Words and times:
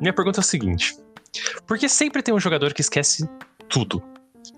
minha 0.00 0.12
pergunta 0.12 0.40
é 0.40 0.42
a 0.42 0.44
seguinte: 0.44 0.96
por 1.66 1.78
que 1.78 1.88
sempre 1.88 2.22
tem 2.22 2.34
um 2.34 2.40
jogador 2.40 2.72
que 2.72 2.80
esquece 2.80 3.28
tudo? 3.68 4.02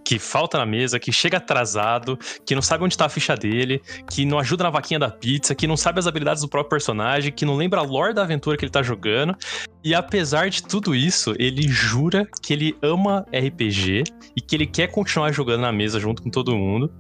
que 0.05 0.19
falta 0.19 0.59
na 0.59 0.67
mesa, 0.67 0.99
que 0.99 1.13
chega 1.13 1.39
atrasado, 1.39 2.19
que 2.45 2.55
não 2.55 2.63
sabe 2.63 2.85
onde 2.85 2.97
tá 2.97 3.07
a 3.07 3.09
ficha 3.09 3.37
dele, 3.37 3.81
que 4.11 4.25
não 4.25 4.39
ajuda 4.39 4.65
na 4.65 4.71
vaquinha 4.71 4.99
da 4.99 5.09
pizza, 5.09 5.55
que 5.55 5.67
não 5.67 5.77
sabe 5.77 6.01
as 6.01 6.07
habilidades 6.07 6.43
do 6.43 6.49
próprio 6.49 6.71
personagem, 6.71 7.33
que 7.33 7.45
não 7.45 7.57
lembra 7.57 7.81
a 7.81 7.83
lore 7.83 8.13
da 8.13 8.23
aventura 8.23 8.57
que 8.57 8.65
ele 8.65 8.73
tá 8.73 8.83
jogando. 8.83 9.37
E 9.85 9.95
apesar 9.95 10.51
de 10.51 10.63
tudo 10.63 10.95
isso, 10.95 11.35
ele 11.39 11.69
jura 11.69 12.27
que 12.43 12.53
ele 12.53 12.77
ama 12.83 13.25
RPG 13.33 14.05
e 14.37 14.41
que 14.41 14.57
ele 14.57 14.67
quer 14.67 14.89
continuar 14.89 15.33
jogando 15.33 15.61
na 15.61 15.73
mesa 15.73 16.01
junto 16.01 16.23
com 16.23 16.31
todo 16.31 16.57
mundo. 16.57 16.93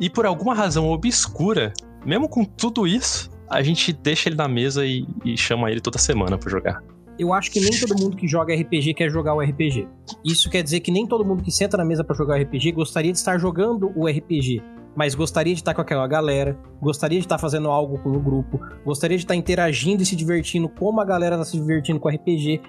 E 0.00 0.10
por 0.10 0.26
alguma 0.26 0.54
razão 0.54 0.88
obscura, 0.88 1.72
mesmo 2.04 2.28
com 2.28 2.44
tudo 2.44 2.86
isso, 2.86 3.30
a 3.48 3.62
gente 3.62 3.92
deixa 3.92 4.28
ele 4.28 4.36
na 4.36 4.48
mesa 4.48 4.84
e, 4.84 5.06
e 5.24 5.36
chama 5.36 5.70
ele 5.70 5.80
toda 5.80 5.98
semana 5.98 6.36
para 6.36 6.50
jogar 6.50 6.95
eu 7.18 7.32
acho 7.32 7.50
que 7.50 7.60
nem 7.60 7.70
todo 7.70 7.98
mundo 8.00 8.16
que 8.16 8.26
joga 8.28 8.54
RPG 8.54 8.94
quer 8.94 9.10
jogar 9.10 9.34
o 9.34 9.40
RPG. 9.40 9.88
Isso 10.24 10.50
quer 10.50 10.62
dizer 10.62 10.80
que 10.80 10.90
nem 10.90 11.06
todo 11.06 11.24
mundo 11.24 11.42
que 11.42 11.50
senta 11.50 11.76
na 11.76 11.84
mesa 11.84 12.04
para 12.04 12.16
jogar 12.16 12.38
o 12.38 12.42
RPG 12.42 12.72
gostaria 12.72 13.12
de 13.12 13.18
estar 13.18 13.38
jogando 13.38 13.92
o 13.96 14.06
RPG, 14.06 14.62
mas 14.94 15.14
gostaria 15.14 15.54
de 15.54 15.60
estar 15.60 15.74
com 15.74 15.80
aquela 15.80 16.06
galera, 16.06 16.58
gostaria 16.80 17.18
de 17.18 17.26
estar 17.26 17.38
fazendo 17.38 17.68
algo 17.70 17.98
com 17.98 18.10
o 18.10 18.20
grupo, 18.20 18.60
gostaria 18.84 19.16
de 19.16 19.24
estar 19.24 19.34
interagindo 19.34 20.02
e 20.02 20.06
se 20.06 20.16
divertindo 20.16 20.68
como 20.68 21.00
a 21.00 21.04
galera 21.04 21.36
tá 21.36 21.44
se 21.44 21.56
divertindo 21.56 22.00
com 22.00 22.08
o 22.08 22.12
RPG. 22.12 22.60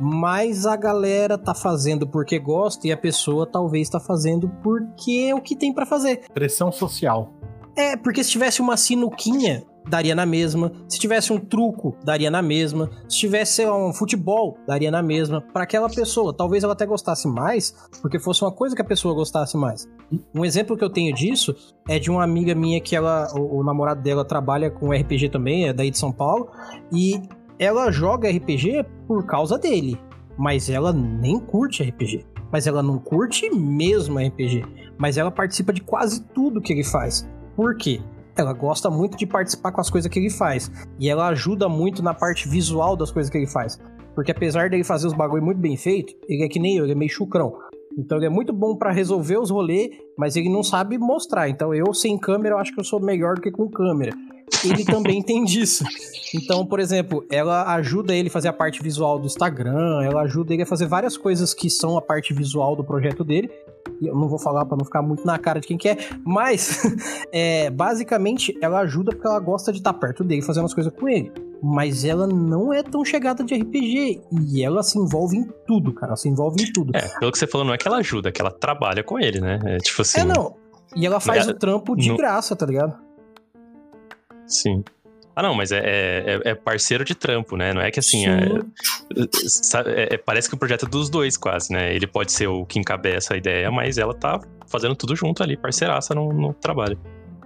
Mas 0.00 0.64
a 0.64 0.76
galera 0.76 1.36
tá 1.36 1.54
fazendo 1.54 2.06
porque 2.06 2.38
gosta 2.38 2.86
e 2.86 2.92
a 2.92 2.96
pessoa 2.96 3.44
talvez 3.44 3.88
tá 3.88 3.98
fazendo 3.98 4.48
porque 4.62 5.28
é 5.30 5.34
o 5.34 5.40
que 5.40 5.56
tem 5.56 5.74
para 5.74 5.84
fazer. 5.84 6.20
Pressão 6.32 6.70
social. 6.70 7.32
É, 7.76 7.96
porque 7.96 8.22
se 8.22 8.30
tivesse 8.30 8.60
uma 8.60 8.76
sinuquinha 8.76 9.64
daria 9.88 10.14
na 10.14 10.26
mesma. 10.26 10.72
Se 10.88 10.98
tivesse 10.98 11.32
um 11.32 11.38
truco, 11.38 11.96
daria 12.04 12.30
na 12.30 12.42
mesma. 12.42 12.90
Se 13.08 13.18
tivesse 13.18 13.66
um 13.66 13.92
futebol, 13.92 14.58
daria 14.66 14.90
na 14.90 15.02
mesma. 15.02 15.40
Para 15.40 15.64
aquela 15.64 15.88
pessoa, 15.88 16.32
talvez 16.32 16.62
ela 16.62 16.74
até 16.74 16.86
gostasse 16.86 17.26
mais, 17.26 17.74
porque 18.02 18.18
fosse 18.18 18.42
uma 18.42 18.52
coisa 18.52 18.76
que 18.76 18.82
a 18.82 18.84
pessoa 18.84 19.14
gostasse 19.14 19.56
mais. 19.56 19.88
Um 20.34 20.44
exemplo 20.44 20.76
que 20.76 20.84
eu 20.84 20.90
tenho 20.90 21.14
disso 21.14 21.54
é 21.88 21.98
de 21.98 22.10
uma 22.10 22.22
amiga 22.22 22.54
minha 22.54 22.80
que 22.80 22.94
ela, 22.94 23.28
o, 23.34 23.60
o 23.60 23.64
namorado 23.64 24.02
dela 24.02 24.24
trabalha 24.24 24.70
com 24.70 24.92
RPG 24.92 25.30
também, 25.30 25.68
é 25.68 25.72
daí 25.72 25.90
de 25.90 25.98
São 25.98 26.12
Paulo, 26.12 26.50
e 26.92 27.20
ela 27.58 27.90
joga 27.90 28.30
RPG 28.30 28.84
por 29.06 29.26
causa 29.26 29.58
dele, 29.58 29.98
mas 30.36 30.70
ela 30.70 30.92
nem 30.92 31.40
curte 31.40 31.82
RPG. 31.82 32.24
Mas 32.50 32.66
ela 32.66 32.82
não 32.82 32.98
curte 32.98 33.50
mesmo 33.50 34.18
RPG. 34.18 34.64
Mas 34.96 35.18
ela 35.18 35.30
participa 35.30 35.72
de 35.72 35.82
quase 35.82 36.22
tudo 36.28 36.62
que 36.62 36.72
ele 36.72 36.84
faz. 36.84 37.28
Por 37.54 37.76
quê? 37.76 38.00
Ela 38.40 38.52
gosta 38.52 38.90
muito 38.90 39.16
de 39.16 39.26
participar 39.26 39.72
com 39.72 39.80
as 39.80 39.90
coisas 39.90 40.10
que 40.10 40.18
ele 40.18 40.30
faz. 40.30 40.70
E 40.98 41.08
ela 41.08 41.28
ajuda 41.28 41.68
muito 41.68 42.02
na 42.02 42.14
parte 42.14 42.48
visual 42.48 42.96
das 42.96 43.10
coisas 43.10 43.30
que 43.30 43.38
ele 43.38 43.46
faz. 43.46 43.78
Porque 44.14 44.32
apesar 44.32 44.68
dele 44.68 44.84
fazer 44.84 45.06
os 45.06 45.14
bagulho 45.14 45.42
muito 45.42 45.58
bem 45.58 45.76
feito, 45.76 46.14
ele 46.28 46.42
é 46.44 46.48
que 46.48 46.58
nem 46.58 46.76
eu, 46.76 46.84
ele 46.84 46.92
é 46.92 46.96
meio 46.96 47.10
chucrão. 47.10 47.56
Então 47.96 48.18
ele 48.18 48.26
é 48.26 48.30
muito 48.30 48.52
bom 48.52 48.76
para 48.76 48.92
resolver 48.92 49.38
os 49.38 49.50
rolês, 49.50 49.90
mas 50.16 50.36
ele 50.36 50.48
não 50.48 50.62
sabe 50.62 50.98
mostrar. 50.98 51.48
Então 51.48 51.74
eu, 51.74 51.92
sem 51.92 52.18
câmera, 52.18 52.54
eu 52.54 52.58
acho 52.58 52.72
que 52.72 52.80
eu 52.80 52.84
sou 52.84 53.00
melhor 53.00 53.34
do 53.34 53.40
que 53.40 53.50
com 53.50 53.68
câmera. 53.68 54.12
Ele 54.64 54.84
também 54.84 55.22
tem 55.22 55.44
disso. 55.44 55.84
Então, 56.34 56.64
por 56.66 56.80
exemplo, 56.80 57.24
ela 57.30 57.74
ajuda 57.74 58.14
ele 58.14 58.28
a 58.28 58.32
fazer 58.32 58.48
a 58.48 58.52
parte 58.52 58.82
visual 58.82 59.18
do 59.18 59.26
Instagram, 59.26 60.02
ela 60.02 60.22
ajuda 60.22 60.52
ele 60.52 60.62
a 60.62 60.66
fazer 60.66 60.86
várias 60.86 61.16
coisas 61.16 61.54
que 61.54 61.70
são 61.70 61.96
a 61.96 62.02
parte 62.02 62.34
visual 62.34 62.76
do 62.76 62.84
projeto 62.84 63.24
dele 63.24 63.50
eu 64.02 64.14
não 64.14 64.28
vou 64.28 64.38
falar 64.38 64.64
para 64.64 64.76
não 64.76 64.84
ficar 64.84 65.02
muito 65.02 65.26
na 65.26 65.38
cara 65.38 65.60
de 65.60 65.66
quem 65.66 65.76
quer, 65.76 65.98
é, 65.98 66.08
mas 66.24 66.82
é, 67.32 67.70
basicamente 67.70 68.56
ela 68.60 68.80
ajuda 68.80 69.12
porque 69.12 69.26
ela 69.26 69.40
gosta 69.40 69.72
de 69.72 69.78
estar 69.78 69.92
perto 69.92 70.22
dele, 70.22 70.42
fazendo 70.42 70.66
as 70.66 70.74
coisas 70.74 70.92
com 70.92 71.08
ele. 71.08 71.32
Mas 71.60 72.04
ela 72.04 72.24
não 72.26 72.72
é 72.72 72.84
tão 72.84 73.04
chegada 73.04 73.42
de 73.42 73.52
RPG. 73.52 74.20
E 74.46 74.62
ela 74.62 74.80
se 74.84 74.96
envolve 74.96 75.36
em 75.36 75.48
tudo, 75.66 75.92
cara. 75.92 76.10
Ela 76.10 76.16
se 76.16 76.28
envolve 76.28 76.62
em 76.62 76.72
tudo. 76.72 76.96
É, 76.96 77.00
pelo 77.18 77.32
que 77.32 77.38
você 77.38 77.48
falou, 77.48 77.66
não 77.66 77.74
é 77.74 77.76
que 77.76 77.88
ela 77.88 77.96
ajuda, 77.96 78.28
é 78.28 78.32
que 78.32 78.40
ela 78.40 78.52
trabalha 78.52 79.02
com 79.02 79.18
ele, 79.18 79.40
né? 79.40 79.58
É 79.64 79.78
tipo 79.78 80.02
assim. 80.02 80.20
É, 80.20 80.24
não. 80.24 80.54
E 80.94 81.04
ela 81.04 81.18
faz 81.18 81.48
o 81.48 81.54
trampo 81.54 81.96
de 81.96 82.16
graça, 82.16 82.54
tá 82.54 82.64
ligado? 82.64 83.07
Sim. 84.48 84.82
Ah, 85.38 85.42
não, 85.42 85.54
mas 85.54 85.70
é, 85.70 85.78
é, 85.78 86.40
é, 86.46 86.54
parceiro 86.56 87.04
de 87.04 87.14
trampo, 87.14 87.56
né? 87.56 87.72
Não 87.72 87.80
é 87.80 87.92
que 87.92 88.00
assim. 88.00 88.26
É, 88.26 88.58
é, 89.86 90.14
é, 90.14 90.16
parece 90.16 90.48
que 90.48 90.56
o 90.56 90.58
projeto 90.58 90.86
é 90.86 90.88
dos 90.88 91.08
dois, 91.08 91.36
quase, 91.36 91.72
né? 91.72 91.94
Ele 91.94 92.08
pode 92.08 92.32
ser 92.32 92.48
o 92.48 92.66
que 92.66 92.76
encabeça 92.76 93.34
a 93.34 93.36
ideia, 93.36 93.70
mas 93.70 93.98
ela 93.98 94.12
tá 94.12 94.40
fazendo 94.66 94.96
tudo 94.96 95.14
junto 95.14 95.40
ali, 95.40 95.56
parceiraça 95.56 96.12
no, 96.12 96.32
no 96.32 96.52
trabalho. 96.54 96.98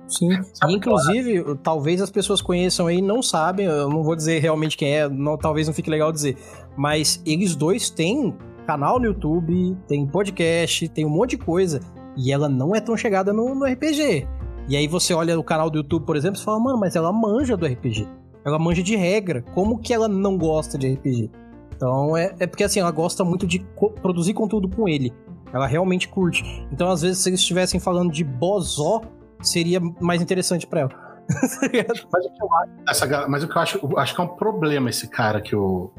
Sim. 0.09 0.31
E, 0.33 0.73
inclusive, 0.73 1.45
talvez 1.63 2.01
as 2.01 2.11
pessoas 2.11 2.41
conheçam 2.41 2.87
aí, 2.87 3.03
não 3.03 3.23
sabem, 3.23 3.67
eu 3.67 3.91
não 3.91 4.03
vou 4.03 4.17
dizer 4.17 4.41
realmente 4.41 4.75
quem 4.75 4.97
é, 4.97 5.07
não, 5.07 5.37
talvez 5.37 5.67
não 5.67 5.75
fique 5.75 5.91
legal 5.91 6.11
dizer, 6.11 6.39
mas 6.75 7.23
eles 7.27 7.55
dois 7.55 7.91
têm 7.91 8.35
canal 8.67 8.99
no 8.99 9.07
YouTube, 9.07 9.77
tem 9.87 10.07
podcast, 10.07 10.89
tem 10.89 11.05
um 11.05 11.11
monte 11.11 11.31
de 11.37 11.39
coisa, 11.39 11.81
e 12.17 12.33
ela 12.33 12.49
não 12.49 12.75
é 12.75 12.81
tão 12.81 12.97
chegada 12.97 13.33
no, 13.35 13.55
no 13.55 13.67
RPG. 13.67 14.27
E 14.69 14.77
aí 14.77 14.87
você 14.87 15.13
olha 15.13 15.39
o 15.39 15.45
canal 15.45 15.69
do 15.69 15.79
YouTube, 15.79 16.05
por 16.05 16.17
exemplo, 16.17 16.41
e 16.41 16.45
fala, 16.45 16.61
mano, 16.61 16.79
mas 16.79 16.97
ela 16.97 17.13
manja 17.13 17.57
do 17.57 17.67
RPG. 17.67 18.09
Ela 18.45 18.59
manja 18.59 18.83
de 18.83 18.97
regra. 18.97 19.43
Como 19.55 19.79
que 19.79 19.93
ela 19.93 20.09
não 20.09 20.37
gosta 20.37 20.79
de 20.79 20.93
RPG? 20.93 21.31
Então 21.75 22.17
é, 22.17 22.35
é 22.39 22.47
porque 22.47 22.65
assim, 22.65 22.81
ela 22.81 22.91
gosta 22.91 23.25
muito 23.25 23.47
de 23.47 23.59
co 23.75 23.91
produzir 23.91 24.35
conteúdo 24.35 24.69
com 24.69 24.89
ele. 24.89 25.13
Ela 25.53 25.67
realmente 25.67 26.09
curte. 26.09 26.43
Então, 26.73 26.91
às 26.91 27.03
vezes, 27.03 27.19
se 27.19 27.29
eles 27.29 27.41
estivessem 27.41 27.79
falando 27.79 28.11
de 28.11 28.25
Bozó, 28.25 29.03
seria 29.43 29.81
mais 30.01 30.23
interessante 30.23 30.67
para 30.67 30.81
ela. 30.81 31.03
mas, 31.33 32.27
o 32.27 32.33
que 32.33 32.43
eu 32.43 32.55
acho, 32.55 32.73
essa, 32.89 33.29
mas 33.29 33.45
o 33.45 33.49
que 33.49 33.57
eu 33.57 33.63
acho, 33.63 33.99
acho 33.99 34.15
que 34.15 34.21
é 34.21 34.25
um 34.25 34.29
problema 34.29 34.91
esse 34.91 35.09
cara 35.09 35.41
que 35.41 35.55
o. 35.55 35.91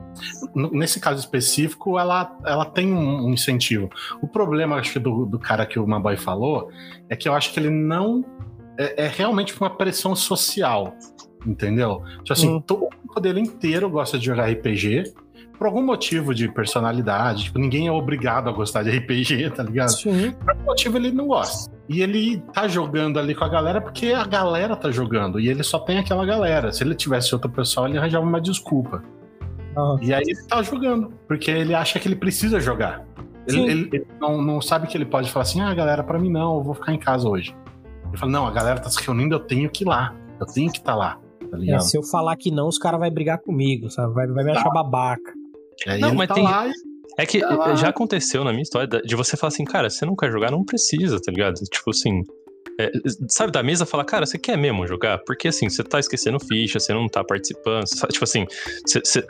Nesse 0.53 1.00
caso 1.00 1.19
específico, 1.19 1.97
ela, 1.97 2.35
ela 2.45 2.66
tem 2.66 2.91
um, 2.91 3.30
incentivo. 3.31 3.90
O 4.22 4.28
problema, 4.28 4.78
acho 4.78 4.94
que, 4.94 5.00
do, 5.00 5.25
do 5.25 5.40
cara 5.40 5.66
que 5.66 5.80
o 5.80 5.88
Maboy 5.88 6.18
falou, 6.18 6.69
é 7.09 7.16
que 7.16 7.28
eu 7.28 7.34
acho 7.34 7.53
que 7.53 7.59
ele 7.59 7.69
não 7.69 8.24
é, 8.78 9.06
é 9.06 9.07
realmente 9.07 9.59
uma 9.59 9.69
pressão 9.69 10.16
social, 10.16 10.95
entendeu? 11.45 12.03
Tipo 12.19 12.34
assim, 12.34 12.50
uhum. 12.50 12.61
todo 12.61 12.89
o 13.16 13.19
dele 13.19 13.39
inteiro 13.39 13.89
gosta 13.89 14.17
de 14.17 14.25
jogar 14.25 14.50
RPG, 14.50 15.13
por 15.57 15.67
algum 15.67 15.84
motivo 15.84 16.34
de 16.34 16.50
personalidade, 16.50 17.45
tipo, 17.45 17.59
ninguém 17.59 17.88
é 17.88 17.91
obrigado 17.91 18.50
a 18.50 18.51
gostar 18.51 18.83
de 18.83 18.89
RPG, 18.89 19.51
tá 19.51 19.63
ligado? 19.63 19.89
Sim. 19.89 20.31
Por 20.31 20.50
algum 20.50 20.63
motivo 20.66 20.97
ele 20.97 21.12
não 21.12 21.28
gosta. 21.28 21.72
E 21.88 22.01
ele 22.01 22.41
tá 22.53 22.67
jogando 22.67 23.19
ali 23.19 23.35
com 23.35 23.44
a 23.44 23.50
galera 23.50 23.79
porque 23.79 24.07
a 24.07 24.25
galera 24.25 24.75
tá 24.75 24.89
jogando. 24.89 25.39
E 25.39 25.47
ele 25.47 25.63
só 25.63 25.79
tem 25.79 26.00
aquela 26.00 26.25
galera. 26.25 26.72
Se 26.72 26.83
ele 26.83 26.95
tivesse 26.95 27.33
outra 27.33 27.50
pessoa, 27.50 27.88
ele 27.88 27.97
arranjava 27.97 28.25
uma 28.25 28.41
desculpa. 28.41 29.03
E 30.01 30.13
aí 30.13 30.23
ele 30.25 30.44
tá 30.47 30.62
jogando, 30.62 31.13
porque 31.28 31.50
ele 31.50 31.73
acha 31.73 32.00
que 32.00 32.07
ele 32.07 32.16
precisa 32.16 32.59
jogar. 32.59 33.06
Ele, 33.47 33.62
ele, 33.62 33.89
ele, 33.91 34.07
não, 34.19 34.41
não 34.41 34.62
sabe 34.62 34.88
que 34.88 34.95
ele 34.95 35.06
pode 35.06 35.31
falar 35.31 35.44
assim: 35.44 35.62
ah, 35.62 35.73
galera, 35.73 36.03
para 36.03 36.19
mim 36.19 36.29
não, 36.29 36.57
eu 36.57 36.63
vou 36.63 36.73
ficar 36.73 36.94
em 36.94 37.00
casa 37.00 37.28
hoje. 37.28 37.56
Ele 38.13 38.19
fala, 38.19 38.31
não, 38.31 38.46
a 38.46 38.51
galera 38.51 38.79
tá 38.79 38.91
se 38.91 39.01
reunindo, 39.01 39.34
eu 39.34 39.40
tenho 39.40 39.68
que 39.72 39.84
ir 39.84 39.88
lá. 39.88 40.16
Eu 40.40 40.46
tenho 40.46 40.72
que 40.72 40.78
estar 40.78 40.91
tá 40.91 40.97
lá. 40.97 41.19
Tá 41.50 41.57
é, 41.68 41.79
se 41.79 41.97
eu 41.97 42.03
falar 42.03 42.35
que 42.35 42.51
não, 42.51 42.68
os 42.68 42.78
caras 42.78 43.00
vão 43.00 43.09
brigar 43.09 43.40
comigo, 43.40 43.90
sabe? 43.90 44.13
Vai, 44.13 44.28
vai 44.28 44.44
me 44.44 44.51
achar 44.51 44.66
tá. 44.66 44.69
babaca. 44.69 45.34
É, 45.88 45.97
não, 45.97 46.13
mas 46.13 46.28
tá 46.28 46.35
tem. 46.35 46.44
Lá, 46.44 46.72
é 47.18 47.25
que 47.25 47.40
tá 47.40 47.74
já 47.74 47.90
aconteceu 47.90 48.44
na 48.44 48.51
minha 48.51 48.62
história 48.62 48.88
de 48.88 49.15
você 49.15 49.36
falar 49.36 49.48
assim, 49.48 49.65
cara, 49.65 49.89
você 49.89 50.06
não 50.06 50.15
quer 50.15 50.31
jogar, 50.31 50.51
não 50.51 50.63
precisa, 50.63 51.19
tá 51.19 51.31
ligado? 51.31 51.56
Tipo 51.56 51.89
assim. 51.89 52.21
É, 52.80 52.92
sabe, 53.27 53.51
da 53.51 53.63
mesa 53.63 53.86
falar, 53.86 54.06
cara, 54.06 54.27
você 54.27 54.38
quer 54.38 54.57
mesmo 54.57 54.88
jogar? 54.88 55.19
Porque 55.25 55.48
assim, 55.48 55.68
você 55.68 55.83
tá 55.83 56.00
esquecendo 56.00 56.39
ficha, 56.39 56.80
você 56.80 56.94
não 56.94 57.07
tá 57.07 57.24
participando, 57.24 57.88
sabe? 57.88 58.13
tipo 58.13 58.24
assim. 58.24 58.45
Você, 58.86 59.00
você... 59.04 59.25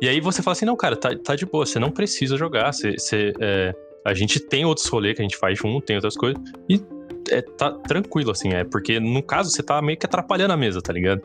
E 0.00 0.08
aí 0.08 0.20
você 0.22 0.42
fala 0.42 0.52
assim, 0.52 0.64
não, 0.64 0.76
cara, 0.76 0.96
tá, 0.96 1.14
tá 1.16 1.36
de 1.36 1.44
boa, 1.44 1.66
você 1.66 1.78
não 1.78 1.90
precisa 1.90 2.38
jogar, 2.38 2.72
você. 2.72 2.92
você 2.92 3.34
é... 3.40 3.74
A 4.04 4.14
gente 4.14 4.40
tem 4.40 4.64
outros 4.64 4.88
rolês 4.88 5.14
que 5.14 5.22
a 5.22 5.24
gente 5.24 5.36
faz 5.36 5.56
junto, 5.58 5.84
tem 5.84 5.94
outras 5.94 6.16
coisas. 6.16 6.42
E 6.68 6.82
é, 7.30 7.42
tá 7.42 7.70
tranquilo, 7.70 8.30
assim, 8.30 8.52
é 8.52 8.64
porque 8.64 8.98
no 9.00 9.22
caso 9.22 9.50
você 9.50 9.62
tá 9.62 9.80
meio 9.82 9.98
que 9.98 10.06
atrapalhando 10.06 10.52
a 10.52 10.56
mesa, 10.56 10.80
tá 10.80 10.92
ligado? 10.92 11.22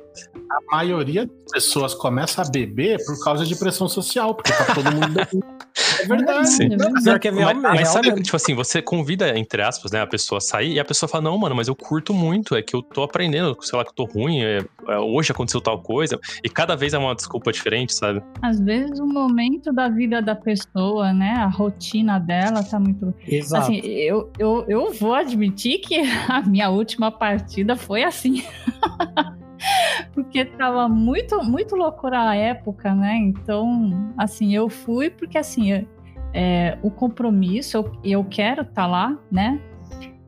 A 0.49 0.75
maioria 0.75 1.25
das 1.25 1.51
pessoas 1.51 1.93
começa 1.93 2.41
a 2.41 2.49
beber 2.49 3.03
por 3.05 3.23
causa 3.23 3.45
de 3.45 3.55
pressão 3.55 3.87
social, 3.87 4.35
porque 4.35 4.51
tá 4.51 4.73
todo 4.73 4.91
mundo 4.91 5.09
bebendo. 5.09 5.57
É 6.01 6.05
verdade. 6.07 6.49
Sim. 6.49 6.69
Não, 6.69 6.91
mas, 6.91 7.05
é, 7.05 7.31
mas, 7.31 7.61
mas 7.61 7.89
sabe, 7.89 8.21
tipo 8.21 8.35
assim, 8.35 8.53
você 8.55 8.81
convida, 8.81 9.37
entre 9.37 9.61
aspas, 9.61 9.91
né, 9.91 10.01
a 10.01 10.07
pessoa 10.07 10.37
a 10.37 10.41
sair 10.41 10.73
e 10.73 10.79
a 10.79 10.85
pessoa 10.85 11.07
fala, 11.07 11.23
não, 11.23 11.37
mano, 11.37 11.55
mas 11.55 11.67
eu 11.67 11.75
curto 11.75 12.13
muito, 12.13 12.55
é 12.55 12.61
que 12.61 12.75
eu 12.75 12.81
tô 12.81 13.03
aprendendo, 13.03 13.55
sei 13.61 13.77
lá, 13.77 13.83
que 13.83 13.91
eu 13.91 13.95
tô 13.95 14.05
ruim, 14.05 14.41
é, 14.41 14.59
é, 14.87 14.97
hoje 14.97 15.31
aconteceu 15.31 15.61
tal 15.61 15.81
coisa, 15.81 16.19
e 16.43 16.49
cada 16.49 16.75
vez 16.75 16.93
é 16.93 16.97
uma 16.97 17.13
desculpa 17.15 17.51
diferente, 17.51 17.93
sabe? 17.93 18.21
Às 18.41 18.59
vezes 18.59 18.99
o 18.99 19.05
momento 19.05 19.71
da 19.71 19.87
vida 19.87 20.21
da 20.21 20.35
pessoa, 20.35 21.13
né, 21.13 21.33
a 21.37 21.47
rotina 21.47 22.19
dela 22.19 22.63
tá 22.63 22.79
muito... 22.79 23.13
Exato. 23.27 23.63
Assim, 23.63 23.77
eu, 23.77 24.31
eu, 24.39 24.65
eu 24.67 24.93
vou 24.93 25.13
admitir 25.13 25.79
que 25.79 25.86
a 26.29 26.41
minha 26.41 26.69
última 26.69 27.11
partida 27.11 27.75
foi 27.75 28.03
assim. 28.03 28.43
porque 30.13 30.45
tava 30.45 30.87
muito, 30.87 31.43
muito 31.43 31.75
loucura 31.75 32.29
a 32.29 32.35
época, 32.35 32.93
né? 32.93 33.15
Então, 33.17 34.13
assim, 34.17 34.55
eu 34.55 34.69
fui 34.69 35.09
porque, 35.09 35.37
assim, 35.37 35.85
é, 36.33 36.77
o 36.81 36.91
compromisso, 36.91 37.77
eu, 37.77 37.91
eu 38.03 38.23
quero 38.23 38.61
estar 38.61 38.73
tá 38.73 38.87
lá, 38.87 39.17
né? 39.31 39.61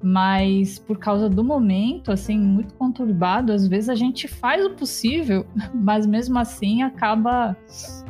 mas 0.02 0.80
por 0.80 0.98
causa 0.98 1.30
do 1.30 1.44
momento, 1.44 2.12
assim, 2.12 2.38
muito 2.38 2.74
conturbado, 2.76 3.52
às 3.52 3.68
vezes 3.68 3.90
a 3.90 3.96
gente 3.96 4.28
faz 4.28 4.66
o 4.66 4.72
possível, 4.72 5.46
mas 5.74 6.06
mesmo 6.06 6.40
assim 6.40 6.82
acaba, 6.84 7.56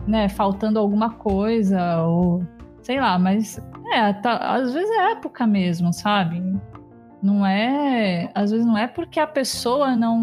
né, 0.08 0.30
faltando 0.30 0.78
alguma 0.78 1.10
coisa, 1.10 2.04
ou 2.04 2.44
sei 2.82 3.00
lá, 3.00 3.18
mas 3.18 3.60
é, 3.92 4.14
tá, 4.14 4.38
às 4.38 4.74
vezes 4.74 4.90
é 4.90 5.12
época 5.14 5.48
mesmo, 5.48 5.92
sabe? 5.92 6.42
Não 7.22 7.46
é, 7.46 8.32
às 8.34 8.52
vezes 8.52 8.66
não 8.66 8.78
é 8.78 8.88
porque 8.88 9.20
a 9.20 9.28
pessoa 9.28 9.96
não 9.96 10.20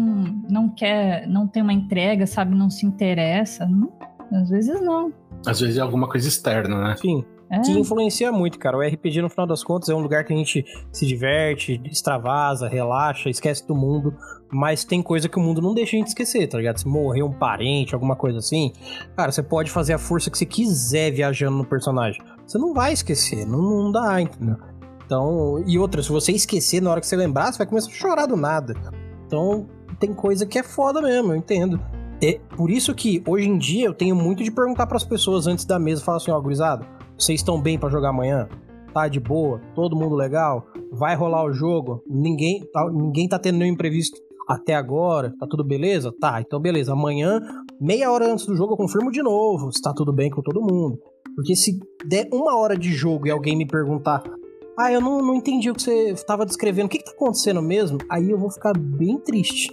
não 0.49 0.67
quer, 0.67 1.27
não 1.27 1.47
tem 1.47 1.61
uma 1.61 1.73
entrega, 1.73 2.25
sabe, 2.25 2.55
não 2.55 2.69
se 2.69 2.85
interessa, 2.85 3.65
não, 3.67 3.91
às 4.33 4.49
vezes 4.49 4.81
não. 4.81 5.13
Às 5.45 5.59
vezes 5.59 5.77
é 5.77 5.81
alguma 5.81 6.09
coisa 6.09 6.27
externa, 6.27 6.81
né? 6.81 6.95
Sim. 6.97 7.23
É. 7.49 7.61
Que 7.61 7.71
influencia 7.71 8.31
muito, 8.31 8.59
cara. 8.59 8.77
O 8.77 8.81
RPG, 8.81 9.21
no 9.21 9.29
final 9.29 9.47
das 9.47 9.63
contas, 9.63 9.89
é 9.89 9.95
um 9.95 9.99
lugar 9.99 10.25
que 10.25 10.33
a 10.33 10.35
gente 10.35 10.65
se 10.91 11.05
diverte, 11.05 11.81
extravasa, 11.85 12.67
relaxa, 12.67 13.29
esquece 13.29 13.65
do 13.65 13.75
mundo. 13.75 14.13
Mas 14.51 14.83
tem 14.83 15.01
coisa 15.01 15.29
que 15.29 15.37
o 15.37 15.41
mundo 15.41 15.61
não 15.61 15.73
deixa 15.73 15.95
a 15.95 15.99
gente 15.99 16.07
esquecer, 16.07 16.47
tá 16.47 16.57
ligado? 16.57 16.77
Se 16.77 16.87
morrer 16.87 17.23
um 17.23 17.31
parente, 17.31 17.93
alguma 17.93 18.15
coisa 18.15 18.39
assim, 18.39 18.71
cara, 19.15 19.31
você 19.31 19.43
pode 19.43 19.71
fazer 19.71 19.93
a 19.93 19.97
força 19.97 20.29
que 20.29 20.37
você 20.37 20.45
quiser 20.45 21.11
viajando 21.11 21.57
no 21.57 21.65
personagem. 21.65 22.21
Você 22.45 22.57
não 22.57 22.73
vai 22.73 22.93
esquecer, 22.93 23.45
não, 23.45 23.61
não 23.61 23.91
dá, 23.91 24.21
entendeu? 24.21 24.57
Então, 25.07 25.63
e 25.65 25.79
outra, 25.79 26.03
se 26.03 26.09
você 26.09 26.33
esquecer 26.33 26.81
na 26.81 26.91
hora 26.91 26.99
que 26.99 27.07
você 27.07 27.15
lembrar, 27.15 27.49
você 27.49 27.57
vai 27.57 27.67
começar 27.67 27.89
a 27.89 27.93
chorar 27.93 28.25
do 28.25 28.35
nada. 28.35 28.75
Então, 29.25 29.65
tem 29.97 30.13
coisa 30.13 30.45
que 30.45 30.59
é 30.59 30.63
foda 30.63 31.01
mesmo, 31.01 31.31
eu 31.31 31.37
entendo. 31.37 31.79
É 32.21 32.39
por 32.57 32.69
isso 32.69 32.93
que 32.93 33.23
hoje 33.25 33.47
em 33.47 33.57
dia 33.57 33.85
eu 33.85 33.93
tenho 33.93 34.15
muito 34.17 34.43
de 34.43 34.51
perguntar 34.51 34.85
para 34.85 34.97
as 34.97 35.05
pessoas 35.05 35.47
antes 35.47 35.63
da 35.63 35.79
mesa, 35.79 36.03
falar 36.03 36.17
assim, 36.17 36.29
ó, 36.29 36.37
oh, 36.37 36.41
gurizada, 36.41 36.85
vocês 37.17 37.39
estão 37.39 37.61
bem 37.61 37.79
para 37.79 37.89
jogar 37.89 38.09
amanhã? 38.09 38.49
Tá 38.93 39.07
de 39.07 39.19
boa? 39.19 39.61
Todo 39.73 39.95
mundo 39.95 40.13
legal? 40.13 40.67
Vai 40.91 41.15
rolar 41.15 41.45
o 41.45 41.53
jogo? 41.53 42.03
Ninguém 42.05 42.67
tá, 42.73 42.89
ninguém 42.91 43.29
tá 43.29 43.39
tendo 43.39 43.59
nenhum 43.59 43.73
imprevisto 43.73 44.19
até 44.45 44.75
agora? 44.75 45.33
Tá 45.39 45.47
tudo 45.47 45.63
beleza? 45.63 46.11
Tá, 46.19 46.41
então 46.41 46.59
beleza. 46.59 46.91
Amanhã, 46.91 47.39
meia 47.79 48.11
hora 48.11 48.29
antes 48.29 48.45
do 48.45 48.57
jogo, 48.57 48.73
eu 48.73 48.77
confirmo 48.77 49.09
de 49.09 49.23
novo 49.23 49.71
se 49.71 49.81
tá 49.81 49.93
tudo 49.95 50.11
bem 50.11 50.29
com 50.29 50.41
todo 50.41 50.59
mundo. 50.59 50.99
Porque 51.35 51.55
se 51.55 51.79
der 52.03 52.27
uma 52.33 52.57
hora 52.57 52.75
de 52.75 52.91
jogo 52.91 53.27
e 53.27 53.31
alguém 53.31 53.55
me 53.55 53.67
perguntar, 53.67 54.23
ah, 54.77 54.91
eu 54.91 55.01
não, 55.01 55.21
não 55.21 55.35
entendi 55.35 55.69
o 55.69 55.73
que 55.73 55.81
você 55.81 56.09
estava 56.11 56.45
descrevendo, 56.45 56.85
o 56.85 56.89
que, 56.89 56.99
que 56.99 57.05
tá 57.05 57.11
acontecendo 57.11 57.61
mesmo? 57.61 57.97
Aí 58.09 58.29
eu 58.29 58.37
vou 58.37 58.49
ficar 58.49 58.73
bem 58.77 59.17
triste. 59.17 59.71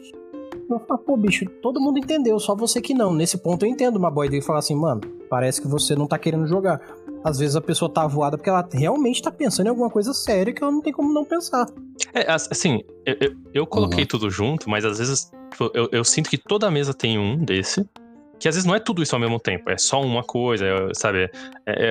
Eu 0.53 0.79
vou 0.79 0.81
falar, 0.81 0.99
pô, 1.01 1.17
bicho, 1.17 1.45
todo 1.61 1.81
mundo 1.81 1.99
entendeu, 1.99 2.39
só 2.39 2.55
você 2.55 2.81
que 2.81 2.95
não. 2.95 3.13
Nesse 3.13 3.37
ponto 3.39 3.65
eu 3.65 3.71
entendo 3.71 3.97
uma 3.97 4.11
boy 4.11 4.29
dele 4.29 4.43
falar 4.43 4.61
assim, 4.61 4.75
mano, 4.75 5.03
parece 5.29 5.61
que 5.61 5.69
você 5.69 5.95
não 5.95 6.07
tá 6.07 6.19
querendo 6.19 6.47
jogar 6.47 6.81
às 7.25 7.39
vezes 7.39 7.57
a 7.57 7.61
pessoa 7.61 7.91
tá 7.91 8.07
voada 8.07 8.37
porque 8.37 8.51
ela 8.51 8.69
realmente 8.71 9.23
tá 9.23 9.33
pensando 9.33 9.67
em 9.67 9.71
alguma 9.71 9.89
coisa 9.89 10.13
séria 10.13 10.53
que 10.53 10.63
ela 10.63 10.71
não 10.71 10.83
tem 10.83 10.93
como 10.93 11.11
não 11.11 11.25
pensar. 11.25 11.67
É, 12.13 12.31
assim, 12.31 12.83
eu, 13.07 13.17
eu, 13.19 13.35
eu 13.55 13.67
coloquei 13.67 14.03
uhum. 14.03 14.09
tudo 14.09 14.29
junto, 14.31 14.69
mas 14.69 14.85
às 14.85 14.99
vezes 14.99 15.33
tipo, 15.51 15.71
eu, 15.73 15.89
eu, 15.91 16.05
sinto 16.05 16.29
que 16.29 16.37
toda 16.37 16.71
mesa 16.71 16.93
tem 16.93 17.19
um 17.19 17.43
desse. 17.43 17.89
Que 18.39 18.49
às 18.49 18.55
vezes 18.55 18.67
não 18.67 18.75
é 18.75 18.81
tudo 18.81 19.03
isso 19.03 19.15
ao 19.15 19.21
mesmo 19.21 19.39
tempo, 19.39 19.71
é 19.71 19.79
só 19.79 20.03
uma 20.03 20.23
coisa, 20.23 20.67
é, 20.67 20.95
sabe? 20.95 21.25
É, 21.25 21.31
é, 21.67 21.89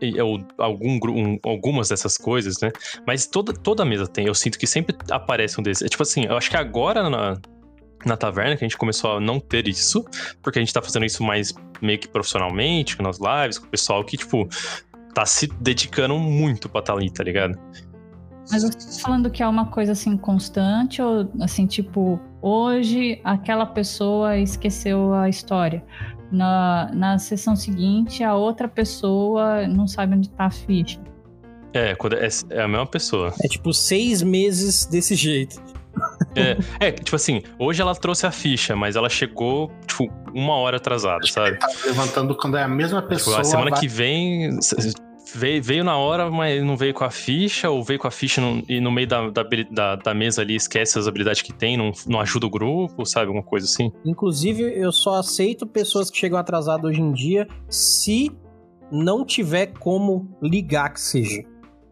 é, 0.00 0.08
é 0.08 0.20
algum, 0.58 0.98
um, 1.10 1.38
algumas 1.42 1.88
dessas 1.88 2.16
coisas, 2.16 2.60
né? 2.60 2.70
Mas 3.06 3.26
toda, 3.26 3.52
toda 3.52 3.84
mesa 3.84 4.06
tem, 4.06 4.26
eu 4.26 4.34
sinto 4.34 4.58
que 4.58 4.66
sempre 4.66 4.96
aparece 5.10 5.60
um 5.60 5.62
desses. 5.62 5.82
É, 5.82 5.88
tipo 5.88 6.02
assim, 6.02 6.24
eu 6.26 6.36
acho 6.36 6.50
que 6.50 6.56
agora 6.56 7.08
na, 7.10 7.36
na 8.04 8.16
taverna 8.16 8.56
que 8.56 8.64
a 8.64 8.68
gente 8.68 8.78
começou 8.78 9.16
a 9.16 9.20
não 9.20 9.40
ter 9.40 9.66
isso, 9.68 10.04
porque 10.42 10.58
a 10.58 10.62
gente 10.62 10.72
tá 10.72 10.82
fazendo 10.82 11.04
isso 11.04 11.22
mais 11.22 11.52
meio 11.80 11.98
que 11.98 12.08
profissionalmente, 12.08 13.00
nas 13.02 13.18
lives, 13.18 13.58
com 13.58 13.66
o 13.66 13.70
pessoal 13.70 14.04
que, 14.04 14.16
tipo, 14.16 14.48
tá 15.14 15.26
se 15.26 15.46
dedicando 15.60 16.18
muito 16.18 16.68
pra 16.68 16.80
estar 16.80 16.92
tá 16.92 16.98
ali, 16.98 17.10
tá 17.10 17.24
ligado? 17.24 17.58
Mas 18.50 18.62
você 18.62 18.72
tá 18.72 19.02
falando 19.02 19.30
que 19.30 19.42
é 19.42 19.48
uma 19.48 19.66
coisa 19.66 19.92
assim 19.92 20.16
constante 20.16 21.00
ou 21.00 21.30
assim, 21.40 21.66
tipo, 21.66 22.20
hoje 22.40 23.20
aquela 23.24 23.66
pessoa 23.66 24.36
esqueceu 24.36 25.14
a 25.14 25.28
história. 25.28 25.84
Na, 26.30 26.90
na 26.94 27.18
sessão 27.18 27.54
seguinte, 27.54 28.24
a 28.24 28.34
outra 28.34 28.66
pessoa 28.66 29.68
não 29.68 29.86
sabe 29.86 30.16
onde 30.16 30.30
tá 30.30 30.46
a 30.46 30.50
ficha. 30.50 30.98
É, 31.74 31.92
é, 31.92 32.56
é 32.58 32.62
a 32.62 32.68
mesma 32.68 32.86
pessoa. 32.86 33.34
É 33.42 33.48
tipo 33.48 33.72
seis 33.72 34.22
meses 34.22 34.86
desse 34.86 35.14
jeito. 35.14 35.62
É, 36.34 36.56
é, 36.88 36.92
tipo 36.92 37.14
assim, 37.14 37.42
hoje 37.58 37.82
ela 37.82 37.94
trouxe 37.94 38.26
a 38.26 38.30
ficha, 38.30 38.74
mas 38.74 38.96
ela 38.96 39.10
chegou, 39.10 39.70
tipo, 39.86 40.10
uma 40.34 40.54
hora 40.54 40.78
atrasada, 40.78 41.26
sabe? 41.26 41.58
Tá 41.58 41.68
levantando 41.84 42.34
quando 42.34 42.56
é 42.56 42.62
a 42.62 42.68
mesma 42.68 43.02
pessoa. 43.02 43.36
Tipo, 43.36 43.46
a 43.46 43.50
semana 43.50 43.70
vai... 43.70 43.80
que 43.80 43.88
vem 43.88 44.58
veio, 45.34 45.62
veio 45.62 45.84
na 45.84 45.96
hora, 45.96 46.30
mas 46.30 46.62
não 46.62 46.76
veio 46.76 46.94
com 46.94 47.04
a 47.04 47.10
ficha, 47.10 47.70
ou 47.70 47.82
veio 47.82 47.98
com 47.98 48.06
a 48.06 48.10
ficha 48.10 48.40
no, 48.40 48.62
e 48.68 48.80
no 48.80 48.90
meio 48.90 49.06
da, 49.06 49.30
da, 49.30 49.96
da, 49.96 50.14
mesa 50.14 50.42
ali 50.42 50.54
esquece 50.54 50.98
as 50.98 51.06
habilidades 51.06 51.42
que 51.42 51.52
tem, 51.52 51.76
não, 51.76 51.92
não 52.06 52.20
ajuda 52.20 52.46
o 52.46 52.50
grupo, 52.50 53.04
sabe? 53.06 53.26
Alguma 53.26 53.44
coisa 53.44 53.66
assim. 53.66 53.92
Inclusive, 54.04 54.62
eu 54.62 54.92
só 54.92 55.16
aceito 55.16 55.66
pessoas 55.66 56.10
que 56.10 56.16
chegam 56.16 56.38
atrasadas 56.38 56.84
hoje 56.84 57.00
em 57.00 57.12
dia 57.12 57.46
se 57.68 58.30
não 58.90 59.24
tiver 59.24 59.66
como 59.78 60.28
ligar 60.42 60.92
que 60.92 61.00
seja. 61.00 61.42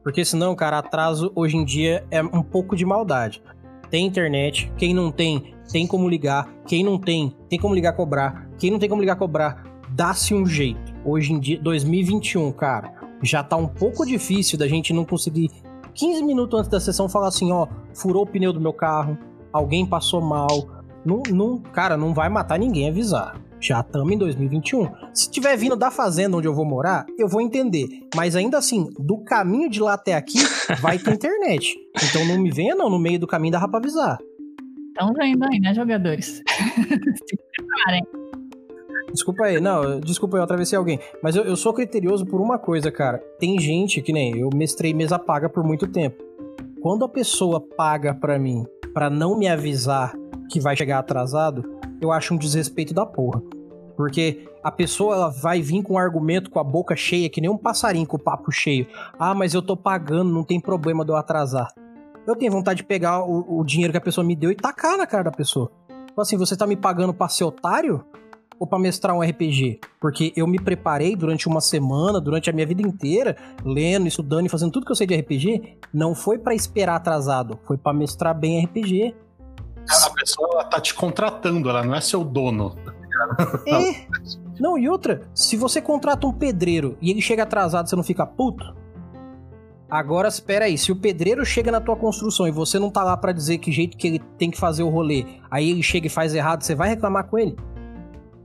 Porque 0.02 0.24
senão, 0.24 0.54
cara, 0.54 0.78
atraso 0.78 1.30
hoje 1.34 1.56
em 1.56 1.64
dia 1.64 2.04
é 2.10 2.22
um 2.22 2.42
pouco 2.42 2.74
de 2.74 2.84
maldade 2.84 3.42
tem 3.90 4.06
internet. 4.06 4.72
Quem 4.78 4.94
não 4.94 5.10
tem, 5.10 5.52
tem 5.70 5.86
como 5.86 6.08
ligar. 6.08 6.48
Quem 6.66 6.84
não 6.84 6.96
tem, 6.96 7.36
tem 7.48 7.58
como 7.58 7.74
ligar 7.74 7.92
cobrar. 7.92 8.48
Quem 8.58 8.70
não 8.70 8.78
tem 8.78 8.88
como 8.88 9.02
ligar 9.02 9.16
cobrar, 9.16 9.64
dá-se 9.90 10.32
um 10.32 10.46
jeito. 10.46 10.94
Hoje 11.04 11.32
em 11.32 11.40
dia, 11.40 11.58
2021, 11.60 12.52
cara, 12.52 12.92
já 13.22 13.42
tá 13.42 13.56
um 13.56 13.66
pouco 13.66 14.06
difícil 14.06 14.58
da 14.58 14.66
gente 14.66 14.92
não 14.92 15.04
conseguir 15.04 15.50
15 15.94 16.22
minutos 16.22 16.58
antes 16.58 16.70
da 16.70 16.80
sessão 16.80 17.08
falar 17.08 17.28
assim, 17.28 17.52
ó, 17.52 17.66
furou 17.94 18.22
o 18.22 18.26
pneu 18.26 18.52
do 18.52 18.60
meu 18.60 18.72
carro, 18.72 19.18
alguém 19.52 19.84
passou 19.86 20.20
mal. 20.20 20.80
Não, 21.04 21.22
não, 21.30 21.58
cara, 21.58 21.96
não 21.96 22.14
vai 22.14 22.28
matar 22.28 22.58
ninguém 22.58 22.88
avisar. 22.88 23.40
Já 23.60 23.80
estamos 23.80 24.10
em 24.10 24.16
2021. 24.16 24.90
Se 25.12 25.30
tiver 25.30 25.54
vindo 25.56 25.76
da 25.76 25.90
fazenda 25.90 26.36
onde 26.36 26.48
eu 26.48 26.54
vou 26.54 26.64
morar, 26.64 27.04
eu 27.18 27.28
vou 27.28 27.42
entender. 27.42 27.86
Mas 28.14 28.34
ainda 28.34 28.56
assim, 28.56 28.88
do 28.98 29.18
caminho 29.18 29.68
de 29.68 29.80
lá 29.80 29.94
até 29.94 30.14
aqui, 30.14 30.38
vai 30.80 30.98
ter 30.98 31.14
internet. 31.14 31.76
Então 32.08 32.24
não 32.24 32.38
me 32.38 32.50
venha, 32.50 32.74
não. 32.74 32.88
No 32.88 32.98
meio 32.98 33.18
do 33.18 33.26
caminho 33.26 33.52
dá 33.52 33.68
pra 33.68 33.78
avisar. 33.78 34.18
Estão 34.88 35.12
vendo 35.12 35.44
aí, 35.44 35.60
né, 35.60 35.74
jogadores? 35.74 36.42
Se 36.48 37.36
preparem. 37.54 38.19
Desculpa 39.12 39.44
aí, 39.44 39.60
não, 39.60 40.00
desculpa 40.00 40.36
eu 40.36 40.42
atravessei 40.42 40.78
alguém. 40.78 40.98
Mas 41.22 41.36
eu, 41.36 41.44
eu 41.44 41.56
sou 41.56 41.72
criterioso 41.72 42.24
por 42.24 42.40
uma 42.40 42.58
coisa, 42.58 42.90
cara. 42.90 43.18
Tem 43.38 43.58
gente 43.58 44.00
que 44.00 44.12
nem 44.12 44.38
eu 44.38 44.50
mestrei 44.54 44.94
mesa 44.94 45.18
paga 45.18 45.48
por 45.48 45.64
muito 45.64 45.86
tempo. 45.86 46.22
Quando 46.80 47.04
a 47.04 47.08
pessoa 47.08 47.60
paga 47.60 48.14
para 48.14 48.38
mim 48.38 48.66
para 48.94 49.10
não 49.10 49.38
me 49.38 49.46
avisar 49.48 50.14
que 50.50 50.60
vai 50.60 50.76
chegar 50.76 50.98
atrasado, 50.98 51.78
eu 52.00 52.10
acho 52.10 52.34
um 52.34 52.38
desrespeito 52.38 52.94
da 52.94 53.04
porra. 53.04 53.42
Porque 53.96 54.48
a 54.62 54.70
pessoa 54.70 55.14
ela 55.14 55.28
vai 55.28 55.60
vir 55.60 55.82
com 55.82 55.94
um 55.94 55.98
argumento 55.98 56.50
com 56.50 56.58
a 56.58 56.64
boca 56.64 56.96
cheia, 56.96 57.28
que 57.28 57.40
nem 57.40 57.50
um 57.50 57.56
passarinho 57.56 58.06
com 58.06 58.16
o 58.16 58.20
papo 58.20 58.50
cheio. 58.50 58.86
Ah, 59.18 59.34
mas 59.34 59.54
eu 59.54 59.60
tô 59.60 59.76
pagando, 59.76 60.32
não 60.32 60.42
tem 60.42 60.60
problema 60.60 61.04
de 61.04 61.10
eu 61.10 61.16
atrasar. 61.16 61.72
Eu 62.26 62.36
tenho 62.36 62.52
vontade 62.52 62.78
de 62.78 62.84
pegar 62.84 63.24
o, 63.24 63.60
o 63.60 63.64
dinheiro 63.64 63.92
que 63.92 63.98
a 63.98 64.00
pessoa 64.00 64.24
me 64.24 64.36
deu 64.36 64.50
e 64.50 64.54
tacar 64.54 64.96
na 64.96 65.06
cara 65.06 65.24
da 65.24 65.30
pessoa. 65.30 65.70
Então, 66.12 66.22
assim, 66.22 66.36
você 66.36 66.56
tá 66.56 66.66
me 66.66 66.76
pagando 66.76 67.12
pra 67.12 67.28
ser 67.28 67.44
otário? 67.44 68.04
Ou 68.60 68.66
pra 68.66 68.78
mestrar 68.78 69.16
um 69.16 69.22
RPG? 69.22 69.80
Porque 69.98 70.32
eu 70.36 70.46
me 70.46 70.60
preparei 70.60 71.16
durante 71.16 71.48
uma 71.48 71.60
semana, 71.60 72.20
durante 72.20 72.48
a 72.48 72.52
minha 72.52 72.66
vida 72.66 72.82
inteira, 72.82 73.36
lendo, 73.64 74.06
estudando 74.06 74.46
e 74.46 74.48
fazendo 74.48 74.70
tudo 74.70 74.86
que 74.86 74.92
eu 74.92 74.96
sei 74.96 75.06
de 75.06 75.16
RPG. 75.16 75.78
Não 75.92 76.14
foi 76.14 76.38
para 76.38 76.54
esperar 76.54 76.94
atrasado, 76.94 77.58
foi 77.64 77.78
para 77.78 77.92
mestrar 77.92 78.38
bem 78.38 78.62
RPG 78.64 79.14
a 80.06 80.10
pessoa 80.10 80.48
ela 80.52 80.64
tá 80.64 80.80
te 80.80 80.94
contratando, 80.94 81.68
ela 81.68 81.82
não 81.82 81.94
é 81.94 82.00
seu 82.00 82.24
dono. 82.24 82.76
É. 83.66 84.06
Não, 84.58 84.78
e 84.78 84.88
outra, 84.88 85.28
se 85.34 85.56
você 85.56 85.80
contrata 85.80 86.26
um 86.26 86.32
pedreiro 86.32 86.96
e 87.00 87.10
ele 87.10 87.20
chega 87.20 87.42
atrasado, 87.42 87.88
você 87.88 87.96
não 87.96 88.02
fica 88.02 88.26
puto? 88.26 88.76
Agora, 89.90 90.28
espera 90.28 90.66
aí, 90.66 90.78
se 90.78 90.92
o 90.92 90.96
pedreiro 90.96 91.44
chega 91.44 91.72
na 91.72 91.80
tua 91.80 91.96
construção 91.96 92.46
e 92.46 92.52
você 92.52 92.78
não 92.78 92.90
tá 92.90 93.02
lá 93.02 93.16
para 93.16 93.32
dizer 93.32 93.58
que 93.58 93.72
jeito 93.72 93.96
que 93.96 94.06
ele 94.06 94.18
tem 94.38 94.50
que 94.50 94.58
fazer 94.58 94.82
o 94.82 94.88
rolê, 94.88 95.26
aí 95.50 95.70
ele 95.70 95.82
chega 95.82 96.06
e 96.06 96.10
faz 96.10 96.34
errado, 96.34 96.62
você 96.62 96.74
vai 96.74 96.88
reclamar 96.90 97.26
com 97.26 97.38
ele? 97.38 97.56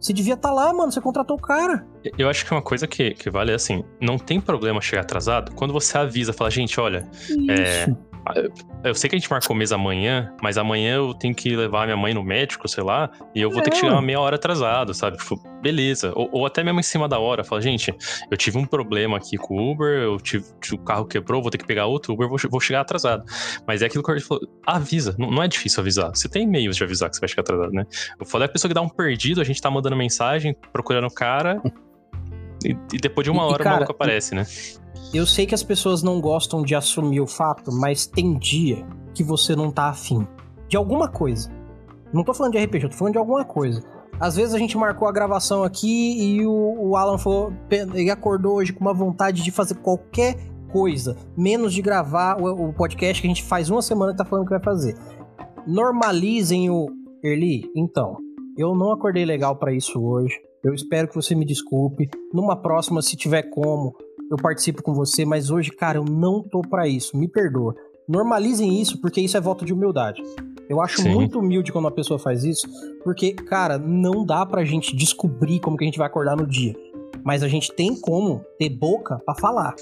Você 0.06 0.14
devia 0.14 0.36
estar 0.36 0.50
tá 0.50 0.54
lá, 0.54 0.72
mano, 0.72 0.92
você 0.92 1.02
contratou 1.02 1.36
o 1.36 1.42
cara. 1.42 1.84
Eu 2.16 2.30
acho 2.30 2.46
que 2.46 2.52
uma 2.52 2.62
coisa 2.62 2.86
que, 2.86 3.16
que 3.16 3.28
vale 3.28 3.52
é 3.52 3.56
assim, 3.56 3.84
não 4.00 4.20
tem 4.20 4.40
problema 4.40 4.80
chegar 4.80 5.02
atrasado 5.02 5.52
quando 5.54 5.74
você 5.74 5.98
avisa, 5.98 6.32
fala, 6.32 6.52
gente, 6.52 6.80
olha, 6.80 7.10
é, 7.50 7.88
eu 8.84 8.96
sei 8.96 9.10
que 9.10 9.16
a 9.16 9.20
gente 9.20 9.30
marcou 9.30 9.56
mesa 9.56 9.76
amanhã, 9.76 10.34
mas 10.42 10.58
amanhã 10.58 10.96
eu 10.96 11.14
tenho 11.14 11.36
que 11.36 11.56
levar 11.56 11.86
minha 11.86 11.98
mãe 11.98 12.14
no 12.14 12.24
médico, 12.24 12.68
sei 12.68 12.84
lá, 12.84 13.10
e 13.36 13.42
eu 13.42 13.52
vou 13.52 13.60
é. 13.60 13.64
ter 13.64 13.72
que 13.72 13.78
chegar 13.78 13.94
uma 13.94 14.02
meia 14.02 14.20
hora 14.20 14.36
atrasado, 14.36 14.94
sabe? 14.94 15.18
Tipo, 15.18 15.40
beleza. 15.62 16.12
Ou, 16.16 16.30
ou, 16.32 16.46
até 16.46 16.64
mesmo 16.64 16.80
em 16.80 16.84
cima 16.84 17.08
da 17.08 17.20
hora, 17.20 17.44
fala, 17.44 17.62
gente, 17.62 17.94
eu 18.30 18.38
tive 18.38 18.58
um 18.58 18.66
problema 18.66 19.18
aqui 19.18 19.38
com 19.38 19.56
o 19.56 19.72
Uber, 19.72 20.02
eu 20.02 20.20
tive, 20.20 20.46
o 20.74 20.78
carro 20.80 21.06
quebrou, 21.06 21.42
vou 21.42 21.52
ter 21.52 21.58
que 21.58 21.66
pegar 21.66 21.86
outro 21.86 22.14
Uber, 22.14 22.28
vou, 22.28 22.38
vou 22.50 22.60
chegar 22.60 22.82
atrasado. 22.82 23.24
Mas 23.68 23.82
é 23.82 23.86
aquilo 23.86 24.04
que 24.04 24.14
gente 24.14 24.26
falou, 24.26 24.44
avisa, 24.66 25.16
não, 25.20 25.30
não, 25.30 25.44
é 25.44 25.48
difícil 25.48 25.82
avisar. 25.82 26.10
Você 26.10 26.28
tem 26.28 26.48
meios 26.48 26.76
de 26.76 26.84
avisar 26.84 27.10
que 27.10 27.16
você 27.16 27.22
vai 27.22 27.30
chegar 27.30 27.42
atrasado, 27.42 27.72
né? 27.72 27.86
Eu 28.20 28.26
falei, 28.26 28.48
a 28.48 28.52
pessoa 28.52 28.70
que 28.70 28.74
dá 28.76 28.82
um 28.82 28.90
perdido, 28.90 29.42
a 29.42 29.44
gente 29.44 29.62
tá 29.62 29.70
mandando 29.70 29.96
mensagem, 29.96 30.56
procurando 30.74 31.08
o 31.08 31.14
cara, 31.14 31.62
e, 32.64 32.76
e 32.94 32.98
depois 32.98 33.24
de 33.24 33.32
uma 33.32 33.46
hora 33.46 33.62
e, 33.62 33.64
cara, 33.64 33.76
o 33.76 33.80
maluco 33.80 33.92
aparece, 33.92 34.34
né? 34.34 34.46
Eu 35.14 35.26
sei 35.26 35.46
que 35.46 35.56
as 35.56 35.64
pessoas 35.64 36.04
não 36.04 36.20
gostam 36.20 36.62
de 36.62 36.76
assumir 36.76 37.22
o 37.22 37.28
fato, 37.28 37.72
mas 37.72 38.06
tem 38.06 38.38
dia 38.38 38.86
que 39.14 39.24
você 39.24 39.56
não 39.56 39.72
tá 39.72 39.90
afim 39.90 40.28
de 40.68 40.76
alguma 40.76 41.08
coisa. 41.08 41.50
Não 42.14 42.24
tô 42.24 42.34
falando 42.34 42.54
de 42.54 42.64
RPG, 42.64 42.86
eu 42.86 42.90
tô 42.90 42.98
falando 42.98 43.14
de 43.14 43.20
alguma 43.20 43.46
coisa. 43.46 43.84
Às 44.20 44.36
vezes 44.36 44.54
a 44.54 44.58
gente 44.58 44.78
marcou 44.78 45.08
a 45.08 45.12
gravação 45.12 45.64
aqui 45.64 46.22
e 46.22 46.46
o, 46.46 46.90
o 46.90 46.96
Alan 46.96 47.18
falou, 47.18 47.54
ele 47.70 48.10
acordou 48.10 48.56
hoje 48.56 48.72
com 48.72 48.82
uma 48.82 48.94
vontade 48.94 49.44
de 49.44 49.52
fazer 49.52 49.76
qualquer 49.76 50.38
coisa, 50.72 51.16
menos 51.38 51.74
de 51.74 51.82
gravar 51.82 52.42
o, 52.42 52.70
o 52.70 52.74
podcast 52.74 53.22
que 53.22 53.28
a 53.28 53.34
gente 53.34 53.44
faz 53.44 53.70
uma 53.70 53.82
semana 53.82 54.12
que 54.12 54.18
tá 54.18 54.26
falando 54.26 54.46
que 54.46 54.54
vai 54.54 54.64
fazer. 54.64 54.96
Normalizem 55.68 56.70
o 56.70 56.88
Erli, 57.24 57.70
então. 57.76 58.18
Eu 58.58 58.74
não 58.74 58.92
acordei 58.92 59.26
legal 59.26 59.58
para 59.58 59.74
isso 59.74 60.02
hoje. 60.02 60.34
Eu 60.64 60.74
espero 60.74 61.08
que 61.08 61.16
você 61.16 61.36
me 61.36 61.46
desculpe. 61.46 62.10
Numa 62.34 62.56
próxima, 62.56 63.02
se 63.02 63.18
tiver 63.18 63.44
como, 63.44 63.94
eu 64.30 64.38
participo 64.38 64.82
com 64.82 64.94
você, 64.94 65.26
mas 65.26 65.50
hoje, 65.50 65.72
cara, 65.72 65.98
eu 65.98 66.06
não 66.06 66.42
tô 66.42 66.62
para 66.62 66.88
isso. 66.88 67.18
Me 67.18 67.28
perdoa. 67.28 67.76
Normalizem 68.08 68.82
isso, 68.82 69.00
porque 69.00 69.22
isso 69.22 69.38
é 69.38 69.42
voto 69.42 69.66
de 69.66 69.74
humildade. 69.74 70.22
Eu 70.70 70.82
acho 70.82 71.02
Sim. 71.02 71.14
muito 71.14 71.40
humilde 71.40 71.72
quando 71.72 71.86
uma 71.86 71.92
pessoa 71.92 72.20
faz 72.20 72.44
isso, 72.44 72.68
porque, 73.04 73.34
cara, 73.34 73.78
não 73.78 74.26
dá 74.26 74.46
pra 74.46 74.64
gente 74.64 74.96
descobrir 74.96 75.60
como 75.60 75.78
que 75.78 75.84
a 75.84 75.88
gente 75.88 75.98
vai 75.98 76.08
acordar 76.08 76.36
no 76.36 76.48
dia. 76.48 76.76
Mas 77.24 77.44
a 77.44 77.48
gente 77.48 77.72
tem 77.74 78.00
como 78.00 78.44
ter 78.58 78.70
boca 78.70 79.20
para 79.26 79.36
falar. 79.36 79.76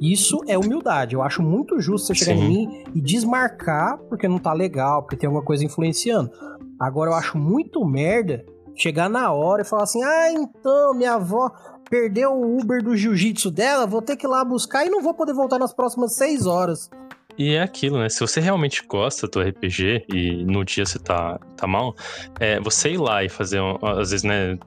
Isso 0.00 0.40
é 0.46 0.56
humildade. 0.56 1.14
Eu 1.14 1.22
acho 1.22 1.42
muito 1.42 1.80
justo 1.80 2.06
você 2.06 2.14
chegar 2.14 2.36
Sim. 2.36 2.44
em 2.44 2.48
mim 2.48 2.84
e 2.94 3.00
desmarcar 3.00 3.98
porque 4.08 4.28
não 4.28 4.38
tá 4.38 4.52
legal, 4.52 5.02
porque 5.02 5.16
tem 5.16 5.26
alguma 5.26 5.44
coisa 5.44 5.64
influenciando. 5.64 6.30
Agora 6.78 7.10
eu 7.10 7.14
acho 7.14 7.36
muito 7.36 7.84
merda 7.84 8.44
chegar 8.76 9.08
na 9.08 9.32
hora 9.32 9.62
e 9.62 9.64
falar 9.64 9.82
assim: 9.82 10.02
ah, 10.02 10.30
então, 10.30 10.94
minha 10.94 11.14
avó 11.14 11.50
perdeu 11.88 12.32
o 12.32 12.58
Uber 12.58 12.82
do 12.82 12.96
jiu-jitsu 12.96 13.50
dela, 13.50 13.86
vou 13.86 14.02
ter 14.02 14.16
que 14.16 14.26
ir 14.26 14.28
lá 14.28 14.44
buscar 14.44 14.86
e 14.86 14.90
não 14.90 15.02
vou 15.02 15.14
poder 15.14 15.32
voltar 15.32 15.58
nas 15.58 15.72
próximas 15.72 16.14
seis 16.14 16.46
horas. 16.46 16.90
E 17.38 17.54
é 17.54 17.62
aquilo, 17.62 17.98
né? 17.98 18.08
Se 18.08 18.18
você 18.18 18.40
realmente 18.40 18.82
gosta 18.86 19.28
do 19.28 19.40
RPG 19.40 20.06
e 20.12 20.44
no 20.44 20.64
dia 20.64 20.84
você 20.84 20.98
tá, 20.98 21.38
tá 21.56 21.66
mal, 21.68 21.94
é, 22.40 22.58
você 22.58 22.90
ir 22.90 22.98
lá 22.98 23.22
e 23.22 23.28
fazer, 23.28 23.60
às 23.80 24.10
vezes, 24.10 24.24
né? 24.24 24.58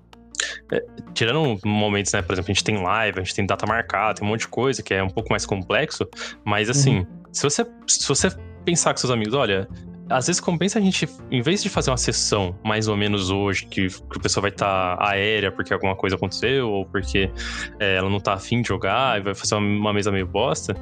É, 0.72 0.84
tirando 1.14 1.60
momentos, 1.66 2.14
né? 2.14 2.22
Por 2.22 2.32
exemplo, 2.32 2.50
a 2.50 2.54
gente 2.54 2.64
tem 2.64 2.82
live, 2.82 3.20
a 3.20 3.24
gente 3.24 3.36
tem 3.36 3.46
data 3.46 3.68
marcada, 3.68 4.16
tem 4.16 4.28
um 4.28 4.32
monte 4.32 4.42
de 4.42 4.48
coisa 4.48 4.82
que 4.82 4.94
é 4.94 5.04
um 5.04 5.10
pouco 5.10 5.30
mais 5.30 5.46
complexo, 5.46 6.08
mas 6.46 6.70
assim, 6.70 7.00
uhum. 7.00 7.08
se, 7.32 7.44
você, 7.44 7.66
se 7.86 8.08
você 8.08 8.30
pensar 8.64 8.94
com 8.94 9.00
seus 9.00 9.12
amigos, 9.12 9.34
olha, 9.34 9.68
às 10.12 10.28
vezes 10.28 10.40
compensa 10.40 10.80
a 10.80 10.82
gente, 10.82 11.08
em 11.30 11.42
vez 11.42 11.64
de 11.64 11.70
fazer 11.70 11.90
uma 11.90 11.98
sessão 11.98 12.56
mais 12.64 12.88
ou 12.88 12.98
menos 12.98 13.30
hoje, 13.30 13.66
que, 13.66 13.88
que 13.88 14.18
o 14.18 14.22
pessoal 14.22 14.42
vai 14.42 14.52
estar 14.52 14.98
tá 14.98 15.10
aérea 15.10 15.52
porque 15.52 15.74
alguma 15.74 15.96
coisa 15.96 16.16
aconteceu, 16.16 16.70
ou 16.70 16.86
porque 16.86 17.32
é, 17.80 17.96
ela 17.96 18.10
não 18.10 18.20
tá 18.20 18.34
afim 18.34 18.62
de 18.62 18.68
jogar 18.68 19.20
e 19.20 19.24
vai 19.24 19.34
fazer 19.34 19.56
uma, 19.56 19.68
uma 19.68 19.94
mesa 19.94 20.12
meio 20.12 20.28
bosta, 20.28 20.76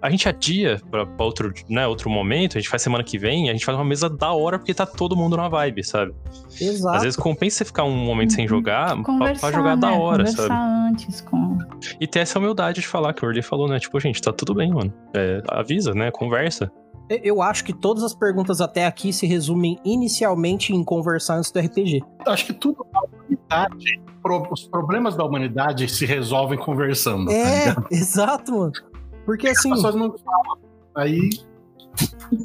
a 0.00 0.10
gente 0.10 0.28
adia 0.28 0.80
pra, 0.90 1.04
pra, 1.04 1.24
outro, 1.24 1.52
né, 1.68 1.86
outro 1.86 2.08
momento, 2.08 2.56
a 2.56 2.60
gente 2.60 2.68
faz 2.68 2.82
semana 2.82 3.02
que 3.02 3.18
vem, 3.18 3.50
a 3.50 3.52
gente 3.52 3.64
faz 3.64 3.76
uma 3.76 3.84
mesa 3.84 4.08
da 4.08 4.32
hora 4.32 4.58
porque 4.58 4.72
tá 4.72 4.86
todo 4.86 5.16
mundo 5.16 5.36
na 5.36 5.48
vibe, 5.48 5.84
sabe? 5.84 6.14
Exato. 6.60 6.96
Às 6.96 7.02
vezes 7.02 7.16
compensa 7.16 7.58
você 7.58 7.64
ficar 7.64 7.84
um 7.84 7.96
momento 7.96 8.32
sem 8.32 8.46
jogar 8.46 8.96
pra, 9.02 9.34
pra, 9.34 9.52
jogar 9.52 9.76
né? 9.76 9.80
da 9.80 9.92
hora, 9.92 10.24
Conversar 10.24 10.48
sabe? 10.48 10.90
antes 10.90 11.20
com... 11.22 11.58
E 12.00 12.06
ter 12.06 12.20
essa 12.20 12.38
humildade 12.38 12.80
de 12.80 12.86
falar 12.86 13.12
que 13.12 13.24
o 13.24 13.28
Orly 13.28 13.42
falou, 13.42 13.68
né? 13.68 13.78
Tipo, 13.78 13.98
gente, 14.00 14.20
tá 14.20 14.32
tudo 14.32 14.54
bem, 14.54 14.70
mano. 14.70 14.92
É, 15.14 15.42
avisa, 15.48 15.92
né? 15.94 16.10
Conversa. 16.10 16.70
Eu 17.08 17.40
acho 17.40 17.64
que 17.64 17.72
todas 17.72 18.02
as 18.02 18.14
perguntas 18.14 18.60
até 18.60 18.84
aqui 18.86 19.12
se 19.12 19.26
resumem 19.26 19.78
inicialmente 19.84 20.74
em 20.74 20.82
conversar 20.82 21.36
antes 21.36 21.50
do 21.50 21.60
RPG. 21.60 22.02
Acho 22.26 22.46
que 22.46 22.52
tudo 22.52 22.84
na 22.92 23.00
humanidade, 23.00 24.02
os 24.50 24.64
problemas 24.64 25.14
da 25.14 25.24
humanidade 25.24 25.88
se 25.88 26.04
resolvem 26.04 26.58
conversando. 26.58 27.26
Tá 27.26 27.32
é, 27.32 27.74
tá 27.74 27.84
exato, 27.90 28.52
mano. 28.52 28.72
Porque 29.24 29.48
assim. 29.48 29.70
As 29.70 29.76
pessoas 29.76 29.94
não 29.94 30.16
falam. 30.18 30.58
Aí, 30.96 31.30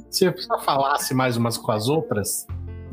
se 0.10 0.28
a 0.28 0.32
pessoa 0.32 0.60
falasse 0.60 1.14
mais 1.14 1.38
umas 1.38 1.58
com 1.58 1.72
as 1.72 1.88
outras, 1.88 2.46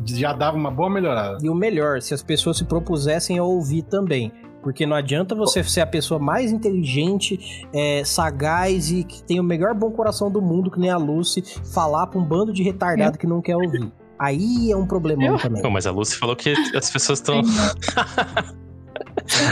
já 0.05 0.33
dava 0.33 0.57
uma 0.57 0.71
boa 0.71 0.89
melhorada. 0.89 1.39
E 1.43 1.51
o 1.51 1.55
melhor, 1.55 2.01
se 2.01 2.15
as 2.15 2.23
pessoas 2.23 2.57
se 2.59 2.65
propusessem 2.65 3.39
a 3.39 3.45
ouvir 3.45 3.83
também. 3.83 4.33
Porque 4.63 4.85
não 4.85 4.97
adianta 4.97 5.35
você 5.35 5.63
ser 5.63 5.81
a 5.81 5.87
pessoa 5.87 6.19
mais 6.19 6.51
inteligente, 6.51 7.67
é, 7.73 8.03
sagaz 8.05 8.91
e 8.91 9.05
que 9.05 9.23
tem 9.23 9.39
o 9.41 9.45
melhor 9.45 9.75
bom 9.75 9.91
coração 9.91 10.31
do 10.31 10.43
mundo, 10.43 10.71
que 10.71 10.81
nem 10.81 10.91
a 10.91 10.97
Lucy, 10.97 11.43
falar 11.73 12.07
pra 12.09 12.19
um 12.19 12.25
bando 12.25 12.53
de 12.53 12.63
retardado 12.63 13.19
que 13.19 13.27
não 13.27 13.41
quer 13.41 13.57
ouvir. 13.57 13.91
Aí 14.19 14.71
é 14.73 14.77
um 14.77 14.87
problemão 14.87 15.35
Eu? 15.35 15.39
também. 15.39 15.63
Não, 15.63 15.71
mas 15.71 15.87
a 15.87 15.93
Lucy 15.93 16.17
falou 16.17 16.35
que 16.35 16.53
as 16.75 16.91
pessoas 16.91 17.21
estão. 17.21 17.41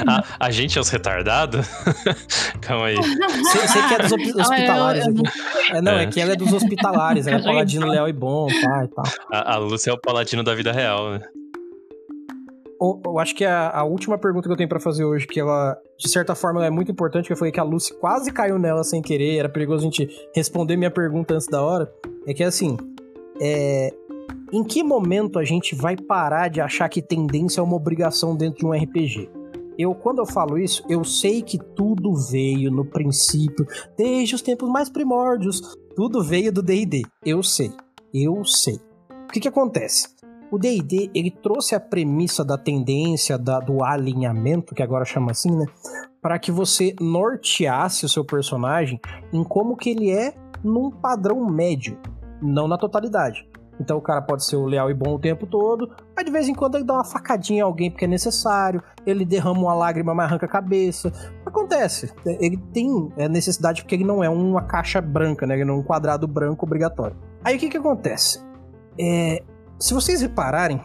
a, 0.09 0.25
a, 0.47 0.51
gente 0.51 0.77
é 0.77 0.81
os 0.81 0.89
retardados? 0.89 1.67
Calma 2.61 2.87
aí. 2.87 2.97
Você 2.97 3.83
que 3.89 3.95
é 3.95 3.99
dos 3.99 4.13
hospitalares. 4.13 5.05
Ah, 5.05 5.09
eu, 5.09 5.15
eu... 5.15 5.77
É, 5.77 5.81
não, 5.83 5.93
é. 5.93 6.03
é. 6.03 6.07
que 6.07 6.21
ela 6.21 6.33
é 6.33 6.37
dos 6.37 6.53
hospitalares. 6.53 7.29
Ela 7.29 7.39
é 7.39 7.43
paladino 7.45 7.87
leal 7.87 8.09
e 8.09 8.13
bom 8.13 8.49
tá, 8.49 8.85
e 8.85 8.89
tal. 8.89 9.05
A, 9.33 9.55
a 9.55 9.59
Lúcia 9.59 9.91
é 9.91 9.95
o 9.95 10.01
paladino 10.01 10.43
da 10.43 10.55
vida 10.55 10.73
real, 10.73 11.13
né? 11.13 11.21
Eu 12.81 13.19
acho 13.19 13.35
que 13.35 13.45
a, 13.45 13.71
a, 13.71 13.85
última 13.85 14.19
pergunta 14.19 14.49
que 14.49 14.53
eu 14.53 14.57
tenho 14.57 14.69
para 14.69 14.81
fazer 14.81 15.05
hoje, 15.05 15.27
que 15.27 15.41
ela, 15.41 15.77
de 15.99 16.09
certa 16.09 16.35
forma, 16.35 16.65
é 16.65 16.71
muito 16.71 16.91
importante, 16.91 17.27
que 17.27 17.33
eu 17.33 17.37
falei 17.37 17.53
que 17.53 17.61
a 17.61 17.63
Lucy 17.63 17.95
quase 17.95 18.31
caiu 18.33 18.59
nela 18.59 18.85
sem 18.85 19.01
querer, 19.01 19.39
era 19.39 19.49
perigoso 19.49 19.83
a 19.83 19.91
gente 19.91 20.09
responder 20.35 20.77
minha 20.77 20.91
pergunta 20.91 21.35
antes 21.35 21.47
da 21.47 21.63
hora, 21.63 21.91
é 22.27 22.35
que 22.35 22.45
assim, 22.45 22.77
é, 23.41 23.93
em 24.53 24.63
que 24.63 24.83
momento 24.83 25.39
a 25.39 25.45
gente 25.45 25.75
vai 25.75 25.97
parar 25.97 26.49
de 26.49 26.61
achar 26.61 26.89
que 26.89 27.03
tendência 27.03 27.61
é 27.61 27.65
uma 27.65 27.77
obrigação 27.77 28.37
dentro 28.37 28.61
de 28.61 28.67
um 28.67 28.73
RPG? 28.73 29.31
Eu, 29.79 29.95
quando 29.95 30.19
eu 30.19 30.27
falo 30.27 30.59
isso, 30.59 30.83
eu 30.89 31.05
sei 31.05 31.43
que 31.43 31.59
tudo 31.59 32.15
veio 32.15 32.71
no 32.71 32.85
princípio, 32.85 33.67
desde 33.97 34.35
os 34.35 34.41
tempos 34.41 34.69
mais 34.71 34.89
primórdios, 34.89 35.77
tudo 35.95 36.23
veio 36.23 36.51
do 36.51 36.63
D&D. 36.63 37.03
Eu 37.25 37.43
sei, 37.43 37.71
eu 38.13 38.43
sei. 38.45 38.81
O 39.29 39.33
que 39.33 39.41
que 39.41 39.49
acontece? 39.49 40.16
O 40.51 40.59
D&D, 40.59 41.11
ele 41.15 41.31
trouxe 41.31 41.75
a 41.75 41.81
premissa 41.81 42.45
da 42.45 42.57
tendência, 42.57 43.37
da, 43.37 43.59
do 43.59 43.85
alinhamento, 43.85 44.75
que 44.75 44.83
agora 44.83 45.05
chama 45.05 45.33
assim, 45.33 45.51
né? 45.51 45.67
Para 46.23 46.39
que 46.39 46.51
você 46.53 46.95
norteasse 47.01 48.05
o 48.05 48.09
seu 48.09 48.25
personagem 48.25 49.01
em 49.33 49.43
como 49.43 49.77
que 49.77 49.91
ele 49.91 50.11
é 50.11 50.35
num 50.63 50.91
padrão 50.91 51.45
médio, 51.47 51.99
não 52.41 52.69
na 52.69 52.79
totalidade. 52.79 53.49
Então 53.81 53.99
o 53.99 54.01
cara 54.01 54.23
pode 54.23 54.45
ser 54.45 54.57
o 54.57 54.65
leal 54.65 54.91
e 54.91 54.95
bom 54.95 55.15
o 55.15 55.19
tempo 55.19 55.47
todo, 55.47 55.91
mas 56.15 56.25
de 56.25 56.31
vez 56.31 56.49
em 56.49 56.55
quando 56.55 56.77
ele 56.77 56.85
dá 56.85 56.95
uma 56.95 57.05
facadinha 57.05 57.63
a 57.63 57.67
alguém 57.67 57.91
porque 57.91 58.05
é 58.05 58.09
necessário, 58.09 58.83
ele 59.07 59.25
derrama 59.25 59.61
uma 59.61 59.75
lágrima, 59.75 60.15
mas 60.15 60.27
arranca 60.27 60.47
a 60.47 60.49
cabeça. 60.49 61.13
Acontece. 61.45 62.13
Ele 62.25 62.57
tem 62.73 63.13
é, 63.17 63.29
necessidade 63.29 63.83
porque 63.83 63.95
ele 63.95 64.05
não 64.05 64.25
é 64.25 64.29
uma 64.29 64.63
caixa 64.63 65.01
branca, 65.01 65.47
né? 65.47 65.55
Ele 65.55 65.65
não 65.65 65.75
é 65.75 65.79
um 65.79 65.83
quadrado 65.83 66.27
branco 66.27 66.65
obrigatório. 66.65 67.17
Aí 67.45 67.57
o 67.57 67.59
que 67.59 67.69
que 67.69 67.77
acontece? 67.77 68.43
É, 68.99 69.43
se 69.79 69.93
vocês 69.93 70.23
repararem, 70.23 70.81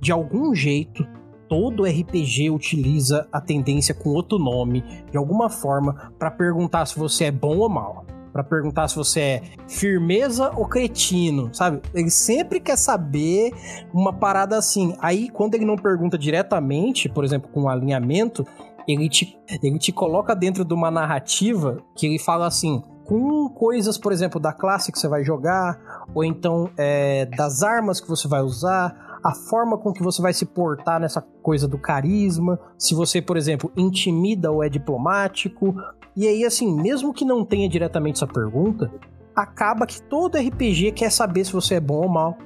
de 0.00 0.10
algum 0.10 0.54
jeito, 0.54 1.06
todo 1.48 1.84
RPG 1.84 2.50
utiliza 2.50 3.28
a 3.30 3.40
tendência 3.40 3.94
com 3.94 4.10
outro 4.10 4.38
nome, 4.38 4.82
de 5.10 5.16
alguma 5.16 5.50
forma, 5.50 6.12
para 6.18 6.30
perguntar 6.30 6.86
se 6.86 6.98
você 6.98 7.24
é 7.24 7.30
bom 7.30 7.58
ou 7.58 7.68
mal. 7.68 8.04
Para 8.32 8.42
perguntar 8.42 8.88
se 8.88 8.96
você 8.96 9.20
é 9.20 9.42
firmeza 9.68 10.50
ou 10.56 10.66
cretino, 10.66 11.54
sabe? 11.54 11.80
Ele 11.94 12.10
sempre 12.10 12.58
quer 12.58 12.76
saber 12.76 13.52
uma 13.92 14.12
parada 14.12 14.58
assim. 14.58 14.96
Aí, 14.98 15.28
quando 15.28 15.54
ele 15.54 15.64
não 15.64 15.76
pergunta 15.76 16.18
diretamente, 16.18 17.08
por 17.08 17.24
exemplo, 17.24 17.48
com 17.52 17.68
alinhamento, 17.68 18.44
ele 18.88 19.08
te, 19.08 19.38
ele 19.62 19.78
te 19.78 19.92
coloca 19.92 20.34
dentro 20.34 20.64
de 20.64 20.74
uma 20.74 20.90
narrativa 20.90 21.78
que 21.94 22.06
ele 22.06 22.18
fala 22.18 22.46
assim: 22.48 22.82
com 23.04 23.48
coisas, 23.48 23.98
por 23.98 24.12
exemplo, 24.12 24.40
da 24.40 24.52
classe 24.52 24.90
que 24.90 24.98
você 24.98 25.08
vai 25.08 25.22
jogar, 25.22 26.06
ou 26.14 26.24
então 26.24 26.70
é, 26.76 27.26
das 27.26 27.62
armas 27.62 28.00
que 28.00 28.08
você 28.08 28.26
vai 28.26 28.40
usar, 28.40 29.18
a 29.22 29.34
forma 29.34 29.78
com 29.78 29.92
que 29.92 30.02
você 30.02 30.20
vai 30.20 30.34
se 30.34 30.44
portar 30.44 31.00
nessa 31.00 31.22
coisa 31.42 31.66
do 31.66 31.78
carisma, 31.78 32.58
se 32.78 32.94
você, 32.94 33.22
por 33.22 33.36
exemplo, 33.36 33.72
intimida 33.76 34.50
ou 34.50 34.62
é 34.62 34.68
diplomático. 34.68 35.74
E 36.14 36.28
aí, 36.28 36.44
assim, 36.44 36.74
mesmo 36.74 37.12
que 37.12 37.24
não 37.24 37.44
tenha 37.44 37.68
diretamente 37.68 38.16
essa 38.16 38.26
pergunta, 38.26 38.92
acaba 39.34 39.86
que 39.86 40.00
todo 40.02 40.36
RPG 40.36 40.92
quer 40.92 41.10
saber 41.10 41.44
se 41.44 41.52
você 41.52 41.76
é 41.76 41.80
bom 41.80 42.02
ou 42.02 42.08
mal, 42.08 42.36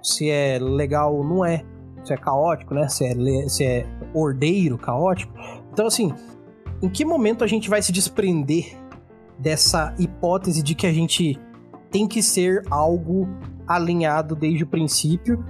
se 0.00 0.30
é 0.30 0.58
legal 0.60 1.14
ou 1.14 1.24
não 1.24 1.44
é, 1.44 1.64
se 2.04 2.12
é 2.12 2.16
caótico, 2.16 2.72
né? 2.72 2.88
Se 2.88 3.04
é, 3.04 3.48
se 3.48 3.64
é 3.64 3.86
ordeiro, 4.14 4.78
caótico. 4.78 5.32
Então, 5.72 5.86
assim, 5.86 6.14
em 6.80 6.88
que 6.88 7.04
momento 7.04 7.42
a 7.42 7.46
gente 7.46 7.68
vai 7.68 7.82
se 7.82 7.90
desprender 7.90 8.76
dessa 9.38 9.94
hipótese 9.98 10.62
de 10.62 10.74
que 10.74 10.86
a 10.86 10.92
gente 10.92 11.38
tem 11.90 12.06
que 12.06 12.22
ser 12.22 12.62
algo 12.70 13.28
alinhado 13.66 14.34
desde 14.34 14.64
o 14.64 14.66
princípio 14.66 15.44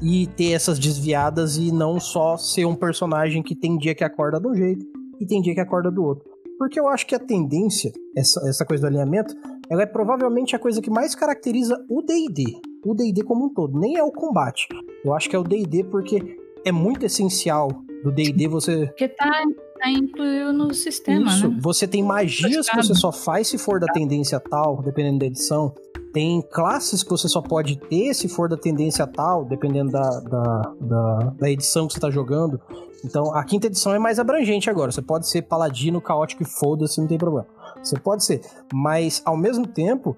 e 0.00 0.26
ter 0.26 0.52
essas 0.52 0.78
desviadas 0.78 1.56
e 1.56 1.70
não 1.72 2.00
só 2.00 2.36
ser 2.36 2.64
um 2.64 2.74
personagem 2.74 3.42
que 3.42 3.54
tem 3.54 3.78
dia 3.78 3.94
que 3.94 4.04
acorda 4.04 4.40
de 4.40 4.48
um 4.48 4.54
jeito 4.54 4.84
e 5.20 5.26
tem 5.26 5.40
dia 5.40 5.54
que 5.54 5.60
acorda 5.60 5.90
do 5.90 6.02
outro. 6.02 6.30
Porque 6.58 6.78
eu 6.78 6.88
acho 6.88 7.06
que 7.06 7.14
a 7.14 7.18
tendência, 7.18 7.92
essa, 8.16 8.40
essa 8.48 8.64
coisa 8.64 8.82
do 8.82 8.86
alinhamento, 8.86 9.34
ela 9.70 9.82
é 9.82 9.86
provavelmente 9.86 10.54
a 10.54 10.58
coisa 10.58 10.82
que 10.82 10.90
mais 10.90 11.14
caracteriza 11.14 11.76
o 11.88 12.02
D&D. 12.02 12.60
O 12.84 12.94
D&D 12.94 13.22
como 13.22 13.46
um 13.46 13.54
todo, 13.54 13.78
nem 13.78 13.96
é 13.96 14.02
o 14.02 14.12
combate. 14.12 14.68
Eu 15.04 15.14
acho 15.14 15.30
que 15.30 15.36
é 15.36 15.38
o 15.38 15.44
D&D 15.44 15.84
porque 15.84 16.38
é 16.64 16.72
muito 16.72 17.06
essencial 17.06 17.68
do 18.04 18.12
D&D 18.12 18.48
você... 18.48 18.86
Porque 18.86 19.08
tá 19.08 19.44
tá 19.82 19.90
incluído 19.90 20.52
no 20.52 20.72
sistema, 20.72 21.26
Isso. 21.26 21.48
Né? 21.48 21.56
Você 21.60 21.88
tem 21.88 22.02
magias 22.02 22.68
que 22.68 22.76
você 22.76 22.94
só 22.94 23.10
faz 23.10 23.48
se 23.48 23.58
for 23.58 23.80
da 23.80 23.86
tendência 23.88 24.38
tal, 24.38 24.80
dependendo 24.80 25.18
da 25.18 25.26
edição. 25.26 25.74
Tem 26.12 26.42
classes 26.42 27.02
que 27.02 27.10
você 27.10 27.26
só 27.26 27.40
pode 27.40 27.76
ter 27.76 28.14
se 28.14 28.28
for 28.28 28.48
da 28.48 28.56
tendência 28.56 29.06
tal, 29.06 29.44
dependendo 29.44 29.90
da, 29.90 30.20
da, 30.20 30.74
da, 30.80 31.18
da 31.38 31.50
edição 31.50 31.88
que 31.88 31.94
você 31.94 32.00
tá 32.00 32.10
jogando. 32.10 32.60
Então, 33.04 33.34
a 33.34 33.42
quinta 33.44 33.66
edição 33.66 33.94
é 33.94 33.98
mais 33.98 34.18
abrangente 34.18 34.70
agora. 34.70 34.92
Você 34.92 35.02
pode 35.02 35.28
ser 35.28 35.42
paladino, 35.42 36.00
caótico 36.00 36.42
e 36.42 36.46
foda-se, 36.46 37.00
não 37.00 37.08
tem 37.08 37.18
problema. 37.18 37.46
Você 37.82 37.98
pode 37.98 38.24
ser. 38.24 38.42
Mas, 38.72 39.22
ao 39.24 39.36
mesmo 39.36 39.66
tempo, 39.66 40.16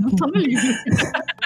não 0.00 0.16
tá 0.16 0.26
no 0.26 0.38
livro. 0.38 0.62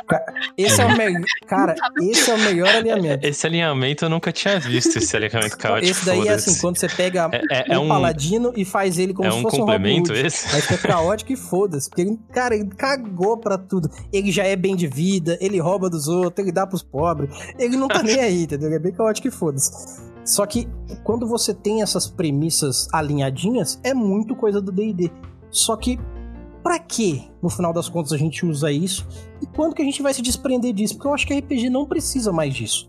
Esse 0.56 0.80
é 0.80 0.86
o 0.86 0.94
melhor. 0.96 1.22
Cara, 1.46 1.74
esse 2.02 2.30
é 2.30 2.34
o 2.34 2.38
melhor 2.38 2.68
alinhamento. 2.68 3.26
Esse 3.26 3.46
alinhamento 3.46 4.04
eu 4.04 4.08
nunca 4.08 4.32
tinha 4.32 4.58
visto, 4.58 4.98
esse 4.98 5.16
alinhamento 5.16 5.56
caótico. 5.56 5.90
Esse 5.90 6.04
daí 6.04 6.28
é 6.28 6.32
assim, 6.32 6.58
quando 6.60 6.78
você 6.78 6.88
pega 6.88 7.28
é, 7.32 7.40
é, 7.50 7.74
é 7.74 7.78
um 7.78 7.88
paladino 7.88 8.52
e 8.56 8.64
faz 8.64 8.98
ele 8.98 9.12
como 9.14 9.28
é 9.28 9.32
se 9.32 9.38
um 9.38 9.42
fosse 9.42 9.56
um 9.56 9.60
complemento 9.60 10.12
esse? 10.12 10.54
Aí 10.54 10.62
fica 10.62 10.78
caótico 10.88 11.32
e 11.32 11.36
foda-se. 11.36 11.88
Porque 11.88 12.02
ele, 12.02 12.18
cara, 12.32 12.54
ele 12.54 12.68
cagou 12.68 13.36
pra 13.36 13.58
tudo. 13.58 13.90
Ele 14.12 14.30
já 14.30 14.44
é 14.44 14.56
bem 14.56 14.76
de 14.76 14.86
vida, 14.86 15.38
ele 15.40 15.58
rouba 15.58 15.88
dos 15.88 16.08
outros, 16.08 16.44
ele 16.44 16.52
dá 16.52 16.66
pros 16.66 16.82
pobres. 16.82 17.30
Ele 17.58 17.76
não 17.76 17.88
tá 17.88 18.02
nem 18.02 18.20
aí, 18.20 18.42
entendeu? 18.44 18.68
Ele 18.68 18.76
é 18.76 18.80
bem 18.80 18.92
caótico 18.92 19.28
e 19.28 19.30
foda-se. 19.30 20.10
Só 20.24 20.46
que 20.46 20.68
quando 21.02 21.26
você 21.26 21.54
tem 21.54 21.82
essas 21.82 22.06
premissas 22.06 22.88
alinhadinhas, 22.92 23.80
é 23.82 23.94
muito 23.94 24.36
coisa 24.36 24.60
do 24.60 24.70
D&D. 24.70 25.10
Só 25.50 25.76
que 25.76 25.98
para 26.62 26.78
que, 26.78 27.30
no 27.42 27.48
final 27.48 27.72
das 27.72 27.88
contas, 27.88 28.12
a 28.12 28.16
gente 28.16 28.44
usa 28.44 28.70
isso? 28.70 29.06
E 29.42 29.46
quando 29.46 29.74
que 29.74 29.82
a 29.82 29.84
gente 29.84 30.02
vai 30.02 30.12
se 30.12 30.22
desprender 30.22 30.72
disso? 30.72 30.94
Porque 30.94 31.08
eu 31.08 31.14
acho 31.14 31.26
que 31.26 31.32
a 31.32 31.38
RPG 31.38 31.70
não 31.70 31.86
precisa 31.86 32.32
mais 32.32 32.54
disso. 32.54 32.88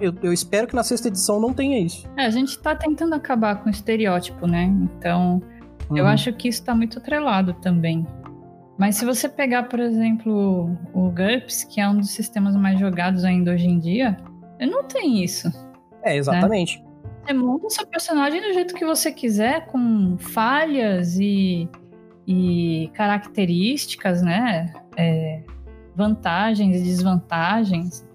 Eu, 0.00 0.14
eu 0.22 0.32
espero 0.32 0.66
que 0.66 0.74
na 0.74 0.82
sexta 0.82 1.08
edição 1.08 1.40
não 1.40 1.54
tenha 1.54 1.78
isso. 1.78 2.06
É, 2.16 2.26
a 2.26 2.30
gente 2.30 2.58
tá 2.58 2.74
tentando 2.76 3.14
acabar 3.14 3.62
com 3.62 3.68
o 3.68 3.70
estereótipo, 3.70 4.46
né? 4.46 4.64
Então, 4.64 5.42
uhum. 5.88 5.96
eu 5.96 6.06
acho 6.06 6.32
que 6.34 6.48
isso 6.48 6.62
tá 6.62 6.74
muito 6.74 6.98
atrelado 6.98 7.54
também. 7.54 8.06
Mas 8.78 8.96
se 8.96 9.04
você 9.04 9.28
pegar, 9.28 9.64
por 9.64 9.80
exemplo, 9.80 10.76
o 10.94 11.10
GURPS, 11.10 11.64
que 11.64 11.80
é 11.80 11.88
um 11.88 11.98
dos 11.98 12.10
sistemas 12.10 12.56
mais 12.56 12.78
jogados 12.78 13.24
ainda 13.24 13.52
hoje 13.52 13.66
em 13.66 13.78
dia, 13.78 14.16
não 14.60 14.84
tem 14.84 15.22
isso. 15.22 15.48
É, 16.02 16.16
exatamente. 16.16 16.78
Né? 16.78 16.90
Você 17.26 17.32
monta 17.34 17.70
seu 17.70 17.86
personagem 17.86 18.40
do 18.40 18.52
jeito 18.52 18.74
que 18.74 18.84
você 18.84 19.12
quiser, 19.12 19.66
com 19.66 20.16
falhas 20.18 21.18
e 21.18 21.68
e 22.26 22.90
características, 22.94 24.22
né? 24.22 24.72
É, 24.96 25.42
vantagens 25.94 26.76
e 26.76 26.84
desvantagens. 26.84 28.06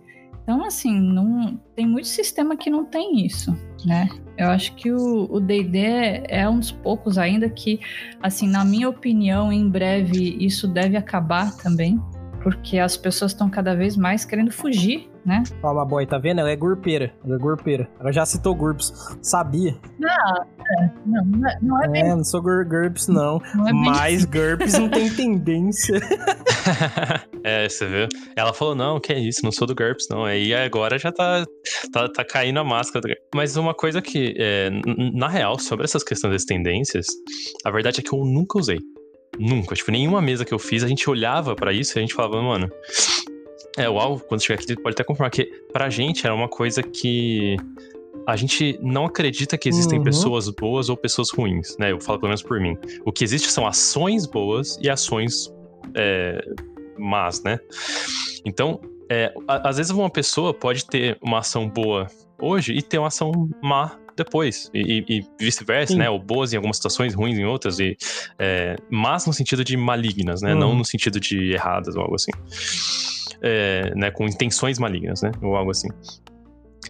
Então, 0.43 0.63
assim, 0.63 0.99
não, 0.99 1.59
tem 1.75 1.87
muito 1.87 2.07
sistema 2.07 2.55
que 2.55 2.69
não 2.69 2.85
tem 2.85 3.25
isso, 3.25 3.55
né? 3.83 4.07
Eu 4.37 4.49
acho 4.49 4.75
que 4.75 4.91
o 4.91 5.39
D&D 5.39 5.79
é, 5.79 6.23
é 6.41 6.49
um 6.49 6.59
dos 6.59 6.71
poucos 6.71 7.17
ainda 7.17 7.49
que, 7.49 7.79
assim, 8.21 8.47
na 8.47 8.63
minha 8.63 8.89
opinião, 8.89 9.51
em 9.51 9.67
breve 9.67 10.37
isso 10.39 10.67
deve 10.67 10.97
acabar 10.97 11.55
também, 11.57 11.99
porque 12.45 12.77
as 12.77 12.95
pessoas 12.95 13.31
estão 13.31 13.49
cada 13.49 13.75
vez 13.75 13.97
mais 13.97 14.23
querendo 14.23 14.51
fugir 14.51 15.09
né? 15.25 15.43
Fala, 15.59 15.83
boy, 15.83 16.05
tá 16.05 16.19
vendo? 16.19 16.39
Ela 16.39 16.51
é 16.51 16.55
gurpeira. 16.55 17.11
Ela 17.25 17.35
é 17.35 17.39
gurpeira. 17.39 17.89
Ela 17.99 18.11
já 18.11 18.25
citou 18.25 18.53
GURPS. 18.53 19.17
Sabia? 19.21 19.75
Não, 19.97 20.09
é, 20.11 20.91
não, 21.05 21.25
não 21.25 21.49
é, 21.49 21.57
não 21.61 21.83
é, 21.83 21.87
bem... 21.87 22.03
é 22.03 22.15
não 22.15 22.23
sou 22.23 22.41
GURPS, 22.41 23.07
não. 23.07 23.41
não 23.55 23.67
é 23.67 23.73
Mas 23.73 24.23
assim. 24.23 24.31
GURPS 24.31 24.73
não 24.77 24.89
tem 24.89 25.09
tendência. 25.09 25.99
é, 27.43 27.67
você 27.67 27.87
viu? 27.87 28.07
Ela 28.35 28.53
falou, 28.53 28.75
não, 28.75 28.99
que 28.99 29.11
é 29.11 29.19
isso, 29.19 29.41
não 29.43 29.51
sou 29.51 29.67
do 29.67 29.73
GURPS, 29.73 30.07
não. 30.11 30.25
Aí 30.25 30.53
agora 30.53 30.99
já 30.99 31.11
tá, 31.11 31.43
tá, 31.91 32.07
tá 32.07 32.23
caindo 32.23 32.59
a 32.59 32.63
máscara. 32.63 33.15
Mas 33.33 33.57
uma 33.57 33.73
coisa 33.73 34.01
que, 34.01 34.35
é, 34.37 34.69
na 35.13 35.27
real, 35.27 35.57
sobre 35.57 35.85
essas 35.85 36.03
questões 36.03 36.33
das 36.33 36.45
tendências, 36.45 37.07
a 37.65 37.71
verdade 37.71 37.99
é 37.99 38.03
que 38.03 38.13
eu 38.13 38.23
nunca 38.23 38.59
usei. 38.59 38.77
Nunca. 39.39 39.75
Tipo, 39.75 39.91
nenhuma 39.91 40.21
mesa 40.21 40.45
que 40.45 40.53
eu 40.53 40.59
fiz, 40.59 40.83
a 40.83 40.87
gente 40.87 41.09
olhava 41.09 41.55
para 41.55 41.73
isso 41.73 41.97
e 41.97 41.99
a 41.99 42.01
gente 42.01 42.13
falava, 42.13 42.41
mano, 42.41 42.69
é, 43.77 43.89
o 43.89 43.99
Al, 43.99 44.19
quando 44.19 44.41
chegar 44.41 44.61
aqui, 44.61 44.75
pode 44.75 44.93
até 44.93 45.03
confirmar 45.03 45.29
que 45.29 45.45
pra 45.71 45.89
gente 45.89 46.25
era 46.25 46.33
uma 46.33 46.47
coisa 46.47 46.81
que 46.81 47.57
a 48.25 48.35
gente 48.35 48.79
não 48.81 49.05
acredita 49.05 49.57
que 49.57 49.69
existem 49.69 49.99
uhum. 49.99 50.03
pessoas 50.03 50.49
boas 50.49 50.89
ou 50.89 50.97
pessoas 50.97 51.29
ruins, 51.29 51.77
né? 51.77 51.91
Eu 51.91 51.99
falo 51.99 52.19
pelo 52.19 52.29
menos 52.29 52.41
por 52.41 52.59
mim. 52.59 52.77
O 53.03 53.11
que 53.11 53.23
existe 53.23 53.51
são 53.51 53.67
ações 53.67 54.25
boas 54.25 54.79
e 54.81 54.89
ações 54.89 55.53
é, 55.93 56.43
más, 56.97 57.43
né? 57.43 57.59
Então, 58.43 58.79
é, 59.09 59.33
às 59.47 59.77
vezes 59.77 59.91
uma 59.91 60.09
pessoa 60.09 60.53
pode 60.53 60.85
ter 60.85 61.17
uma 61.21 61.39
ação 61.39 61.69
boa 61.69 62.07
hoje 62.41 62.73
e 62.73 62.81
ter 62.81 62.97
uma 62.97 63.07
ação 63.07 63.49
má 63.61 63.99
depois. 64.15 64.69
E, 64.73 65.03
e 65.07 65.25
vice-versa, 65.39 65.95
né? 65.95 66.09
Ou 66.09 66.19
boas 66.19 66.53
em 66.53 66.55
algumas 66.55 66.77
situações, 66.77 67.13
ruins 67.13 67.37
em 67.37 67.45
outras. 67.45 67.79
E, 67.79 67.97
é, 68.39 68.75
mas 68.89 69.25
no 69.25 69.33
sentido 69.33 69.63
de 69.63 69.75
malignas, 69.75 70.41
né? 70.41 70.53
Uhum. 70.53 70.59
Não 70.59 70.75
no 70.75 70.85
sentido 70.85 71.19
de 71.19 71.53
erradas 71.53 71.95
ou 71.95 72.01
algo 72.01 72.15
assim 72.15 72.31
é, 73.41 73.93
né, 73.95 74.11
com 74.11 74.25
intenções 74.25 74.79
malignas, 74.79 75.21
né, 75.21 75.31
ou 75.41 75.55
algo 75.55 75.71
assim. 75.71 75.89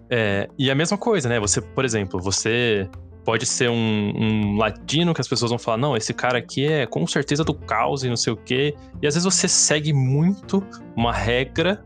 É, 0.10 0.48
e 0.58 0.70
a 0.70 0.76
mesma 0.76 0.98
coisa, 0.98 1.28
né, 1.28 1.40
você, 1.40 1.62
por 1.62 1.84
exemplo, 1.84 2.20
você 2.20 2.88
pode 3.24 3.46
ser 3.46 3.70
um, 3.70 4.14
um, 4.16 4.58
ladino 4.58 5.14
que 5.14 5.20
as 5.20 5.28
pessoas 5.28 5.50
vão 5.50 5.58
falar, 5.58 5.78
não, 5.78 5.98
esse 5.98 6.14
cara 6.14 6.38
aqui 6.38 6.66
é 6.66 6.86
com 6.86 7.08
certeza 7.08 7.44
do 7.44 7.56
caos 7.56 8.04
e 8.04 8.10
não 8.10 8.16
sei 8.16 8.32
o 8.32 8.38
quê. 8.38 8.76
E 9.02 9.08
às 9.08 9.16
vezes 9.16 9.24
você 9.24 9.48
segue 9.48 9.92
muito 9.92 10.64
uma 10.96 11.12
regra 11.12 11.84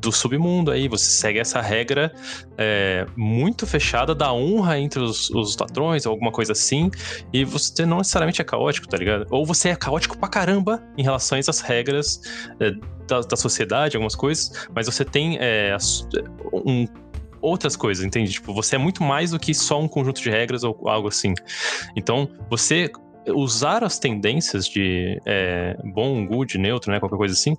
do 0.00 0.12
submundo 0.12 0.70
aí, 0.70 0.88
você 0.88 1.04
segue 1.04 1.38
essa 1.38 1.60
regra 1.60 2.12
é, 2.58 3.06
muito 3.16 3.66
fechada 3.66 4.14
da 4.14 4.32
honra 4.32 4.78
entre 4.78 5.00
os, 5.00 5.30
os 5.30 5.56
ou 5.56 6.12
alguma 6.12 6.30
coisa 6.30 6.52
assim, 6.52 6.90
e 7.32 7.44
você 7.44 7.86
não 7.86 7.98
necessariamente 7.98 8.40
é 8.40 8.44
caótico, 8.44 8.88
tá 8.88 8.96
ligado? 8.96 9.26
Ou 9.30 9.44
você 9.46 9.70
é 9.70 9.76
caótico 9.76 10.18
pra 10.18 10.28
caramba 10.28 10.82
em 10.96 11.02
relação 11.02 11.38
essas 11.38 11.60
regras 11.60 12.20
é, 12.60 12.72
da, 13.06 13.20
da, 13.20 13.36
sociedade, 13.36 13.96
algumas 13.96 14.14
coisas, 14.14 14.68
mas 14.74 14.86
você 14.86 15.04
tem 15.04 15.36
é, 15.40 15.76
um, 16.52 16.86
outras 17.40 17.76
coisas, 17.76 18.04
entende? 18.04 18.32
Tipo, 18.32 18.54
você 18.54 18.76
é 18.76 18.78
muito 18.78 19.02
mais 19.02 19.30
do 19.30 19.38
que 19.38 19.54
só 19.54 19.80
um 19.80 19.88
conjunto 19.88 20.20
de 20.20 20.30
regras 20.30 20.64
ou 20.64 20.88
algo 20.88 21.08
assim. 21.08 21.34
Então, 21.96 22.28
você 22.50 22.90
usar 23.28 23.82
as 23.82 23.98
tendências 23.98 24.66
de 24.66 25.20
é, 25.24 25.76
bom, 25.84 26.26
good, 26.26 26.58
neutro, 26.58 26.90
né, 26.90 27.00
qualquer 27.00 27.16
coisa 27.16 27.32
assim, 27.32 27.56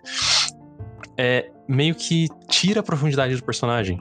é, 1.18 1.50
meio 1.68 1.96
que 1.96 2.28
tira 2.48 2.80
a 2.80 2.84
profundidade 2.84 3.36
do 3.36 3.44
personagem, 3.44 4.00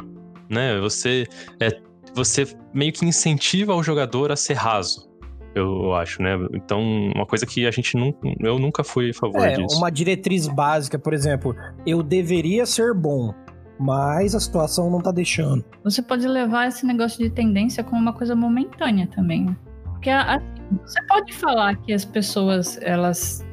né? 0.49 0.79
Você, 0.81 1.27
é, 1.61 1.71
você 2.15 2.47
meio 2.73 2.93
que 2.93 3.05
incentiva 3.05 3.75
o 3.75 3.83
jogador 3.83 4.31
a 4.31 4.37
ser 4.37 4.55
raso, 4.55 5.09
eu 5.55 5.95
acho, 5.95 6.21
né? 6.23 6.33
Então, 6.53 6.81
uma 7.15 7.27
coisa 7.27 7.47
que 7.47 7.67
a 7.67 7.71
gente 7.71 7.97
nunca, 7.97 8.19
eu 8.41 8.59
nunca 8.59 8.83
fui 8.83 9.11
a 9.11 9.15
favor 9.15 9.47
é, 9.47 9.55
disso. 9.55 9.77
Uma 9.77 9.91
diretriz 9.91 10.49
básica, 10.49 10.99
por 10.99 11.15
exemplo, 11.15 11.55
eu 11.87 12.03
deveria 12.03 12.67
ser 12.67 12.93
bom, 12.93 13.33
mas 13.79 14.35
a 14.35 14.41
situação 14.41 14.91
não 14.91 15.01
tá 15.01 15.13
deixando. 15.13 15.65
Você 15.85 16.03
pode 16.03 16.27
levar 16.27 16.69
esse 16.69 16.85
negócio 16.85 17.19
de 17.19 17.31
tendência 17.31 17.85
como 17.85 18.01
uma 18.01 18.13
coisa 18.13 18.35
momentânea 18.35 19.07
também, 19.07 19.45
né? 19.45 19.57
Porque 19.85 20.11
assim, 20.11 20.45
você 20.85 21.03
pode 21.07 21.33
falar 21.33 21.77
que 21.77 21.93
as 21.93 22.05
pessoas 22.05 22.79
elas 22.83 23.45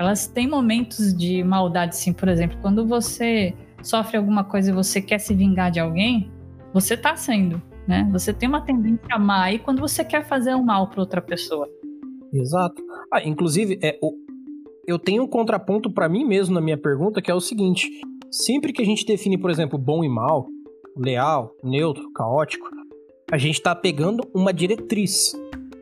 elas 0.00 0.26
têm 0.26 0.48
momentos 0.48 1.14
de 1.14 1.44
maldade, 1.44 1.94
sim. 1.94 2.10
Por 2.10 2.26
exemplo, 2.26 2.56
quando 2.62 2.86
você 2.86 3.54
sofre 3.82 4.16
alguma 4.16 4.42
coisa 4.42 4.70
e 4.70 4.74
você 4.74 5.02
quer 5.02 5.18
se 5.18 5.34
vingar 5.34 5.70
de 5.70 5.78
alguém, 5.78 6.30
você 6.72 6.96
tá 6.96 7.14
sendo, 7.16 7.60
né? 7.86 8.08
Você 8.10 8.32
tem 8.32 8.48
uma 8.48 8.62
tendência 8.62 9.04
a 9.10 9.18
má 9.18 9.44
aí 9.44 9.58
quando 9.58 9.78
você 9.78 10.02
quer 10.02 10.26
fazer 10.26 10.54
um 10.54 10.62
mal 10.62 10.88
para 10.88 11.00
outra 11.00 11.20
pessoa. 11.20 11.68
Exato. 12.32 12.82
Ah, 13.12 13.22
inclusive, 13.22 13.78
é, 13.82 13.98
o, 14.00 14.14
eu 14.86 14.98
tenho 14.98 15.22
um 15.22 15.28
contraponto 15.28 15.92
para 15.92 16.08
mim 16.08 16.24
mesmo 16.24 16.54
na 16.54 16.62
minha 16.62 16.78
pergunta, 16.78 17.20
que 17.20 17.30
é 17.30 17.34
o 17.34 17.40
seguinte: 17.40 17.90
sempre 18.30 18.72
que 18.72 18.80
a 18.80 18.86
gente 18.86 19.04
define, 19.04 19.36
por 19.36 19.50
exemplo, 19.50 19.78
bom 19.78 20.02
e 20.02 20.08
mal, 20.08 20.46
leal, 20.96 21.54
neutro, 21.62 22.10
caótico, 22.12 22.66
a 23.30 23.36
gente 23.36 23.60
tá 23.60 23.74
pegando 23.74 24.26
uma 24.32 24.50
diretriz. 24.50 25.34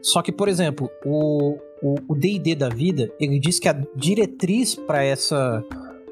Só 0.02 0.22
que, 0.22 0.32
por 0.32 0.48
exemplo, 0.48 0.90
o, 1.06 1.56
o 1.82 2.14
D&D 2.14 2.54
da 2.54 2.68
vida, 2.68 3.10
ele 3.20 3.38
diz 3.38 3.58
que 3.58 3.68
a 3.68 3.72
diretriz 3.94 4.74
para 4.74 5.02
essa... 5.02 5.64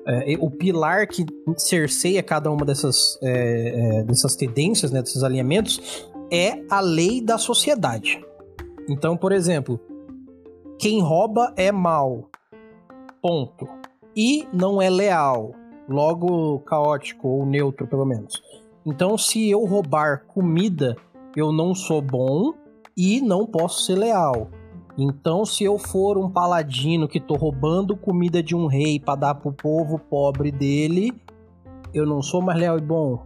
É, 0.08 0.36
o 0.38 0.48
pilar 0.48 1.08
que 1.08 1.26
cerceia 1.56 2.22
cada 2.22 2.48
uma 2.48 2.64
dessas, 2.64 3.18
é, 3.20 3.98
é, 3.98 4.04
dessas 4.04 4.36
tendências, 4.36 4.92
né, 4.92 5.02
desses 5.02 5.24
alinhamentos, 5.24 6.08
é 6.30 6.62
a 6.70 6.80
lei 6.80 7.20
da 7.20 7.36
sociedade. 7.38 8.24
Então, 8.88 9.16
por 9.16 9.32
exemplo, 9.32 9.80
quem 10.78 11.00
rouba 11.00 11.52
é 11.56 11.72
mal, 11.72 12.30
ponto. 13.20 13.66
E 14.14 14.46
não 14.52 14.80
é 14.80 14.88
leal, 14.88 15.52
logo 15.88 16.60
caótico 16.60 17.28
ou 17.28 17.44
neutro, 17.44 17.86
pelo 17.86 18.04
menos. 18.04 18.40
Então, 18.84 19.18
se 19.18 19.50
eu 19.50 19.64
roubar 19.64 20.24
comida, 20.26 20.96
eu 21.34 21.52
não 21.52 21.74
sou 21.74 22.00
bom 22.00 22.54
e 22.96 23.20
não 23.20 23.44
posso 23.44 23.84
ser 23.84 23.96
leal. 23.96 24.48
Então, 24.98 25.44
se 25.44 25.62
eu 25.62 25.78
for 25.78 26.16
um 26.16 26.30
paladino 26.30 27.06
que 27.06 27.20
tô 27.20 27.34
roubando 27.34 27.96
comida 27.96 28.42
de 28.42 28.56
um 28.56 28.66
rei 28.66 28.98
para 28.98 29.16
dar 29.16 29.34
pro 29.34 29.52
povo 29.52 29.98
pobre 29.98 30.50
dele, 30.50 31.12
eu 31.92 32.06
não 32.06 32.22
sou 32.22 32.40
mais 32.40 32.58
leal 32.58 32.78
e 32.78 32.80
bom. 32.80 33.22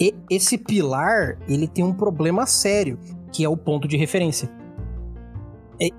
E 0.00 0.14
esse 0.30 0.56
pilar, 0.56 1.38
ele 1.46 1.68
tem 1.68 1.84
um 1.84 1.92
problema 1.92 2.46
sério, 2.46 2.98
que 3.30 3.44
é 3.44 3.48
o 3.48 3.56
ponto 3.56 3.86
de 3.86 3.96
referência. 3.96 4.50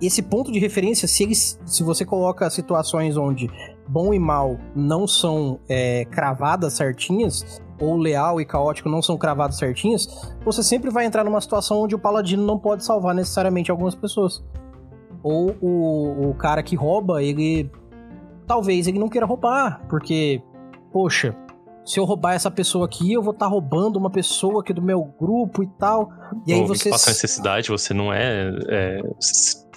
Esse 0.01 0.21
ponto 0.21 0.51
de 0.51 0.57
referência, 0.57 1.07
se, 1.07 1.23
ele, 1.23 1.35
se 1.35 1.83
você 1.83 2.03
coloca 2.03 2.49
situações 2.49 3.17
onde 3.17 3.49
bom 3.87 4.13
e 4.13 4.19
mal 4.19 4.57
não 4.75 5.07
são 5.07 5.59
é, 5.69 6.05
cravadas 6.05 6.73
certinhas, 6.73 7.61
ou 7.79 7.97
leal 7.97 8.39
e 8.39 8.45
caótico 8.45 8.89
não 8.89 9.01
são 9.01 9.17
cravados 9.17 9.57
certinhos, 9.57 10.33
você 10.43 10.63
sempre 10.63 10.89
vai 10.89 11.05
entrar 11.05 11.23
numa 11.23 11.41
situação 11.41 11.81
onde 11.81 11.95
o 11.95 11.99
paladino 11.99 12.45
não 12.45 12.57
pode 12.57 12.85
salvar 12.85 13.13
necessariamente 13.13 13.69
algumas 13.69 13.95
pessoas. 13.95 14.43
Ou 15.21 15.55
o, 15.61 16.29
o 16.29 16.33
cara 16.35 16.61
que 16.61 16.75
rouba, 16.75 17.21
ele. 17.21 17.69
Talvez 18.45 18.87
ele 18.87 18.99
não 18.99 19.09
queira 19.09 19.25
roubar, 19.25 19.81
porque, 19.89 20.41
poxa, 20.93 21.35
se 21.85 21.99
eu 21.99 22.03
roubar 22.03 22.33
essa 22.33 22.49
pessoa 22.49 22.85
aqui, 22.85 23.13
eu 23.13 23.21
vou 23.21 23.31
estar 23.31 23.45
tá 23.45 23.51
roubando 23.51 23.97
uma 23.97 24.09
pessoa 24.09 24.61
aqui 24.61 24.73
do 24.73 24.81
meu 24.81 25.03
grupo 25.03 25.63
e 25.63 25.67
tal. 25.79 26.11
E 26.47 26.53
aí 26.53 26.65
você. 26.65 26.89
passa 26.89 27.11
necessidade, 27.11 27.69
você 27.69 27.93
não 27.93 28.11
é. 28.11 28.49
é 28.69 29.01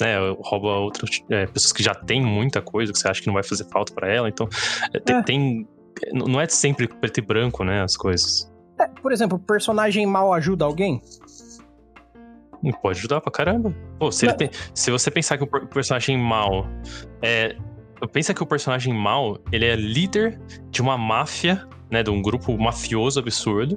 né, 0.01 0.17
rouba 0.41 0.69
outras 0.79 1.23
é, 1.29 1.47
pessoas 1.47 1.73
que 1.73 1.83
já 1.83 1.95
têm 1.95 2.25
muita 2.25 2.63
coisa, 2.63 2.93
que 2.93 2.99
você 2.99 3.09
acha 3.09 3.21
que 3.21 3.27
não 3.27 3.35
vai 3.35 3.43
fazer 3.43 3.65
falta 3.65 3.93
para 3.93 4.13
ela. 4.13 4.29
Então, 4.29 4.49
é, 4.95 5.01
tem, 5.01 5.17
é. 5.17 5.23
tem 5.23 5.69
não 6.13 6.41
é 6.41 6.49
sempre 6.49 6.87
preto 6.87 7.19
e 7.19 7.21
branco, 7.21 7.65
né, 7.65 7.83
as 7.83 7.97
coisas. 7.97 8.51
É, 8.79 8.87
por 8.87 9.13
exemplo, 9.13 9.37
o 9.37 9.41
personagem 9.41 10.07
mal 10.07 10.33
ajuda 10.33 10.65
alguém? 10.65 11.03
Pode 12.83 12.99
ajudar 12.99 13.21
pra 13.21 13.31
caramba. 13.31 13.75
Pô, 13.99 14.11
se, 14.11 14.27
se 14.75 14.91
você 14.91 15.11
pensar 15.11 15.39
que 15.39 15.45
o 15.45 15.67
personagem 15.67 16.19
mal 16.19 16.67
é. 17.23 17.57
Pensa 18.13 18.33
que 18.33 18.43
o 18.43 18.47
personagem 18.47 18.95
mal, 18.95 19.39
ele 19.53 19.65
é 19.65 19.77
líder 19.77 20.41
de 20.71 20.81
uma 20.81 20.97
máfia 20.97 21.67
né, 21.91 22.03
de 22.03 22.11
um 22.11 22.21
grupo 22.21 22.57
mafioso 22.59 23.19
absurdo. 23.19 23.77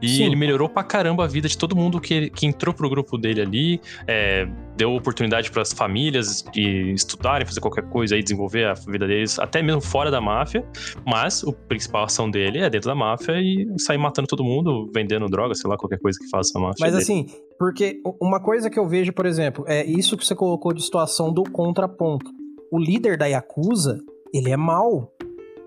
E 0.00 0.08
Sim. 0.08 0.24
ele 0.24 0.36
melhorou 0.36 0.68
pra 0.68 0.82
caramba 0.82 1.24
a 1.24 1.26
vida 1.26 1.48
de 1.48 1.56
todo 1.56 1.76
mundo 1.76 2.00
que, 2.00 2.30
que 2.30 2.46
entrou 2.46 2.74
pro 2.74 2.88
grupo 2.88 3.16
dele 3.16 3.40
ali, 3.40 3.80
é, 4.06 4.48
deu 4.76 4.94
oportunidade 4.94 5.50
para 5.50 5.62
as 5.62 5.72
famílias 5.72 6.44
de 6.52 6.92
estudarem, 6.92 7.46
fazer 7.46 7.60
qualquer 7.60 7.88
coisa 7.88 8.16
e 8.16 8.22
desenvolver 8.22 8.66
a 8.66 8.74
vida 8.74 9.06
deles, 9.06 9.38
até 9.38 9.62
mesmo 9.62 9.80
fora 9.80 10.10
da 10.10 10.20
máfia. 10.20 10.64
Mas 11.06 11.44
a 11.44 11.52
principal 11.52 12.04
ação 12.04 12.30
dele 12.30 12.58
é 12.58 12.70
dentro 12.70 12.88
da 12.88 12.94
máfia 12.94 13.40
e 13.40 13.66
sair 13.78 13.98
matando 13.98 14.28
todo 14.28 14.44
mundo, 14.44 14.90
vendendo 14.94 15.26
droga, 15.28 15.54
sei 15.54 15.68
lá, 15.68 15.76
qualquer 15.76 15.98
coisa 15.98 16.18
que 16.18 16.28
faça 16.28 16.58
a 16.58 16.60
máfia. 16.60 16.78
Mas 16.80 16.92
dele. 16.92 17.02
assim, 17.02 17.26
porque 17.58 18.00
uma 18.20 18.40
coisa 18.40 18.68
que 18.68 18.78
eu 18.78 18.88
vejo, 18.88 19.12
por 19.12 19.26
exemplo, 19.26 19.64
é 19.68 19.84
isso 19.84 20.16
que 20.16 20.26
você 20.26 20.34
colocou 20.34 20.72
de 20.72 20.82
situação 20.82 21.32
do 21.32 21.44
contraponto. 21.44 22.41
O 22.72 22.78
líder 22.78 23.18
da 23.18 23.26
Yakuza, 23.26 24.00
ele 24.32 24.50
é 24.50 24.56
mal 24.56 25.12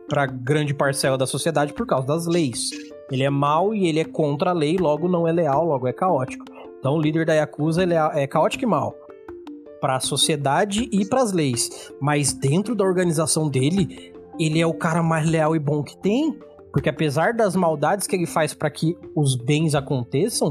para 0.10 0.26
grande 0.26 0.74
parcela 0.74 1.16
da 1.16 1.28
sociedade 1.28 1.72
por 1.72 1.86
causa 1.86 2.08
das 2.08 2.26
leis. 2.26 2.72
Ele 3.12 3.22
é 3.22 3.30
mau 3.30 3.76
e 3.76 3.86
ele 3.86 4.00
é 4.00 4.04
contra 4.04 4.50
a 4.50 4.54
lei, 4.54 4.76
logo 4.76 5.08
não 5.08 5.28
é 5.28 5.32
leal, 5.32 5.68
logo 5.68 5.88
é 5.88 5.94
caótico. 5.94 6.44
Então 6.80 6.96
o 6.96 7.00
líder 7.00 7.24
da 7.24 7.36
Yakuza 7.36 7.84
ele 7.84 7.94
é, 7.94 8.24
é 8.24 8.26
caótico 8.26 8.64
e 8.64 8.66
mau 8.66 8.96
para 9.80 9.98
a 9.98 10.00
sociedade 10.00 10.90
e 10.92 11.06
para 11.06 11.22
as 11.22 11.32
leis, 11.32 11.94
mas 12.02 12.34
dentro 12.34 12.74
da 12.74 12.84
organização 12.84 13.48
dele, 13.48 14.12
ele 14.40 14.60
é 14.60 14.66
o 14.66 14.74
cara 14.74 15.04
mais 15.04 15.30
leal 15.30 15.56
e 15.56 15.60
bom 15.60 15.84
que 15.84 15.96
tem, 15.96 16.36
porque 16.72 16.90
apesar 16.90 17.36
das 17.36 17.56
maldades 17.56 18.08
que 18.08 18.16
ele 18.16 18.26
faz 18.26 18.56
para 18.56 18.72
que 18.72 18.98
os 19.16 19.36
bens 19.36 19.76
aconteçam, 19.76 20.50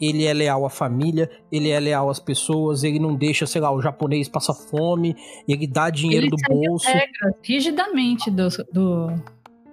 ele 0.00 0.24
é 0.24 0.32
leal 0.32 0.64
à 0.64 0.70
família, 0.70 1.30
ele 1.50 1.70
é 1.70 1.78
leal 1.78 2.10
às 2.10 2.18
pessoas, 2.18 2.84
ele 2.84 2.98
não 2.98 3.14
deixa, 3.14 3.46
sei 3.46 3.60
lá, 3.60 3.70
o 3.72 3.80
japonês 3.80 4.28
passar 4.28 4.54
fome, 4.54 5.16
ele 5.48 5.66
dá 5.66 5.90
dinheiro 5.90 6.26
ele 6.26 6.30
do 6.30 6.36
bolso. 6.48 6.86
Regras, 6.86 7.34
rigidamente 7.42 8.30
do, 8.30 8.48
do, 8.72 9.08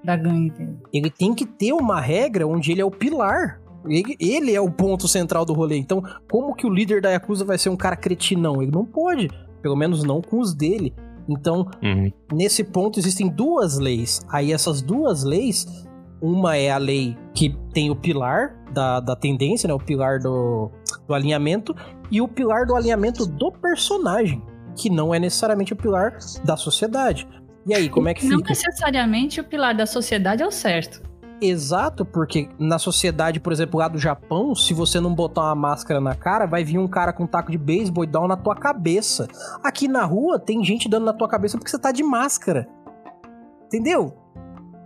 da 0.03 0.15
gangue 0.15 0.51
dele. 0.51 0.77
Ele 0.93 1.09
tem 1.09 1.33
que 1.33 1.45
ter 1.45 1.73
uma 1.73 1.99
regra 1.99 2.47
onde 2.47 2.71
ele 2.71 2.81
é 2.81 2.85
o 2.85 2.91
pilar. 2.91 3.59
Ele, 3.87 4.15
ele 4.19 4.53
é 4.53 4.61
o 4.61 4.69
ponto 4.69 5.07
central 5.07 5.43
do 5.43 5.53
rolê. 5.53 5.77
Então, 5.77 6.03
como 6.29 6.55
que 6.55 6.67
o 6.67 6.69
líder 6.69 7.01
da 7.01 7.09
Yakuza 7.09 7.43
vai 7.43 7.57
ser 7.57 7.69
um 7.69 7.77
cara 7.77 7.95
cretinão? 7.95 8.61
Ele 8.61 8.71
não 8.71 8.85
pode. 8.85 9.29
Pelo 9.61 9.75
menos 9.75 10.03
não 10.03 10.21
com 10.21 10.39
os 10.39 10.53
dele. 10.53 10.93
Então, 11.27 11.67
uhum. 11.81 12.11
nesse 12.31 12.63
ponto, 12.63 12.99
existem 12.99 13.27
duas 13.27 13.79
leis. 13.79 14.21
Aí, 14.29 14.51
essas 14.51 14.81
duas 14.81 15.23
leis 15.23 15.65
uma 16.21 16.55
é 16.55 16.69
a 16.69 16.77
lei 16.77 17.17
que 17.33 17.55
tem 17.73 17.89
o 17.89 17.95
pilar 17.95 18.60
da, 18.71 18.99
da 18.99 19.15
tendência, 19.15 19.67
né? 19.67 19.73
O 19.73 19.79
pilar 19.79 20.19
do, 20.19 20.71
do 21.07 21.13
alinhamento. 21.13 21.75
E 22.09 22.21
o 22.21 22.27
pilar 22.27 22.65
do 22.65 22.75
alinhamento 22.75 23.25
do 23.25 23.51
personagem. 23.51 24.41
Que 24.75 24.89
não 24.89 25.13
é 25.13 25.19
necessariamente 25.19 25.73
o 25.73 25.75
pilar 25.75 26.17
da 26.43 26.55
sociedade. 26.57 27.27
E 27.65 27.73
aí, 27.73 27.89
como 27.89 28.09
é 28.09 28.13
que 28.13 28.23
não 28.25 28.37
fica? 28.37 28.49
Não 28.49 28.49
necessariamente 28.49 29.39
o 29.39 29.43
pilar 29.43 29.75
da 29.75 29.85
sociedade 29.85 30.41
é 30.41 30.47
o 30.47 30.51
certo. 30.51 31.01
Exato, 31.41 32.05
porque 32.05 32.47
na 32.59 32.77
sociedade, 32.77 33.39
por 33.39 33.51
exemplo, 33.51 33.79
lá 33.79 33.87
do 33.87 33.97
Japão, 33.97 34.53
se 34.53 34.75
você 34.75 34.99
não 34.99 35.13
botar 35.13 35.41
uma 35.41 35.55
máscara 35.55 35.99
na 35.99 36.13
cara, 36.13 36.45
vai 36.45 36.63
vir 36.63 36.77
um 36.77 36.87
cara 36.87 37.11
com 37.11 37.23
um 37.23 37.27
taco 37.27 37.51
de 37.51 37.57
beisebol 37.57 38.03
e 38.03 38.07
dar 38.07 38.21
um 38.21 38.27
na 38.27 38.37
tua 38.37 38.55
cabeça. 38.55 39.27
Aqui 39.63 39.87
na 39.87 40.05
rua 40.05 40.39
tem 40.39 40.63
gente 40.63 40.87
dando 40.87 41.05
na 41.05 41.13
tua 41.13 41.27
cabeça 41.27 41.57
porque 41.57 41.71
você 41.71 41.79
tá 41.79 41.91
de 41.91 42.03
máscara. 42.03 42.67
Entendeu? 43.65 44.20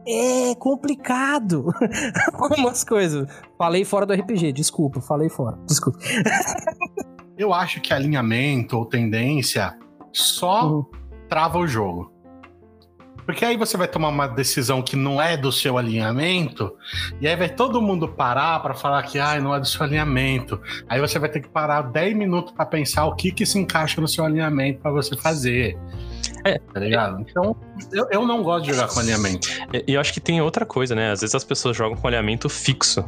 É 0.07 0.55
complicado. 0.55 1.73
Algumas 2.33 2.83
coisas. 2.83 3.27
Falei 3.57 3.83
fora 3.83 4.05
do 4.05 4.13
RPG, 4.13 4.51
desculpa, 4.53 5.01
falei 5.01 5.29
fora. 5.29 5.57
Desculpa. 5.65 5.99
Eu 7.37 7.53
acho 7.53 7.81
que 7.81 7.93
alinhamento 7.93 8.77
ou 8.77 8.85
tendência 8.85 9.77
só 10.11 10.69
uhum. 10.69 10.85
trava 11.27 11.57
o 11.57 11.67
jogo. 11.67 12.14
Porque 13.25 13.43
aí 13.43 13.57
você 13.57 13.75
vai 13.75 13.87
tomar 13.87 14.09
uma 14.09 14.27
decisão 14.27 14.81
que 14.81 14.95
não 14.95 15.21
é 15.21 15.35
do 15.35 15.51
seu 15.51 15.77
alinhamento, 15.77 16.75
e 17.19 17.27
aí 17.27 17.35
vai 17.35 17.49
todo 17.49 17.81
mundo 17.81 18.07
parar 18.07 18.59
para 18.61 18.73
falar 18.73 19.03
que 19.03 19.19
ah, 19.19 19.39
não 19.39 19.53
é 19.53 19.59
do 19.59 19.65
seu 19.65 19.83
alinhamento. 19.83 20.59
Aí 20.87 20.99
você 20.99 21.17
vai 21.17 21.29
ter 21.29 21.39
que 21.39 21.49
parar 21.49 21.81
10 21.81 22.15
minutos 22.15 22.53
para 22.53 22.65
pensar 22.65 23.05
o 23.05 23.15
que 23.15 23.31
que 23.31 23.45
se 23.45 23.57
encaixa 23.57 23.99
no 23.99 24.07
seu 24.07 24.23
alinhamento 24.23 24.79
para 24.81 24.91
você 24.91 25.15
fazer. 25.17 25.77
É, 26.43 26.59
tá 26.59 26.79
ligado? 26.79 27.21
Então, 27.21 27.55
eu, 27.91 28.07
eu 28.11 28.25
não 28.25 28.43
gosto 28.43 28.65
de 28.65 28.73
jogar 28.73 28.87
com 28.87 28.99
alinhamento. 28.99 29.47
E 29.87 29.93
eu 29.93 29.99
acho 29.99 30.13
que 30.13 30.19
tem 30.19 30.41
outra 30.41 30.65
coisa, 30.65 30.93
né? 30.93 31.11
Às 31.11 31.21
vezes 31.21 31.33
as 31.35 31.43
pessoas 31.43 31.75
jogam 31.75 31.97
com 31.97 32.07
alinhamento 32.07 32.47
fixo 32.47 33.03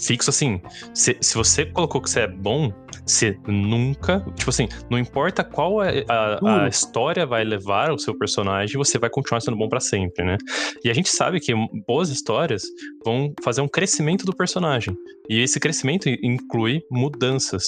fixo 0.00 0.30
assim. 0.30 0.60
Se, 0.94 1.16
se 1.20 1.34
você 1.34 1.66
colocou 1.66 2.00
que 2.00 2.08
você 2.08 2.20
é 2.20 2.26
bom, 2.26 2.72
você 3.04 3.38
nunca. 3.46 4.20
Tipo 4.34 4.50
assim, 4.50 4.68
não 4.90 4.98
importa 4.98 5.42
qual 5.44 5.82
é 5.82 6.04
a, 6.08 6.64
a, 6.64 6.68
história 6.68 7.26
vai 7.26 7.44
levar 7.44 7.92
o 7.92 7.98
seu 7.98 8.16
personagem, 8.16 8.76
você 8.76 8.98
vai 8.98 9.10
continuar 9.10 9.40
sendo 9.40 9.56
bom 9.56 9.68
para 9.68 9.80
sempre, 9.80 10.24
né? 10.24 10.36
E 10.84 10.90
a 10.90 10.94
gente 10.94 11.08
sabe 11.08 11.40
que 11.40 11.52
boas 11.86 12.10
histórias 12.10 12.62
vão 13.04 13.32
fazer 13.42 13.60
um 13.60 13.68
crescimento 13.68 14.24
do 14.24 14.34
personagem. 14.34 14.96
E 15.28 15.40
esse 15.40 15.60
crescimento 15.60 16.08
inclui 16.08 16.82
mudanças. 16.90 17.64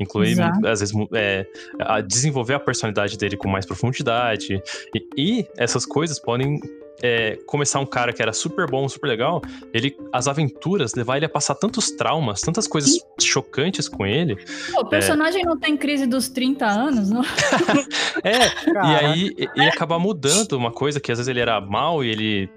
Inclui, 0.00 0.30
Exato. 0.30 0.66
às 0.66 0.80
vezes, 0.80 0.94
é, 1.14 1.44
a 1.80 2.00
desenvolver 2.00 2.54
a 2.54 2.60
personalidade 2.60 3.18
dele 3.18 3.36
com 3.36 3.48
mais 3.48 3.66
profundidade. 3.66 4.60
E, 4.94 5.40
e 5.40 5.46
essas 5.56 5.84
coisas 5.84 6.20
podem 6.20 6.60
é, 7.02 7.38
começar 7.46 7.80
um 7.80 7.86
cara 7.86 8.12
que 8.12 8.22
era 8.22 8.32
super 8.32 8.68
bom, 8.68 8.88
super 8.88 9.08
legal, 9.08 9.40
ele 9.72 9.96
as 10.12 10.28
aventuras 10.28 10.94
levar 10.94 11.16
ele 11.16 11.26
a 11.26 11.28
passar 11.28 11.54
tantos 11.54 11.90
traumas, 11.90 12.40
tantas 12.40 12.66
coisas 12.66 12.92
Sim. 12.92 13.00
chocantes 13.20 13.88
com 13.88 14.06
ele. 14.06 14.36
Pô, 14.72 14.82
o 14.82 14.86
personagem 14.86 15.42
é... 15.42 15.44
não 15.44 15.58
tem 15.58 15.76
crise 15.76 16.06
dos 16.06 16.28
30 16.28 16.66
anos, 16.66 17.10
não? 17.10 17.22
é, 18.24 18.46
e 18.66 19.04
aí 19.04 19.34
ele 19.56 19.68
acaba 19.68 19.98
mudando 19.98 20.52
uma 20.52 20.70
coisa 20.70 21.00
que 21.00 21.10
às 21.10 21.18
vezes 21.18 21.28
ele 21.28 21.40
era 21.40 21.60
mal 21.60 22.04
e 22.04 22.08
ele 22.08 22.50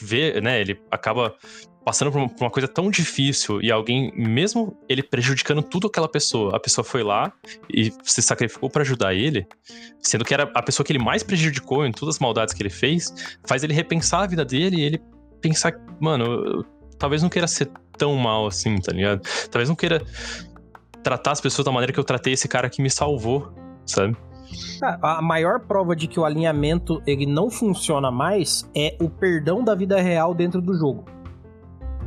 vê, 0.00 0.40
né, 0.40 0.60
ele 0.60 0.80
acaba 0.90 1.34
passando 1.84 2.12
por 2.12 2.18
uma, 2.18 2.28
por 2.28 2.44
uma, 2.44 2.50
coisa 2.50 2.68
tão 2.68 2.90
difícil 2.90 3.60
e 3.60 3.70
alguém, 3.70 4.12
mesmo 4.16 4.76
ele 4.88 5.02
prejudicando 5.02 5.62
tudo 5.62 5.88
aquela 5.88 6.08
pessoa, 6.08 6.56
a 6.56 6.60
pessoa 6.60 6.84
foi 6.84 7.02
lá 7.02 7.32
e 7.68 7.92
se 8.02 8.22
sacrificou 8.22 8.70
para 8.70 8.82
ajudar 8.82 9.14
ele, 9.14 9.46
sendo 10.00 10.24
que 10.24 10.32
era 10.32 10.44
a 10.54 10.62
pessoa 10.62 10.84
que 10.84 10.92
ele 10.92 11.02
mais 11.02 11.22
prejudicou 11.22 11.84
em 11.84 11.92
todas 11.92 12.16
as 12.16 12.20
maldades 12.20 12.54
que 12.54 12.62
ele 12.62 12.70
fez, 12.70 13.36
faz 13.44 13.64
ele 13.64 13.74
repensar 13.74 14.22
a 14.22 14.26
vida 14.26 14.44
dele 14.44 14.76
e 14.76 14.82
ele 14.82 15.02
pensar, 15.40 15.74
mano, 16.00 16.24
eu, 16.24 16.64
talvez 16.98 17.22
não 17.22 17.28
queira 17.28 17.48
ser 17.48 17.70
tão 17.98 18.14
mal 18.16 18.46
assim, 18.46 18.80
tá 18.80 18.92
ligado? 18.92 19.22
Talvez 19.50 19.68
não 19.68 19.76
queira 19.76 20.02
tratar 21.02 21.32
as 21.32 21.40
pessoas 21.40 21.64
da 21.64 21.72
maneira 21.72 21.92
que 21.92 21.98
eu 21.98 22.04
tratei 22.04 22.32
esse 22.32 22.46
cara 22.46 22.70
que 22.70 22.80
me 22.80 22.90
salvou, 22.90 23.52
sabe? 23.84 24.16
A 25.02 25.22
maior 25.22 25.60
prova 25.60 25.96
de 25.96 26.06
que 26.06 26.20
o 26.20 26.24
alinhamento 26.24 27.02
ele 27.06 27.26
não 27.26 27.50
funciona 27.50 28.10
mais 28.10 28.68
é 28.76 28.96
o 29.00 29.08
perdão 29.08 29.64
da 29.64 29.74
vida 29.74 30.00
real 30.00 30.34
dentro 30.34 30.60
do 30.60 30.74
jogo. 30.74 31.04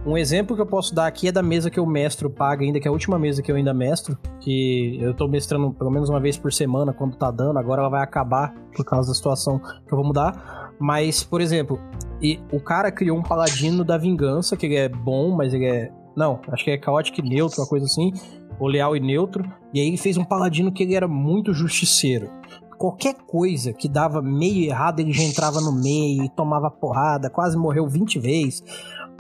Um 0.06 0.16
exemplo 0.16 0.56
que 0.56 0.62
eu 0.62 0.68
posso 0.68 0.94
dar 0.94 1.08
aqui 1.08 1.30
é 1.30 1.32
da 1.32 1.42
mesa 1.42 1.68
que 1.72 1.80
eu 1.80 1.86
mestro 1.86 2.30
paga 2.30 2.64
ainda, 2.64 2.80
que 2.80 2.88
é 2.88 2.90
a 2.90 2.92
última 2.92 3.18
mesa 3.18 3.42
que 3.42 3.52
eu 3.52 3.56
ainda 3.56 3.74
mestro, 3.74 4.16
que 4.40 5.00
eu 5.02 5.16
tô 5.16 5.28
mestrando 5.28 5.74
pelo 5.74 5.90
menos 5.90 6.10
uma 6.10 6.20
vez 6.20 6.38
por 6.38 6.54
semana 6.54 6.94
quando 6.94 7.18
tá 7.18 7.32
dando, 7.32 7.58
agora 7.58 7.82
ela 7.82 7.90
vai 7.90 8.04
acabar 8.04 8.54
por 8.76 8.86
causa 8.86 9.10
da 9.10 9.16
situação 9.16 9.58
que 9.58 9.92
eu 9.92 9.98
vou 9.98 10.06
mudar. 10.06 10.74
Mas, 10.80 11.24
por 11.24 11.42
exemplo, 11.42 11.80
e 12.22 12.40
o 12.52 12.60
cara 12.60 12.92
criou 12.92 13.18
um 13.18 13.24
paladino 13.24 13.84
da 13.84 13.98
vingança, 13.98 14.56
que 14.56 14.68
ele 14.68 14.76
é 14.76 14.88
bom, 14.88 15.36
mas 15.36 15.56
ele 15.56 15.66
é. 15.66 15.92
Não, 16.16 16.40
acho 16.50 16.64
que 16.64 16.70
é 16.70 16.78
caótico 16.78 17.20
e 17.22 17.28
neutro, 17.28 17.62
uma 17.62 17.68
coisa 17.68 17.86
assim. 17.86 18.14
Ou 18.60 18.68
leal 18.68 18.96
e 18.96 19.00
neutro. 19.00 19.44
E 19.74 19.80
aí 19.80 19.88
ele 19.88 19.98
fez 19.98 20.18
um 20.18 20.24
paladino 20.24 20.72
que 20.72 20.84
ele 20.84 20.94
era 20.94 21.08
muito 21.08 21.52
justiceiro 21.52 22.30
qualquer 22.78 23.16
coisa 23.26 23.74
que 23.74 23.88
dava 23.88 24.22
meio 24.22 24.66
errado, 24.66 25.00
ele 25.00 25.14
já 25.14 25.24
entrava 25.24 25.62
no 25.62 25.72
meio 25.72 26.24
e 26.24 26.30
tomava 26.30 26.70
porrada, 26.70 27.30
quase 27.30 27.58
morreu 27.58 27.88
20 27.88 28.20
vezes 28.20 28.64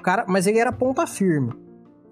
cara, 0.05 0.23
mas 0.27 0.45
ele 0.45 0.59
era 0.59 0.71
ponta 0.71 1.07
firme. 1.07 1.51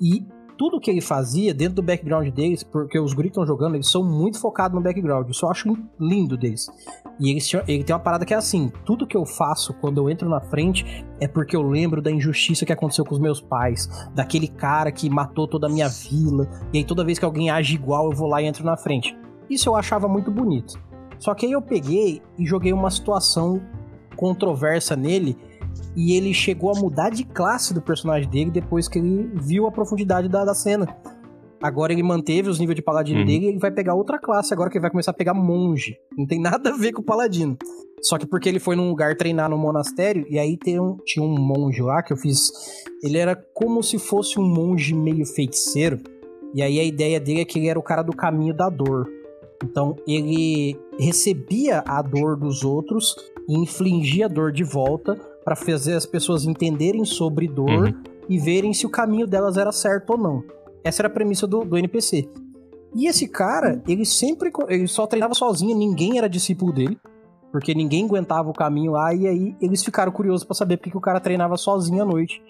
E 0.01 0.25
tudo 0.57 0.79
que 0.79 0.89
ele 0.89 0.99
fazia 0.99 1.53
dentro 1.53 1.75
do 1.75 1.83
background 1.83 2.27
deles, 2.29 2.63
porque 2.63 2.99
os 2.99 3.13
guris 3.13 3.29
estão 3.29 3.45
jogando, 3.45 3.75
eles 3.75 3.87
são 3.87 4.03
muito 4.03 4.39
focados 4.39 4.75
no 4.75 4.81
background. 4.81 5.29
Isso 5.29 5.45
eu 5.45 5.51
acho 5.51 5.77
lindo 5.99 6.35
deles. 6.35 6.67
E 7.19 7.29
ele, 7.29 7.39
ele 7.67 7.83
tem 7.83 7.95
uma 7.95 8.01
parada 8.01 8.25
que 8.25 8.33
é 8.33 8.37
assim: 8.37 8.71
tudo 8.83 9.05
que 9.05 9.15
eu 9.15 9.25
faço 9.25 9.75
quando 9.75 9.99
eu 9.99 10.09
entro 10.09 10.27
na 10.27 10.41
frente 10.41 11.05
é 11.19 11.27
porque 11.27 11.55
eu 11.55 11.61
lembro 11.61 12.01
da 12.01 12.09
injustiça 12.09 12.65
que 12.65 12.73
aconteceu 12.73 13.05
com 13.05 13.13
os 13.13 13.19
meus 13.19 13.39
pais, 13.39 13.87
daquele 14.15 14.47
cara 14.47 14.91
que 14.91 15.07
matou 15.09 15.47
toda 15.47 15.67
a 15.67 15.69
minha 15.69 15.87
vila, 15.87 16.49
e 16.73 16.79
aí 16.79 16.83
toda 16.83 17.05
vez 17.05 17.19
que 17.19 17.25
alguém 17.25 17.51
age 17.51 17.75
igual, 17.75 18.09
eu 18.09 18.17
vou 18.17 18.27
lá 18.27 18.41
e 18.41 18.45
entro 18.45 18.65
na 18.65 18.75
frente. 18.75 19.15
Isso 19.49 19.69
eu 19.69 19.75
achava 19.75 20.07
muito 20.07 20.31
bonito. 20.31 20.81
Só 21.19 21.35
que 21.35 21.45
aí 21.45 21.51
eu 21.51 21.61
peguei 21.61 22.21
e 22.39 22.45
joguei 22.45 22.73
uma 22.73 22.89
situação 22.89 23.61
controversa 24.15 24.95
nele 24.95 25.37
e 25.95 26.15
ele 26.15 26.33
chegou 26.33 26.71
a 26.71 26.79
mudar 26.79 27.09
de 27.09 27.23
classe 27.23 27.73
do 27.73 27.81
personagem 27.81 28.29
dele 28.29 28.51
depois 28.51 28.87
que 28.87 28.99
ele 28.99 29.29
viu 29.35 29.67
a 29.67 29.71
profundidade 29.71 30.27
da, 30.27 30.43
da 30.43 30.53
cena. 30.53 30.87
Agora 31.61 31.93
ele 31.93 32.03
manteve 32.03 32.49
os 32.49 32.59
níveis 32.59 32.75
de 32.75 32.81
paladino 32.81 33.21
uhum. 33.21 33.25
dele 33.25 33.45
e 33.45 33.49
ele 33.49 33.59
vai 33.59 33.71
pegar 33.71 33.93
outra 33.93 34.19
classe 34.19 34.53
agora 34.53 34.69
que 34.69 34.77
ele 34.77 34.81
vai 34.81 34.91
começar 34.91 35.11
a 35.11 35.13
pegar 35.13 35.33
monge. 35.33 35.95
Não 36.17 36.25
tem 36.25 36.37
nada 36.37 36.71
a 36.71 36.77
ver 36.77 36.91
com 36.91 37.01
o 37.01 37.05
paladino. 37.05 37.57
Só 38.01 38.17
que 38.17 38.25
porque 38.25 38.49
ele 38.49 38.59
foi 38.59 38.75
num 38.75 38.89
lugar 38.89 39.15
treinar 39.15 39.49
no 39.49 39.57
monastério 39.57 40.25
e 40.29 40.37
aí 40.37 40.57
tem 40.57 40.77
um, 40.77 40.97
tinha 41.05 41.25
um 41.25 41.39
monge 41.39 41.81
lá 41.81 42.03
que 42.03 42.11
eu 42.11 42.17
fiz. 42.17 42.51
Ele 43.01 43.17
era 43.17 43.33
como 43.53 43.81
se 43.81 43.97
fosse 43.97 44.37
um 44.37 44.43
monge 44.43 44.93
meio 44.93 45.25
feiticeiro. 45.25 46.01
E 46.53 46.61
aí 46.61 46.79
a 46.79 46.83
ideia 46.83 47.17
dele 47.17 47.39
é 47.39 47.45
que 47.45 47.57
ele 47.57 47.69
era 47.69 47.79
o 47.79 47.83
cara 47.83 48.01
do 48.01 48.13
caminho 48.13 48.53
da 48.53 48.67
dor. 48.67 49.07
Então 49.63 49.95
ele 50.05 50.77
recebia 50.99 51.81
a 51.87 52.01
dor 52.01 52.35
dos 52.35 52.65
outros 52.65 53.15
e 53.47 53.57
infligia 53.57 54.25
a 54.25 54.29
dor 54.29 54.51
de 54.51 54.65
volta 54.65 55.17
para 55.43 55.55
fazer 55.55 55.93
as 55.93 56.05
pessoas 56.05 56.45
entenderem 56.45 57.05
sobre 57.05 57.47
dor 57.47 57.69
uhum. 57.69 58.03
e 58.29 58.39
verem 58.39 58.73
se 58.73 58.85
o 58.85 58.89
caminho 58.89 59.27
delas 59.27 59.57
era 59.57 59.71
certo 59.71 60.11
ou 60.11 60.17
não. 60.17 60.43
Essa 60.83 61.01
era 61.01 61.07
a 61.07 61.11
premissa 61.11 61.47
do, 61.47 61.63
do 61.63 61.77
NPC. 61.77 62.29
E 62.95 63.07
esse 63.07 63.27
cara, 63.27 63.81
ele 63.87 64.05
sempre 64.05 64.51
ele 64.67 64.87
só 64.87 65.07
treinava 65.07 65.33
sozinho, 65.33 65.75
ninguém 65.75 66.17
era 66.17 66.29
discípulo 66.29 66.71
dele, 66.71 66.97
porque 67.51 67.73
ninguém 67.73 68.05
aguentava 68.05 68.49
o 68.49 68.53
caminho 68.53 68.91
lá, 68.91 69.13
e 69.13 69.27
aí 69.27 69.55
eles 69.59 69.83
ficaram 69.83 70.11
curiosos 70.11 70.43
para 70.43 70.55
saber 70.55 70.77
porque 70.77 70.91
que 70.91 70.97
o 70.97 71.01
cara 71.01 71.19
treinava 71.19 71.57
sozinho 71.57 72.03
à 72.03 72.05
noite. 72.05 72.41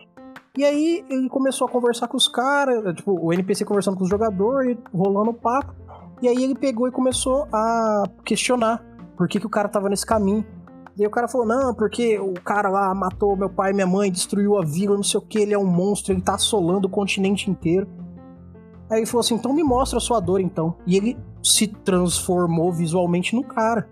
E 0.56 0.64
aí 0.64 1.04
ele 1.10 1.30
começou 1.30 1.68
a 1.68 1.70
conversar 1.70 2.08
com 2.08 2.18
os 2.18 2.28
caras, 2.28 2.94
tipo, 2.96 3.12
o 3.20 3.34
NPC 3.34 3.66
conversando 3.66 3.98
com 3.98 4.04
os 4.04 4.10
jogadores, 4.10 4.78
rolando 4.94 5.34
papo. 5.34 5.74
E 6.22 6.28
aí 6.28 6.44
ele 6.44 6.56
pegou 6.56 6.88
e 6.88 6.92
começou 6.92 7.48
a 7.52 8.04
questionar 8.24 8.86
por 9.18 9.28
que, 9.28 9.40
que 9.40 9.48
o 9.48 9.50
cara 9.50 9.68
tava 9.68 9.90
nesse 9.90 10.06
caminho. 10.06 10.46
E 10.98 11.06
o 11.06 11.10
cara 11.10 11.28
falou: 11.28 11.48
Não, 11.48 11.74
porque 11.74 12.20
o 12.20 12.34
cara 12.34 12.70
lá 12.70 12.94
matou 12.94 13.36
meu 13.36 13.50
pai 13.50 13.72
e 13.72 13.74
minha 13.74 13.88
mãe, 13.88 14.12
destruiu 14.12 14.58
a 14.58 14.64
vila, 14.64 14.96
não 14.96 15.04
sei 15.04 15.20
o 15.20 15.24
que, 15.24 15.40
ele 15.40 15.54
é 15.54 15.58
um 15.58 15.66
monstro, 15.66 16.14
ele 16.14 16.22
tá 16.22 16.36
assolando 16.36 16.88
o 16.88 16.92
continente 16.92 17.50
inteiro. 17.50 17.88
Aí 18.90 19.00
ele 19.00 19.06
falou 19.06 19.22
assim: 19.22 19.36
Então 19.36 19.54
me 19.54 19.64
mostra 19.64 19.98
a 19.98 20.02
sua 20.02 20.20
dor 20.20 20.40
então. 20.40 20.76
E 20.86 20.96
ele 20.96 21.18
se 21.42 21.68
transformou 21.68 22.72
visualmente 22.72 23.36
no 23.36 23.44
cara. 23.44 23.90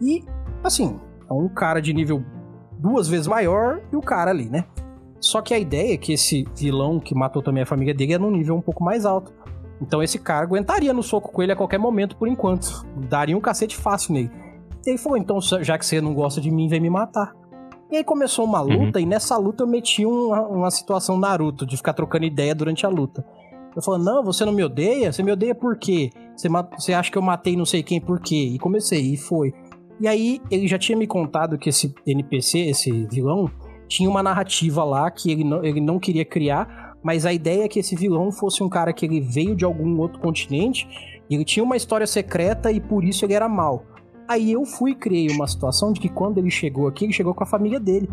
E, 0.00 0.24
assim, 0.62 0.98
é 1.28 1.32
um 1.32 1.48
cara 1.48 1.80
de 1.80 1.92
nível 1.92 2.22
duas 2.78 3.08
vezes 3.08 3.26
maior 3.26 3.80
e 3.92 3.96
o 3.96 4.00
cara 4.00 4.30
ali, 4.30 4.48
né? 4.48 4.64
Só 5.20 5.42
que 5.42 5.52
a 5.52 5.58
ideia 5.58 5.94
é 5.94 5.96
que 5.96 6.12
esse 6.12 6.46
vilão 6.54 7.00
que 7.00 7.14
matou 7.14 7.42
também 7.42 7.64
a 7.64 7.66
família 7.66 7.92
dele 7.92 8.12
é 8.12 8.18
num 8.18 8.30
nível 8.30 8.54
um 8.54 8.60
pouco 8.60 8.84
mais 8.84 9.04
alto. 9.04 9.32
Então 9.80 10.02
esse 10.02 10.18
cara 10.18 10.44
aguentaria 10.44 10.92
no 10.92 11.02
soco 11.02 11.32
com 11.32 11.42
ele 11.42 11.52
a 11.52 11.56
qualquer 11.56 11.78
momento 11.78 12.16
por 12.16 12.28
enquanto. 12.28 12.86
Daria 13.08 13.36
um 13.36 13.40
cacete 13.40 13.76
fácil 13.76 14.14
nele. 14.14 14.30
E 14.86 14.90
ele 14.90 14.98
falou: 14.98 15.18
então, 15.18 15.40
já 15.40 15.78
que 15.78 15.84
você 15.84 16.00
não 16.00 16.14
gosta 16.14 16.40
de 16.40 16.50
mim, 16.50 16.68
vem 16.68 16.80
me 16.80 16.90
matar. 16.90 17.34
E 17.90 17.96
aí 17.96 18.04
começou 18.04 18.44
uma 18.44 18.60
uhum. 18.60 18.84
luta, 18.84 18.98
uhum. 18.98 19.04
e 19.04 19.06
nessa 19.06 19.36
luta 19.36 19.62
eu 19.62 19.66
meti 19.66 20.04
uma, 20.04 20.42
uma 20.42 20.70
situação 20.70 21.18
Naruto, 21.18 21.64
de 21.64 21.76
ficar 21.76 21.94
trocando 21.94 22.26
ideia 22.26 22.54
durante 22.54 22.84
a 22.84 22.88
luta. 22.88 23.24
Eu 23.74 23.82
falei, 23.82 24.04
não, 24.04 24.24
você 24.24 24.44
não 24.44 24.52
me 24.52 24.64
odeia? 24.64 25.12
Você 25.12 25.22
me 25.22 25.32
odeia 25.32 25.54
por 25.54 25.78
quê? 25.78 26.10
Você, 26.36 26.48
você 26.76 26.92
acha 26.92 27.10
que 27.10 27.16
eu 27.16 27.22
matei 27.22 27.56
não 27.56 27.64
sei 27.64 27.82
quem 27.82 28.00
por 28.00 28.20
quê? 28.20 28.50
E 28.52 28.58
comecei, 28.58 29.00
e 29.00 29.16
foi. 29.16 29.54
E 30.00 30.06
aí 30.06 30.40
ele 30.50 30.66
já 30.66 30.78
tinha 30.78 30.98
me 30.98 31.06
contado 31.06 31.58
que 31.58 31.68
esse 31.68 31.94
NPC, 32.06 32.58
esse 32.58 33.06
vilão, 33.06 33.50
tinha 33.88 34.08
uma 34.08 34.22
narrativa 34.22 34.84
lá 34.84 35.10
que 35.10 35.30
ele 35.30 35.44
não, 35.44 35.64
ele 35.64 35.80
não 35.80 35.98
queria 35.98 36.24
criar, 36.24 36.94
mas 37.02 37.24
a 37.24 37.32
ideia 37.32 37.64
é 37.64 37.68
que 37.68 37.78
esse 37.78 37.96
vilão 37.96 38.30
fosse 38.30 38.62
um 38.62 38.68
cara 38.68 38.92
que 38.92 39.06
ele 39.06 39.20
veio 39.20 39.56
de 39.56 39.64
algum 39.64 39.98
outro 39.98 40.20
continente, 40.20 40.86
e 41.28 41.34
ele 41.34 41.44
tinha 41.44 41.64
uma 41.64 41.76
história 41.76 42.06
secreta 42.06 42.70
e 42.70 42.80
por 42.80 43.04
isso 43.04 43.24
ele 43.24 43.34
era 43.34 43.48
mal. 43.48 43.84
Aí 44.28 44.52
eu 44.52 44.64
fui 44.66 44.90
e 44.90 44.94
criei 44.94 45.30
uma 45.30 45.46
situação 45.46 45.90
de 45.90 46.00
que 46.00 46.08
quando 46.08 46.36
ele 46.36 46.50
chegou 46.50 46.86
aqui, 46.86 47.06
ele 47.06 47.12
chegou 47.14 47.34
com 47.34 47.42
a 47.42 47.46
família 47.46 47.80
dele. 47.80 48.08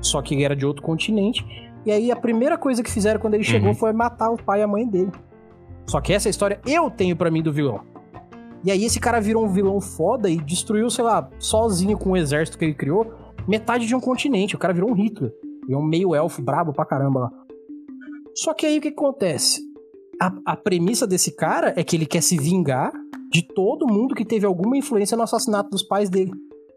Só 0.00 0.20
que 0.20 0.34
ele 0.34 0.42
era 0.42 0.56
de 0.56 0.66
outro 0.66 0.82
continente. 0.82 1.46
E 1.86 1.92
aí 1.92 2.10
a 2.10 2.16
primeira 2.16 2.58
coisa 2.58 2.82
que 2.82 2.90
fizeram 2.90 3.20
quando 3.20 3.34
ele 3.34 3.44
uhum. 3.44 3.50
chegou 3.50 3.74
foi 3.74 3.92
matar 3.92 4.30
o 4.30 4.36
pai 4.36 4.60
e 4.60 4.62
a 4.62 4.66
mãe 4.66 4.86
dele. 4.86 5.12
Só 5.86 6.00
que 6.00 6.12
essa 6.12 6.28
história 6.28 6.60
eu 6.66 6.90
tenho 6.90 7.14
para 7.14 7.30
mim 7.30 7.42
do 7.42 7.52
vilão. 7.52 7.80
E 8.64 8.70
aí 8.70 8.84
esse 8.84 8.98
cara 8.98 9.20
virou 9.20 9.44
um 9.44 9.48
vilão 9.48 9.80
foda 9.80 10.28
e 10.28 10.36
destruiu, 10.36 10.90
sei 10.90 11.04
lá, 11.04 11.30
sozinho 11.38 11.96
com 11.96 12.10
o 12.10 12.16
exército 12.16 12.58
que 12.58 12.64
ele 12.64 12.74
criou, 12.74 13.14
metade 13.48 13.86
de 13.86 13.94
um 13.94 14.00
continente. 14.00 14.56
O 14.56 14.58
cara 14.58 14.74
virou 14.74 14.90
um 14.90 14.94
Hitler. 14.94 15.32
E 15.68 15.74
um 15.74 15.82
meio 15.82 16.14
elfo 16.14 16.42
brabo 16.42 16.72
pra 16.72 16.84
caramba 16.84 17.20
lá. 17.20 17.32
Só 18.34 18.52
que 18.52 18.66
aí 18.66 18.78
o 18.78 18.80
que 18.80 18.88
acontece? 18.88 19.69
A, 20.20 20.32
a 20.44 20.56
premissa 20.56 21.06
desse 21.06 21.34
cara 21.34 21.72
é 21.76 21.82
que 21.82 21.96
ele 21.96 22.04
quer 22.04 22.22
se 22.22 22.36
vingar 22.36 22.92
de 23.32 23.40
todo 23.40 23.86
mundo 23.86 24.14
que 24.14 24.24
teve 24.24 24.44
alguma 24.44 24.76
influência 24.76 25.16
no 25.16 25.22
assassinato 25.22 25.70
dos 25.70 25.82
pais 25.82 26.10
dele. 26.10 26.32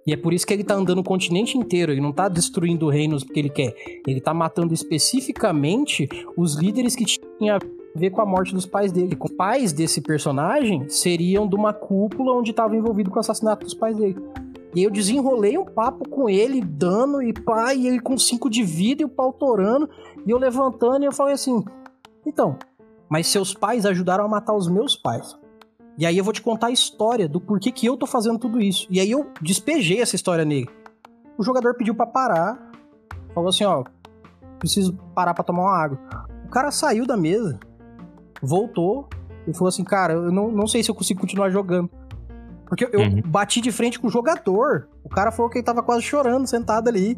E 0.07 0.13
é 0.13 0.17
por 0.17 0.33
isso 0.33 0.47
que 0.47 0.53
ele 0.53 0.63
tá 0.63 0.75
andando 0.75 0.99
o 0.99 1.03
continente 1.03 1.57
inteiro, 1.57 1.91
ele 1.91 1.99
não 1.99 2.13
tá 2.13 2.29
destruindo 2.29 2.87
reinos 2.87 3.23
porque 3.23 3.39
ele 3.39 3.49
quer. 3.49 3.75
Ele 4.07 4.21
tá 4.21 4.33
matando 4.33 4.73
especificamente 4.73 6.07
os 6.37 6.55
líderes 6.55 6.95
que 6.95 7.03
tinham 7.03 7.57
a 7.57 7.59
ver 7.93 8.11
com 8.11 8.21
a 8.21 8.25
morte 8.25 8.53
dos 8.53 8.65
pais 8.65 8.93
dele. 8.93 9.17
Os 9.19 9.31
pais 9.31 9.73
desse 9.73 9.99
personagem 9.99 10.87
seriam 10.87 11.45
de 11.45 11.55
uma 11.55 11.73
cúpula 11.73 12.33
onde 12.33 12.51
estava 12.51 12.77
envolvido 12.77 13.09
com 13.09 13.17
o 13.17 13.19
assassinato 13.19 13.65
dos 13.65 13.73
pais 13.73 13.97
dele. 13.97 14.15
E 14.73 14.83
eu 14.83 14.89
desenrolei 14.89 15.57
um 15.57 15.65
papo 15.65 16.07
com 16.07 16.29
ele, 16.29 16.61
dando 16.61 17.21
e 17.21 17.33
pai, 17.33 17.77
e 17.77 17.87
ele 17.87 17.99
com 17.99 18.17
cinco 18.17 18.49
de 18.49 18.63
vida 18.63 19.01
e 19.01 19.05
o 19.05 19.09
pau 19.09 19.33
torando. 19.33 19.89
E 20.25 20.31
eu 20.31 20.37
levantando 20.37 21.03
e 21.03 21.05
eu 21.05 21.11
falei 21.11 21.33
assim: 21.33 21.63
então, 22.25 22.57
mas 23.13 23.27
seus 23.27 23.53
pais 23.53 23.85
ajudaram 23.85 24.25
a 24.25 24.27
matar 24.27 24.55
os 24.55 24.67
meus 24.67 24.95
pais. 24.95 25.37
E 25.99 26.03
aí 26.03 26.17
eu 26.17 26.23
vou 26.23 26.33
te 26.33 26.41
contar 26.41 26.65
a 26.65 26.71
história 26.71 27.29
do 27.29 27.39
porquê 27.39 27.71
que 27.71 27.85
eu 27.85 27.95
tô 27.95 28.07
fazendo 28.07 28.39
tudo 28.39 28.59
isso. 28.59 28.87
E 28.89 28.99
aí 28.99 29.11
eu 29.11 29.31
despejei 29.39 30.01
essa 30.01 30.15
história 30.15 30.43
nele. 30.43 30.67
O 31.37 31.43
jogador 31.43 31.75
pediu 31.75 31.93
para 31.93 32.07
parar, 32.07 32.71
falou 33.35 33.49
assim: 33.49 33.65
ó, 33.65 33.83
preciso 34.57 34.93
parar 35.13 35.35
para 35.35 35.43
tomar 35.43 35.61
uma 35.61 35.77
água. 35.77 35.99
O 36.43 36.49
cara 36.49 36.71
saiu 36.71 37.05
da 37.05 37.15
mesa, 37.15 37.59
voltou 38.41 39.07
e 39.47 39.53
falou 39.53 39.67
assim: 39.67 39.83
cara, 39.83 40.13
eu 40.13 40.31
não, 40.31 40.51
não 40.51 40.65
sei 40.65 40.81
se 40.81 40.89
eu 40.89 40.95
consigo 40.95 41.21
continuar 41.21 41.51
jogando. 41.51 41.91
Porque 42.65 42.89
eu 42.91 42.99
uhum. 42.99 43.21
bati 43.27 43.61
de 43.61 43.71
frente 43.71 43.99
com 43.99 44.07
o 44.07 44.09
jogador. 44.09 44.89
O 45.03 45.09
cara 45.09 45.31
falou 45.31 45.51
que 45.51 45.59
ele 45.59 45.65
tava 45.65 45.83
quase 45.83 46.01
chorando, 46.01 46.47
sentado 46.47 46.87
ali. 46.87 47.15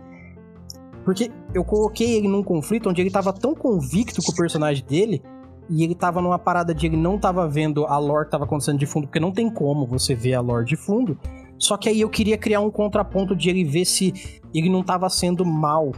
Porque 1.05 1.31
eu 1.53 1.63
coloquei 1.63 2.17
ele 2.17 2.27
num 2.27 2.43
conflito 2.43 2.89
onde 2.89 2.99
ele 2.99 3.11
tava 3.11 3.31
tão 3.31 3.55
convicto 3.55 4.21
com 4.21 4.33
o 4.33 4.35
personagem 4.35 4.83
dele 4.85 5.23
e 5.69 5.83
ele 5.83 5.95
tava 5.95 6.21
numa 6.21 6.37
parada 6.37 6.73
de 6.73 6.85
ele 6.85 6.97
não 6.97 7.17
tava 7.17 7.47
vendo 7.47 7.85
a 7.85 7.97
lore 7.97 8.25
que 8.25 8.31
tava 8.31 8.43
acontecendo 8.43 8.77
de 8.77 8.85
fundo, 8.85 9.07
porque 9.07 9.19
não 9.19 9.31
tem 9.31 9.49
como 9.49 9.85
você 9.85 10.13
ver 10.13 10.35
a 10.35 10.41
lore 10.41 10.65
de 10.65 10.75
fundo. 10.75 11.17
Só 11.57 11.77
que 11.77 11.89
aí 11.89 12.01
eu 12.01 12.09
queria 12.09 12.37
criar 12.37 12.59
um 12.59 12.69
contraponto 12.69 13.35
de 13.35 13.49
ele 13.49 13.63
ver 13.63 13.85
se 13.85 14.41
ele 14.53 14.69
não 14.69 14.83
tava 14.83 15.09
sendo 15.09 15.45
mal 15.45 15.91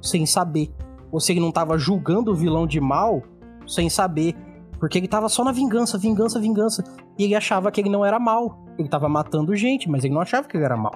sem 0.00 0.24
saber. 0.24 0.70
Ou 1.10 1.20
se 1.20 1.32
ele 1.32 1.40
não 1.40 1.50
tava 1.50 1.76
julgando 1.76 2.30
o 2.30 2.34
vilão 2.34 2.66
de 2.66 2.80
mal 2.80 3.22
sem 3.66 3.90
saber. 3.90 4.34
Porque 4.78 4.96
ele 4.96 5.08
tava 5.08 5.28
só 5.28 5.44
na 5.44 5.52
vingança, 5.52 5.98
vingança, 5.98 6.40
vingança. 6.40 6.84
E 7.18 7.24
ele 7.24 7.34
achava 7.34 7.70
que 7.70 7.80
ele 7.80 7.90
não 7.90 8.04
era 8.04 8.18
mal. 8.18 8.64
Ele 8.78 8.88
tava 8.88 9.08
matando 9.08 9.54
gente, 9.54 9.90
mas 9.90 10.04
ele 10.04 10.14
não 10.14 10.20
achava 10.20 10.48
que 10.48 10.56
ele 10.56 10.64
era 10.64 10.76
mal. 10.76 10.94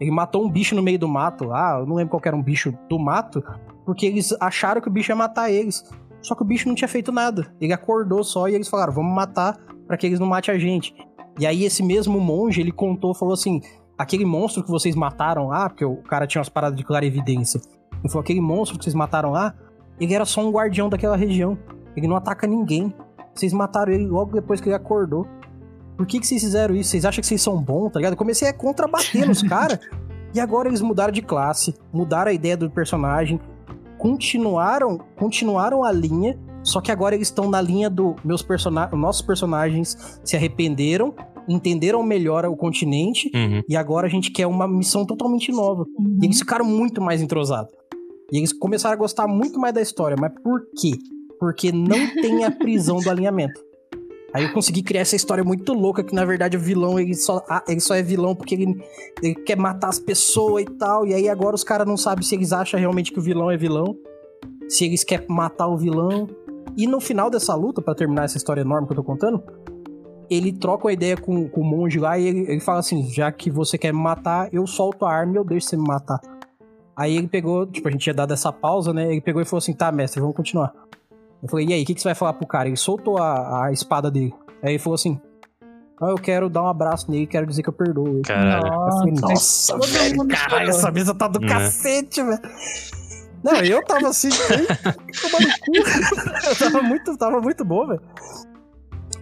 Ele 0.00 0.10
matou 0.10 0.44
um 0.44 0.50
bicho 0.50 0.74
no 0.74 0.82
meio 0.82 0.98
do 0.98 1.08
mato 1.08 1.44
lá, 1.44 1.78
eu 1.78 1.86
não 1.86 1.94
lembro 1.94 2.10
qual 2.10 2.22
era 2.24 2.36
um 2.36 2.42
bicho 2.42 2.76
do 2.88 2.98
mato, 2.98 3.42
porque 3.84 4.06
eles 4.06 4.34
acharam 4.40 4.80
que 4.80 4.88
o 4.88 4.90
bicho 4.90 5.12
ia 5.12 5.16
matar 5.16 5.50
eles. 5.50 5.84
Só 6.24 6.34
que 6.34 6.42
o 6.42 6.44
bicho 6.44 6.66
não 6.66 6.74
tinha 6.74 6.88
feito 6.88 7.12
nada. 7.12 7.46
Ele 7.60 7.72
acordou 7.72 8.24
só 8.24 8.48
e 8.48 8.54
eles 8.54 8.66
falaram: 8.66 8.92
vamos 8.92 9.14
matar 9.14 9.56
para 9.86 9.96
que 9.96 10.06
eles 10.06 10.18
não 10.18 10.26
matem 10.26 10.54
a 10.54 10.58
gente. 10.58 10.94
E 11.38 11.46
aí 11.46 11.64
esse 11.64 11.82
mesmo 11.82 12.18
monge, 12.18 12.60
ele 12.60 12.72
contou, 12.72 13.14
falou 13.14 13.34
assim: 13.34 13.60
aquele 13.98 14.24
monstro 14.24 14.64
que 14.64 14.70
vocês 14.70 14.96
mataram 14.96 15.48
lá, 15.48 15.68
porque 15.68 15.84
o 15.84 15.96
cara 15.96 16.26
tinha 16.26 16.40
umas 16.40 16.48
paradas 16.48 16.76
de 16.76 16.82
clara 16.82 17.04
evidência. 17.04 17.60
Ele 18.00 18.08
falou: 18.08 18.22
aquele 18.22 18.40
monstro 18.40 18.78
que 18.78 18.84
vocês 18.84 18.94
mataram 18.94 19.30
lá, 19.30 19.54
ele 20.00 20.14
era 20.14 20.24
só 20.24 20.40
um 20.40 20.50
guardião 20.50 20.88
daquela 20.88 21.16
região. 21.16 21.58
Ele 21.94 22.08
não 22.08 22.16
ataca 22.16 22.46
ninguém. 22.46 22.92
Vocês 23.34 23.52
mataram 23.52 23.92
ele 23.92 24.06
logo 24.06 24.32
depois 24.32 24.60
que 24.60 24.68
ele 24.68 24.76
acordou. 24.76 25.26
Por 25.96 26.06
que, 26.06 26.18
que 26.18 26.26
vocês 26.26 26.42
fizeram 26.42 26.74
isso? 26.74 26.90
Vocês 26.90 27.04
acham 27.04 27.20
que 27.20 27.26
vocês 27.26 27.42
são 27.42 27.60
bons, 27.60 27.90
tá 27.90 27.98
ligado? 27.98 28.14
Eu 28.14 28.18
comecei 28.18 28.48
a 28.48 28.52
contrabater 28.52 29.26
nos 29.28 29.42
caras. 29.46 29.78
E 30.34 30.40
agora 30.40 30.68
eles 30.68 30.80
mudaram 30.80 31.12
de 31.12 31.22
classe, 31.22 31.74
mudaram 31.92 32.30
a 32.30 32.34
ideia 32.34 32.56
do 32.56 32.68
personagem, 32.68 33.40
continuaram, 34.04 34.98
continuaram 35.16 35.82
a 35.82 35.90
linha, 35.90 36.38
só 36.62 36.82
que 36.82 36.92
agora 36.92 37.14
eles 37.14 37.28
estão 37.28 37.48
na 37.48 37.58
linha 37.58 37.88
do 37.88 38.14
meus 38.22 38.42
personagens, 38.42 39.00
nossos 39.00 39.22
personagens 39.22 40.20
se 40.22 40.36
arrependeram, 40.36 41.14
entenderam 41.48 42.02
melhor 42.02 42.44
o 42.44 42.54
continente 42.54 43.30
uhum. 43.34 43.62
e 43.66 43.74
agora 43.74 44.06
a 44.06 44.10
gente 44.10 44.30
quer 44.30 44.46
uma 44.46 44.68
missão 44.68 45.06
totalmente 45.06 45.50
nova. 45.50 45.84
Uhum. 45.98 46.18
E 46.20 46.26
eles 46.26 46.38
ficaram 46.38 46.66
muito 46.66 47.00
mais 47.00 47.22
entrosados. 47.22 47.72
E 48.30 48.36
eles 48.36 48.52
começaram 48.52 48.94
a 48.94 48.98
gostar 48.98 49.26
muito 49.26 49.58
mais 49.58 49.72
da 49.72 49.80
história, 49.80 50.18
mas 50.20 50.32
por 50.42 50.60
quê? 50.78 50.92
porque 51.38 51.72
não 51.72 52.14
tem 52.22 52.44
a 52.44 52.50
prisão 52.50 52.98
do 53.00 53.10
alinhamento. 53.10 53.60
Aí 54.34 54.42
eu 54.42 54.52
consegui 54.52 54.82
criar 54.82 55.02
essa 55.02 55.14
história 55.14 55.44
muito 55.44 55.72
louca 55.72 56.02
que 56.02 56.12
na 56.12 56.24
verdade 56.24 56.56
o 56.56 56.60
vilão 56.60 56.98
ele 56.98 57.14
só, 57.14 57.40
ah, 57.48 57.62
ele 57.68 57.78
só 57.78 57.94
é 57.94 58.02
vilão 58.02 58.34
porque 58.34 58.56
ele, 58.56 58.84
ele 59.22 59.34
quer 59.36 59.56
matar 59.56 59.88
as 59.88 60.00
pessoas 60.00 60.64
e 60.64 60.70
tal. 60.72 61.06
E 61.06 61.14
aí 61.14 61.28
agora 61.28 61.54
os 61.54 61.62
caras 61.62 61.86
não 61.86 61.96
sabem 61.96 62.24
se 62.24 62.34
eles 62.34 62.52
acham 62.52 62.80
realmente 62.80 63.12
que 63.12 63.18
o 63.20 63.22
vilão 63.22 63.48
é 63.48 63.56
vilão, 63.56 63.96
se 64.68 64.86
eles 64.86 65.04
querem 65.04 65.28
matar 65.28 65.68
o 65.68 65.76
vilão. 65.76 66.28
E 66.76 66.84
no 66.88 67.00
final 67.00 67.30
dessa 67.30 67.54
luta, 67.54 67.80
para 67.80 67.94
terminar 67.94 68.24
essa 68.24 68.36
história 68.36 68.62
enorme 68.62 68.88
que 68.88 68.92
eu 68.92 68.96
tô 68.96 69.04
contando, 69.04 69.40
ele 70.28 70.52
troca 70.52 70.88
uma 70.88 70.92
ideia 70.92 71.16
com, 71.16 71.48
com 71.48 71.60
o 71.60 71.64
monge 71.64 72.00
lá 72.00 72.18
e 72.18 72.26
ele, 72.26 72.40
ele 72.50 72.60
fala 72.60 72.80
assim: 72.80 73.08
já 73.12 73.30
que 73.30 73.52
você 73.52 73.78
quer 73.78 73.92
me 73.92 74.00
matar, 74.00 74.52
eu 74.52 74.66
solto 74.66 75.06
a 75.06 75.12
arma 75.12 75.34
e 75.34 75.36
eu 75.36 75.44
deixo 75.44 75.68
você 75.68 75.76
me 75.76 75.86
matar. 75.86 76.18
Aí 76.96 77.16
ele 77.16 77.28
pegou, 77.28 77.66
tipo, 77.66 77.86
a 77.86 77.90
gente 77.92 78.02
tinha 78.02 78.14
dado 78.14 78.32
essa 78.32 78.52
pausa, 78.52 78.92
né? 78.92 79.12
Ele 79.12 79.20
pegou 79.20 79.40
e 79.40 79.44
falou 79.44 79.58
assim: 79.58 79.72
tá, 79.72 79.92
mestre, 79.92 80.20
vamos 80.20 80.34
continuar. 80.34 80.72
Eu 81.44 81.50
falei, 81.50 81.66
e 81.66 81.74
aí, 81.74 81.82
o 81.82 81.84
que, 81.84 81.94
que 81.94 82.00
você 82.00 82.08
vai 82.08 82.14
falar 82.14 82.32
pro 82.32 82.46
cara? 82.46 82.68
Ele 82.68 82.76
soltou 82.76 83.18
a, 83.18 83.66
a 83.66 83.72
espada 83.72 84.10
dele. 84.10 84.32
Aí 84.62 84.72
ele 84.72 84.78
falou 84.78 84.94
assim: 84.94 85.20
ah, 86.00 86.08
eu 86.08 86.16
quero 86.16 86.48
dar 86.48 86.62
um 86.62 86.68
abraço 86.68 87.10
nele, 87.10 87.26
quero 87.26 87.46
dizer 87.46 87.62
que 87.62 87.68
eu 87.68 87.72
perdoo. 87.72 88.22
Caralho. 88.22 88.66
Nossa, 89.20 89.76
Nossa 89.76 89.92
velho, 89.92 90.26
caralho, 90.26 90.70
essa 90.70 90.90
mesa 90.90 91.14
tá 91.14 91.28
do 91.28 91.44
é. 91.44 91.48
cacete, 91.48 92.22
velho. 92.22 92.40
Não, 93.42 93.56
eu 93.56 93.84
tava 93.84 94.08
assim, 94.08 94.30
tomando 95.20 95.48
cu. 95.60 96.48
eu 96.48 96.56
tava 96.56 96.82
muito, 96.82 97.16
tava 97.18 97.40
muito 97.42 97.62
bom, 97.62 97.86
velho. 97.88 98.00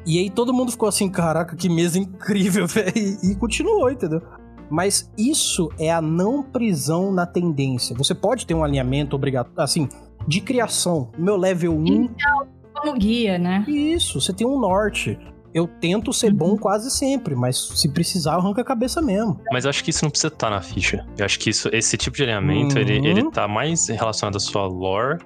E 0.06 0.20
aí 0.20 0.30
todo 0.30 0.54
mundo 0.54 0.70
ficou 0.70 0.88
assim, 0.88 1.10
caraca, 1.10 1.56
que 1.56 1.68
mesa 1.68 1.98
incrível, 1.98 2.68
velho. 2.70 2.92
E, 2.96 3.32
e 3.32 3.34
continuou, 3.34 3.90
entendeu? 3.90 4.22
Mas 4.70 5.10
isso 5.18 5.70
é 5.76 5.90
a 5.90 6.00
não 6.00 6.40
prisão 6.40 7.10
na 7.10 7.26
tendência. 7.26 7.96
Você 7.96 8.14
pode 8.14 8.46
ter 8.46 8.54
um 8.54 8.62
alinhamento 8.62 9.16
obrigatório, 9.16 9.60
assim, 9.60 9.88
de 10.26 10.40
criação. 10.40 11.10
Meu 11.18 11.36
level 11.36 11.72
1. 11.72 11.86
Então, 11.86 12.46
como 12.74 12.98
guia, 12.98 13.38
né? 13.38 13.64
Isso, 13.68 14.20
você 14.20 14.32
tem 14.32 14.46
um 14.46 14.58
norte. 14.58 15.18
Eu 15.54 15.66
tento 15.66 16.12
ser 16.12 16.32
bom 16.32 16.50
uhum. 16.50 16.56
quase 16.56 16.90
sempre, 16.90 17.34
mas 17.34 17.58
se 17.58 17.92
precisar, 17.92 18.36
arranca 18.36 18.62
a 18.62 18.64
cabeça 18.64 19.02
mesmo. 19.02 19.38
Mas 19.52 19.64
eu 19.64 19.70
acho 19.70 19.84
que 19.84 19.90
isso 19.90 20.04
não 20.04 20.10
precisa 20.10 20.32
estar 20.32 20.48
tá 20.48 20.54
na 20.54 20.62
ficha. 20.62 21.06
Eu 21.18 21.26
acho 21.26 21.38
que 21.38 21.50
isso, 21.50 21.68
esse 21.72 21.96
tipo 21.96 22.16
de 22.16 22.22
alinhamento, 22.22 22.76
uhum. 22.76 22.80
ele, 22.80 23.06
ele 23.06 23.30
tá 23.30 23.46
mais 23.46 23.88
relacionado 23.88 24.36
à 24.36 24.40
sua 24.40 24.66
lore 24.66 25.18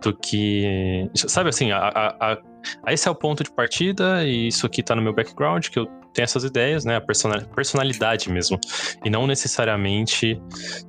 do 0.00 0.16
que. 0.16 1.10
Sabe 1.14 1.48
assim, 1.48 1.72
a, 1.72 1.78
a, 1.78 2.32
a, 2.32 2.92
esse 2.92 3.08
é 3.08 3.10
o 3.10 3.14
ponto 3.14 3.42
de 3.42 3.50
partida, 3.50 4.24
e 4.24 4.48
isso 4.48 4.64
aqui 4.64 4.82
tá 4.82 4.94
no 4.94 5.02
meu 5.02 5.12
background, 5.12 5.68
que 5.68 5.78
eu 5.78 5.88
tem 6.18 6.24
essas 6.24 6.42
ideias, 6.42 6.84
né? 6.84 6.96
A 6.96 7.00
personalidade 7.00 8.28
mesmo. 8.28 8.58
E 9.04 9.08
não 9.08 9.24
necessariamente 9.24 10.42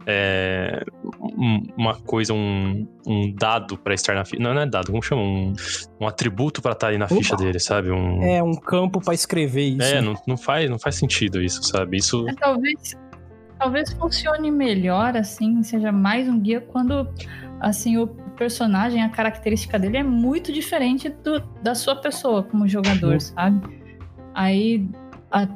é, 0.07 0.83
uma 1.77 1.93
coisa, 1.93 2.33
um, 2.33 2.87
um 3.05 3.31
dado 3.31 3.77
para 3.77 3.93
estar 3.93 4.15
na 4.15 4.25
ficha. 4.25 4.41
Não, 4.41 4.55
não 4.55 4.61
é 4.61 4.65
dado, 4.65 4.87
como 4.87 5.03
chama? 5.03 5.21
Um, 5.21 5.53
um 6.01 6.07
atributo 6.07 6.63
para 6.63 6.71
estar 6.71 6.87
aí 6.87 6.97
na 6.97 7.05
Opa. 7.05 7.13
ficha 7.13 7.35
dele, 7.35 7.59
sabe? 7.59 7.91
Um... 7.91 8.23
É, 8.23 8.41
um 8.41 8.55
campo 8.55 8.99
para 8.99 9.13
escrever 9.13 9.67
isso. 9.67 9.83
É, 9.83 10.01
não, 10.01 10.15
não, 10.25 10.35
faz, 10.35 10.67
não 10.67 10.79
faz 10.79 10.95
sentido 10.95 11.39
isso, 11.39 11.61
sabe? 11.61 11.97
Isso. 11.97 12.27
É, 12.27 12.33
talvez, 12.33 12.97
talvez 13.59 13.93
funcione 13.93 14.49
melhor, 14.49 15.15
assim, 15.15 15.61
seja 15.61 15.91
mais 15.91 16.27
um 16.27 16.39
guia 16.39 16.59
quando 16.59 17.07
assim, 17.59 17.97
o 17.97 18.07
personagem, 18.07 19.03
a 19.03 19.09
característica 19.09 19.77
dele 19.77 19.97
é 19.97 20.03
muito 20.03 20.51
diferente 20.51 21.09
do, 21.09 21.39
da 21.61 21.75
sua 21.75 21.95
pessoa 21.97 22.41
como 22.41 22.67
jogador, 22.67 23.19
sabe? 23.21 23.77
Aí 24.33 24.89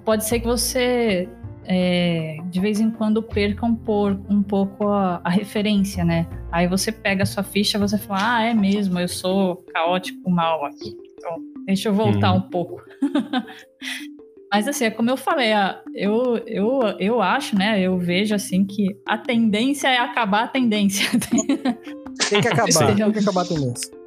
pode 0.04 0.26
ser 0.26 0.40
que 0.40 0.48
você 0.48 1.28
é, 1.66 2.38
de 2.50 2.60
vez 2.60 2.80
em 2.80 2.92
quando 2.92 3.22
perca 3.22 3.66
um, 3.66 3.76
por, 3.76 4.20
um 4.30 4.44
pouco 4.44 4.88
a, 4.88 5.22
a, 5.24 5.30
referência, 5.30 6.04
né? 6.04 6.28
Aí 6.52 6.68
você 6.68 6.92
pega 6.92 7.24
a 7.24 7.26
sua 7.26 7.44
ficha 7.44 7.78
e 7.78 7.82
você 7.82 7.98
fala, 7.98 8.38
ah, 8.38 8.44
é 8.44 8.54
mesmo, 8.54 9.00
eu 9.00 9.08
sou 9.08 9.58
caótico 9.74 10.30
mal 10.30 10.66
aqui. 10.66 10.96
Então, 11.18 11.38
deixa 11.66 11.90
eu 11.90 11.94
voltar 11.94 12.34
hum. 12.34 12.38
um 12.38 12.42
pouco. 12.42 12.82
Mas 14.52 14.68
assim, 14.68 14.86
é 14.86 14.92
como 14.92 15.10
eu 15.10 15.18
falei, 15.18 15.52
eu, 15.96 16.38
eu, 16.46 16.82
eu 17.00 17.22
acho, 17.22 17.58
né? 17.58 17.82
Eu 17.82 17.98
vejo 17.98 18.36
assim 18.36 18.64
que 18.66 18.96
a 19.08 19.18
tendência 19.18 19.88
é 19.88 19.98
acabar 19.98 20.44
a 20.44 20.48
tendência. 20.48 21.10
Tem 22.30 22.40
que 22.40 22.48
acabar, 22.48 22.96
tem 22.96 23.12
que 23.12 23.20
acabar 23.20 23.42
a 23.42 23.46
tendência. 23.46 24.03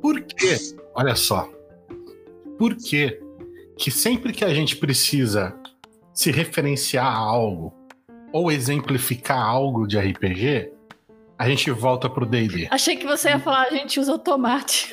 Por 0.00 0.20
quê? 0.22 0.56
Olha 0.94 1.14
só. 1.14 1.48
Por 2.58 2.76
quê 2.76 3.20
que 3.76 3.90
sempre 3.90 4.32
que 4.32 4.44
a 4.44 4.52
gente 4.52 4.76
precisa 4.76 5.54
se 6.12 6.30
referenciar 6.30 7.06
a 7.06 7.16
algo 7.16 7.74
ou 8.32 8.50
exemplificar 8.50 9.38
algo 9.38 9.86
de 9.86 9.98
RPG, 9.98 10.72
a 11.38 11.48
gente 11.48 11.70
volta 11.70 12.08
pro 12.08 12.24
D&D. 12.24 12.68
Achei 12.70 12.96
que 12.96 13.06
você 13.06 13.30
ia 13.30 13.38
falar 13.38 13.66
a 13.66 13.70
gente 13.70 13.98
usa 13.98 14.14
o 14.14 14.18
tomate. 14.18 14.92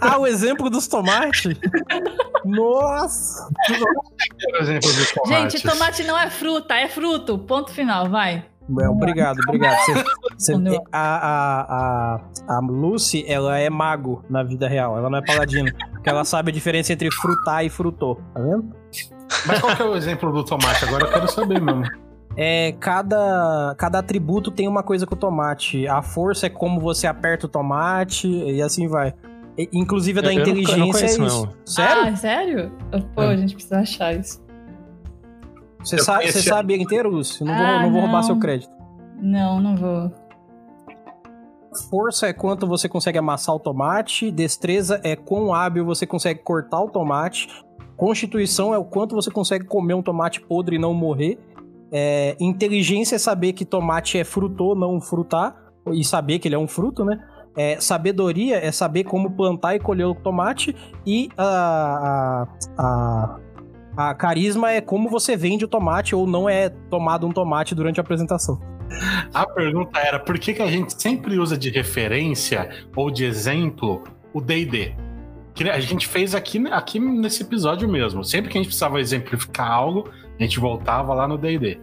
ah, 0.00 0.18
o 0.18 0.26
exemplo 0.26 0.70
dos 0.70 0.88
tomates? 0.88 1.54
Nossa! 2.44 3.48
Gente, 5.26 5.62
tomate 5.62 6.02
não 6.04 6.18
é 6.18 6.30
fruta, 6.30 6.74
é 6.74 6.88
fruto. 6.88 7.38
Ponto 7.38 7.70
final, 7.70 8.08
vai. 8.08 8.44
É, 8.80 8.88
obrigado, 8.88 9.38
obrigado. 9.46 9.76
Você, 10.36 10.54
você, 10.54 10.80
a, 10.92 11.16
a, 11.16 12.20
a, 12.48 12.56
a 12.56 12.60
Lucy, 12.60 13.24
ela 13.26 13.58
é 13.58 13.68
mago 13.68 14.24
na 14.28 14.42
vida 14.42 14.68
real, 14.68 14.96
ela 14.96 15.10
não 15.10 15.18
é 15.18 15.22
paladina. 15.22 15.72
porque 15.92 16.08
ela 16.08 16.24
sabe 16.24 16.50
a 16.50 16.54
diferença 16.54 16.92
entre 16.92 17.10
frutar 17.10 17.64
e 17.64 17.68
frutô, 17.68 18.16
tá 18.34 18.40
vendo? 18.40 18.74
Mas 19.46 19.60
qual 19.60 19.76
que 19.76 19.82
é 19.82 19.84
o 19.84 19.96
exemplo 19.96 20.32
do 20.32 20.44
tomate? 20.44 20.84
Agora 20.84 21.04
eu 21.04 21.10
quero 21.10 21.28
saber 21.28 21.60
mesmo. 21.60 21.84
É, 22.36 22.72
cada, 22.80 23.74
cada 23.76 23.98
atributo 23.98 24.50
tem 24.50 24.66
uma 24.66 24.82
coisa 24.82 25.06
com 25.06 25.14
o 25.14 25.18
tomate. 25.18 25.86
A 25.86 26.02
força 26.02 26.46
é 26.46 26.50
como 26.50 26.80
você 26.80 27.06
aperta 27.06 27.46
o 27.46 27.48
tomate 27.48 28.28
e 28.28 28.62
assim 28.62 28.88
vai. 28.88 29.14
E, 29.56 29.68
inclusive 29.72 30.20
a 30.20 30.22
da 30.22 30.32
eu, 30.32 30.40
inteligência 30.40 30.72
eu 30.72 30.78
não, 30.78 30.86
eu 30.86 30.92
não 30.92 31.00
é 31.00 31.04
isso. 31.04 31.46
Não. 31.46 31.52
Sério? 31.64 32.02
Ah, 32.06 32.16
sério? 32.16 32.72
Pô, 33.14 33.22
é. 33.22 33.28
a 33.28 33.36
gente 33.36 33.54
precisa 33.54 33.80
achar 33.80 34.14
isso. 34.14 34.41
Você 35.82 35.98
sabe, 35.98 36.30
você 36.30 36.42
sabe 36.42 36.80
inteiro, 36.80 37.10
Lúcio? 37.10 37.44
Não, 37.44 37.52
ah, 37.52 37.56
vou, 37.56 37.66
não, 37.66 37.82
não 37.82 37.92
vou 37.92 38.00
roubar 38.02 38.22
seu 38.22 38.38
crédito. 38.38 38.72
Não, 39.20 39.60
não 39.60 39.76
vou. 39.76 40.12
Força 41.88 42.26
é 42.26 42.32
quanto 42.32 42.66
você 42.66 42.88
consegue 42.88 43.18
amassar 43.18 43.54
o 43.54 43.58
tomate. 43.58 44.30
Destreza 44.30 45.00
é 45.02 45.16
quão 45.16 45.54
hábil 45.54 45.84
você 45.84 46.06
consegue 46.06 46.40
cortar 46.40 46.80
o 46.80 46.88
tomate. 46.88 47.48
Constituição 47.96 48.74
é 48.74 48.78
o 48.78 48.84
quanto 48.84 49.14
você 49.14 49.30
consegue 49.30 49.64
comer 49.64 49.94
um 49.94 50.02
tomate 50.02 50.40
podre 50.40 50.76
e 50.76 50.78
não 50.78 50.92
morrer. 50.92 51.38
É, 51.90 52.36
inteligência 52.40 53.16
é 53.16 53.18
saber 53.18 53.52
que 53.52 53.64
tomate 53.64 54.18
é 54.18 54.24
fruto 54.24 54.64
ou 54.64 54.74
não 54.74 55.00
frutar. 55.00 55.56
E 55.92 56.04
saber 56.04 56.38
que 56.38 56.46
ele 56.46 56.54
é 56.54 56.58
um 56.58 56.68
fruto, 56.68 57.04
né? 57.04 57.18
É, 57.56 57.80
sabedoria 57.80 58.56
é 58.56 58.70
saber 58.70 59.04
como 59.04 59.30
plantar 59.30 59.74
e 59.74 59.80
colher 59.80 60.06
o 60.06 60.14
tomate. 60.14 60.76
E 61.06 61.28
a, 61.36 62.46
a, 62.78 62.84
a 62.84 63.40
a 63.96 64.14
carisma 64.14 64.70
é 64.70 64.80
como 64.80 65.08
você 65.08 65.36
vende 65.36 65.64
o 65.64 65.68
tomate 65.68 66.14
ou 66.14 66.26
não 66.26 66.48
é 66.48 66.68
tomado 66.68 67.26
um 67.26 67.32
tomate 67.32 67.74
durante 67.74 68.00
a 68.00 68.02
apresentação. 68.02 68.60
A 69.32 69.46
pergunta 69.46 69.98
era 69.98 70.18
por 70.18 70.38
que, 70.38 70.54
que 70.54 70.62
a 70.62 70.66
gente 70.66 71.00
sempre 71.00 71.38
usa 71.38 71.56
de 71.56 71.70
referência 71.70 72.68
ou 72.94 73.10
de 73.10 73.24
exemplo 73.24 74.04
o 74.32 74.40
D&D? 74.40 74.94
Que 75.54 75.68
a 75.68 75.80
gente 75.80 76.08
fez 76.08 76.34
aqui, 76.34 76.58
aqui 76.70 76.98
nesse 76.98 77.42
episódio 77.42 77.88
mesmo. 77.88 78.24
Sempre 78.24 78.50
que 78.50 78.58
a 78.58 78.60
gente 78.60 78.68
precisava 78.68 79.00
exemplificar 79.00 79.70
algo, 79.70 80.08
a 80.38 80.42
gente 80.42 80.58
voltava 80.58 81.12
lá 81.14 81.28
no 81.28 81.36
D&D. 81.36 81.78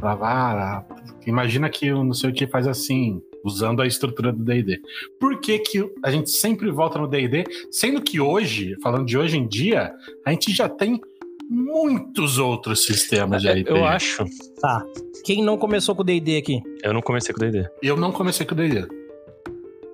Falava, 0.00 0.26
ah, 0.26 0.84
imagina 1.26 1.68
que 1.68 1.90
não 1.90 2.12
sei 2.12 2.30
o 2.30 2.32
que 2.32 2.46
faz 2.46 2.68
assim, 2.68 3.20
usando 3.44 3.82
a 3.82 3.86
estrutura 3.86 4.32
do 4.32 4.44
D&D. 4.44 4.80
Por 5.18 5.40
que, 5.40 5.58
que 5.58 5.84
a 6.04 6.10
gente 6.10 6.30
sempre 6.30 6.70
volta 6.70 6.98
no 6.98 7.08
D&D, 7.08 7.44
sendo 7.70 8.00
que 8.00 8.20
hoje, 8.20 8.76
falando 8.82 9.06
de 9.06 9.18
hoje 9.18 9.36
em 9.36 9.46
dia, 9.46 9.92
a 10.24 10.30
gente 10.30 10.52
já 10.52 10.68
tem 10.68 11.00
muitos 11.48 12.38
outros 12.38 12.84
sistemas 12.84 13.42
de 13.42 13.48
RPG. 13.48 13.70
Eu 13.70 13.84
acho. 13.84 14.24
Tá. 14.60 14.84
Quem 15.24 15.42
não 15.42 15.56
começou 15.56 15.94
com 15.94 16.02
o 16.02 16.04
D&D 16.04 16.36
aqui? 16.36 16.62
Eu 16.82 16.92
não 16.92 17.00
comecei 17.00 17.34
com 17.34 17.42
o 17.42 17.50
D&D. 17.50 17.68
Eu 17.82 17.96
não 17.96 18.12
comecei 18.12 18.44
com 18.44 18.54
o 18.54 18.56
D&D. 18.56 18.86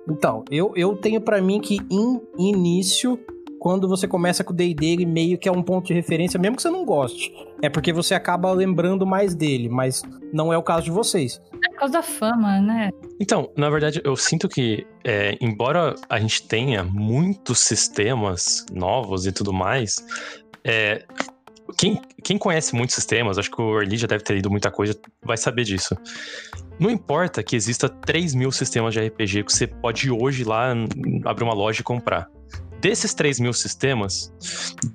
Então, 0.09 0.43
eu, 0.51 0.73
eu 0.75 0.95
tenho 0.95 1.21
para 1.21 1.41
mim 1.41 1.59
que 1.59 1.79
em 1.89 2.21
início, 2.37 3.19
quando 3.59 3.87
você 3.87 4.07
começa 4.07 4.43
com 4.43 4.53
o 4.53 4.55
D&D, 4.55 4.85
ele 4.85 5.05
meio 5.05 5.37
que 5.37 5.47
é 5.47 5.51
um 5.51 5.63
ponto 5.63 5.87
de 5.87 5.93
referência, 5.93 6.39
mesmo 6.39 6.57
que 6.57 6.61
você 6.61 6.69
não 6.69 6.85
goste. 6.85 7.33
É 7.61 7.69
porque 7.69 7.91
você 7.91 8.13
acaba 8.13 8.51
lembrando 8.51 9.05
mais 9.05 9.33
dele, 9.33 9.69
mas 9.69 10.03
não 10.31 10.53
é 10.53 10.57
o 10.57 10.63
caso 10.63 10.83
de 10.83 10.91
vocês. 10.91 11.41
É 11.63 11.69
por 11.69 11.79
causa 11.79 11.93
da 11.93 12.03
fama, 12.03 12.61
né? 12.61 12.91
Então, 13.19 13.49
na 13.57 13.69
verdade, 13.69 14.01
eu 14.03 14.15
sinto 14.15 14.47
que, 14.47 14.85
é, 15.03 15.37
embora 15.41 15.95
a 16.07 16.19
gente 16.19 16.43
tenha 16.43 16.83
muitos 16.83 17.59
sistemas 17.59 18.65
novos 18.71 19.25
e 19.25 19.31
tudo 19.31 19.51
mais, 19.51 19.95
é, 20.63 21.03
quem, 21.77 22.01
quem 22.23 22.37
conhece 22.37 22.75
muitos 22.75 22.95
sistemas, 22.95 23.37
acho 23.37 23.49
que 23.49 23.61
o 23.61 23.79
Early 23.79 23.97
já 23.97 24.07
deve 24.07 24.23
ter 24.23 24.35
lido 24.35 24.49
muita 24.49 24.69
coisa, 24.69 24.97
vai 25.23 25.37
saber 25.37 25.63
disso. 25.63 25.95
Não 26.79 26.89
importa 26.89 27.43
que 27.43 27.55
exista 27.55 27.89
3 27.89 28.35
mil 28.35 28.51
sistemas 28.51 28.93
de 28.93 28.99
RPG 28.99 29.43
que 29.43 29.51
você 29.51 29.67
pode 29.67 30.11
hoje 30.11 30.43
lá 30.43 30.73
abrir 31.25 31.43
uma 31.43 31.53
loja 31.53 31.81
e 31.81 31.83
comprar. 31.83 32.29
desses 32.79 33.13
3 33.13 33.39
mil 33.39 33.53
sistemas, 33.53 34.31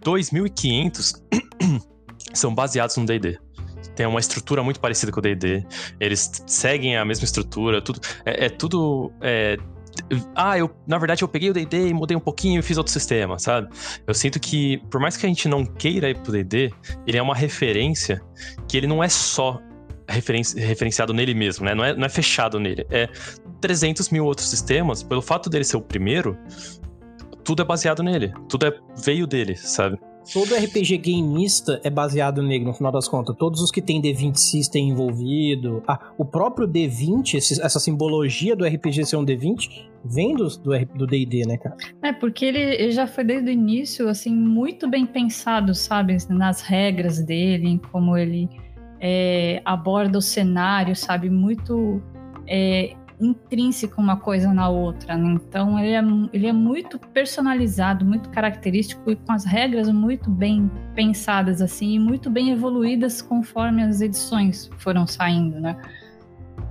2.500 0.05 1.23
são 2.35 2.55
baseados 2.55 2.97
no 2.97 3.05
D&D 3.05 3.39
tem 4.01 4.07
uma 4.07 4.21
estrutura 4.21 4.63
muito 4.63 4.81
parecida 4.81 5.13
com 5.13 5.19
o 5.19 5.23
D&D. 5.23 5.63
Eles 5.99 6.43
seguem 6.47 6.97
a 6.97 7.05
mesma 7.05 7.25
estrutura, 7.25 7.83
tudo 7.83 8.01
é, 8.25 8.47
é 8.47 8.49
tudo 8.49 9.13
é, 9.21 9.59
ah, 10.35 10.59
eu, 10.59 10.71
na 10.87 10.99
verdade, 10.99 11.23
eu 11.23 11.29
peguei 11.29 11.51
o 11.51 11.53
D&D 11.53 11.89
e 11.89 11.95
mudei 11.95 12.17
um 12.17 12.21
pouquinho 12.21 12.59
e 12.59 12.63
fiz 12.63 12.77
outro 12.77 12.93
sistema, 12.93 13.39
sabe? 13.39 13.69
Eu 14.07 14.15
sinto 14.15 14.41
que, 14.41 14.79
por 14.91 15.01
mais 15.01 15.17
que 15.17 15.27
a 15.27 15.29
gente 15.29 15.49
não 15.49 15.65
queira 15.65 16.11
ir 16.11 16.19
pro 16.19 16.33
D&D, 16.33 16.73
ele 17.07 17.17
é 17.17 17.23
uma 17.23 17.35
referência 17.35 18.21
que 18.69 18.77
ele 18.77 18.87
não 18.87 19.03
é 19.03 19.09
só 19.09 19.61
referenci 20.09 20.59
referenciado 20.59 21.15
nele 21.15 21.35
mesmo, 21.35 21.65
né? 21.65 21.75
Não 21.75 21.85
é, 21.85 21.95
não 21.95 22.05
é 22.05 22.09
fechado 22.09 22.59
nele. 22.59 22.87
É 22.91 23.09
300 23.61 24.11
mil 24.11 24.25
outros 24.25 24.49
sistemas, 24.49 25.03
pelo 25.03 25.23
fato 25.23 25.49
dele 25.49 25.65
ser 25.65 25.77
o 25.77 25.81
primeiro, 25.81 26.37
tudo 27.45 27.63
é 27.63 27.65
baseado 27.65 28.03
nele. 28.03 28.33
Tudo 28.49 28.67
é, 28.67 28.73
veio 29.03 29.27
dele, 29.27 29.57
sabe? 29.57 29.99
Todo 30.33 30.55
RPG 30.55 30.99
gameista 30.99 31.81
é 31.83 31.91
baseado 31.91 32.43
nele, 32.43 32.65
no 32.65 32.75
final 32.75 32.93
das 32.93 33.09
contas. 33.09 33.35
Todos 33.37 33.61
os 33.61 33.71
que 33.71 33.81
tem 33.81 34.01
D20 34.01 34.37
System 34.37 34.91
envolvido. 34.91 35.83
Ah, 35.89 35.99
o 36.17 36.25
próprio 36.25 36.69
D20, 36.69 37.37
essa 37.61 37.81
simbologia 37.81 38.55
do 38.55 38.65
RPG 38.65 39.07
ser 39.07 39.17
um 39.17 39.25
D20, 39.25 39.89
vem 40.05 40.35
do 40.35 41.07
D&D, 41.07 41.47
né, 41.47 41.57
cara? 41.57 41.77
É, 42.03 42.13
porque 42.13 42.45
ele, 42.45 42.61
ele, 42.61 42.93
já 42.93 43.07
foi 43.07 43.25
desde 43.25 43.51
o 43.51 43.53
início, 43.53 44.09
assim, 44.09 44.35
muito 44.35 44.89
bem 44.89 45.05
pensado, 45.05 45.75
sabe? 45.75 46.17
Nas 46.29 46.63
regras 46.63 47.21
dele, 47.21 47.69
em 47.69 47.79
como 47.79 48.17
ele 48.17 48.49
é, 49.01 49.61
aborda 49.65 50.19
o 50.19 50.23
cenário, 50.23 50.95
sabe? 50.95 51.29
Muito 51.29 52.03
é, 52.47 52.95
intrínseco 53.21 54.01
uma 54.01 54.17
coisa 54.17 54.53
na 54.53 54.69
outra, 54.69 55.17
né? 55.17 55.33
Então 55.33 55.79
ele 55.79 55.93
é, 55.93 56.03
ele 56.33 56.47
é 56.47 56.53
muito 56.53 56.99
personalizado, 56.99 58.05
muito 58.05 58.31
característico 58.31 59.11
e 59.11 59.17
com 59.17 59.33
as 59.33 59.45
regras 59.45 59.89
muito 59.91 60.31
bem 60.31 60.71
pensadas 60.95 61.61
assim 61.61 61.95
e 61.95 61.99
muito 61.99 62.31
bem 62.31 62.51
evoluídas 62.51 63.21
conforme 63.21 63.83
as 63.83 64.01
edições 64.01 64.71
foram 64.79 65.07
saindo, 65.07 65.61
né? 65.61 65.77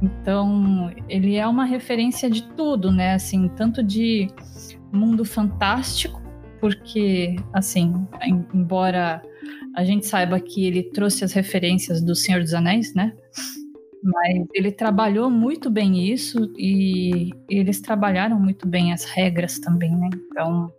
Então 0.02 0.92
ele 1.08 1.36
é 1.36 1.48
uma 1.48 1.66
referência 1.66 2.30
de 2.30 2.44
tudo, 2.54 2.92
né? 2.92 3.14
Assim, 3.14 3.50
tanto 3.50 3.84
de 3.84 4.28
mundo 4.92 5.24
fantástico, 5.24 6.22
porque 6.60 7.36
assim, 7.54 7.94
embora 8.54 9.22
a 9.76 9.84
gente 9.84 10.06
saiba 10.06 10.40
que 10.40 10.66
ele 10.66 10.84
trouxe 10.84 11.24
as 11.24 11.32
referências 11.32 12.02
do 12.02 12.16
Senhor 12.16 12.42
dos 12.42 12.54
Anéis, 12.54 12.94
né? 12.94 13.14
Mas 14.02 14.46
ele 14.54 14.72
trabalhou 14.72 15.30
muito 15.30 15.70
bem 15.70 16.12
isso 16.12 16.52
e 16.58 17.32
eles 17.50 17.82
trabalharam 17.82 18.40
muito 18.40 18.68
bem 18.68 18.94
as 18.94 19.04
regras 19.04 19.60
também, 19.60 19.94
né? 19.96 20.10
Então, 20.32 20.72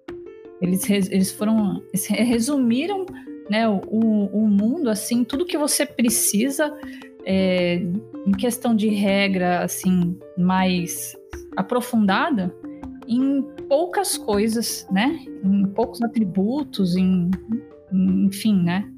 eles, 0.60 0.88
eles 0.88 1.30
foram. 1.30 1.82
Eles 1.88 2.06
resumiram 2.06 3.04
né, 3.48 3.68
o, 3.68 3.80
o 4.32 4.48
mundo, 4.48 4.88
assim, 4.88 5.24
tudo 5.24 5.44
que 5.44 5.58
você 5.58 5.84
precisa 5.84 6.72
é, 7.24 7.82
em 8.26 8.32
questão 8.32 8.74
de 8.74 8.88
regra, 8.88 9.64
assim, 9.64 10.16
mais 10.38 11.16
aprofundada 11.56 12.54
em 13.08 13.42
poucas 13.68 14.16
coisas, 14.16 14.86
né? 14.90 15.18
Em 15.42 15.66
poucos 15.66 16.00
atributos, 16.00 16.96
em, 16.96 17.30
enfim, 17.92 18.62
né? 18.62 18.88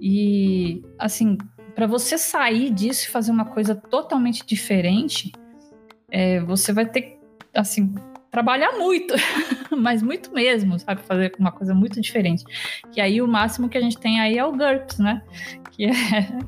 E, 0.00 0.82
assim, 0.98 1.36
para 1.74 1.86
você 1.86 2.18
sair 2.18 2.70
disso 2.70 3.06
e 3.08 3.10
fazer 3.10 3.30
uma 3.30 3.44
coisa 3.44 3.74
totalmente 3.74 4.44
diferente, 4.46 5.32
é, 6.10 6.40
você 6.40 6.72
vai 6.72 6.86
ter, 6.86 7.18
assim, 7.54 7.94
trabalhar 8.30 8.72
muito, 8.72 9.14
mas 9.76 10.02
muito 10.02 10.32
mesmo, 10.32 10.78
sabe? 10.78 11.02
Fazer 11.02 11.32
uma 11.38 11.52
coisa 11.52 11.74
muito 11.74 12.00
diferente. 12.00 12.44
Que 12.90 13.00
aí 13.00 13.20
o 13.20 13.28
máximo 13.28 13.68
que 13.68 13.78
a 13.78 13.80
gente 13.80 13.98
tem 13.98 14.20
aí 14.20 14.38
é 14.38 14.44
o 14.44 14.52
GURPS, 14.52 14.98
né? 14.98 15.22
Que 15.70 15.86
é 15.86 15.90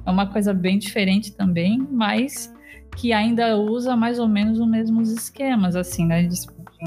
uma 0.11 0.27
coisa 0.27 0.53
bem 0.53 0.79
diferente 0.79 1.33
também, 1.33 1.79
mas 1.91 2.53
que 2.97 3.13
ainda 3.13 3.57
usa 3.57 3.97
mais 3.97 4.19
ou 4.19 4.29
menos 4.29 4.59
os 4.61 4.69
mesmos 4.69 5.11
esquemas, 5.11 5.77
assim, 5.77 6.07
né? 6.07 6.23
De, 6.23 6.35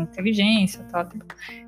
inteligência 0.02 0.84
tal. 0.92 1.08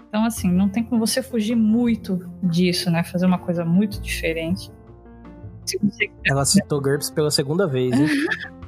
Então, 0.07 0.25
assim, 0.25 0.51
não 0.51 0.69
tem 0.69 0.83
como 0.83 0.99
você 0.99 1.21
fugir 1.21 1.55
muito 1.55 2.29
disso, 2.43 2.89
né? 2.89 3.03
Fazer 3.03 3.25
uma 3.25 3.39
coisa 3.39 3.63
muito 3.63 4.01
diferente. 4.01 4.71
Ela 6.25 6.45
citou 6.45 6.81
GURPS 6.81 7.09
pela 7.09 7.31
segunda 7.31 7.67
vez, 7.67 7.93
hein? 7.93 8.07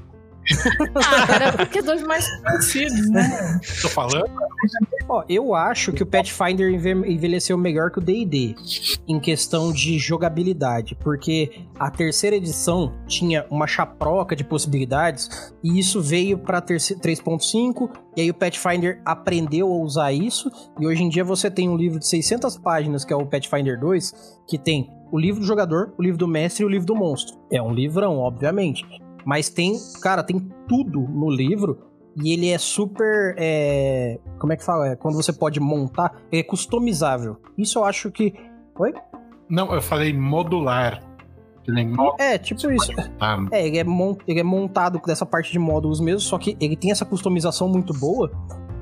ah, 0.95 1.27
cara, 1.27 1.53
porque 1.53 1.81
dois 1.81 2.01
mais 2.03 2.27
conhecidos, 2.41 3.09
né? 3.09 3.59
Tô 3.81 3.89
falando? 3.89 4.29
Ó, 5.07 5.23
eu 5.27 5.53
acho 5.53 5.91
que 5.91 6.03
o 6.03 6.05
Pathfinder 6.05 6.69
envelheceu 6.73 7.57
melhor 7.57 7.91
que 7.91 7.99
o 7.99 8.01
D&D 8.01 8.55
em 9.07 9.19
questão 9.19 9.71
de 9.71 9.97
jogabilidade, 9.99 10.95
porque 10.95 11.65
a 11.79 11.89
terceira 11.89 12.35
edição 12.35 12.93
tinha 13.07 13.45
uma 13.49 13.67
chaproca 13.67 14.35
de 14.35 14.43
possibilidades 14.43 15.53
e 15.63 15.79
isso 15.79 16.01
veio 16.01 16.37
para 16.37 16.61
3.5 16.61 17.89
e 18.15 18.21
aí 18.21 18.29
o 18.29 18.33
Pathfinder 18.33 19.01
aprendeu 19.05 19.71
a 19.71 19.77
usar 19.77 20.11
isso 20.11 20.51
e 20.79 20.85
hoje 20.85 21.03
em 21.03 21.09
dia 21.09 21.23
você 21.23 21.49
tem 21.49 21.69
um 21.69 21.77
livro 21.77 21.99
de 21.99 22.07
600 22.07 22.57
páginas 22.57 23.05
que 23.05 23.13
é 23.13 23.15
o 23.15 23.25
Pathfinder 23.25 23.79
2 23.79 24.41
que 24.47 24.57
tem 24.57 24.89
o 25.11 25.19
livro 25.19 25.41
do 25.41 25.45
jogador, 25.45 25.93
o 25.97 26.01
livro 26.01 26.17
do 26.17 26.27
mestre 26.27 26.63
e 26.63 26.65
o 26.65 26.69
livro 26.69 26.87
do 26.87 26.95
monstro. 26.95 27.37
É 27.51 27.61
um 27.61 27.73
livrão, 27.73 28.17
obviamente. 28.17 28.85
Mas 29.25 29.49
tem, 29.49 29.73
cara, 30.01 30.23
tem 30.23 30.39
tudo 30.67 31.01
no 31.01 31.29
livro 31.29 31.91
e 32.15 32.33
ele 32.33 32.49
é 32.49 32.57
super. 32.57 33.35
É, 33.37 34.19
como 34.39 34.53
é 34.53 34.57
que 34.57 34.63
fala? 34.63 34.89
É, 34.89 34.95
quando 34.95 35.15
você 35.15 35.31
pode 35.31 35.59
montar, 35.59 36.21
é 36.31 36.43
customizável. 36.43 37.37
Isso 37.57 37.79
eu 37.79 37.85
acho 37.85 38.11
que. 38.11 38.33
Oi? 38.77 38.93
Não, 39.49 39.73
eu 39.73 39.81
falei 39.81 40.13
modular. 40.13 41.03
É, 42.19 42.37
tipo 42.37 42.71
isso. 42.71 42.91
É, 43.51 43.67
ele 43.67 43.77
é, 43.77 43.83
mont, 43.83 44.19
ele 44.27 44.39
é 44.39 44.43
montado 44.43 44.99
dessa 45.05 45.25
parte 45.25 45.51
de 45.51 45.59
módulos 45.59 45.99
mesmo, 45.99 46.21
só 46.21 46.37
que 46.37 46.57
ele 46.59 46.75
tem 46.75 46.91
essa 46.91 47.05
customização 47.05 47.69
muito 47.69 47.93
boa 47.93 48.31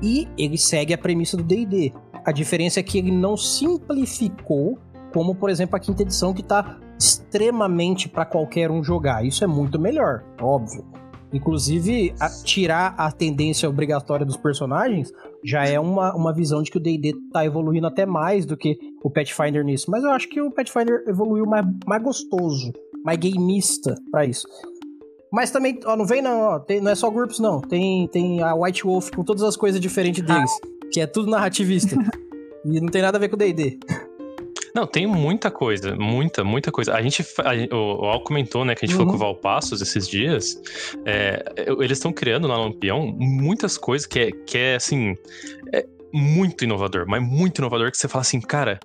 e 0.02 0.26
ele 0.38 0.56
segue 0.56 0.94
a 0.94 0.98
premissa 0.98 1.36
do 1.36 1.42
DD. 1.42 1.92
A 2.24 2.32
diferença 2.32 2.80
é 2.80 2.82
que 2.82 2.98
ele 2.98 3.10
não 3.10 3.36
simplificou 3.36 4.78
como 5.12 5.34
por 5.34 5.50
exemplo 5.50 5.76
a 5.76 5.80
quinta 5.80 6.02
edição 6.02 6.32
que 6.32 6.42
está 6.42 6.78
extremamente 6.98 8.08
para 8.08 8.24
qualquer 8.24 8.70
um 8.70 8.82
jogar. 8.82 9.24
Isso 9.24 9.42
é 9.42 9.46
muito 9.46 9.78
melhor, 9.78 10.24
óbvio. 10.40 10.84
Inclusive, 11.32 12.12
a, 12.18 12.28
tirar 12.28 12.94
a 12.98 13.10
tendência 13.12 13.68
obrigatória 13.68 14.26
dos 14.26 14.36
personagens 14.36 15.12
já 15.44 15.64
é 15.64 15.78
uma, 15.78 16.14
uma 16.14 16.34
visão 16.34 16.62
de 16.62 16.70
que 16.70 16.76
o 16.76 16.80
D&D 16.80 17.14
tá 17.32 17.44
evoluindo 17.44 17.86
até 17.86 18.04
mais 18.04 18.44
do 18.44 18.56
que 18.56 18.76
o 19.02 19.10
Pathfinder 19.10 19.64
nisso. 19.64 19.90
Mas 19.90 20.02
eu 20.02 20.10
acho 20.10 20.28
que 20.28 20.40
o 20.40 20.50
Pathfinder 20.50 21.04
evoluiu 21.06 21.46
mais, 21.46 21.64
mais 21.86 22.02
gostoso, 22.02 22.72
mais 23.04 23.18
gameista 23.18 23.94
para 24.10 24.24
isso. 24.24 24.46
Mas 25.32 25.52
também, 25.52 25.78
ó, 25.84 25.96
não 25.96 26.04
vem 26.04 26.20
não, 26.20 26.40
ó, 26.40 26.58
tem, 26.58 26.80
não 26.80 26.90
é 26.90 26.94
só 26.96 27.08
grupos 27.08 27.38
não. 27.38 27.60
Tem, 27.60 28.08
tem 28.08 28.42
a 28.42 28.52
White 28.54 28.82
Wolf 28.82 29.10
com 29.10 29.22
todas 29.22 29.44
as 29.44 29.56
coisas 29.56 29.80
diferentes 29.80 30.24
deles, 30.24 30.50
que 30.92 31.00
é 31.00 31.06
tudo 31.06 31.30
narrativista. 31.30 31.94
e 32.66 32.80
não 32.80 32.88
tem 32.88 33.02
nada 33.02 33.16
a 33.16 33.20
ver 33.20 33.28
com 33.28 33.36
o 33.36 33.38
D&D. 33.38 33.78
Não, 34.74 34.86
tem 34.86 35.06
muita 35.06 35.50
coisa, 35.50 35.94
muita, 35.96 36.44
muita 36.44 36.70
coisa. 36.70 36.94
A 36.94 37.02
gente, 37.02 37.24
a, 37.38 37.74
o, 37.74 38.02
o 38.02 38.04
Al 38.06 38.22
comentou, 38.22 38.64
né, 38.64 38.74
que 38.74 38.84
a 38.84 38.88
gente 38.88 38.96
uhum. 38.96 39.06
falou 39.06 39.18
com 39.18 39.24
o 39.24 39.26
Valpassos 39.26 39.80
esses 39.80 40.08
dias. 40.08 40.60
É, 41.04 41.44
eles 41.78 41.98
estão 41.98 42.12
criando 42.12 42.46
na 42.46 42.56
Lampião 42.56 43.06
muitas 43.18 43.76
coisas 43.76 44.06
que 44.06 44.18
é, 44.18 44.30
que 44.30 44.58
é 44.58 44.74
assim, 44.76 45.16
é 45.72 45.86
muito 46.12 46.64
inovador, 46.64 47.04
mas 47.08 47.22
muito 47.22 47.58
inovador 47.58 47.90
que 47.90 47.96
você 47.96 48.08
fala 48.08 48.22
assim, 48.22 48.40
cara, 48.40 48.80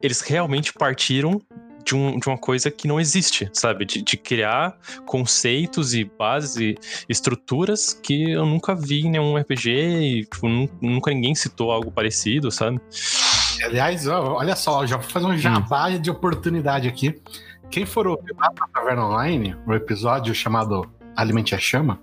eles 0.00 0.20
realmente 0.20 0.72
partiram 0.72 1.40
de, 1.84 1.94
um, 1.94 2.18
de 2.18 2.28
uma 2.28 2.38
coisa 2.38 2.70
que 2.70 2.88
não 2.88 2.98
existe, 2.98 3.48
sabe? 3.52 3.84
De, 3.84 4.02
de, 4.02 4.16
criar 4.16 4.76
conceitos 5.04 5.94
e 5.94 6.04
bases 6.04 6.56
e 6.56 6.74
estruturas 7.08 7.92
que 7.92 8.32
eu 8.32 8.46
nunca 8.46 8.74
vi 8.74 9.02
em 9.02 9.10
nenhum 9.10 9.36
RPG 9.36 9.70
e 9.70 10.24
tipo, 10.24 10.48
nunca 10.80 11.12
ninguém 11.12 11.34
citou 11.34 11.70
algo 11.70 11.92
parecido, 11.92 12.50
sabe? 12.50 12.80
Aliás, 13.62 14.06
olha 14.06 14.56
só, 14.56 14.86
já 14.86 14.96
vou 14.96 15.08
fazer 15.08 15.26
um 15.26 15.36
jabá 15.36 15.88
hum. 15.88 16.00
de 16.00 16.10
oportunidade 16.10 16.88
aqui. 16.88 17.20
Quem 17.70 17.86
for 17.86 18.06
ouvir 18.06 18.34
lá 18.38 18.50
na 18.58 18.68
Taverna 18.68 19.06
Online, 19.06 19.56
o 19.66 19.72
episódio 19.74 20.34
chamado 20.34 20.84
Alimente 21.16 21.54
a 21.54 21.58
Chama, 21.58 22.00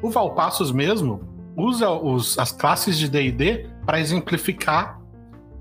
o 0.00 0.10
Valpassos 0.10 0.72
mesmo 0.72 1.20
usa 1.56 1.90
os, 1.90 2.38
as 2.38 2.50
classes 2.52 2.98
de 2.98 3.08
D&D 3.08 3.66
para 3.84 4.00
exemplificar 4.00 5.00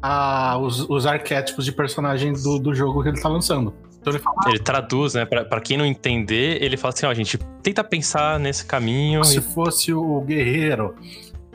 a, 0.02 0.58
os, 0.58 0.90
os, 0.90 1.06
arquétipos 1.06 1.66
de 1.66 1.72
personagem 1.72 2.34
do, 2.34 2.60
do 2.60 2.74
jogo 2.74 3.04
que 3.04 3.10
ele 3.10 3.18
está 3.18 3.30
lançando. 3.30 3.74
Então 4.00 4.12
ele, 4.12 4.20
fala, 4.20 4.36
ele 4.48 4.60
traduz, 4.60 5.14
né? 5.14 5.26
Pra, 5.26 5.46
pra 5.46 5.62
quem 5.62 5.78
não 5.78 5.86
entender, 5.86 6.62
ele 6.62 6.76
fala 6.76 6.94
assim: 6.94 7.06
ó, 7.06 7.14
gente, 7.14 7.38
tenta 7.62 7.84
pensar 7.84 8.40
nesse 8.40 8.66
caminho. 8.66 9.24
Se 9.24 9.38
e... 9.38 9.42
fosse 9.42 9.94
o 9.94 10.22
guerreiro. 10.22 10.96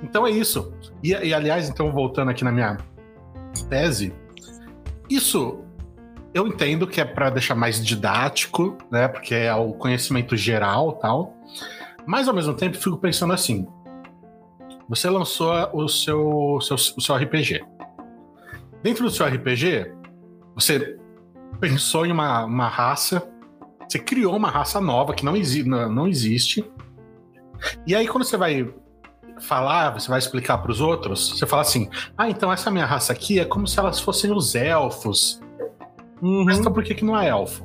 Então 0.03 0.27
é 0.27 0.31
isso. 0.31 0.73
E, 1.03 1.11
e 1.11 1.35
aliás, 1.35 1.69
então, 1.69 1.91
voltando 1.91 2.31
aqui 2.31 2.45
na 2.45 2.53
minha, 2.53 2.77
tese, 3.65 4.15
isso 5.09 5.65
eu 6.35 6.47
entendo 6.47 6.87
que 6.87 7.01
é 7.01 7.05
para 7.05 7.31
deixar 7.31 7.55
mais 7.55 7.85
didático, 7.85 8.77
né? 8.91 9.09
Porque 9.09 9.35
é 9.35 9.55
o 9.55 9.73
conhecimento 9.73 10.37
geral 10.37 10.93
tal. 10.93 11.35
Mas 12.07 12.29
ao 12.29 12.35
mesmo 12.35 12.55
tempo 12.55 12.77
fico 12.77 12.99
pensando 12.99 13.33
assim: 13.33 13.67
você 14.89 15.09
lançou 15.09 15.53
o 15.73 15.89
seu, 15.89 16.59
seu, 16.61 16.77
o 16.77 17.01
seu 17.01 17.17
RPG. 17.17 17.65
dentro 18.83 19.05
do 19.05 19.11
seu 19.11 19.27
RPG, 19.27 19.93
você 20.55 20.99
pensou 21.59 22.07
em 22.07 22.13
uma, 22.13 22.45
uma 22.45 22.69
raça, 22.69 23.27
você 23.89 23.99
criou 23.99 24.37
uma 24.37 24.51
raça 24.51 24.81
nova 24.81 25.15
que 25.15 25.25
não, 25.25 25.37
exi 25.37 25.65
não, 25.65 25.91
não 25.91 26.07
existe. 26.07 26.65
E 27.87 27.95
aí, 27.95 28.07
quando 28.07 28.25
você 28.25 28.37
vai 28.37 28.73
falar, 29.41 29.91
você 29.91 30.09
vai 30.09 30.19
explicar 30.19 30.59
para 30.59 30.71
os 30.71 30.81
outros, 30.81 31.31
você 31.31 31.47
fala 31.47 31.63
assim: 31.63 31.89
ah, 32.17 32.29
então 32.29 32.53
essa 32.53 32.71
minha 32.71 32.87
raça 32.87 33.13
aqui 33.13 33.39
é 33.39 33.45
como 33.45 33.67
se 33.67 33.79
elas 33.79 34.01
fossem 34.01 34.33
os 34.33 34.55
elfos. 34.55 35.41
Uhum. 36.23 36.45
Mas 36.45 36.59
então 36.59 36.73
por 36.73 36.83
que, 36.83 36.95
que 36.95 37.05
não 37.05 37.19
é 37.19 37.29
elfo? 37.29 37.65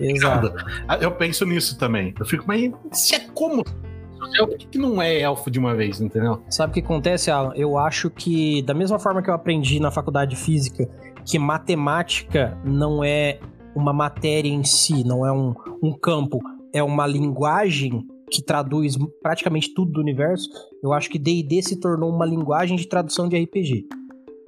Exato. 0.00 0.52
Eu 1.00 1.12
penso 1.12 1.44
nisso 1.44 1.78
também. 1.78 2.14
Eu 2.18 2.24
fico, 2.24 2.44
mas 2.46 2.72
se 2.92 3.14
é 3.14 3.20
como? 3.34 3.64
Por 3.64 4.56
que, 4.56 4.66
que 4.66 4.78
não 4.78 5.00
é 5.00 5.20
elfo 5.20 5.50
de 5.50 5.58
uma 5.58 5.74
vez, 5.74 6.00
entendeu? 6.00 6.42
Sabe 6.48 6.70
o 6.70 6.74
que 6.74 6.80
acontece, 6.80 7.30
Alan? 7.30 7.52
Eu 7.54 7.78
acho 7.78 8.10
que, 8.10 8.62
da 8.62 8.74
mesma 8.74 8.98
forma 8.98 9.22
que 9.22 9.30
eu 9.30 9.34
aprendi 9.34 9.80
na 9.80 9.90
faculdade 9.90 10.32
de 10.32 10.36
física, 10.36 10.88
que 11.24 11.38
matemática 11.38 12.56
não 12.64 13.02
é 13.02 13.40
uma 13.74 13.92
matéria 13.92 14.48
em 14.48 14.64
si, 14.64 15.04
não 15.04 15.24
é 15.24 15.32
um, 15.32 15.54
um 15.82 15.92
campo, 15.92 16.40
é 16.72 16.82
uma 16.82 17.06
linguagem 17.06 18.06
que 18.30 18.42
traduz 18.42 18.96
praticamente 19.22 19.72
tudo 19.74 19.92
do 19.92 20.00
universo, 20.00 20.48
eu 20.82 20.92
acho 20.92 21.08
que 21.10 21.18
D&D 21.18 21.62
se 21.62 21.76
tornou 21.76 22.10
uma 22.10 22.26
linguagem 22.26 22.76
de 22.76 22.86
tradução 22.86 23.28
de 23.28 23.36
RPG. 23.36 23.86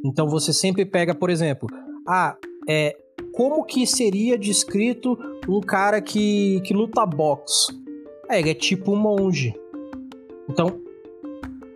Então 0.05 0.29
você 0.29 0.53
sempre 0.53 0.85
pega, 0.85 1.15
por 1.15 1.31
exemplo, 1.31 1.69
ah, 2.07 2.37
é, 2.69 2.97
como 3.33 3.65
que 3.65 3.87
seria 3.87 4.39
descrito 4.39 5.19
um 5.49 5.61
cara 5.61 6.01
que, 6.01 6.61
que 6.63 6.75
luta 6.75 7.05
boxe? 7.07 7.73
É, 8.29 8.39
ele 8.39 8.51
é 8.51 8.55
tipo 8.55 8.93
um 8.93 8.97
monge. 8.97 9.55
Então, 10.49 10.81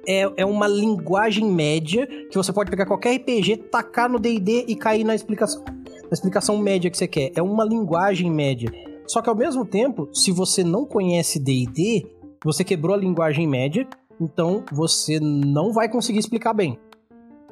é, 0.07 0.31
é 0.37 0.47
uma 0.47 0.67
linguagem 0.67 1.45
média 1.51 2.07
que 2.07 2.37
você 2.37 2.53
pode 2.53 2.71
pegar 2.71 2.87
qualquer 2.87 3.17
RPG, 3.17 3.57
tacar 3.71 4.09
no 4.09 4.19
D&D 4.19 4.67
e 4.69 4.77
cair 4.77 5.05
na 5.05 5.15
explicação, 5.15 5.65
na 5.65 6.13
explicação 6.13 6.59
média 6.59 6.91
que 6.91 6.97
você 6.97 7.09
quer. 7.09 7.33
É 7.35 7.43
uma 7.43 7.65
linguagem 7.65 8.31
média. 8.31 8.71
Só 9.07 9.21
que 9.21 9.29
ao 9.29 9.37
mesmo 9.37 9.65
tempo, 9.65 10.09
se 10.13 10.33
você 10.33 10.65
não 10.65 10.85
conhece 10.85 11.39
D&D, 11.39 12.07
você 12.45 12.65
quebrou 12.65 12.95
a 12.95 12.99
linguagem 12.99 13.47
média, 13.47 13.87
então 14.21 14.65
você 14.73 15.19
não 15.21 15.73
vai 15.73 15.89
conseguir 15.89 16.19
explicar 16.19 16.53
bem. 16.53 16.79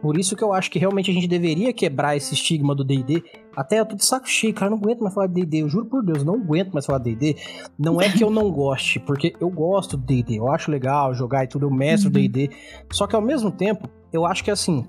Por 0.03 0.19
isso 0.19 0.35
que 0.35 0.43
eu 0.43 0.53
acho 0.53 0.69
que 0.69 0.81
realmente 0.81 1.13
a 1.13 1.15
gente 1.15 1.29
deveria 1.29 1.73
quebrar 1.73 2.17
esse 2.17 2.35
estigma 2.35 2.75
do 2.75 2.83
D&D. 2.83 3.23
Até 3.55 3.79
eu 3.79 3.87
tô 3.87 3.95
de 3.95 4.05
saco 4.05 4.29
cheio, 4.29 4.53
cara, 4.53 4.67
eu 4.67 4.71
não 4.77 4.83
aguento 4.83 5.01
mais 5.01 5.15
falar 5.15 5.29
de 5.29 5.35
D&D. 5.35 5.63
Eu 5.63 5.69
juro 5.69 5.87
por 5.87 6.05
Deus, 6.05 6.19
eu 6.19 6.25
não 6.25 6.35
aguento 6.35 6.73
mais 6.73 6.85
falar 6.85 6.99
de 6.99 7.15
D&D. 7.15 7.37
Não 7.79 8.03
é 8.03 8.11
que 8.11 8.25
eu 8.25 8.29
não 8.29 8.51
goste, 8.51 8.99
porque 8.99 9.33
eu 9.41 9.49
gosto 9.49 9.97
do 9.97 10.05
D&D. 10.05 10.41
Eu 10.41 10.51
acho 10.51 10.73
legal 10.73 11.15
jogar 11.15 11.45
e 11.45 11.47
tudo, 11.47 11.67
eu 11.67 11.71
mestro 11.71 12.09
uhum. 12.09 12.15
D&D. 12.15 12.51
Só 12.91 13.07
que 13.07 13.15
ao 13.15 13.23
mesmo 13.23 13.53
tempo, 13.53 13.89
eu 14.13 14.27
acho 14.27 14.43
que 14.43 14.51
assim, 14.51 14.85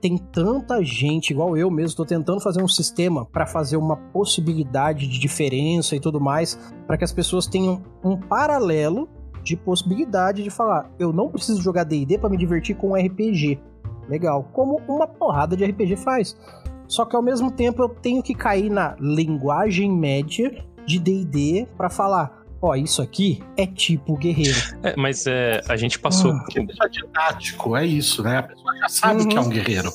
tem 0.00 0.16
tanta 0.18 0.82
gente, 0.82 1.30
igual 1.30 1.56
eu 1.56 1.70
mesmo, 1.70 1.88
estou 1.88 2.06
tentando 2.06 2.40
fazer 2.40 2.62
um 2.62 2.68
sistema 2.68 3.24
para 3.24 3.46
fazer 3.46 3.76
uma 3.76 3.96
possibilidade 3.96 5.06
de 5.06 5.18
diferença 5.18 5.96
e 5.96 6.00
tudo 6.00 6.20
mais, 6.20 6.58
para 6.86 6.96
que 6.96 7.04
as 7.04 7.12
pessoas 7.12 7.46
tenham 7.46 7.82
um 8.04 8.16
paralelo 8.16 9.08
de 9.42 9.56
possibilidade 9.56 10.42
de 10.42 10.50
falar, 10.50 10.90
eu 10.98 11.12
não 11.12 11.28
preciso 11.28 11.62
jogar 11.62 11.84
D&D 11.84 12.18
para 12.18 12.28
me 12.28 12.36
divertir 12.36 12.76
com 12.76 12.90
um 12.90 12.94
RPG. 12.94 13.60
Legal, 14.08 14.48
como 14.52 14.80
uma 14.88 15.06
porrada 15.06 15.56
de 15.56 15.64
RPG 15.64 15.96
faz. 15.96 16.36
Só 16.88 17.04
que 17.04 17.16
ao 17.16 17.22
mesmo 17.22 17.50
tempo 17.50 17.82
eu 17.82 17.88
tenho 17.88 18.22
que 18.22 18.34
cair 18.34 18.70
na 18.70 18.96
linguagem 19.00 19.90
média 19.90 20.64
de 20.84 20.98
D&D 20.98 21.66
para 21.76 21.90
falar, 21.90 22.45
ó, 22.66 22.74
isso 22.74 23.00
aqui 23.02 23.42
é 23.56 23.66
tipo 23.66 24.16
guerreiro. 24.16 24.58
É, 24.82 24.94
mas 24.96 25.26
é, 25.26 25.60
a 25.68 25.76
gente 25.76 25.98
passou. 25.98 26.32
Ah, 26.32 26.44
é 26.56 26.88
didático, 26.88 27.76
é 27.76 27.84
isso, 27.86 28.22
né? 28.22 28.38
A 28.38 28.42
pessoa 28.42 28.76
já 28.78 28.88
sabe 28.88 29.22
uhum. 29.22 29.28
que 29.28 29.36
é 29.36 29.40
um 29.40 29.44
uhum. 29.44 29.50
guerreiro. 29.50 29.90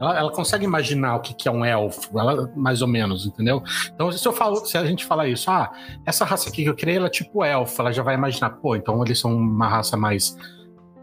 Ela, 0.00 0.18
ela, 0.18 0.32
consegue 0.32 0.64
imaginar 0.64 1.14
o 1.14 1.20
que, 1.20 1.32
que 1.32 1.46
é 1.46 1.50
um 1.50 1.64
elfo, 1.64 2.18
ela, 2.18 2.50
mais 2.56 2.82
ou 2.82 2.88
menos, 2.88 3.24
entendeu? 3.24 3.62
Então, 3.94 4.10
se 4.10 4.26
eu 4.26 4.32
falo, 4.32 4.56
se 4.56 4.76
a 4.76 4.84
gente 4.84 5.04
falar 5.04 5.28
isso, 5.28 5.48
ah, 5.48 5.70
essa 6.04 6.24
raça 6.24 6.48
aqui 6.48 6.64
que 6.64 6.68
eu 6.68 6.74
criei, 6.74 6.96
ela 6.96 7.06
é 7.06 7.10
tipo 7.10 7.44
elfo, 7.44 7.80
ela 7.80 7.92
já 7.92 8.02
vai 8.02 8.16
imaginar, 8.16 8.50
pô, 8.50 8.74
então 8.74 9.00
eles 9.04 9.20
são 9.20 9.32
uma 9.32 9.68
raça 9.68 9.96
mais 9.96 10.36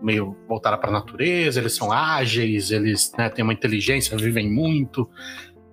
meio 0.01 0.35
voltada 0.47 0.77
para 0.77 0.89
a 0.89 0.93
natureza, 0.93 1.59
eles 1.59 1.75
são 1.75 1.91
ágeis, 1.91 2.71
eles 2.71 3.11
né, 3.17 3.29
têm 3.29 3.43
uma 3.43 3.53
inteligência, 3.53 4.17
vivem 4.17 4.51
muito. 4.51 5.09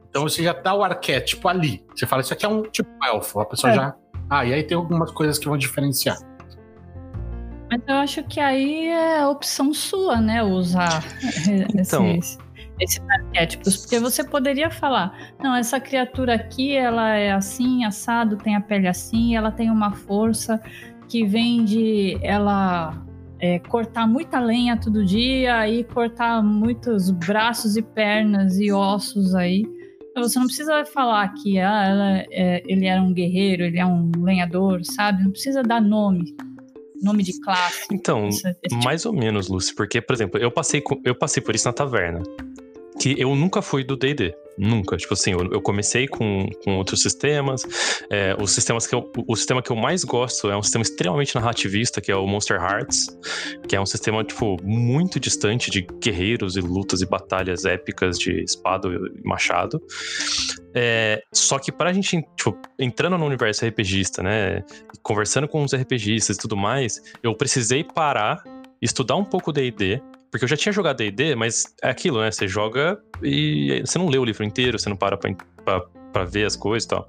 Então 0.08 0.22
você 0.22 0.42
já 0.42 0.52
dá 0.52 0.74
o 0.74 0.82
arquétipo 0.82 1.48
ali. 1.48 1.84
Você 1.94 2.06
fala, 2.06 2.22
isso 2.22 2.32
aqui 2.32 2.46
é 2.46 2.48
um 2.48 2.62
tipo 2.62 2.88
elfo, 3.04 3.40
a 3.40 3.44
pessoa 3.44 3.72
é. 3.72 3.74
já 3.74 3.94
ah, 4.28 4.44
e 4.44 4.52
aí 4.52 4.62
tem 4.62 4.76
algumas 4.76 5.10
coisas 5.10 5.38
que 5.38 5.46
vão 5.46 5.56
diferenciar. 5.56 6.18
Mas 7.70 7.80
eu 7.86 7.94
acho 7.96 8.22
que 8.24 8.38
aí 8.38 8.88
é 8.88 9.26
opção 9.26 9.72
sua, 9.74 10.20
né? 10.20 10.42
Usar 10.42 11.02
então, 11.74 12.06
esses, 12.06 12.38
esses 12.80 13.02
arquétipos. 13.10 13.76
Porque 13.76 13.98
você 13.98 14.24
poderia 14.24 14.70
falar: 14.70 15.16
não, 15.42 15.54
essa 15.54 15.80
criatura 15.80 16.34
aqui, 16.34 16.74
ela 16.74 17.14
é 17.14 17.32
assim, 17.32 17.84
assado, 17.84 18.36
tem 18.36 18.54
a 18.54 18.60
pele 18.60 18.88
assim, 18.88 19.36
ela 19.36 19.50
tem 19.50 19.70
uma 19.70 19.92
força 19.92 20.60
que 21.08 21.24
vem 21.24 21.64
de 21.64 22.18
ela 22.22 23.04
é, 23.38 23.58
cortar 23.58 24.06
muita 24.06 24.40
lenha 24.40 24.76
todo 24.76 25.04
dia 25.04 25.68
e 25.68 25.84
cortar 25.84 26.42
muitos 26.42 27.10
braços 27.10 27.76
e 27.76 27.82
pernas 27.82 28.58
e 28.58 28.72
ossos 28.72 29.34
aí. 29.34 29.64
Você 30.16 30.38
não 30.38 30.46
precisa 30.46 30.84
falar 30.86 31.28
que 31.34 31.58
ah, 31.58 31.84
ela, 31.84 32.24
é, 32.30 32.62
ele 32.66 32.86
era 32.86 33.02
um 33.02 33.12
guerreiro, 33.12 33.64
ele 33.64 33.78
é 33.78 33.84
um 33.84 34.10
lenhador, 34.18 34.84
sabe? 34.84 35.22
Não 35.22 35.30
precisa 35.30 35.62
dar 35.62 35.80
nome 35.80 36.34
nome 37.02 37.22
de 37.22 37.38
classe. 37.40 37.86
Então, 37.92 38.28
tipo. 38.30 38.84
mais 38.84 39.04
ou 39.06 39.12
menos, 39.12 39.48
Lucy, 39.48 39.74
porque, 39.74 40.00
por 40.00 40.14
exemplo, 40.14 40.40
eu 40.40 40.50
passei, 40.50 40.82
eu 41.04 41.14
passei 41.14 41.42
por 41.42 41.54
isso 41.54 41.66
na 41.66 41.72
taverna. 41.72 42.22
Que 43.00 43.14
eu 43.18 43.34
nunca 43.34 43.60
fui 43.60 43.84
do 43.84 43.96
DD. 43.96 44.34
Nunca. 44.58 44.96
Tipo 44.96 45.12
assim, 45.12 45.32
eu, 45.32 45.52
eu 45.52 45.60
comecei 45.60 46.08
com, 46.08 46.48
com 46.64 46.78
outros 46.78 47.02
sistemas. 47.02 47.62
É, 48.10 48.34
os 48.40 48.52
sistemas 48.52 48.86
que 48.86 48.94
eu, 48.94 49.10
o 49.26 49.36
sistema 49.36 49.62
que 49.62 49.70
eu 49.70 49.76
mais 49.76 50.02
gosto 50.02 50.50
é 50.50 50.56
um 50.56 50.62
sistema 50.62 50.82
extremamente 50.82 51.34
narrativista, 51.34 52.00
que 52.00 52.10
é 52.10 52.16
o 52.16 52.26
Monster 52.26 52.60
Hearts, 52.60 53.06
que 53.68 53.76
é 53.76 53.80
um 53.80 53.86
sistema, 53.86 54.24
tipo, 54.24 54.56
muito 54.62 55.20
distante 55.20 55.70
de 55.70 55.82
guerreiros 56.00 56.56
e 56.56 56.60
lutas 56.60 57.02
e 57.02 57.06
batalhas 57.06 57.64
épicas 57.64 58.18
de 58.18 58.42
espada 58.42 58.88
e 58.88 59.28
machado. 59.28 59.80
É, 60.74 61.22
só 61.32 61.58
que 61.58 61.70
pra 61.70 61.92
gente, 61.92 62.22
tipo, 62.36 62.58
entrando 62.78 63.18
no 63.18 63.26
universo 63.26 63.66
RPGista, 63.66 64.22
né, 64.22 64.62
conversando 65.02 65.48
com 65.48 65.62
os 65.62 65.74
RPGistas 65.74 66.36
e 66.36 66.38
tudo 66.38 66.56
mais, 66.56 67.02
eu 67.22 67.34
precisei 67.34 67.84
parar, 67.84 68.42
estudar 68.80 69.16
um 69.16 69.24
pouco 69.24 69.52
D&D, 69.52 70.02
porque 70.30 70.44
eu 70.44 70.48
já 70.48 70.56
tinha 70.56 70.72
jogado 70.72 70.96
D&D, 70.96 71.34
mas 71.34 71.74
é 71.82 71.90
aquilo, 71.90 72.20
né? 72.20 72.30
Você 72.30 72.46
joga 72.46 72.98
e 73.22 73.82
você 73.84 73.98
não 73.98 74.08
lê 74.08 74.18
o 74.18 74.24
livro 74.24 74.44
inteiro, 74.44 74.78
você 74.78 74.88
não 74.88 74.96
para 74.96 75.16
pra, 75.16 75.34
pra, 75.64 75.80
pra 76.12 76.24
ver 76.24 76.46
as 76.46 76.56
coisas 76.56 76.84
e 76.84 76.88
tal. 76.88 77.06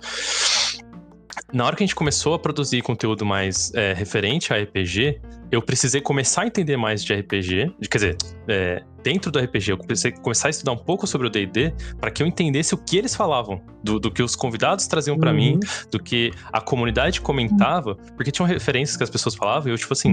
Na 1.54 1.66
hora 1.66 1.76
que 1.78 1.84
a 1.84 1.86
gente 1.86 1.96
começou 1.96 2.34
a 2.34 2.40
produzir 2.40 2.82
conteúdo 2.82 3.26
mais 3.26 3.74
é, 3.74 3.94
referente 3.94 4.54
a 4.54 4.62
RPG, 4.62 5.22
eu 5.50 5.62
precisei 5.62 6.02
começar 6.02 6.42
a 6.42 6.48
entender 6.48 6.76
mais 6.76 7.02
de 7.02 7.14
RPG, 7.14 7.74
quer 7.90 7.98
dizer, 7.98 8.18
é, 8.50 8.84
dentro 9.02 9.32
do 9.32 9.40
RPG, 9.40 9.72
eu 9.72 9.78
precisei 9.78 10.12
começar 10.12 10.50
a 10.50 10.52
estudar 10.52 10.74
um 10.74 10.78
pouco 10.78 11.08
sobre 11.08 11.28
o 11.28 11.30
D&D 11.30 11.74
para 12.02 12.12
que 12.12 12.22
eu 12.22 12.28
entendesse 12.28 12.74
o 12.74 12.78
que 12.78 12.98
eles 12.98 13.16
falavam, 13.16 13.62
do, 13.82 13.98
do 13.98 14.12
que 14.12 14.22
os 14.22 14.36
convidados 14.36 14.88
traziam 14.88 15.18
para 15.18 15.32
uhum. 15.32 15.38
mim, 15.38 15.60
do 15.90 16.04
que 16.04 16.34
a 16.52 16.60
comunidade 16.60 17.22
comentava, 17.22 17.96
porque 18.18 18.30
tinham 18.30 18.46
referências 18.46 18.98
que 18.98 19.04
as 19.04 19.10
pessoas 19.10 19.34
falavam 19.34 19.70
e 19.70 19.72
eu, 19.72 19.78
tipo 19.78 19.94
assim, 19.94 20.12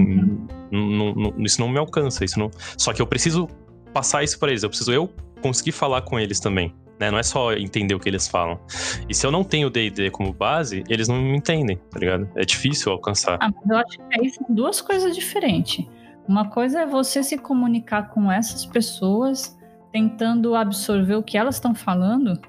uhum. 0.71 1.33
isso 1.39 1.59
não 1.59 1.67
me 1.67 1.77
alcança, 1.77 2.23
isso 2.23 2.39
não... 2.39 2.49
Só 2.77 2.93
que 2.93 3.01
eu 3.01 3.07
preciso 3.07 3.49
passar 3.93 4.23
isso 4.23 4.39
para 4.39 4.51
eles, 4.51 4.63
eu 4.63 4.69
preciso 4.69 4.93
eu 4.93 5.09
conseguir 5.41 5.73
falar 5.73 6.01
com 6.01 6.17
eles 6.17 6.39
também. 6.39 6.73
Né? 6.99 7.11
Não 7.11 7.17
é 7.17 7.23
só 7.23 7.53
entender 7.53 7.93
o 7.93 7.99
que 7.99 8.09
eles 8.09 8.27
falam. 8.27 8.59
E 9.09 9.13
se 9.13 9.25
eu 9.25 9.31
não 9.31 9.43
tenho 9.43 9.67
o 9.67 9.69
D&D 9.69 10.11
como 10.11 10.31
base, 10.31 10.83
eles 10.89 11.07
não 11.07 11.21
me 11.21 11.35
entendem, 11.35 11.77
tá 11.89 11.99
ligado? 11.99 12.29
É 12.35 12.45
difícil 12.45 12.91
alcançar. 12.91 13.37
Ah, 13.41 13.49
mas 13.49 13.69
eu 13.69 13.77
acho 13.77 13.97
que 13.97 14.19
aí 14.19 14.29
são 14.29 14.45
duas 14.49 14.81
coisas 14.81 15.15
diferentes. 15.15 15.85
Uma 16.27 16.49
coisa 16.49 16.81
é 16.81 16.85
você 16.85 17.21
se 17.21 17.37
comunicar 17.37 18.09
com 18.09 18.31
essas 18.31 18.65
pessoas, 18.65 19.57
tentando 19.91 20.55
absorver 20.55 21.15
o 21.15 21.23
que 21.23 21.37
elas 21.37 21.55
estão 21.55 21.75
falando, 21.75 22.39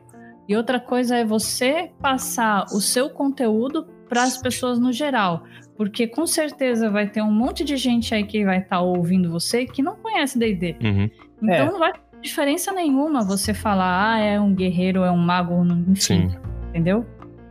e 0.49 0.57
outra 0.57 0.79
coisa 0.79 1.17
é 1.17 1.25
você 1.25 1.91
passar 2.01 2.65
o 2.67 2.81
seu 2.81 3.11
conteúdo 3.11 3.87
para 4.09 4.23
as 4.23 4.39
pessoas 4.39 4.79
no 4.79 4.93
geral. 4.93 5.43
Porque 5.77 6.07
com 6.07 6.27
certeza 6.27 6.89
vai 6.89 7.09
ter 7.09 7.21
um 7.21 7.31
monte 7.31 7.65
de 7.65 7.77
gente 7.77 8.15
aí 8.15 8.25
que 8.25 8.45
vai 8.45 8.59
estar 8.59 8.77
tá 8.77 8.81
ouvindo 8.81 9.31
você 9.31 9.67
que 9.67 9.83
não 9.83 9.97
conhece 9.97 10.39
D&D. 10.39 10.77
Uhum. 10.83 11.11
Então 11.43 11.55
é. 11.55 11.71
não 11.71 11.79
vai 11.79 11.93
diferença 12.27 12.73
nenhuma 12.73 13.25
você 13.25 13.55
falar, 13.55 14.13
ah, 14.13 14.19
é 14.19 14.39
um 14.39 14.55
guerreiro, 14.55 15.03
é 15.03 15.11
um 15.11 15.17
mago, 15.17 15.65
enfim. 15.89 16.29
Sim. 16.29 16.37
Entendeu? 16.69 17.07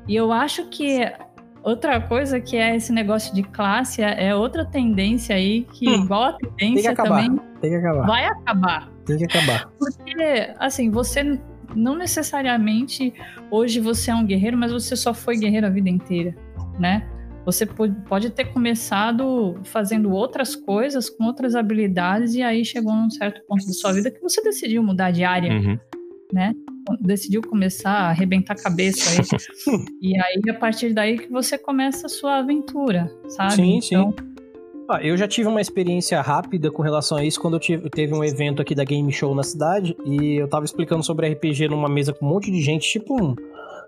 E 0.07 0.15
eu 0.15 0.32
acho 0.32 0.67
que 0.69 1.01
outra 1.63 1.99
coisa 1.99 2.39
que 2.39 2.55
é 2.57 2.76
esse 2.76 2.93
negócio 2.93 3.34
de 3.34 3.41
classe 3.41 4.03
é, 4.03 4.28
é 4.28 4.36
outra 4.36 4.63
tendência 4.63 5.36
aí 5.36 5.63
que, 5.73 5.89
hum, 5.89 6.03
igual 6.03 6.23
a 6.23 6.34
tendência 6.34 6.93
também, 6.93 7.39
tem 7.59 7.71
que 7.71 7.78
acabar. 7.78 8.05
vai 8.05 8.26
acabar. 8.26 8.91
Tem 9.05 9.17
que 9.17 9.23
acabar. 9.26 9.67
Porque, 9.80 10.53
assim, 10.59 10.91
você 10.91 11.39
não 11.76 11.95
necessariamente 11.95 13.13
hoje 13.49 13.80
você 13.80 14.11
é 14.11 14.15
um 14.15 14.26
guerreiro, 14.26 14.57
mas 14.57 14.71
você 14.71 14.95
só 14.95 15.13
foi 15.13 15.38
guerreiro 15.38 15.65
a 15.65 15.69
vida 15.69 15.89
inteira, 15.89 16.36
né? 16.80 17.07
Você 17.45 17.65
pode 17.65 18.31
ter 18.31 18.45
começado 18.45 19.55
fazendo 19.63 20.11
outras 20.11 20.55
coisas, 20.55 21.09
com 21.09 21.25
outras 21.25 21.55
habilidades, 21.55 22.33
e 22.33 22.41
aí 22.41 22.65
chegou 22.65 22.93
num 22.93 23.09
certo 23.09 23.41
ponto 23.47 23.65
da 23.65 23.73
sua 23.73 23.93
vida 23.93 24.09
que 24.09 24.19
você 24.19 24.41
decidiu 24.41 24.81
mudar 24.81 25.11
de 25.11 25.23
área. 25.23 25.51
Uhum. 25.51 25.77
né? 26.33 26.53
Decidiu 27.01 27.41
começar 27.41 27.91
a 27.91 28.09
arrebentar 28.09 28.53
a 28.53 28.61
cabeça 28.61 29.21
aí. 29.21 29.27
e 30.01 30.19
aí, 30.19 30.41
a 30.49 30.53
partir 30.53 30.93
daí 30.93 31.17
que 31.17 31.31
você 31.31 31.57
começa 31.57 32.07
a 32.07 32.09
sua 32.09 32.37
aventura, 32.39 33.11
sabe? 33.27 33.53
Sim, 33.53 33.79
então, 33.83 34.11
sim. 34.11 34.35
Ah, 34.89 35.01
eu 35.01 35.17
já 35.17 35.27
tive 35.27 35.47
uma 35.47 35.61
experiência 35.61 36.21
rápida 36.21 36.69
com 36.69 36.83
relação 36.83 37.17
a 37.17 37.23
isso 37.23 37.39
quando 37.41 37.55
eu 37.55 37.59
tive, 37.59 37.89
teve 37.89 38.13
um 38.13 38.23
evento 38.23 38.61
aqui 38.61 38.75
da 38.75 38.83
Game 38.83 39.11
Show 39.11 39.33
na 39.33 39.41
cidade 39.41 39.95
e 40.05 40.35
eu 40.35 40.47
tava 40.47 40.63
explicando 40.63 41.03
sobre 41.03 41.27
RPG 41.27 41.69
numa 41.69 41.89
mesa 41.89 42.13
com 42.13 42.25
um 42.25 42.29
monte 42.29 42.51
de 42.51 42.61
gente, 42.61 42.87
tipo 42.87 43.19
um. 43.19 43.35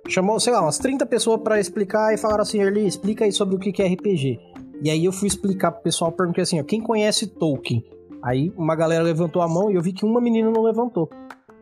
Chamou, 0.07 0.39
sei 0.39 0.53
lá, 0.53 0.61
umas 0.61 0.77
30 0.77 1.05
pessoas 1.05 1.41
para 1.41 1.59
explicar 1.59 2.13
e 2.13 2.17
falaram 2.17 2.41
assim: 2.41 2.61
Erli, 2.61 2.87
explica 2.87 3.25
aí 3.25 3.31
sobre 3.31 3.55
o 3.55 3.59
que 3.59 3.81
é 3.81 3.87
RPG. 3.87 4.39
E 4.81 4.89
aí 4.89 5.05
eu 5.05 5.11
fui 5.11 5.27
explicar 5.27 5.71
pro 5.71 5.83
pessoal, 5.83 6.11
perguntei 6.11 6.43
assim: 6.43 6.59
ó, 6.59 6.63
quem 6.63 6.81
conhece 6.81 7.27
Tolkien? 7.27 7.83
Aí 8.23 8.51
uma 8.57 8.75
galera 8.75 9.03
levantou 9.03 9.41
a 9.41 9.47
mão 9.47 9.69
e 9.69 9.75
eu 9.75 9.81
vi 9.81 9.93
que 9.93 10.05
uma 10.05 10.21
menina 10.21 10.49
não 10.49 10.63
levantou. 10.63 11.09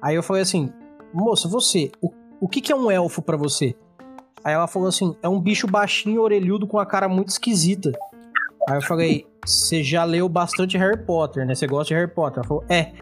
Aí 0.01 0.15
eu 0.15 0.23
falei 0.23 0.41
assim: 0.41 0.69
moça, 1.13 1.47
você, 1.47 1.91
o, 2.01 2.11
o 2.39 2.47
que, 2.47 2.61
que 2.61 2.71
é 2.71 2.75
um 2.75 2.91
elfo 2.91 3.21
para 3.21 3.37
você? 3.37 3.75
Aí 4.43 4.53
ela 4.53 4.67
falou 4.67 4.87
assim: 4.87 5.15
é 5.23 5.29
um 5.29 5.39
bicho 5.39 5.67
baixinho, 5.67 6.21
orelhudo, 6.21 6.67
com 6.67 6.77
a 6.77 6.85
cara 6.85 7.09
muito 7.09 7.29
esquisita. 7.29 7.91
Aí 8.67 8.77
eu 8.77 8.81
falei, 8.81 9.27
você 9.45 9.83
já 9.83 10.03
leu 10.03 10.27
bastante 10.27 10.77
Harry 10.77 10.97
Potter, 10.97 11.45
né? 11.45 11.53
Você 11.53 11.67
gosta 11.67 11.93
de 11.93 11.93
Harry 11.93 12.11
Potter? 12.11 12.39
Ela 12.39 12.47
falou, 12.47 12.63
é. 12.67 12.93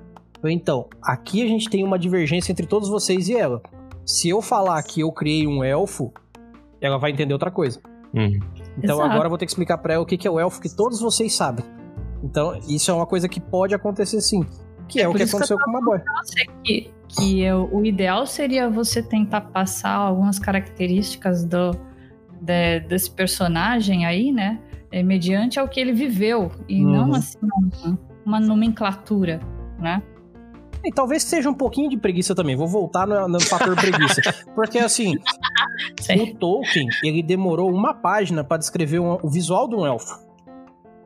falei, 0.42 0.56
então, 0.56 0.88
aqui 1.02 1.42
a 1.42 1.48
gente 1.48 1.70
tem 1.70 1.84
uma 1.84 1.98
divergência 1.98 2.52
entre 2.52 2.68
todos 2.68 2.90
vocês 2.90 3.30
e 3.30 3.36
ela. 3.36 3.62
Se 4.06 4.30
eu 4.30 4.42
falar 4.42 4.82
que 4.84 5.02
eu 5.02 5.12
criei 5.12 5.48
um 5.48 5.64
elfo, 5.64 6.14
ela 6.82 6.98
vai 6.98 7.12
entender 7.12 7.34
outra 7.34 7.52
coisa. 7.52 7.80
Uhum. 8.14 8.40
Então 8.78 8.98
Exato. 8.98 9.02
agora 9.02 9.26
eu 9.26 9.30
vou 9.30 9.38
ter 9.38 9.46
que 9.46 9.52
explicar 9.52 9.78
pra 9.78 9.96
ela 9.96 10.04
o 10.04 10.06
que 10.06 10.28
é 10.28 10.32
o 10.32 10.40
elfo 10.40 10.62
que 10.62 10.74
todos 10.74 11.00
vocês 11.00 11.36
sabem. 11.36 11.66
Então, 12.24 12.58
isso 12.70 12.90
é 12.90 12.94
uma 12.94 13.06
coisa 13.06 13.28
que 13.28 13.40
pode 13.40 13.76
acontecer 13.76 14.22
sim. 14.22 14.46
Que 14.88 15.00
é, 15.00 15.04
é 15.04 15.08
o 15.08 15.14
que 15.14 15.24
aconteceu 15.24 15.58
que 15.58 15.64
com 15.64 15.70
uma 15.70 15.82
boy. 15.82 16.00
Que, 16.64 16.92
que 17.08 17.42
eu, 17.42 17.70
o 17.72 17.86
ideal 17.86 18.26
seria 18.26 18.70
você 18.70 19.04
tentar 19.04 19.42
passar 19.42 19.96
algumas 19.96 20.40
características 20.40 21.44
do, 21.44 21.72
de, 22.42 22.80
desse 22.82 23.12
personagem 23.12 24.06
aí, 24.06 24.32
né? 24.32 24.60
é, 24.94 25.02
mediante 25.02 25.60
ao 25.60 25.68
que 25.68 25.80
ele 25.80 25.92
viveu 25.92 26.52
e 26.70 26.86
uhum. 26.86 26.92
não 26.92 27.16
assim 27.16 27.40
uma, 27.42 28.00
uma 28.24 28.40
nomenclatura, 28.40 29.40
né? 29.80 30.04
E 30.86 30.92
talvez 30.92 31.24
seja 31.24 31.50
um 31.50 31.54
pouquinho 31.54 31.90
de 31.90 31.98
preguiça 31.98 32.36
também. 32.36 32.56
Vou 32.56 32.68
voltar 32.68 33.08
no, 33.08 33.28
no 33.28 33.40
fator 33.40 33.76
preguiça. 33.76 34.22
Porque, 34.54 34.80
assim, 34.80 35.16
o 35.16 36.36
Tolkien, 36.36 36.88
ele 37.04 37.24
demorou 37.24 37.72
uma 37.72 37.94
página 37.94 38.44
para 38.44 38.58
descrever 38.58 39.00
um, 39.00 39.18
o 39.24 39.30
visual 39.30 39.68
de 39.68 39.76
um 39.76 39.86
elfo. 39.86 40.22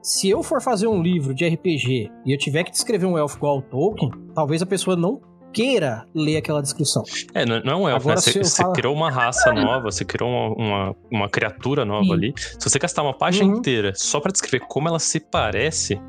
Se 0.01 0.29
eu 0.29 0.41
for 0.41 0.61
fazer 0.61 0.87
um 0.87 1.01
livro 1.01 1.33
de 1.33 1.47
RPG 1.47 2.11
e 2.25 2.31
eu 2.31 2.37
tiver 2.37 2.63
que 2.63 2.71
descrever 2.71 3.05
um 3.05 3.17
elfo 3.17 3.37
igual 3.37 3.57
ao 3.57 3.61
Tolkien, 3.61 4.09
talvez 4.33 4.61
a 4.61 4.65
pessoa 4.65 4.95
não 4.95 5.21
queira 5.53 6.05
ler 6.13 6.37
aquela 6.37 6.61
descrição. 6.61 7.03
É, 7.33 7.45
não, 7.45 7.61
não 7.61 7.71
é 7.71 7.75
um 7.75 7.89
elfo, 7.89 8.09
né? 8.09 8.15
Você, 8.15 8.43
você 8.43 8.61
fala... 8.61 8.73
criou 8.73 8.95
uma 8.95 9.11
raça 9.11 9.51
nova, 9.53 9.91
você 9.91 10.05
criou 10.05 10.29
uma, 10.29 10.55
uma, 10.55 10.95
uma 11.11 11.29
criatura 11.29 11.83
nova 11.85 12.05
Sim. 12.05 12.13
ali. 12.13 12.33
Se 12.37 12.69
você 12.69 12.79
gastar 12.79 13.03
uma 13.03 13.15
página 13.15 13.49
uhum. 13.51 13.57
inteira 13.57 13.91
só 13.95 14.19
para 14.19 14.31
descrever 14.31 14.65
como 14.67 14.87
ela 14.87 14.99
se 14.99 15.19
parece. 15.19 15.99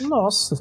Nossa. 0.00 0.56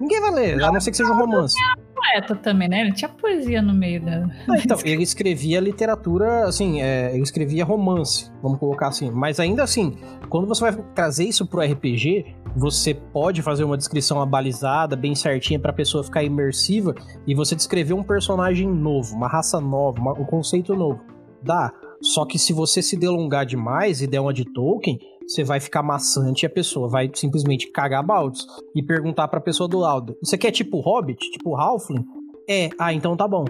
Ninguém 0.00 0.20
vai 0.20 0.30
ler, 0.30 0.62
a 0.62 0.72
não 0.72 0.80
ser 0.80 0.90
que 0.90 0.96
seja 0.96 1.12
um 1.12 1.16
romance 1.16 1.54
poeta 1.98 2.34
também, 2.36 2.68
né? 2.68 2.80
Ele 2.80 2.92
tinha 2.92 3.08
poesia 3.08 3.60
no 3.60 3.74
meio 3.74 4.02
da. 4.04 4.28
Ah, 4.48 4.58
então, 4.62 4.78
ele 4.84 5.02
escrevia 5.02 5.60
literatura, 5.60 6.44
assim, 6.46 6.80
é, 6.80 7.12
ele 7.12 7.22
escrevia 7.22 7.64
romance, 7.64 8.30
vamos 8.42 8.58
colocar 8.58 8.88
assim. 8.88 9.10
Mas 9.10 9.40
ainda 9.40 9.62
assim, 9.62 9.96
quando 10.28 10.46
você 10.46 10.60
vai 10.60 10.72
trazer 10.94 11.24
isso 11.24 11.46
pro 11.46 11.60
RPG, 11.60 12.36
você 12.56 12.94
pode 12.94 13.42
fazer 13.42 13.64
uma 13.64 13.76
descrição 13.76 14.20
abalizada, 14.20 14.96
bem 14.96 15.14
certinha, 15.14 15.58
pra 15.58 15.72
pessoa 15.72 16.04
ficar 16.04 16.22
imersiva 16.22 16.94
e 17.26 17.34
você 17.34 17.54
descrever 17.54 17.94
um 17.94 18.02
personagem 18.02 18.68
novo, 18.68 19.14
uma 19.14 19.28
raça 19.28 19.60
nova, 19.60 20.00
uma, 20.00 20.12
um 20.12 20.24
conceito 20.24 20.74
novo. 20.74 21.00
Dá. 21.42 21.72
Só 22.00 22.24
que 22.24 22.38
se 22.38 22.52
você 22.52 22.80
se 22.80 22.96
delongar 22.96 23.44
demais 23.44 24.00
e 24.02 24.06
der 24.06 24.20
uma 24.20 24.32
de 24.32 24.44
Tolkien, 24.44 24.98
você 25.28 25.44
vai 25.44 25.60
ficar 25.60 25.82
maçante 25.82 26.44
e 26.44 26.46
a 26.46 26.50
pessoa 26.50 26.88
vai 26.88 27.10
simplesmente 27.14 27.70
cagar 27.70 28.02
baldes 28.02 28.46
e 28.74 28.82
perguntar 28.82 29.28
pra 29.28 29.40
pessoa 29.40 29.68
do 29.68 29.78
lado: 29.78 30.16
Você 30.22 30.38
quer 30.38 30.50
tipo 30.50 30.80
Hobbit? 30.80 31.30
Tipo 31.30 31.54
Halfling? 31.54 32.04
É, 32.48 32.70
ah, 32.78 32.94
então 32.94 33.14
tá 33.14 33.28
bom. 33.28 33.44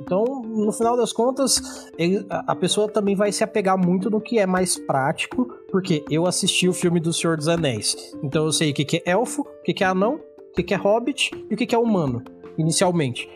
Então, 0.00 0.24
no 0.42 0.72
final 0.72 0.96
das 0.96 1.12
contas, 1.12 1.88
ele, 1.96 2.26
a 2.28 2.54
pessoa 2.56 2.88
também 2.88 3.14
vai 3.14 3.30
se 3.30 3.44
apegar 3.44 3.78
muito 3.78 4.10
no 4.10 4.20
que 4.20 4.40
é 4.40 4.44
mais 4.44 4.76
prático, 4.76 5.46
porque 5.70 6.04
eu 6.10 6.26
assisti 6.26 6.68
o 6.68 6.72
filme 6.72 6.98
do 6.98 7.12
Senhor 7.12 7.36
dos 7.36 7.46
Anéis. 7.46 8.12
Então 8.22 8.44
eu 8.44 8.52
sei 8.52 8.72
o 8.72 8.74
que, 8.74 8.84
que 8.84 8.96
é 9.06 9.12
elfo, 9.12 9.42
o 9.42 9.62
que, 9.62 9.72
que 9.72 9.84
é 9.84 9.86
anão, 9.86 10.16
o 10.16 10.52
que, 10.52 10.64
que 10.64 10.74
é 10.74 10.76
hobbit 10.76 11.30
e 11.48 11.54
o 11.54 11.56
que, 11.56 11.64
que 11.64 11.74
é 11.76 11.78
humano, 11.78 12.22
inicialmente. 12.58 13.30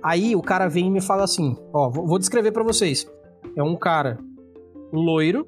Aí 0.00 0.36
o 0.36 0.42
cara 0.42 0.68
vem 0.68 0.86
e 0.86 0.90
me 0.90 1.00
fala 1.00 1.24
assim: 1.24 1.56
Ó, 1.72 1.90
vou 1.90 2.18
descrever 2.18 2.52
para 2.52 2.62
vocês. 2.62 3.10
É 3.56 3.62
um 3.62 3.74
cara 3.74 4.18
loiro, 4.92 5.46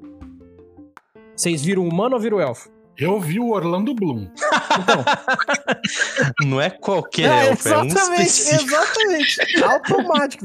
vocês 1.39 1.63
viram 1.63 1.83
o 1.83 1.87
humano 1.87 2.15
ou 2.15 2.21
viram 2.21 2.35
o 2.35 2.41
elfo? 2.41 2.69
Eu 2.97 3.17
vi 3.17 3.39
o 3.39 3.51
Orlando 3.51 3.93
Bloom. 3.93 4.27
Então. 4.77 5.05
Não 6.45 6.59
é 6.59 6.69
qualquer 6.69 7.29
é, 7.31 7.47
elfo, 7.47 7.69
é 7.69 7.77
um 7.77 7.85
específico. 7.85 8.65
Exatamente, 8.65 9.63
automático. 9.63 10.43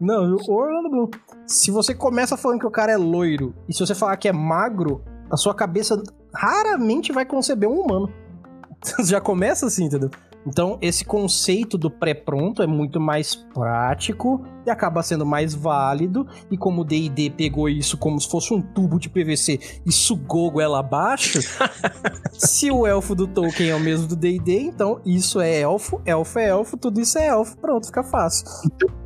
Não, 0.00 0.36
o 0.36 0.52
Orlando 0.52 0.88
Bloom. 0.88 1.10
Se 1.48 1.72
você 1.72 1.96
começa 1.96 2.36
falando 2.36 2.60
que 2.60 2.66
o 2.66 2.70
cara 2.70 2.92
é 2.92 2.96
loiro, 2.96 3.56
e 3.68 3.74
se 3.74 3.80
você 3.80 3.92
falar 3.92 4.16
que 4.18 4.28
é 4.28 4.32
magro, 4.32 5.04
a 5.28 5.36
sua 5.36 5.52
cabeça 5.52 6.00
raramente 6.32 7.10
vai 7.10 7.24
conceber 7.24 7.68
um 7.68 7.80
humano. 7.80 8.08
Já 9.02 9.20
começa 9.20 9.66
assim, 9.66 9.86
entendeu? 9.86 10.10
Então, 10.46 10.78
esse 10.80 11.04
conceito 11.04 11.76
do 11.76 11.90
pré-pronto 11.90 12.62
é 12.62 12.66
muito 12.66 12.98
mais 12.98 13.34
prático 13.34 14.44
e 14.66 14.70
acaba 14.70 15.02
sendo 15.02 15.26
mais 15.26 15.54
válido. 15.54 16.26
E 16.50 16.56
como 16.56 16.80
o 16.80 16.84
DD 16.84 17.30
pegou 17.30 17.68
isso 17.68 17.98
como 17.98 18.18
se 18.20 18.28
fosse 18.28 18.54
um 18.54 18.60
tubo 18.60 18.98
de 18.98 19.08
PVC 19.08 19.80
e 19.84 19.92
sugou 19.92 20.60
ela 20.60 20.80
abaixo, 20.80 21.40
se 22.32 22.70
o 22.70 22.86
elfo 22.86 23.14
do 23.14 23.26
Tolkien 23.26 23.70
é 23.70 23.74
o 23.74 23.80
mesmo 23.80 24.06
do 24.06 24.16
DD, 24.16 24.60
então 24.62 25.00
isso 25.04 25.40
é 25.40 25.60
elfo, 25.60 26.00
elfo 26.06 26.38
é 26.38 26.48
elfo, 26.48 26.76
tudo 26.76 27.00
isso 27.00 27.18
é 27.18 27.28
elfo. 27.28 27.58
Pronto, 27.58 27.86
fica 27.86 28.02
fácil. 28.02 28.46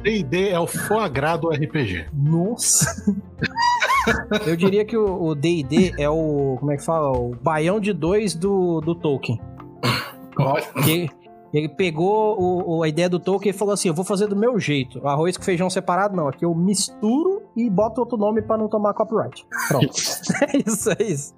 DD 0.03 0.51
é 0.51 0.59
o 0.59 0.67
foie 0.67 1.09
gras 1.09 1.41
do 1.41 1.49
RPG. 1.49 2.07
Nossa! 2.13 3.05
Eu 4.47 4.55
diria 4.55 4.85
que 4.85 4.97
o 4.97 5.35
DD 5.35 5.95
é 5.99 6.09
o. 6.09 6.57
Como 6.59 6.71
é 6.71 6.77
que 6.77 6.85
fala? 6.85 7.11
O 7.17 7.35
baião 7.35 7.81
de 7.81 7.93
dois 7.93 8.35
do, 8.35 8.81
do 8.81 8.95
Tolkien. 8.95 9.41
Que, 10.85 11.09
ele 11.55 11.69
pegou 11.69 12.37
o, 12.37 12.79
o, 12.79 12.83
a 12.83 12.89
ideia 12.89 13.09
do 13.09 13.21
Tolkien 13.21 13.55
e 13.55 13.57
falou 13.57 13.73
assim: 13.73 13.87
eu 13.87 13.95
vou 13.95 14.05
fazer 14.05 14.27
do 14.27 14.35
meu 14.35 14.59
jeito. 14.59 15.07
Arroz 15.07 15.37
com 15.37 15.45
feijão 15.45 15.71
separado, 15.71 16.17
não. 16.17 16.27
Aqui 16.27 16.45
eu 16.45 16.53
misturo 16.53 17.45
e 17.57 17.71
boto 17.71 18.01
outro 18.01 18.19
nome 18.19 18.43
para 18.43 18.59
não 18.59 18.69
tomar 18.69 18.93
copyright. 18.93 19.47
Pronto. 19.69 19.87
é 20.43 20.57
isso, 20.67 20.91
é 20.91 21.03
isso. 21.05 21.35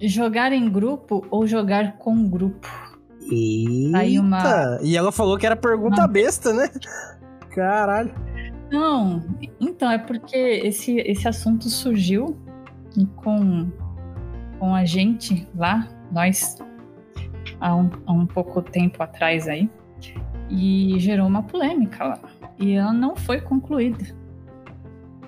Jogar 0.00 0.52
em 0.52 0.70
grupo 0.70 1.26
ou 1.30 1.46
jogar 1.46 1.96
com 1.96 2.28
grupo? 2.28 2.68
Eita. 3.22 3.98
Aí 3.98 4.18
uma... 4.18 4.78
E 4.82 4.96
ela 4.96 5.10
falou 5.10 5.36
que 5.38 5.46
era 5.46 5.56
pergunta 5.56 6.02
uma... 6.02 6.06
besta, 6.06 6.52
né? 6.52 6.70
Caralho. 7.50 8.14
Não, 8.70 9.24
então, 9.58 9.90
é 9.90 9.98
porque 9.98 10.36
esse, 10.36 10.98
esse 11.00 11.26
assunto 11.26 11.68
surgiu 11.70 12.36
com, 13.16 13.70
com 14.58 14.74
a 14.74 14.84
gente 14.84 15.46
lá, 15.56 15.88
nós, 16.10 16.58
há 17.60 17.74
um, 17.74 17.90
há 18.06 18.12
um 18.12 18.26
pouco 18.26 18.62
tempo 18.62 19.02
atrás 19.02 19.48
aí, 19.48 19.70
e 20.50 20.98
gerou 20.98 21.26
uma 21.26 21.42
polêmica 21.42 22.04
lá. 22.04 22.18
E 22.58 22.72
ela 22.72 22.92
não 22.92 23.14
foi 23.14 23.40
concluída. 23.40 24.04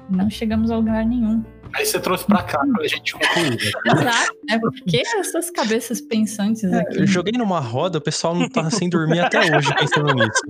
Não 0.08 0.28
chegamos 0.28 0.70
a 0.70 0.76
lugar 0.76 1.04
nenhum. 1.04 1.44
Aí 1.72 1.86
você 1.86 2.00
trouxe 2.00 2.24
pra 2.24 2.42
cá 2.42 2.64
pra 2.74 2.86
gente 2.88 3.12
concluir. 3.12 3.50
Né? 3.50 3.92
Exato. 3.92 4.32
É 4.50 4.58
porque 4.58 5.02
essas 5.18 5.50
cabeças 5.50 6.00
pensantes 6.00 6.64
é, 6.64 6.80
aqui. 6.80 6.98
Eu 6.98 7.06
joguei 7.06 7.32
numa 7.38 7.60
roda, 7.60 7.98
o 7.98 8.00
pessoal 8.00 8.34
não 8.34 8.48
tá 8.48 8.68
sem 8.70 8.88
dormir 8.88 9.20
até 9.20 9.38
hoje 9.38 9.72
pensando 9.76 10.12
nisso. 10.14 10.42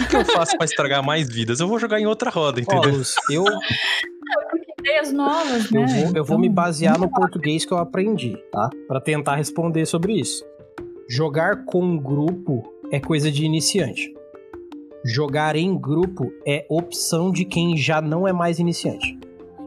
O 0.00 0.06
que 0.06 0.16
eu 0.16 0.24
faço 0.26 0.56
pra 0.58 0.66
estragar 0.66 1.02
mais 1.02 1.28
vidas? 1.28 1.60
Eu 1.60 1.68
vou 1.68 1.78
jogar 1.78 1.98
em 1.98 2.06
outra 2.06 2.28
roda, 2.28 2.60
entendeu? 2.60 2.92
Luz, 2.92 3.14
eu, 3.30 3.44
ideias 4.80 5.12
novas, 5.12 5.70
né? 5.70 5.82
Eu 5.82 5.86
vou, 5.86 6.16
eu 6.16 6.24
vou 6.24 6.38
me 6.38 6.48
então, 6.48 6.62
basear 6.62 6.98
no 6.98 7.08
português 7.08 7.64
que 7.64 7.72
eu 7.72 7.78
aprendi, 7.78 8.36
tá? 8.50 8.70
Para 8.88 9.00
tentar 9.00 9.36
responder 9.36 9.86
sobre 9.86 10.14
isso. 10.14 10.44
Jogar 11.08 11.64
com 11.64 11.96
grupo 11.96 12.62
é 12.90 12.98
coisa 12.98 13.30
de 13.30 13.44
iniciante. 13.44 14.12
Jogar 15.04 15.56
em 15.56 15.76
grupo 15.78 16.30
é 16.46 16.66
opção 16.68 17.30
de 17.30 17.44
quem 17.44 17.76
já 17.76 18.00
não 18.00 18.26
é 18.26 18.32
mais 18.32 18.58
iniciante. 18.58 19.18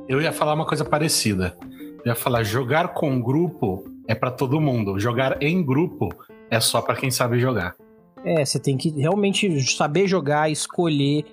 Eu 0.07 0.22
ia 0.22 0.32
falar 0.32 0.53
uma 0.53 0.66
coisa 0.66 0.86
parecida. 0.86 1.57
Eu 2.03 2.07
ia 2.07 2.16
falar 2.16 2.43
jogar 2.43 2.89
com 2.89 3.22
grupo 3.22 3.86
é 4.07 4.14
para 4.14 4.32
todo 4.32 4.59
mundo. 4.59 4.99
Jogar 4.99 5.41
em 5.41 5.64
grupo 5.64 6.09
é 6.49 6.59
só 6.59 6.82
para 6.82 6.95
quem 6.95 7.09
sabe 7.09 7.39
jogar. 7.39 7.76
É, 8.24 8.43
você 8.43 8.59
tem 8.59 8.78
que 8.78 8.89
realmente 8.89 9.61
saber 9.76 10.07
jogar, 10.07 10.49
escolher, 10.49 11.26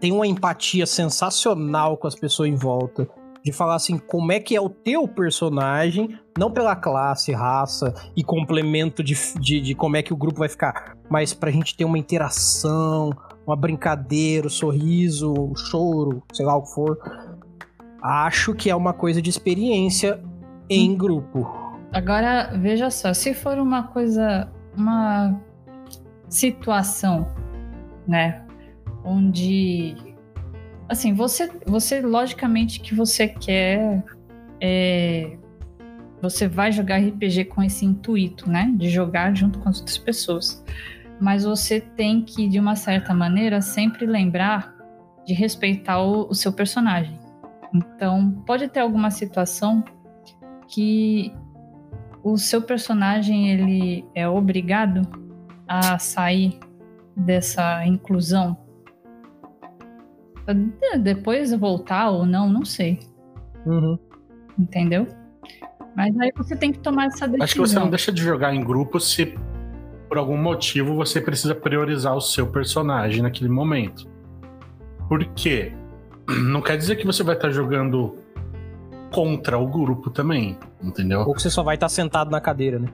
tem 0.00 0.12
uma 0.12 0.26
empatia 0.26 0.86
sensacional 0.86 1.96
com 1.96 2.06
as 2.06 2.14
pessoas 2.14 2.48
em 2.48 2.54
volta 2.54 3.08
de 3.48 3.52
falar 3.56 3.76
assim, 3.76 3.96
como 3.96 4.30
é 4.30 4.38
que 4.38 4.54
é 4.54 4.60
o 4.60 4.68
teu 4.68 5.08
personagem, 5.08 6.18
não 6.36 6.50
pela 6.50 6.76
classe, 6.76 7.32
raça 7.32 7.94
e 8.14 8.22
complemento 8.22 9.02
de, 9.02 9.14
de, 9.40 9.58
de 9.60 9.74
como 9.74 9.96
é 9.96 10.02
que 10.02 10.12
o 10.12 10.16
grupo 10.16 10.40
vai 10.40 10.50
ficar, 10.50 10.98
mas 11.08 11.32
pra 11.32 11.50
gente 11.50 11.74
ter 11.74 11.86
uma 11.86 11.98
interação, 11.98 13.10
uma 13.46 13.56
brincadeira, 13.56 14.48
um 14.48 14.50
sorriso, 14.50 15.32
um 15.32 15.56
choro, 15.56 16.22
sei 16.34 16.44
lá 16.44 16.56
o 16.56 16.62
que 16.62 16.74
for. 16.74 16.98
Acho 18.02 18.54
que 18.54 18.68
é 18.68 18.76
uma 18.76 18.92
coisa 18.92 19.22
de 19.22 19.30
experiência 19.30 20.22
em 20.68 20.90
hum. 20.90 20.96
grupo. 20.96 21.48
Agora, 21.90 22.52
veja 22.60 22.90
só, 22.90 23.14
se 23.14 23.32
for 23.32 23.58
uma 23.58 23.84
coisa, 23.84 24.52
uma 24.76 25.40
situação, 26.28 27.26
né, 28.06 28.44
onde 29.02 29.96
assim, 30.88 31.14
você, 31.14 31.50
você 31.66 32.00
logicamente 32.00 32.80
que 32.80 32.94
você 32.94 33.28
quer. 33.28 34.02
É, 34.60 35.36
você 36.20 36.48
vai 36.48 36.72
jogar 36.72 36.98
RPG 36.98 37.44
com 37.44 37.62
esse 37.62 37.84
intuito, 37.84 38.50
né? 38.50 38.72
De 38.76 38.88
jogar 38.88 39.34
junto 39.36 39.58
com 39.60 39.68
as 39.68 39.78
outras 39.78 39.98
pessoas. 39.98 40.64
Mas 41.20 41.44
você 41.44 41.80
tem 41.80 42.22
que, 42.22 42.48
de 42.48 42.58
uma 42.58 42.74
certa 42.74 43.14
maneira, 43.14 43.60
sempre 43.60 44.06
lembrar 44.06 44.74
de 45.24 45.34
respeitar 45.34 46.00
o, 46.00 46.28
o 46.28 46.34
seu 46.34 46.52
personagem. 46.52 47.18
Então, 47.72 48.32
pode 48.46 48.66
ter 48.68 48.80
alguma 48.80 49.10
situação 49.10 49.84
que 50.66 51.32
o 52.22 52.36
seu 52.36 52.62
personagem 52.62 53.50
ele 53.50 54.04
é 54.14 54.28
obrigado 54.28 55.02
a 55.66 55.98
sair 55.98 56.58
dessa 57.16 57.86
inclusão 57.86 58.56
depois 61.00 61.52
voltar 61.52 62.10
ou 62.10 62.24
não, 62.24 62.48
não 62.48 62.64
sei. 62.64 62.98
Uhum. 63.66 63.98
Entendeu? 64.58 65.06
Mas 65.96 66.18
aí 66.18 66.32
você 66.36 66.56
tem 66.56 66.72
que 66.72 66.78
tomar 66.78 67.06
essa 67.06 67.26
decisão. 67.26 67.44
Acho 67.44 67.54
que 67.54 67.60
você 67.60 67.78
não 67.78 67.90
deixa 67.90 68.12
de 68.12 68.22
jogar 68.22 68.54
em 68.54 68.62
grupo 68.62 69.00
se 69.00 69.34
por 70.08 70.16
algum 70.16 70.36
motivo 70.36 70.94
você 70.94 71.20
precisa 71.20 71.54
priorizar 71.54 72.16
o 72.16 72.20
seu 72.20 72.46
personagem 72.46 73.22
naquele 73.22 73.50
momento. 73.50 74.08
Por 75.08 75.24
quê? 75.34 75.72
Não 76.44 76.62
quer 76.62 76.76
dizer 76.76 76.96
que 76.96 77.06
você 77.06 77.22
vai 77.22 77.34
estar 77.34 77.50
jogando 77.50 78.16
contra 79.10 79.58
o 79.58 79.66
grupo 79.66 80.10
também, 80.10 80.58
entendeu? 80.82 81.20
Ou 81.20 81.34
que 81.34 81.42
você 81.42 81.50
só 81.50 81.62
vai 81.62 81.74
estar 81.76 81.88
sentado 81.88 82.30
na 82.30 82.40
cadeira, 82.40 82.78
né? 82.78 82.88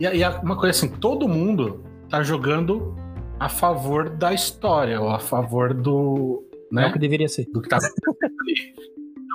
E, 0.00 0.06
e 0.06 0.28
uma 0.42 0.56
coisa 0.56 0.70
assim, 0.70 0.88
todo 0.88 1.28
mundo 1.28 1.84
tá 2.08 2.22
jogando 2.22 2.94
a 3.38 3.48
favor 3.48 4.10
da 4.10 4.32
história, 4.32 5.00
ou 5.00 5.08
a 5.10 5.18
favor 5.18 5.72
do. 5.72 6.44
Né? 6.70 6.84
É 6.84 6.88
o 6.88 6.92
que 6.92 6.98
deveria 6.98 7.28
ser. 7.28 7.46
Do 7.46 7.62
que 7.62 7.68
tá 7.68 7.76
ali. 7.76 8.74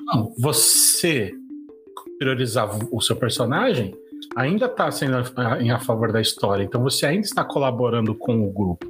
Então, 0.03 0.33
você 0.37 1.33
priorizar 2.19 2.69
o 2.91 3.01
seu 3.01 3.15
personagem 3.15 3.95
ainda 4.35 4.65
está 4.65 4.89
sendo 4.91 5.17
em 5.59 5.71
a 5.71 5.79
favor 5.79 6.11
da 6.11 6.21
história. 6.21 6.63
Então 6.63 6.81
você 6.81 7.05
ainda 7.05 7.25
está 7.25 7.43
colaborando 7.43 8.15
com 8.15 8.47
o 8.47 8.51
grupo. 8.51 8.87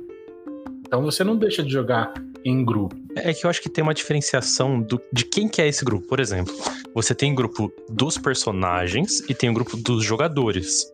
Então 0.86 1.02
você 1.02 1.24
não 1.24 1.36
deixa 1.36 1.64
de 1.64 1.70
jogar 1.70 2.14
em 2.46 2.64
grupo. 2.64 2.96
É 3.16 3.34
que 3.34 3.46
eu 3.46 3.50
acho 3.50 3.62
que 3.62 3.70
tem 3.70 3.84
uma 3.84 3.94
diferenciação 3.94 4.82
do, 4.82 5.02
de 5.12 5.26
quem 5.26 5.48
que 5.48 5.62
é 5.62 5.68
esse 5.68 5.84
grupo. 5.86 6.08
Por 6.08 6.20
exemplo, 6.20 6.54
você 6.94 7.16
tem 7.16 7.32
o 7.32 7.36
grupo 7.36 7.72
dos 7.90 8.18
personagens 8.18 9.20
e 9.30 9.34
tem 9.34 9.50
o 9.50 9.54
grupo 9.54 9.78
dos 9.78 10.04
jogadores, 10.04 10.86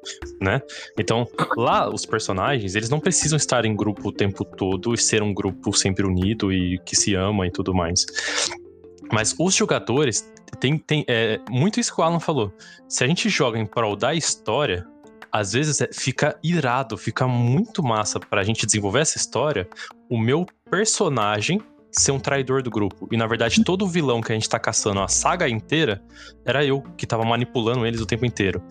né? 0.41 0.61
Então, 0.97 1.27
lá 1.57 1.89
os 1.89 2.05
personagens, 2.05 2.75
eles 2.75 2.89
não 2.89 2.99
precisam 2.99 3.37
estar 3.37 3.65
em 3.65 3.75
grupo 3.75 4.09
o 4.09 4.11
tempo 4.11 4.43
todo 4.45 4.93
e 4.93 4.97
ser 4.97 5.21
um 5.21 5.33
grupo 5.33 5.73
sempre 5.73 6.05
unido 6.05 6.51
e 6.51 6.79
que 6.85 6.95
se 6.95 7.15
ama 7.15 7.47
e 7.47 7.51
tudo 7.51 7.73
mais. 7.73 8.05
Mas 9.11 9.35
os 9.39 9.55
jogadores 9.55 10.31
tem, 10.59 10.77
tem 10.77 11.03
é, 11.07 11.39
muito 11.49 11.79
isso 11.79 11.93
que 11.93 12.01
o 12.01 12.03
Alan 12.03 12.19
falou. 12.19 12.53
Se 12.87 13.03
a 13.03 13.07
gente 13.07 13.29
joga 13.29 13.57
em 13.57 13.65
prol 13.65 13.95
da 13.95 14.13
história, 14.13 14.85
às 15.31 15.53
vezes 15.53 15.81
é, 15.81 15.89
fica 15.91 16.37
irado, 16.43 16.97
fica 16.97 17.27
muito 17.27 17.83
massa 17.83 18.19
pra 18.19 18.43
gente 18.43 18.65
desenvolver 18.65 18.99
essa 18.99 19.17
história. 19.17 19.67
O 20.09 20.17
meu 20.17 20.45
personagem 20.69 21.61
ser 21.91 22.11
um 22.11 22.19
traidor 22.19 22.61
do 22.61 22.69
grupo. 22.69 23.07
E 23.11 23.17
na 23.17 23.25
verdade, 23.25 23.63
todo 23.63 23.87
vilão 23.87 24.21
que 24.21 24.31
a 24.31 24.35
gente 24.35 24.47
tá 24.47 24.59
caçando 24.59 24.99
a 24.99 25.07
saga 25.07 25.49
inteira 25.49 26.01
era 26.45 26.63
eu 26.63 26.81
que 26.97 27.05
tava 27.05 27.23
manipulando 27.23 27.85
eles 27.85 27.99
o 27.99 28.05
tempo 28.05 28.25
inteiro. 28.25 28.61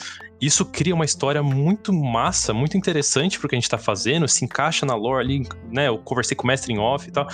Isso 0.40 0.64
cria 0.64 0.94
uma 0.94 1.04
história 1.04 1.42
muito 1.42 1.92
massa, 1.92 2.54
muito 2.54 2.76
interessante 2.76 3.38
pro 3.38 3.48
que 3.48 3.56
a 3.56 3.58
gente 3.58 3.68
tá 3.68 3.78
fazendo, 3.78 4.28
se 4.28 4.44
encaixa 4.44 4.86
na 4.86 4.94
lore 4.94 5.24
ali, 5.24 5.48
né? 5.70 5.88
Eu 5.88 5.98
conversei 5.98 6.36
com 6.36 6.44
o 6.44 6.46
mestre 6.46 6.72
em 6.72 6.78
off 6.78 7.08
e 7.08 7.12
tal. 7.12 7.26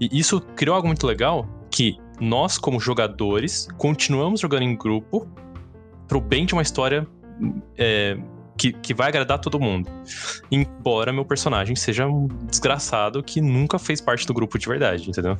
E 0.00 0.08
isso 0.18 0.40
criou 0.40 0.74
algo 0.74 0.88
muito 0.88 1.06
legal 1.06 1.48
que 1.70 1.96
nós, 2.20 2.58
como 2.58 2.80
jogadores, 2.80 3.68
continuamos 3.78 4.40
jogando 4.40 4.62
em 4.62 4.76
grupo 4.76 5.28
pro 6.08 6.20
bem 6.20 6.44
de 6.44 6.52
uma 6.52 6.62
história 6.62 7.06
é, 7.78 8.16
que, 8.56 8.72
que 8.72 8.94
vai 8.94 9.08
agradar 9.08 9.38
todo 9.38 9.58
mundo. 9.58 9.88
Embora 10.50 11.12
meu 11.12 11.24
personagem 11.24 11.74
seja 11.76 12.06
um 12.06 12.26
desgraçado 12.26 13.22
que 13.22 13.40
nunca 13.40 13.78
fez 13.78 14.00
parte 14.00 14.26
do 14.26 14.34
grupo 14.34 14.58
de 14.58 14.68
verdade, 14.68 15.08
entendeu? 15.08 15.36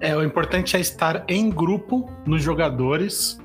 É, 0.00 0.16
o 0.16 0.22
importante 0.22 0.76
é 0.76 0.80
estar 0.80 1.24
em 1.28 1.50
grupo 1.50 2.10
nos 2.26 2.42
jogadores 2.42 3.38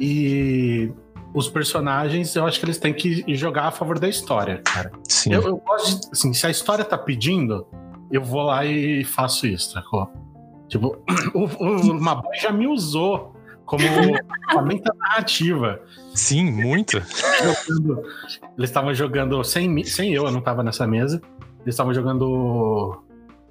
e 0.00 0.90
os 1.34 1.48
personagens, 1.48 2.34
eu 2.34 2.46
acho 2.46 2.58
que 2.58 2.64
eles 2.64 2.78
têm 2.78 2.94
que 2.94 3.22
jogar 3.34 3.64
a 3.64 3.70
favor 3.70 3.98
da 3.98 4.08
história, 4.08 4.62
cara. 4.64 4.90
Sim. 5.08 5.34
Eu, 5.34 5.42
eu 5.42 5.56
gosto 5.58 6.00
de, 6.00 6.08
assim, 6.12 6.32
se 6.32 6.46
a 6.46 6.50
história 6.50 6.84
tá 6.84 6.96
pedindo, 6.96 7.66
eu 8.10 8.22
vou 8.22 8.42
lá 8.42 8.64
e 8.64 9.04
faço 9.04 9.46
isso, 9.46 9.72
sacou? 9.72 10.10
Tipo, 10.68 10.96
o, 11.34 11.44
o 11.44 12.00
Maboy 12.00 12.36
já 12.40 12.50
me 12.50 12.66
usou 12.66 13.37
como 13.68 13.84
ferramenta 14.48 14.92
narrativa. 14.98 15.80
Sim, 16.14 16.50
muito. 16.50 16.96
Eles 18.56 18.70
estavam 18.70 18.92
jogando, 18.94 19.44
sem, 19.44 19.84
sem 19.84 20.12
eu, 20.12 20.24
eu 20.24 20.32
não 20.32 20.40
estava 20.40 20.62
nessa 20.64 20.86
mesa. 20.86 21.20
Eles 21.60 21.74
estavam 21.74 21.92
jogando. 21.92 23.00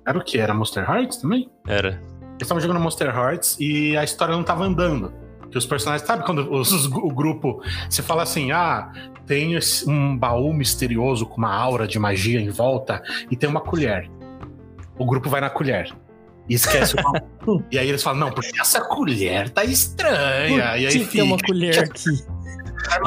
Era 0.06 0.18
o 0.18 0.24
que? 0.24 0.40
Era 0.40 0.54
Monster 0.54 0.90
Hearts 0.90 1.18
também? 1.18 1.50
Era. 1.66 1.90
Eles 1.90 2.42
estavam 2.42 2.60
jogando 2.60 2.80
Monster 2.80 3.16
Hearts 3.16 3.58
e 3.60 3.96
a 3.96 4.04
história 4.04 4.34
não 4.34 4.42
estava 4.42 4.66
andando. 4.66 5.14
Que 5.52 5.58
os 5.58 5.66
personagens, 5.66 6.06
sabe 6.06 6.26
quando 6.26 6.52
os, 6.52 6.72
os, 6.72 6.86
o 6.88 7.10
grupo 7.10 7.62
você 7.88 8.02
fala 8.02 8.24
assim: 8.24 8.52
ah, 8.52 8.92
tem 9.26 9.58
um 9.88 10.18
baú 10.18 10.52
misterioso 10.52 11.26
com 11.28 11.38
uma 11.38 11.54
aura 11.54 11.88
de 11.88 12.00
magia 12.00 12.42
em 12.42 12.50
volta 12.50 13.02
e 13.30 13.36
tem 13.36 13.48
uma 13.48 13.62
colher. 13.62 14.10
O 14.98 15.06
grupo 15.06 15.30
vai 15.30 15.40
na 15.40 15.50
colher 15.50 15.96
e 16.50 16.54
esquece 16.56 16.96
o 16.96 17.64
E 17.72 17.78
aí 17.78 17.90
eles 17.90 18.02
falam, 18.02 18.20
não, 18.20 18.32
porque 18.32 18.60
essa 18.60 18.82
colher 18.82 19.50
tá 19.50 19.64
estranha. 19.64 20.72
Por 20.72 20.80
e 20.80 20.86
aí 20.88 20.92
fica... 20.92 21.12
tem 21.12 21.22
uma 21.22 21.38
colher 21.38 21.80
aqui. 21.84 22.10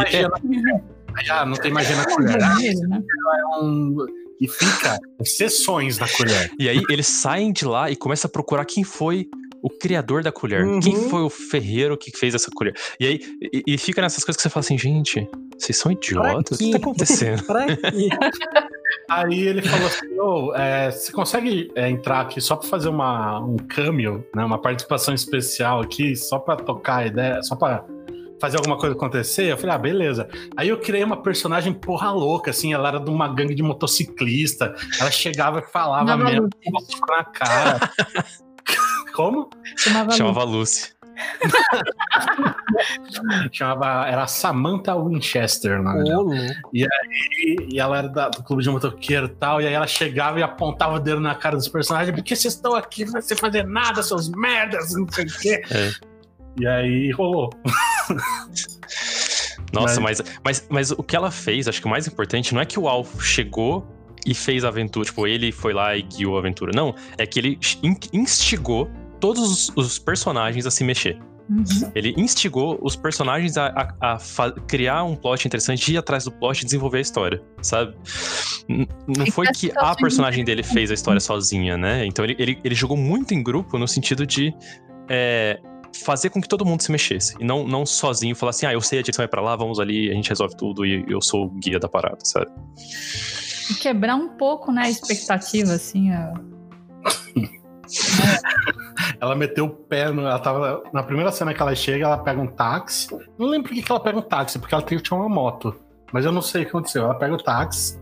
Aí, 0.07 1.31
ah, 1.31 1.45
não 1.45 1.55
tem 1.55 1.73
magia 1.73 1.97
na 1.97 2.05
colher. 2.05 2.39
Ah, 2.43 3.63
um... 3.63 3.97
E 4.41 4.49
fica 4.49 4.99
sessões 5.25 5.99
na 5.99 6.09
colher. 6.09 6.51
E 6.59 6.69
aí 6.69 6.83
eles 6.89 7.07
saem 7.07 7.53
de 7.53 7.67
lá 7.67 7.91
e 7.91 7.97
começam 7.97 8.27
a 8.27 8.33
procurar 8.33 8.65
quem 8.65 8.83
foi 8.83 9.29
o 9.63 9.69
criador 9.69 10.23
da 10.23 10.33
colher. 10.33 10.65
Uhum. 10.65 10.81
Quem 10.81 10.97
foi 11.09 11.23
o 11.23 11.29
ferreiro 11.29 11.97
que 11.97 12.11
fez 12.17 12.35
essa 12.35 12.51
colher? 12.51 12.75
E 12.99 13.07
aí 13.07 13.21
e, 13.53 13.63
e, 13.75 13.79
fica 13.79 14.01
nessas 14.01 14.25
coisas 14.25 14.37
que 14.37 14.43
você 14.43 14.49
fala 14.49 14.65
assim, 14.65 14.79
gente, 14.79 15.29
vocês 15.59 15.77
são 15.77 15.93
idiotas? 15.93 16.59
O 16.59 16.65
que 16.65 16.71
tá 16.71 16.79
acontecendo? 16.79 17.45
aí 19.11 19.41
ele 19.41 19.63
falou 19.63 19.87
assim: 19.87 20.19
oh, 20.19 20.55
é, 20.55 20.91
você 20.91 21.13
consegue 21.13 21.71
é, 21.75 21.91
entrar 21.91 22.21
aqui 22.21 22.41
só 22.41 22.57
pra 22.57 22.69
fazer 22.69 22.89
uma, 22.89 23.41
um 23.41 23.57
cameo, 23.57 24.25
né? 24.35 24.45
Uma 24.45 24.59
participação 24.59 25.13
especial 25.15 25.81
aqui, 25.81 26.17
só 26.17 26.39
pra 26.39 26.57
tocar 26.57 26.99
a 26.99 27.07
ideia, 27.07 27.43
só 27.43 27.57
pra 27.57 27.85
fazer 28.41 28.57
alguma 28.57 28.79
coisa 28.79 28.95
acontecer. 28.95 29.53
Eu 29.53 29.59
falei, 29.59 29.75
ah, 29.75 29.79
beleza. 29.79 30.29
Aí 30.57 30.69
eu 30.69 30.79
criei 30.79 31.05
uma 31.05 31.23
personagem 31.23 31.73
porra 31.73 32.11
louca, 32.11 32.51
assim, 32.51 32.73
ela 32.73 32.89
era 32.89 32.99
de 32.99 33.11
uma 33.11 33.29
gangue 33.29 33.55
de 33.55 33.63
motociclista. 33.63 34.75
Ela 34.99 35.11
chegava 35.11 35.59
e 35.61 35.63
falava 35.71 36.17
mesmo, 36.17 36.49
na 37.09 37.25
cara. 37.25 37.93
Como? 39.15 39.51
Chamava, 39.77 40.13
Chamava 40.13 40.45
Lucy. 40.45 40.93
Chamava, 43.53 44.09
era 44.09 44.27
Samantha 44.27 44.97
Winchester, 44.97 45.83
né? 45.83 46.05
Oh, 46.17 46.33
e, 46.73 46.85
aí, 46.85 47.69
e 47.73 47.81
ela 47.81 47.99
era 47.99 48.09
da, 48.09 48.29
do 48.29 48.43
clube 48.43 48.63
de 48.63 48.71
motoqueiro 48.71 49.27
e 49.27 49.31
tal, 49.31 49.61
e 49.61 49.67
aí 49.67 49.73
ela 49.73 49.87
chegava 49.87 50.39
e 50.39 50.43
apontava 50.43 50.97
o 50.97 51.01
dedo 51.01 51.21
na 51.21 51.35
cara 51.35 51.57
dos 51.57 51.69
personagens, 51.69 52.15
porque 52.15 52.35
vocês 52.35 52.55
estão 52.55 52.75
aqui 52.75 53.05
não 53.05 53.13
vai 53.13 53.23
fazer 53.23 53.67
nada, 53.67 54.03
seus 54.03 54.29
merdas, 54.31 54.95
não 54.95 55.11
sei 55.11 55.25
o 55.25 55.39
quê. 55.39 55.63
É. 55.71 55.91
E 56.59 56.67
aí 56.67 57.11
rolou. 57.13 57.51
Nossa, 59.73 60.01
mas... 60.01 60.21
Mas, 60.21 60.41
mas, 60.45 60.67
mas 60.69 60.91
o 60.91 61.03
que 61.03 61.15
ela 61.15 61.31
fez, 61.31 61.69
acho 61.69 61.81
que 61.81 61.87
o 61.87 61.91
mais 61.91 62.07
importante, 62.07 62.55
não 62.55 62.61
é 62.61 62.67
que 62.67 62.79
o 62.79 62.89
Alf 62.89 63.23
chegou 63.23 63.87
e 64.27 64.35
fez 64.35 64.65
a 64.65 64.69
aventura, 64.69 65.05
tipo, 65.05 65.27
ele 65.27 65.53
foi 65.53 65.73
lá 65.73 65.97
e 65.97 66.03
guiou 66.03 66.37
a 66.37 66.41
aventura. 66.41 66.73
Não, 66.75 66.95
é 67.17 67.27
que 67.27 67.39
ele 67.39 67.59
instigou 68.13 68.91
todos 69.21 69.71
os 69.77 69.99
personagens 69.99 70.67
a 70.67 70.71
se 70.71 70.83
mexer. 70.83 71.19
Uhum. 71.51 71.91
Ele 71.97 72.15
instigou 72.17 72.79
os 72.81 72.95
personagens 72.95 73.57
a, 73.57 73.67
a, 74.01 74.15
a 74.15 74.53
criar 74.69 75.03
um 75.03 75.17
plot 75.17 75.49
interessante, 75.49 75.93
ir 75.93 75.99
atrás 75.99 76.25
do 76.25 76.31
plot 76.31 76.63
e 76.63 76.65
desenvolver 76.65 76.99
a 76.99 77.01
história, 77.01 77.43
sabe? 77.61 77.97
N 78.69 78.89
não 79.09 79.27
foi 79.27 79.49
que 79.49 79.73
a 79.77 79.95
personagem 79.97 80.45
dele 80.45 80.63
fez 80.63 80.93
a 80.93 80.95
história 80.95 81.21
sozinha, 81.21 81.77
né? 81.77 82.07
Então 82.07 82.25
ele, 82.25 82.37
ele, 82.39 82.61
ele 82.63 82.75
jogou 82.75 82.97
muito 82.97 83.35
em 83.35 83.43
grupo 83.43 83.77
no 83.79 83.89
sentido 83.89 84.25
de. 84.25 84.55
É, 85.09 85.61
fazer 86.05 86.31
com 86.31 86.41
que 86.41 86.49
todo 86.49 86.65
mundo 86.65 86.83
se 86.83 86.93
mexesse. 86.93 87.35
E 87.41 87.45
não, 87.45 87.67
não 87.67 87.85
sozinho 87.85 88.37
falar 88.37 88.51
assim, 88.51 88.65
ah, 88.65 88.73
eu 88.73 88.81
sei 88.81 89.01
a 89.01 89.03
direção 89.03 89.25
vai 89.25 89.29
pra 89.29 89.41
lá, 89.41 89.57
vamos 89.57 89.81
ali, 89.81 90.09
a 90.09 90.15
gente 90.15 90.29
resolve 90.29 90.57
tudo 90.57 90.87
e 90.87 91.05
eu 91.09 91.21
sou 91.21 91.47
o 91.47 91.51
guia 91.51 91.81
da 91.81 91.89
parada, 91.89 92.19
sabe? 92.23 92.47
E 93.69 93.75
quebrar 93.75 94.15
um 94.15 94.29
pouco, 94.37 94.71
né, 94.71 94.83
a 94.83 94.89
expectativa, 94.89 95.73
assim, 95.73 96.13
a... 96.13 96.33
ela 99.21 99.35
meteu 99.35 99.67
o 99.67 99.71
pé, 99.71 100.11
no, 100.11 100.23
ela 100.23 100.39
tava. 100.39 100.83
Na 100.93 101.03
primeira 101.03 101.33
cena 101.33 101.55
que 101.55 101.61
ela 101.61 101.75
chega, 101.75 102.05
ela 102.05 102.19
pega 102.19 102.41
um 102.41 102.47
táxi. 102.47 103.09
Não 103.39 103.47
lembro 103.47 103.69
por 103.69 103.83
que 103.83 103.91
ela 103.91 104.01
pega 104.01 104.19
um 104.19 104.23
táxi, 104.23 104.59
porque 104.59 104.75
ela 104.75 104.83
tinha 104.83 105.01
uma 105.13 105.29
moto. 105.29 105.75
Mas 106.13 106.25
eu 106.25 106.33
não 106.33 106.43
sei 106.43 106.63
o 106.63 106.65
que 106.65 106.71
aconteceu. 106.71 107.05
Ela 107.05 107.15
pega 107.15 107.35
o 107.35 107.39
táxi. 107.39 108.01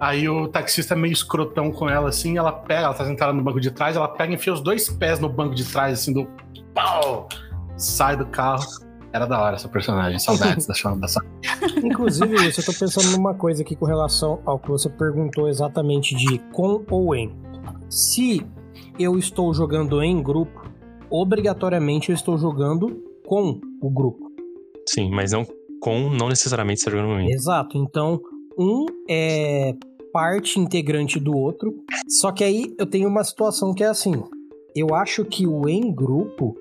Aí 0.00 0.26
o 0.28 0.48
taxista 0.48 0.94
é 0.94 0.96
meio 0.96 1.12
escrotão 1.12 1.70
com 1.70 1.88
ela, 1.88 2.08
assim, 2.08 2.38
ela 2.38 2.50
pega, 2.50 2.86
ela 2.86 2.94
tá 2.94 3.04
sentada 3.04 3.34
no 3.34 3.42
banco 3.42 3.60
de 3.60 3.70
trás, 3.70 3.96
ela 3.96 4.08
pega 4.08 4.32
e 4.32 4.36
enfia 4.36 4.50
os 4.50 4.62
dois 4.62 4.88
pés 4.88 5.20
no 5.20 5.28
banco 5.28 5.54
de 5.54 5.62
trás, 5.62 6.00
assim, 6.00 6.14
do 6.14 6.26
pau! 6.74 7.28
Sai 7.76 8.16
do 8.16 8.24
carro. 8.26 8.64
Era 9.12 9.26
da 9.26 9.40
hora 9.40 9.56
essa 9.56 9.68
personagem, 9.68 10.18
saudades 10.18 10.66
da 10.66 10.94
dessa. 10.94 11.20
Inclusive, 11.82 12.48
isso, 12.48 12.60
eu 12.60 12.64
tô 12.64 12.72
pensando 12.72 13.10
numa 13.10 13.34
coisa 13.34 13.62
aqui 13.62 13.74
com 13.74 13.84
relação 13.84 14.40
ao 14.46 14.58
que 14.58 14.68
você 14.68 14.88
perguntou 14.88 15.48
exatamente 15.48 16.14
de 16.14 16.38
com 16.52 16.84
ou 16.88 17.14
em. 17.14 17.34
Se 17.88 18.46
eu 19.00 19.18
estou 19.18 19.52
jogando 19.54 20.02
em 20.02 20.22
grupo, 20.22 20.68
obrigatoriamente 21.08 22.10
eu 22.10 22.14
estou 22.14 22.36
jogando 22.36 23.02
com 23.26 23.60
o 23.80 23.90
grupo. 23.90 24.30
Sim, 24.86 25.10
mas 25.10 25.32
não 25.32 25.46
com, 25.80 26.10
não 26.10 26.28
necessariamente 26.28 26.80
está 26.80 26.90
jogando 26.90 27.20
em. 27.20 27.32
Exato, 27.32 27.78
então 27.78 28.20
um 28.58 28.84
é 29.08 29.74
parte 30.12 30.58
integrante 30.58 31.18
do 31.18 31.36
outro. 31.36 31.74
Só 32.08 32.32
que 32.32 32.44
aí 32.44 32.74
eu 32.78 32.86
tenho 32.86 33.08
uma 33.08 33.24
situação 33.24 33.72
que 33.72 33.82
é 33.82 33.86
assim. 33.86 34.22
Eu 34.74 34.94
acho 34.94 35.24
que 35.24 35.46
o 35.46 35.68
em 35.68 35.92
grupo 35.92 36.56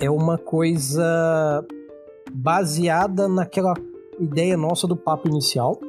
é 0.00 0.10
uma 0.10 0.36
coisa 0.36 1.64
baseada 2.32 3.28
naquela 3.28 3.74
ideia 4.20 4.56
nossa 4.56 4.86
do 4.86 4.96
papo 4.96 5.28
inicial. 5.28 5.80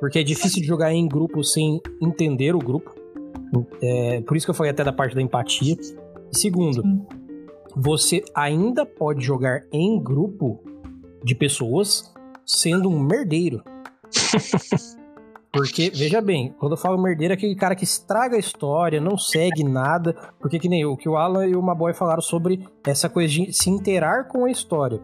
Porque 0.00 0.18
é 0.18 0.22
difícil 0.22 0.60
de 0.60 0.66
jogar 0.66 0.92
em 0.92 1.06
grupo 1.06 1.44
sem 1.44 1.80
entender 2.00 2.54
o 2.54 2.58
grupo. 2.58 3.01
É, 3.82 4.20
por 4.22 4.36
isso 4.36 4.46
que 4.46 4.50
eu 4.50 4.54
falei 4.54 4.70
até 4.72 4.84
da 4.84 4.92
parte 4.92 5.14
da 5.14 5.22
empatia. 5.22 5.76
Segundo, 6.30 6.82
você 7.76 8.22
ainda 8.34 8.86
pode 8.86 9.24
jogar 9.24 9.62
em 9.70 10.02
grupo 10.02 10.62
de 11.22 11.34
pessoas 11.34 12.12
sendo 12.44 12.88
um 12.88 12.98
merdeiro. 12.98 13.62
Porque, 15.52 15.90
veja 15.94 16.22
bem, 16.22 16.54
quando 16.58 16.72
eu 16.72 16.78
falo 16.78 17.00
merdeiro 17.00 17.34
é 17.34 17.36
aquele 17.36 17.54
cara 17.54 17.74
que 17.74 17.84
estraga 17.84 18.36
a 18.36 18.38
história, 18.38 18.98
não 18.98 19.18
segue 19.18 19.62
nada. 19.62 20.16
Porque 20.40 20.58
que 20.58 20.68
nem 20.68 20.86
o 20.86 20.96
que 20.96 21.08
o 21.08 21.16
Alan 21.16 21.46
e 21.46 21.54
o 21.54 21.62
Maboy 21.62 21.92
falaram 21.92 22.22
sobre 22.22 22.66
essa 22.86 23.06
coisa 23.08 23.30
de 23.30 23.52
se 23.52 23.68
interar 23.68 24.28
com 24.28 24.46
a 24.46 24.50
história. 24.50 25.02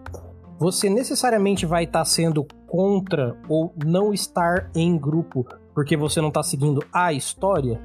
Você 0.59 0.89
necessariamente 0.89 1.67
vai 1.67 1.85
estar 1.85 2.01
tá 2.01 2.05
sendo 2.05 2.47
contra 2.67 3.37
ou 3.47 3.75
não 3.85 4.13
estar 4.13 4.71
em 4.75 4.97
grupo 4.97 5.47
porque 5.75 5.97
você 5.97 6.21
não 6.21 6.29
está 6.29 6.43
seguindo 6.43 6.83
a 6.93 7.13
história? 7.13 7.81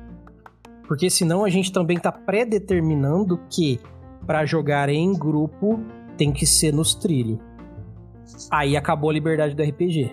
Porque 0.88 1.10
senão 1.10 1.46
a 1.46 1.50
gente 1.50 1.72
também 1.72 1.98
está 1.98 2.12
predeterminando 2.12 3.40
que 3.50 3.80
para 4.26 4.46
jogar 4.46 4.90
em 4.90 5.14
grupo 5.14 5.80
tem 6.18 6.32
que 6.32 6.46
ser 6.46 6.74
nos 6.74 6.94
trilhos. 6.96 7.40
Aí 8.50 8.76
acabou 8.76 9.10
a 9.10 9.14
liberdade 9.14 9.56
do 9.56 9.64
RPG. 9.64 10.12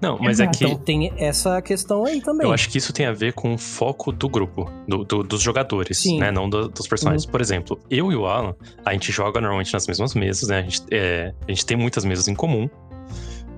Não, 0.00 0.18
mas 0.18 0.40
é 0.40 0.46
que. 0.48 0.64
Então 0.64 0.76
tem 0.78 1.12
essa 1.16 1.62
questão 1.62 2.04
aí 2.04 2.20
também. 2.20 2.46
Eu 2.46 2.52
acho 2.52 2.68
que 2.68 2.76
isso 2.78 2.92
tem 2.92 3.06
a 3.06 3.12
ver 3.12 3.32
com 3.32 3.54
o 3.54 3.58
foco 3.58 4.10
do 4.10 4.28
grupo, 4.28 4.68
do, 4.86 5.04
do, 5.04 5.22
dos 5.22 5.40
jogadores, 5.40 5.98
Sim. 5.98 6.18
né? 6.18 6.30
Não 6.32 6.50
do, 6.50 6.68
dos 6.68 6.88
personagens. 6.88 7.24
Uhum. 7.24 7.30
Por 7.30 7.40
exemplo, 7.40 7.80
eu 7.88 8.10
e 8.10 8.16
o 8.16 8.26
Alan, 8.26 8.54
a 8.84 8.92
gente 8.92 9.12
joga 9.12 9.40
normalmente 9.40 9.72
nas 9.72 9.86
mesmas 9.86 10.14
mesas, 10.14 10.48
né? 10.48 10.58
A 10.58 10.62
gente, 10.62 10.82
é, 10.90 11.32
a 11.46 11.50
gente 11.50 11.64
tem 11.64 11.76
muitas 11.76 12.04
mesas 12.04 12.26
em 12.26 12.34
comum. 12.34 12.68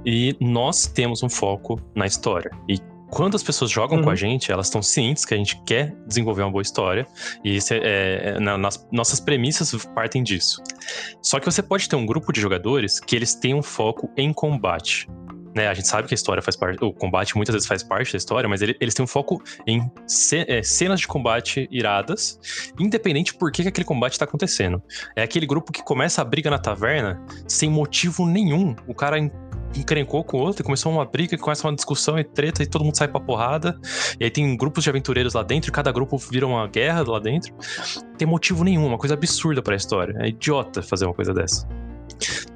E 0.05 0.37
nós 0.39 0.87
temos 0.87 1.23
um 1.23 1.31
foco 1.31 1.81
na 1.95 2.05
história. 2.05 2.51
E 2.69 2.79
quando 3.11 3.35
as 3.35 3.43
pessoas 3.43 3.71
jogam 3.71 3.99
uhum. 3.99 4.05
com 4.05 4.11
a 4.11 4.13
uhum. 4.13 4.17
gente, 4.17 4.51
elas 4.51 4.67
estão 4.67 4.83
cientes 4.83 5.25
que 5.25 5.35
a 5.35 5.37
gente 5.37 5.61
quer 5.65 5.95
desenvolver 6.07 6.43
uma 6.43 6.51
boa 6.51 6.63
história. 6.63 7.07
E 7.45 7.57
isso 7.57 7.75
é, 7.75 7.79
é, 7.79 8.29
é, 8.31 8.41
na, 8.41 8.59
nas, 8.59 8.87
nossas 8.91 9.21
premissas 9.21 9.73
partem 9.95 10.23
disso. 10.23 10.63
Só 11.23 11.39
que 11.39 11.47
você 11.47 11.63
pode 11.63 11.89
ter 11.89 11.97
um 11.97 12.07
grupo 12.07 12.33
de 12.33 12.41
jogadores 12.41 13.01
que 13.01 13.15
eles 13.15 13.35
têm 13.35 13.55
um 13.55 13.63
foco 13.63 14.11
em 14.17 14.33
combate. 14.33 15.09
Né, 15.55 15.69
a 15.69 15.75
gente 15.75 15.87
sabe 15.87 16.09
que 16.09 16.15
a 16.15 16.17
história 16.17 16.43
faz 16.43 16.57
parte, 16.57 16.85
o 16.85 16.93
combate 16.93 17.37
muitas 17.37 17.55
vezes 17.55 17.69
faz 17.69 17.81
parte 17.81 18.13
da 18.13 18.17
história, 18.17 18.49
mas 18.49 18.61
ele, 18.61 18.77
eles 18.81 18.93
têm 18.93 19.05
um 19.05 19.07
foco 19.07 19.41
em 19.65 19.89
ce, 20.05 20.45
é, 20.49 20.65
cenas 20.65 20.99
de 20.99 21.07
combate 21.07 21.69
iradas, 21.71 22.41
independente 22.79 23.33
por 23.33 23.53
que, 23.53 23.63
que 23.63 23.69
aquele 23.69 23.85
combate 23.85 24.15
está 24.15 24.25
acontecendo. 24.25 24.83
É 25.15 25.23
aquele 25.23 25.47
grupo 25.47 25.71
que 25.71 25.81
começa 25.81 26.21
a 26.21 26.25
briga 26.25 26.51
na 26.51 26.59
taverna 26.59 27.25
sem 27.47 27.71
motivo 27.71 28.27
nenhum. 28.27 28.75
O 28.89 28.95
cara 28.95 29.17
encrencou 29.77 30.25
com 30.25 30.39
o 30.39 30.41
outro 30.41 30.63
e 30.63 30.65
começou 30.65 30.93
uma 30.93 31.05
briga, 31.05 31.37
começa 31.39 31.67
uma 31.67 31.75
discussão 31.75 32.19
e 32.19 32.25
treta 32.25 32.63
e 32.63 32.67
todo 32.67 32.85
mundo 32.85 32.97
sai 32.97 33.09
pra 33.09 33.21
porrada. 33.21 33.79
E 34.19 34.25
aí 34.25 34.31
tem 34.31 34.57
grupos 34.57 34.85
de 34.85 34.91
aventureiros 34.91 35.35
lá 35.35 35.43
dentro 35.43 35.71
e 35.71 35.73
cada 35.73 35.91
grupo 35.93 36.17
vira 36.19 36.47
uma 36.47 36.67
guerra 36.67 37.05
lá 37.07 37.19
dentro. 37.19 37.55
Não 37.97 38.15
tem 38.17 38.27
motivo 38.29 38.65
nenhum, 38.65 38.87
uma 38.87 38.99
coisa 38.99 39.15
absurda 39.15 39.63
para 39.63 39.75
a 39.75 39.77
história. 39.77 40.15
É 40.19 40.29
idiota 40.29 40.83
fazer 40.83 41.07
uma 41.07 41.15
coisa 41.15 41.33
dessa. 41.33 41.67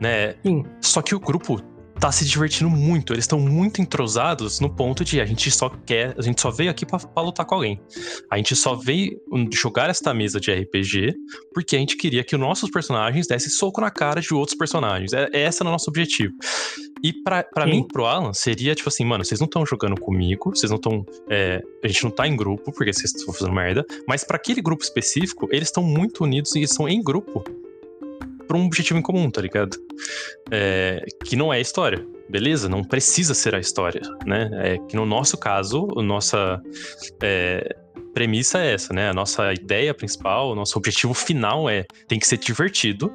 Né? 0.00 0.34
Sim. 0.44 0.64
Só 0.80 1.02
que 1.02 1.14
o 1.14 1.20
grupo 1.20 1.60
tá 1.98 2.12
se 2.12 2.24
divertindo 2.24 2.70
muito. 2.70 3.12
Eles 3.12 3.24
estão 3.24 3.40
muito 3.40 3.82
entrosados 3.82 4.60
no 4.60 4.70
ponto 4.70 5.04
de 5.04 5.20
a 5.20 5.26
gente 5.26 5.50
só 5.50 5.68
quer, 5.68 6.14
a 6.16 6.22
gente 6.22 6.40
só 6.40 6.50
veio 6.50 6.70
aqui 6.70 6.86
para 6.86 7.22
lutar 7.22 7.44
com 7.44 7.56
alguém. 7.56 7.80
A 8.30 8.36
gente 8.36 8.54
só 8.54 8.74
veio 8.74 9.20
jogar 9.52 9.90
esta 9.90 10.14
mesa 10.14 10.40
de 10.40 10.52
RPG 10.52 11.14
porque 11.52 11.76
a 11.76 11.78
gente 11.78 11.96
queria 11.96 12.22
que 12.22 12.34
os 12.34 12.40
nossos 12.40 12.70
personagens 12.70 13.26
dessem 13.26 13.50
soco 13.50 13.80
na 13.80 13.90
cara 13.90 14.20
de 14.20 14.32
outros 14.32 14.56
personagens. 14.56 15.12
É, 15.12 15.28
esse 15.32 15.62
era 15.62 15.68
o 15.68 15.72
nosso 15.72 15.90
objetivo. 15.90 16.32
E 17.02 17.12
para 17.12 17.66
mim, 17.66 17.86
pro 17.86 18.06
Alan, 18.06 18.32
seria 18.32 18.74
tipo 18.74 18.88
assim, 18.88 19.04
mano, 19.04 19.24
vocês 19.24 19.40
não 19.40 19.46
estão 19.46 19.64
jogando 19.64 20.00
comigo, 20.00 20.50
vocês 20.50 20.70
não 20.70 20.76
estão. 20.76 21.04
É, 21.28 21.62
a 21.82 21.86
gente 21.86 22.04
não 22.04 22.10
tá 22.10 22.26
em 22.26 22.36
grupo, 22.36 22.72
porque 22.72 22.92
vocês 22.92 23.14
estão 23.14 23.32
fazendo 23.32 23.54
merda. 23.54 23.84
Mas 24.06 24.24
para 24.24 24.36
aquele 24.36 24.60
grupo 24.60 24.82
específico, 24.82 25.48
eles 25.50 25.68
estão 25.68 25.82
muito 25.82 26.24
unidos 26.24 26.54
e 26.56 26.66
são 26.66 26.88
em 26.88 27.02
grupo 27.02 27.44
pra 28.48 28.56
um 28.56 28.64
objetivo 28.66 28.98
em 28.98 29.02
comum, 29.02 29.30
tá 29.30 29.40
ligado? 29.40 29.76
É, 30.50 31.04
que 31.24 31.36
não 31.36 31.52
é 31.52 31.58
a 31.58 31.60
história, 31.60 32.04
beleza? 32.28 32.68
Não 32.68 32.82
precisa 32.82 33.34
ser 33.34 33.54
a 33.54 33.60
história, 33.60 34.00
né? 34.26 34.50
É 34.54 34.78
que 34.78 34.96
no 34.96 35.04
nosso 35.04 35.36
caso, 35.36 35.86
a 35.96 36.02
nossa 36.02 36.60
é, 37.22 37.76
premissa 38.14 38.58
é 38.58 38.72
essa, 38.72 38.92
né? 38.92 39.10
A 39.10 39.14
nossa 39.14 39.52
ideia 39.52 39.92
principal, 39.94 40.50
o 40.50 40.54
nosso 40.54 40.78
objetivo 40.78 41.14
final 41.14 41.68
é 41.68 41.84
tem 42.08 42.18
que 42.18 42.26
ser 42.26 42.38
divertido 42.38 43.12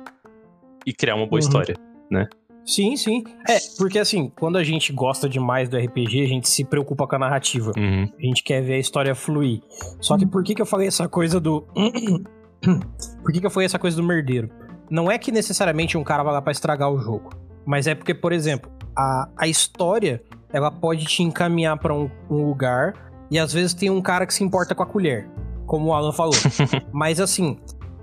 e 0.85 0.93
criar 0.93 1.15
uma 1.15 1.25
boa 1.25 1.41
uhum. 1.41 1.47
história, 1.47 1.75
né? 2.09 2.27
Sim, 2.65 2.95
sim. 2.95 3.23
É, 3.47 3.57
porque 3.77 3.99
assim, 3.99 4.31
quando 4.39 4.57
a 4.57 4.63
gente 4.63 4.93
gosta 4.93 5.27
demais 5.27 5.67
do 5.67 5.77
RPG, 5.77 6.21
a 6.21 6.27
gente 6.27 6.47
se 6.47 6.63
preocupa 6.63 7.05
com 7.05 7.15
a 7.15 7.19
narrativa. 7.19 7.73
Uhum. 7.75 8.09
A 8.17 8.21
gente 8.21 8.41
quer 8.41 8.61
ver 8.61 8.75
a 8.75 8.79
história 8.79 9.13
fluir. 9.13 9.61
Só 9.99 10.17
que 10.17 10.25
por 10.25 10.43
que, 10.43 10.55
que 10.55 10.61
eu 10.61 10.65
falei 10.65 10.87
essa 10.87 11.07
coisa 11.09 11.39
do. 11.39 11.65
por 13.21 13.33
que, 13.33 13.41
que 13.41 13.45
eu 13.45 13.51
falei 13.51 13.65
essa 13.65 13.79
coisa 13.79 13.97
do 13.97 14.03
merdeiro? 14.03 14.49
Não 14.93 15.09
é 15.09 15.17
que 15.17 15.31
necessariamente 15.31 15.97
um 15.97 16.03
cara 16.03 16.21
vai 16.21 16.31
lá 16.31 16.39
pra 16.39 16.51
estragar 16.51 16.91
o 16.91 16.99
jogo. 16.99 17.31
Mas 17.65 17.87
é 17.87 17.95
porque, 17.95 18.13
por 18.13 18.31
exemplo, 18.31 18.71
a, 18.95 19.27
a 19.35 19.47
história 19.47 20.21
ela 20.51 20.69
pode 20.69 21.03
te 21.05 21.23
encaminhar 21.23 21.79
para 21.79 21.95
um, 21.95 22.11
um, 22.29 22.45
lugar 22.45 22.93
e 23.31 23.39
às 23.39 23.51
vezes 23.51 23.73
tem 23.73 23.89
um 23.89 24.03
cara 24.03 24.27
que 24.27 24.33
se 24.35 24.43
importa 24.43 24.75
com 24.75 24.83
a 24.83 24.85
colher, 24.85 25.27
como 25.65 25.87
o 25.87 25.93
Alan 25.93 26.11
falou. 26.11 26.35
Mas 26.93 27.19
assim, 27.19 27.57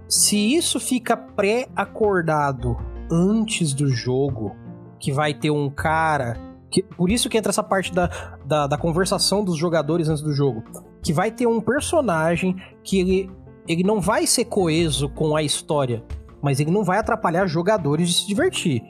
se 0.09 0.57
isso 0.57 0.80
fica 0.80 1.16
pré-acordado 1.16 2.76
antes 3.09 3.72
do 3.72 3.86
jogo, 3.88 4.57
que 4.99 5.12
vai 5.12 5.32
ter 5.32 5.53
um 5.53 5.70
cara. 5.70 6.36
Que, 6.68 6.82
por 6.82 7.09
isso 7.09 7.28
que 7.28 7.38
entra 7.38 7.51
essa 7.51 7.62
parte 7.62 7.95
da, 7.95 8.11
da, 8.45 8.66
da 8.66 8.76
conversação 8.76 9.45
dos 9.45 9.57
jogadores 9.57 10.09
antes 10.09 10.24
do 10.24 10.32
jogo. 10.32 10.64
Que 11.05 11.12
vai 11.12 11.30
ter 11.30 11.47
um 11.47 11.61
personagem 11.61 12.57
que 12.82 12.99
ele, 12.99 13.30
ele 13.68 13.84
não 13.84 14.01
vai 14.01 14.26
ser 14.26 14.47
coeso 14.47 15.09
com 15.09 15.36
a 15.36 15.43
história 15.45 16.03
mas 16.43 16.61
ele 16.61 16.70
não 16.70 16.84
vai 16.84 16.99
atrapalhar 16.99 17.47
jogadores 17.47 18.09
de 18.09 18.14
se 18.14 18.26
divertir. 18.26 18.82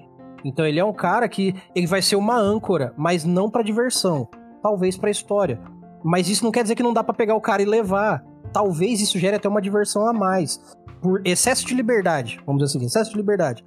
Então 0.45 0.67
ele 0.67 0.81
é 0.81 0.85
um 0.85 0.93
cara 0.93 1.29
que 1.29 1.55
ele 1.75 1.87
vai 1.87 2.01
ser 2.03 2.17
uma 2.17 2.37
âncora, 2.37 2.95
mas 2.97 3.25
não 3.25 3.51
para 3.51 3.63
diversão, 3.63 4.29
talvez 4.63 4.97
para 4.97 5.11
história. 5.11 5.61
Mas 6.03 6.29
isso 6.29 6.45
não 6.45 6.51
quer 6.51 6.63
dizer 6.63 6.75
que 6.75 6.83
não 6.83 6.95
dá 6.95 7.05
para 7.05 7.15
pegar 7.15 7.35
o 7.35 7.41
cara 7.41 7.61
e 7.63 7.67
levar. 7.67 8.25
Talvez 8.53 9.01
isso 9.01 9.19
gere 9.19 9.37
até 9.37 9.49
uma 9.49 9.61
diversão 9.61 10.07
a 10.07 10.13
mais, 10.13 10.61
por 11.01 11.21
excesso 11.25 11.67
de 11.67 11.75
liberdade, 11.75 12.41
vamos 12.47 12.63
dizer 12.63 12.77
assim, 12.77 12.87
excesso 12.87 13.11
de 13.11 13.17
liberdade. 13.17 13.65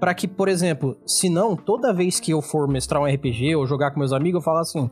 Para 0.00 0.14
que, 0.14 0.26
por 0.26 0.48
exemplo, 0.48 0.96
se 1.06 1.28
não 1.28 1.54
toda 1.54 1.92
vez 1.92 2.18
que 2.18 2.32
eu 2.32 2.42
for 2.42 2.66
mestrar 2.68 3.00
um 3.00 3.06
RPG 3.06 3.54
ou 3.54 3.66
jogar 3.66 3.92
com 3.92 4.00
meus 4.00 4.12
amigos, 4.12 4.40
eu 4.40 4.44
falar 4.44 4.60
assim: 4.62 4.90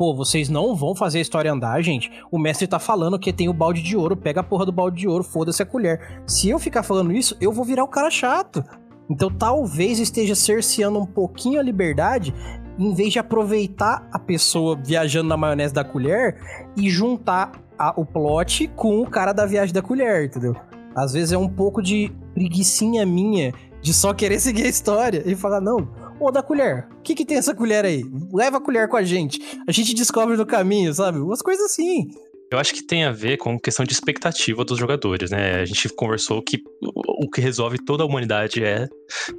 pô, 0.00 0.14
vocês 0.14 0.48
não 0.48 0.74
vão 0.74 0.94
fazer 0.94 1.18
a 1.18 1.20
história 1.20 1.52
andar, 1.52 1.82
gente. 1.82 2.10
O 2.32 2.38
mestre 2.38 2.66
tá 2.66 2.78
falando 2.78 3.18
que 3.18 3.34
tem 3.34 3.50
o 3.50 3.52
balde 3.52 3.82
de 3.82 3.94
ouro, 3.94 4.16
pega 4.16 4.40
a 4.40 4.42
porra 4.42 4.64
do 4.64 4.72
balde 4.72 4.96
de 4.96 5.06
ouro, 5.06 5.22
foda-se 5.22 5.62
a 5.62 5.66
colher. 5.66 6.22
Se 6.26 6.48
eu 6.48 6.58
ficar 6.58 6.82
falando 6.82 7.12
isso, 7.12 7.36
eu 7.38 7.52
vou 7.52 7.66
virar 7.66 7.84
o 7.84 7.88
cara 7.88 8.10
chato. 8.10 8.64
Então 9.10 9.30
talvez 9.30 9.98
esteja 9.98 10.34
cerceando 10.34 10.98
um 10.98 11.04
pouquinho 11.04 11.60
a 11.60 11.62
liberdade, 11.62 12.34
em 12.78 12.94
vez 12.94 13.12
de 13.12 13.18
aproveitar 13.18 14.08
a 14.10 14.18
pessoa 14.18 14.74
viajando 14.74 15.28
na 15.28 15.36
maionese 15.36 15.74
da 15.74 15.84
colher 15.84 16.40
e 16.74 16.88
juntar 16.88 17.52
a, 17.78 17.92
o 17.94 18.06
plot 18.06 18.68
com 18.68 19.02
o 19.02 19.06
cara 19.06 19.34
da 19.34 19.44
viagem 19.44 19.74
da 19.74 19.82
colher, 19.82 20.24
entendeu? 20.24 20.56
Às 20.96 21.12
vezes 21.12 21.30
é 21.30 21.36
um 21.36 21.48
pouco 21.48 21.82
de 21.82 22.10
preguiçinha 22.32 23.04
minha 23.04 23.52
de 23.82 23.92
só 23.92 24.14
querer 24.14 24.40
seguir 24.40 24.64
a 24.64 24.68
história 24.68 25.22
e 25.26 25.34
falar, 25.34 25.60
não, 25.60 25.88
ô 26.20 26.30
da 26.30 26.42
colher, 26.42 26.86
o 26.98 27.02
que 27.02 27.14
que 27.14 27.24
tem 27.24 27.38
essa 27.38 27.54
colher 27.54 27.84
aí? 27.84 28.04
Leva 28.32 28.58
a 28.58 28.60
colher 28.60 28.88
com 28.88 28.96
a 28.96 29.02
gente. 29.02 29.40
A 29.66 29.72
gente 29.72 29.94
descobre 29.94 30.36
no 30.36 30.46
caminho, 30.46 30.92
sabe? 30.92 31.18
Umas 31.18 31.42
coisas 31.42 31.64
assim. 31.64 32.08
Eu 32.52 32.58
acho 32.58 32.74
que 32.74 32.82
tem 32.82 33.04
a 33.04 33.12
ver 33.12 33.36
com 33.36 33.56
questão 33.56 33.86
de 33.86 33.92
expectativa 33.92 34.64
dos 34.64 34.76
jogadores, 34.76 35.30
né? 35.30 35.60
A 35.60 35.64
gente 35.64 35.88
conversou 35.90 36.42
que 36.42 36.60
o 36.82 37.30
que 37.30 37.40
resolve 37.40 37.78
toda 37.78 38.02
a 38.02 38.06
humanidade 38.06 38.64
é 38.64 38.88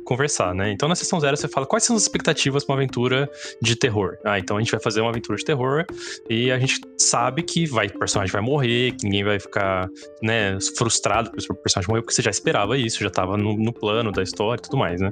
conversar, 0.05 0.55
né? 0.55 0.71
Então 0.71 0.87
na 0.87 0.95
sessão 0.95 1.19
zero 1.19 1.35
você 1.35 1.49
fala 1.49 1.65
quais 1.65 1.83
são 1.83 1.93
as 1.97 2.03
expectativas 2.03 2.63
para 2.63 2.73
uma 2.73 2.81
aventura 2.81 3.29
de 3.61 3.75
terror. 3.75 4.17
Ah, 4.23 4.39
então 4.39 4.55
a 4.55 4.61
gente 4.61 4.71
vai 4.71 4.79
fazer 4.79 5.01
uma 5.01 5.09
aventura 5.09 5.37
de 5.37 5.43
terror 5.43 5.85
e 6.29 6.49
a 6.49 6.57
gente 6.57 6.79
sabe 6.97 7.43
que 7.43 7.65
vai, 7.65 7.87
o 7.87 7.99
personagem 7.99 8.31
vai 8.31 8.41
morrer, 8.41 8.93
que 8.93 9.03
ninguém 9.03 9.25
vai 9.25 9.41
ficar, 9.41 9.89
né, 10.23 10.57
frustrado 10.77 11.31
porque 11.31 11.51
o 11.51 11.55
personagem 11.55 11.89
morreu, 11.89 12.03
porque 12.03 12.15
você 12.15 12.21
já 12.21 12.31
esperava 12.31 12.77
isso, 12.77 13.01
já 13.01 13.07
estava 13.07 13.35
no, 13.35 13.57
no 13.57 13.73
plano 13.73 14.13
da 14.13 14.23
história 14.23 14.61
e 14.61 14.63
tudo 14.63 14.77
mais, 14.77 15.01
né? 15.01 15.11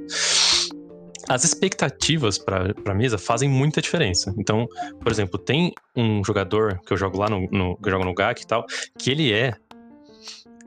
As 1.29 1.43
expectativas 1.43 2.39
para 2.39 2.73
a 2.87 2.93
mesa 2.93 3.19
fazem 3.19 3.47
muita 3.47 3.81
diferença. 3.81 4.33
Então, 4.37 4.67
por 4.99 5.11
exemplo, 5.11 5.37
tem 5.37 5.71
um 5.95 6.23
jogador 6.23 6.81
que 6.85 6.91
eu 6.91 6.97
jogo 6.97 7.19
lá 7.19 7.29
no, 7.29 7.47
no 7.51 7.77
que 7.77 7.87
eu 7.87 7.91
jogo 7.91 8.03
no 8.03 8.15
GAC 8.15 8.41
e 8.41 8.47
tal, 8.47 8.65
que 8.97 9.11
ele 9.11 9.31
é 9.31 9.53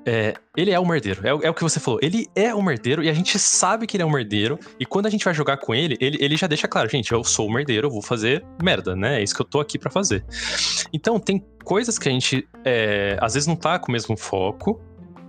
é, 0.05 0.35
ele 0.57 0.73
é 0.73 0.81
o 0.81 0.85
merdeiro, 0.85 1.25
é, 1.25 1.31
é, 1.31 1.51
o 1.51 1.55
que 1.55 1.63
você 1.63 1.79
falou. 1.79 2.01
Ele 2.03 2.27
é 2.35 2.53
o 2.55 2.61
merdeiro 2.61 3.05
e 3.05 3.09
a 3.09 3.15
gente 3.15 3.39
sabe 3.39 3.87
que 3.87 3.97
ele 3.97 4.03
é 4.03 4.07
o 4.07 4.11
merdeiro. 4.11 4.59
E 4.79 4.85
quando 4.85 5.07
a 5.07 5.11
gente 5.11 5.25
vai 5.25 5.33
jogar 5.33 5.59
com 5.59 5.75
ele, 5.75 5.97
ele, 6.01 6.19
ele 6.21 6.37
já 6.37 6.47
deixa 6.47 6.67
claro, 6.67 6.89
gente, 6.89 7.13
eu 7.13 7.23
sou 7.23 7.47
o 7.47 7.53
merdeiro, 7.53 7.87
eu 7.87 7.91
vou 7.91 8.03
fazer 8.03 8.45
merda, 8.61 8.97
né? 8.97 9.21
É 9.21 9.23
isso 9.23 9.35
que 9.35 9.43
eu 9.43 9.47
tô 9.47 9.61
aqui 9.61 9.79
para 9.79 9.91
fazer. 9.91 10.25
Então, 10.93 11.21
tem 11.21 11.45
coisas 11.65 11.99
que 11.99 12.09
a 12.09 12.13
gente 12.13 12.49
é, 12.65 13.17
às 13.21 13.35
vezes 13.35 13.47
não 13.47 13.57
tá 13.57 13.79
com 13.79 13.89
o 13.89 13.93
mesmo 13.93 14.17
foco, 14.17 14.81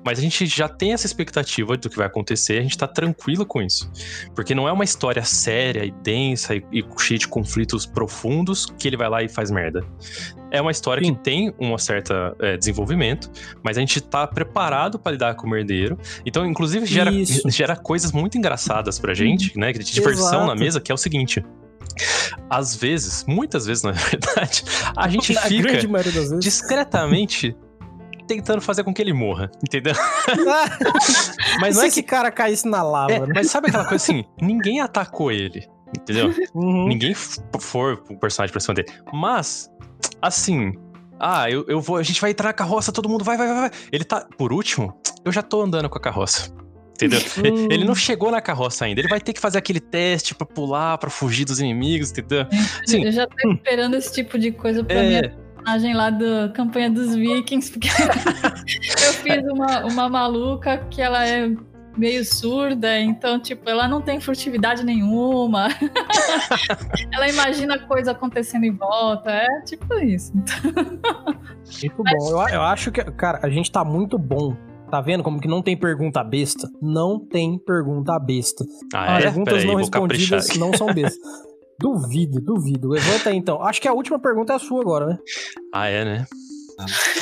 mas 0.06 0.20
a 0.20 0.22
gente 0.22 0.46
já 0.46 0.68
tem 0.68 0.94
essa 0.94 1.06
expectativa 1.06 1.78
do 1.78 1.90
que 1.90 1.98
vai 1.98 2.08
acontecer, 2.08 2.60
a 2.60 2.62
gente 2.62 2.78
tá 2.78 2.88
tranquilo 2.88 3.46
com 3.46 3.62
isso. 3.62 3.92
Porque 4.36 4.54
não 4.54 4.68
é 4.68 4.72
uma 4.72 4.84
história 4.84 5.24
séria 5.24 5.86
e 5.86 5.92
densa 5.92 6.56
e, 6.56 6.64
e 6.72 6.86
cheia 7.00 7.18
de 7.18 7.28
conflitos 7.28 7.86
profundos 7.86 8.66
que 8.66 8.88
ele 8.88 8.98
vai 8.98 9.10
lá 9.10 9.24
e 9.24 9.30
faz 9.30 9.50
merda. 9.50 9.86
É 10.52 10.62
uma 10.62 10.72
história 10.72 11.04
Sim. 11.04 11.16
que 11.16 11.22
tem 11.22 11.54
um 11.60 11.76
certo 11.78 12.14
é, 12.40 12.56
desenvolvimento, 12.58 13.32
mas 13.64 13.78
a 13.78 13.80
gente 13.80 14.00
tá 14.00 14.28
preparado 14.28 15.00
para 15.00 15.14
lidar 15.14 15.36
com 15.36 15.48
o 15.48 15.50
merdeiro. 15.50 15.98
Então, 16.26 16.46
inclusive, 16.46 16.86
gera, 16.86 17.12
gera 17.50 17.76
coisas 17.76 18.12
muito 18.12 18.38
engraçadas 18.38 19.00
pra 19.00 19.14
gente, 19.14 19.58
né? 19.58 19.72
De 19.72 19.84
diversão 19.84 20.28
Exato. 20.28 20.46
na 20.46 20.56
mesa, 20.56 20.80
que 20.80 20.92
é 20.92 20.96
o 20.96 20.98
seguinte. 20.98 21.44
Às 22.50 22.76
vezes, 22.76 23.26
muitas 23.28 23.66
vezes, 23.66 23.82
na 23.84 23.94
verdade, 23.94 24.64
a 24.96 25.08
gente 25.10 25.34
fica 25.34 25.72
discretamente 26.40 27.56
tentando 28.28 28.62
fazer 28.62 28.84
com 28.84 28.94
que 28.94 29.02
ele 29.02 29.14
morra, 29.14 29.52
entendeu? 29.64 29.94
mas 31.60 31.76
não 31.76 31.84
é 31.84 31.86
que 31.86 31.92
esse 31.92 32.04
cara 32.04 32.32
caísse 32.32 32.68
na 32.68 32.82
lava. 32.82 33.12
É, 33.12 33.20
né? 33.20 33.28
Mas 33.34 33.50
sabe 33.50 33.68
aquela 33.68 33.86
coisa 33.86 34.04
assim? 34.04 34.24
Ninguém 34.42 34.82
atacou 34.82 35.32
ele, 35.32 35.68
entendeu? 35.98 36.34
Uhum. 36.54 36.88
Ninguém 36.88 37.14
for 37.14 38.04
o 38.10 38.18
personagem 38.18 38.52
pra 38.52 38.60
cima 38.60 38.74
dele. 38.74 38.90
Mas, 39.14 39.70
assim, 40.22 40.74
ah, 41.20 41.50
eu, 41.50 41.66
eu 41.68 41.80
vou, 41.80 41.98
a 41.98 42.04
gente 42.04 42.20
vai 42.20 42.32
entrar 42.32 42.50
na 42.50 42.54
carroça, 42.54 42.92
todo 42.92 43.08
mundo 43.08 43.24
vai, 43.24 43.38
vai, 43.38 43.48
vai, 43.48 43.70
vai. 43.70 43.72
Ele 43.92 44.04
tá, 44.04 44.28
por 44.38 44.52
último, 44.52 45.00
eu 45.24 45.32
já 45.32 45.42
tô 45.42 45.62
andando 45.62 45.90
com 45.90 45.98
a 45.98 46.02
carroça. 46.02 46.54
Entendeu? 46.94 47.20
Hum. 47.40 47.68
Ele 47.72 47.86
não 47.86 47.96
chegou 47.96 48.30
na 48.30 48.40
carroça 48.40 48.86
ainda. 48.86 49.02
Ele 49.02 49.08
vai 49.08 49.20
ter 49.20 49.34
que 49.34 49.40
fazer 49.40 49.58
aquele 49.58 49.80
teste 49.80 50.36
para 50.36 50.46
pular, 50.46 50.98
para 50.98 51.10
fugir 51.10 51.44
dos 51.44 51.60
inimigos, 51.60 52.12
entendeu? 52.12 52.46
Assim, 52.82 53.04
eu 53.04 53.12
já 53.12 53.28
tô 53.28 53.52
esperando 53.52 53.96
esse 53.96 54.14
tipo 54.14 54.38
de 54.38 54.52
coisa 54.52 54.84
pra 54.84 54.96
é... 54.96 55.08
minha 55.08 55.43
personagem 55.64 55.94
lá 55.94 56.10
da 56.10 56.50
campanha 56.54 56.90
dos 56.90 57.16
Vikings, 57.16 57.72
porque 57.72 57.88
eu 59.08 59.14
fiz 59.14 59.44
uma, 59.52 59.86
uma 59.86 60.10
maluca 60.10 60.78
que 60.90 61.02
ela 61.02 61.26
é 61.26 61.50
meio 61.96 62.26
surda, 62.26 63.00
então, 63.00 63.40
tipo, 63.40 63.70
ela 63.70 63.88
não 63.88 64.02
tem 64.02 64.20
furtividade 64.20 64.84
nenhuma. 64.84 65.68
ela 67.14 67.30
imagina 67.30 67.80
coisa 67.80 68.12
acontecendo 68.12 68.66
em 68.66 68.72
volta. 68.72 69.30
É 69.32 69.62
tipo 69.62 69.94
isso. 70.00 70.34
muito 70.34 72.04
bom. 72.04 72.32
Eu, 72.32 72.56
eu 72.56 72.62
acho 72.62 72.92
que, 72.92 73.04
cara, 73.12 73.40
a 73.44 73.50
gente 73.50 73.72
tá 73.72 73.84
muito 73.86 74.18
bom 74.18 74.56
Tá 74.94 75.02
vendo 75.02 75.24
como 75.24 75.42
que 75.42 75.48
não 75.48 75.60
tem 75.60 75.76
pergunta 75.76 76.24
besta? 76.24 76.70
Não 76.80 77.18
tem 77.18 77.58
pergunta 77.58 78.20
besta. 78.20 78.64
Ah, 78.94 79.18
é? 79.18 79.24
Perguntas 79.24 79.66
não 79.66 79.74
respondidas 79.74 80.56
não 80.56 80.72
são 80.72 80.94
bestas. 80.94 81.18
Duvido, 81.84 82.40
duvido. 82.40 82.88
Levanta 82.88 83.30
aí 83.30 83.36
então. 83.36 83.62
Acho 83.62 83.82
que 83.82 83.90
a 83.90 83.94
última 83.94 84.18
pergunta 84.18 84.54
é 84.54 84.56
a 84.56 84.60
sua 84.60 84.80
agora, 84.80 85.06
né? 85.06 85.20
Ah, 85.74 85.90
é, 85.90 86.06
né? 86.06 86.28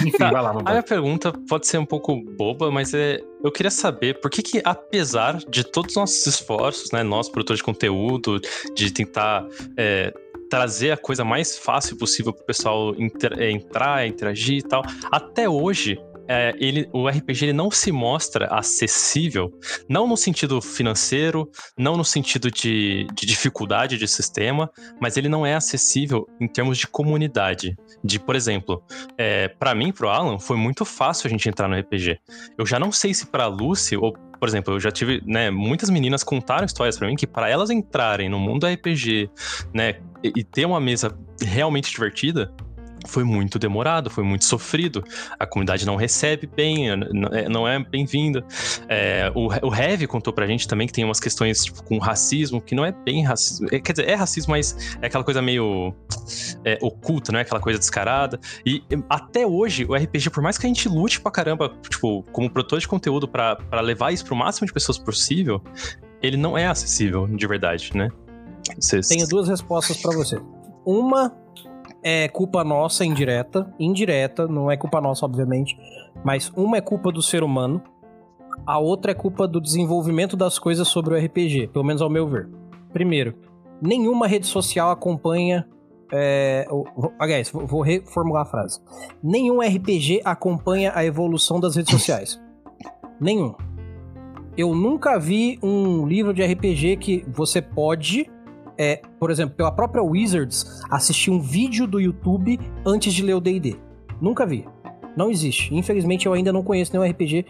Enfim, 0.06 0.12
tá, 0.20 0.30
vai 0.30 0.40
lá, 0.40 0.52
A 0.64 0.70
minha 0.70 0.84
pergunta 0.84 1.34
pode 1.50 1.66
ser 1.66 1.80
um 1.80 1.86
pouco 1.86 2.16
boba, 2.38 2.70
mas 2.70 2.94
é, 2.94 3.20
eu 3.44 3.52
queria 3.52 3.72
saber 3.72 4.22
por 4.22 4.30
que, 4.30 4.44
que 4.44 4.62
apesar 4.64 5.38
de 5.38 5.64
todos 5.64 5.94
os 5.94 5.98
nossos 5.98 6.28
esforços, 6.28 6.92
né, 6.92 7.02
nós 7.02 7.28
produtores 7.28 7.58
de 7.58 7.64
conteúdo, 7.64 8.40
de 8.76 8.92
tentar 8.92 9.48
é, 9.76 10.14
trazer 10.48 10.92
a 10.92 10.98
coisa 10.98 11.26
mais 11.26 11.58
fácil 11.58 11.98
possível 11.98 12.32
para 12.32 12.44
o 12.44 12.46
pessoal 12.46 12.94
inter, 13.00 13.34
é, 13.40 13.50
entrar, 13.50 14.08
interagir 14.08 14.60
e 14.60 14.62
tal, 14.62 14.84
até 15.12 15.50
hoje 15.50 16.00
é, 16.32 16.56
ele, 16.58 16.88
o 16.94 17.10
RPG 17.10 17.48
ele 17.48 17.54
não 17.54 17.70
se 17.70 17.92
mostra 17.92 18.48
acessível, 18.48 19.52
não 19.90 20.08
no 20.08 20.16
sentido 20.16 20.62
financeiro, 20.62 21.52
não 21.78 21.98
no 21.98 22.06
sentido 22.06 22.50
de, 22.50 23.06
de 23.14 23.26
dificuldade 23.26 23.98
de 23.98 24.08
sistema, 24.08 24.72
mas 24.98 25.18
ele 25.18 25.28
não 25.28 25.46
é 25.46 25.56
acessível 25.56 26.26
em 26.40 26.48
termos 26.48 26.78
de 26.78 26.88
comunidade. 26.88 27.76
De, 28.02 28.18
por 28.18 28.34
exemplo, 28.34 28.82
é, 29.18 29.50
para 29.50 29.76
mim, 29.76 29.92
pro 29.92 30.08
Alan, 30.08 30.40
foi 30.40 30.56
muito 30.56 30.86
fácil 30.86 31.28
a 31.28 31.30
gente 31.30 31.50
entrar 31.50 31.68
no 31.68 31.78
RPG. 31.78 32.18
Eu 32.58 32.66
já 32.66 32.80
não 32.80 32.94
sei 32.94 33.14
se 33.14 33.26
para 33.26 33.48
Lucy 33.48 33.98
ou 33.98 34.16
por 34.40 34.48
exemplo, 34.48 34.74
eu 34.74 34.80
já 34.80 34.90
tive, 34.90 35.22
né, 35.24 35.52
muitas 35.52 35.92
meninas 35.92 36.24
contaram 36.24 36.66
histórias 36.66 36.98
para 36.98 37.08
mim 37.08 37.16
que 37.16 37.28
para 37.28 37.48
elas 37.48 37.70
entrarem 37.70 38.28
no 38.28 38.40
mundo 38.40 38.66
RPG, 38.66 39.30
né, 39.72 40.00
e, 40.24 40.34
e 40.38 40.44
ter 40.44 40.66
uma 40.66 40.80
mesa 40.80 41.16
realmente 41.40 41.92
divertida, 41.92 42.52
foi 43.08 43.24
muito 43.24 43.58
demorado, 43.58 44.10
foi 44.10 44.24
muito 44.24 44.46
sofrido. 44.46 45.04
A 45.40 45.46
comunidade 45.46 45.86
não 45.86 45.96
recebe 45.96 46.48
bem, 46.48 46.90
é, 46.90 46.96
não 47.50 47.68
é 47.68 47.80
bem-vinda. 47.80 48.44
É, 48.88 49.32
o, 49.36 49.48
o 49.48 49.76
Heavy 49.76 50.08
contou 50.08 50.32
pra 50.34 50.48
gente 50.48 50.68
também 50.68 50.88
que 50.88 50.94
tem 50.94 51.04
umas 51.04 51.20
questões 51.20 51.66
tipo, 51.66 51.84
com 51.84 51.98
racismo, 51.98 52.62
que 52.62 52.76
não 52.76 52.86
é 52.86 52.92
bem 52.92 53.24
racismo. 53.24 53.68
É, 53.72 53.80
quer 53.80 53.94
dizer, 53.94 54.10
é 54.10 54.16
racismo, 54.16 54.52
mas 54.52 54.98
é 55.02 55.08
aquela 55.08 55.24
coisa 55.24 55.42
meio 55.42 55.94
é, 56.64 56.78
oculta, 56.82 57.32
não 57.32 57.40
é 57.40 57.42
aquela 57.42 57.60
coisa 57.60 57.80
descarada. 57.80 58.40
E 58.66 58.84
até 59.10 59.46
hoje, 59.46 59.86
o 59.86 59.96
RPG, 59.96 60.30
por 60.30 60.44
mais 60.44 60.58
que 60.58 60.66
a 60.66 60.70
gente 60.70 60.88
lute 60.88 61.20
pra 61.20 61.32
caramba, 61.32 61.74
tipo, 61.90 62.24
como 62.32 62.50
produtor 62.50 62.80
de 62.80 62.88
conteúdo 62.88 63.28
para 63.28 63.58
levar 63.82 64.12
isso 64.12 64.26
pro 64.26 64.36
máximo 64.36 64.68
de 64.68 64.74
pessoas 64.74 64.98
possível, 64.98 65.62
ele 66.22 66.38
não 66.38 66.58
é 66.58 66.68
acessível 66.68 67.28
de 67.28 67.48
verdade, 67.48 67.92
né? 67.96 68.10
Tenho 69.08 69.28
duas 69.28 69.48
respostas 69.48 69.98
para 69.98 70.16
você. 70.16 70.40
Uma 70.86 71.36
é 72.04 72.28
culpa 72.28 72.64
nossa 72.64 73.06
indireta, 73.06 73.74
indireta, 73.80 74.48
não 74.48 74.72
é 74.72 74.78
culpa 74.78 75.00
nossa, 75.00 75.26
obviamente, 75.26 75.78
mas 76.24 76.52
uma 76.56 76.78
é 76.78 76.82
culpa 76.82 77.12
do 77.12 77.22
ser 77.22 77.44
humano, 77.44 77.82
a 78.66 78.78
outra 78.80 79.12
é 79.12 79.16
culpa 79.16 79.48
do 79.48 79.60
desenvolvimento 79.60 80.36
das 80.36 80.60
coisas 80.60 80.88
sobre 80.88 81.14
o 81.14 81.18
RPG, 81.18 81.68
pelo 81.68 81.86
menos 81.86 82.02
ao 82.02 82.10
meu 82.10 82.28
ver. 82.28 82.50
Primeiro, 82.94 83.36
nenhuma 83.82 84.28
rede 84.28 84.46
social 84.46 84.92
acompanha. 84.92 85.68
É, 86.14 86.68
aliás, 87.18 87.50
vou 87.52 87.82
reformular 87.82 88.44
a 88.44 88.46
frase. 88.46 88.80
Nenhum 89.24 89.62
RPG 89.62 90.22
acompanha 90.26 90.92
a 90.94 91.06
evolução 91.06 91.60
das 91.60 91.76
redes 91.76 91.92
sociais. 91.92 92.42
Nenhum. 93.20 93.56
Eu 94.58 94.76
nunca 94.76 95.18
vi 95.18 95.58
um 95.64 96.06
livro 96.06 96.34
de 96.34 96.44
RPG 96.44 96.98
que 96.98 97.26
você 97.28 97.62
pode 97.62 98.30
é, 98.82 99.00
por 99.20 99.30
exemplo, 99.30 99.56
pela 99.56 99.72
própria 99.72 100.02
Wizards, 100.02 100.82
assistir 100.90 101.30
um 101.30 101.40
vídeo 101.40 101.86
do 101.86 102.00
YouTube 102.00 102.60
antes 102.84 103.14
de 103.14 103.22
ler 103.22 103.36
o 103.36 103.40
D&D. 103.40 103.76
Nunca 104.20 104.44
vi. 104.44 104.66
Não 105.16 105.30
existe. 105.30 105.76
Infelizmente, 105.76 106.26
eu 106.26 106.34
ainda 106.34 106.52
não 106.52 106.64
conheço 106.64 106.92
nenhum 106.92 107.08
RPG, 107.08 107.46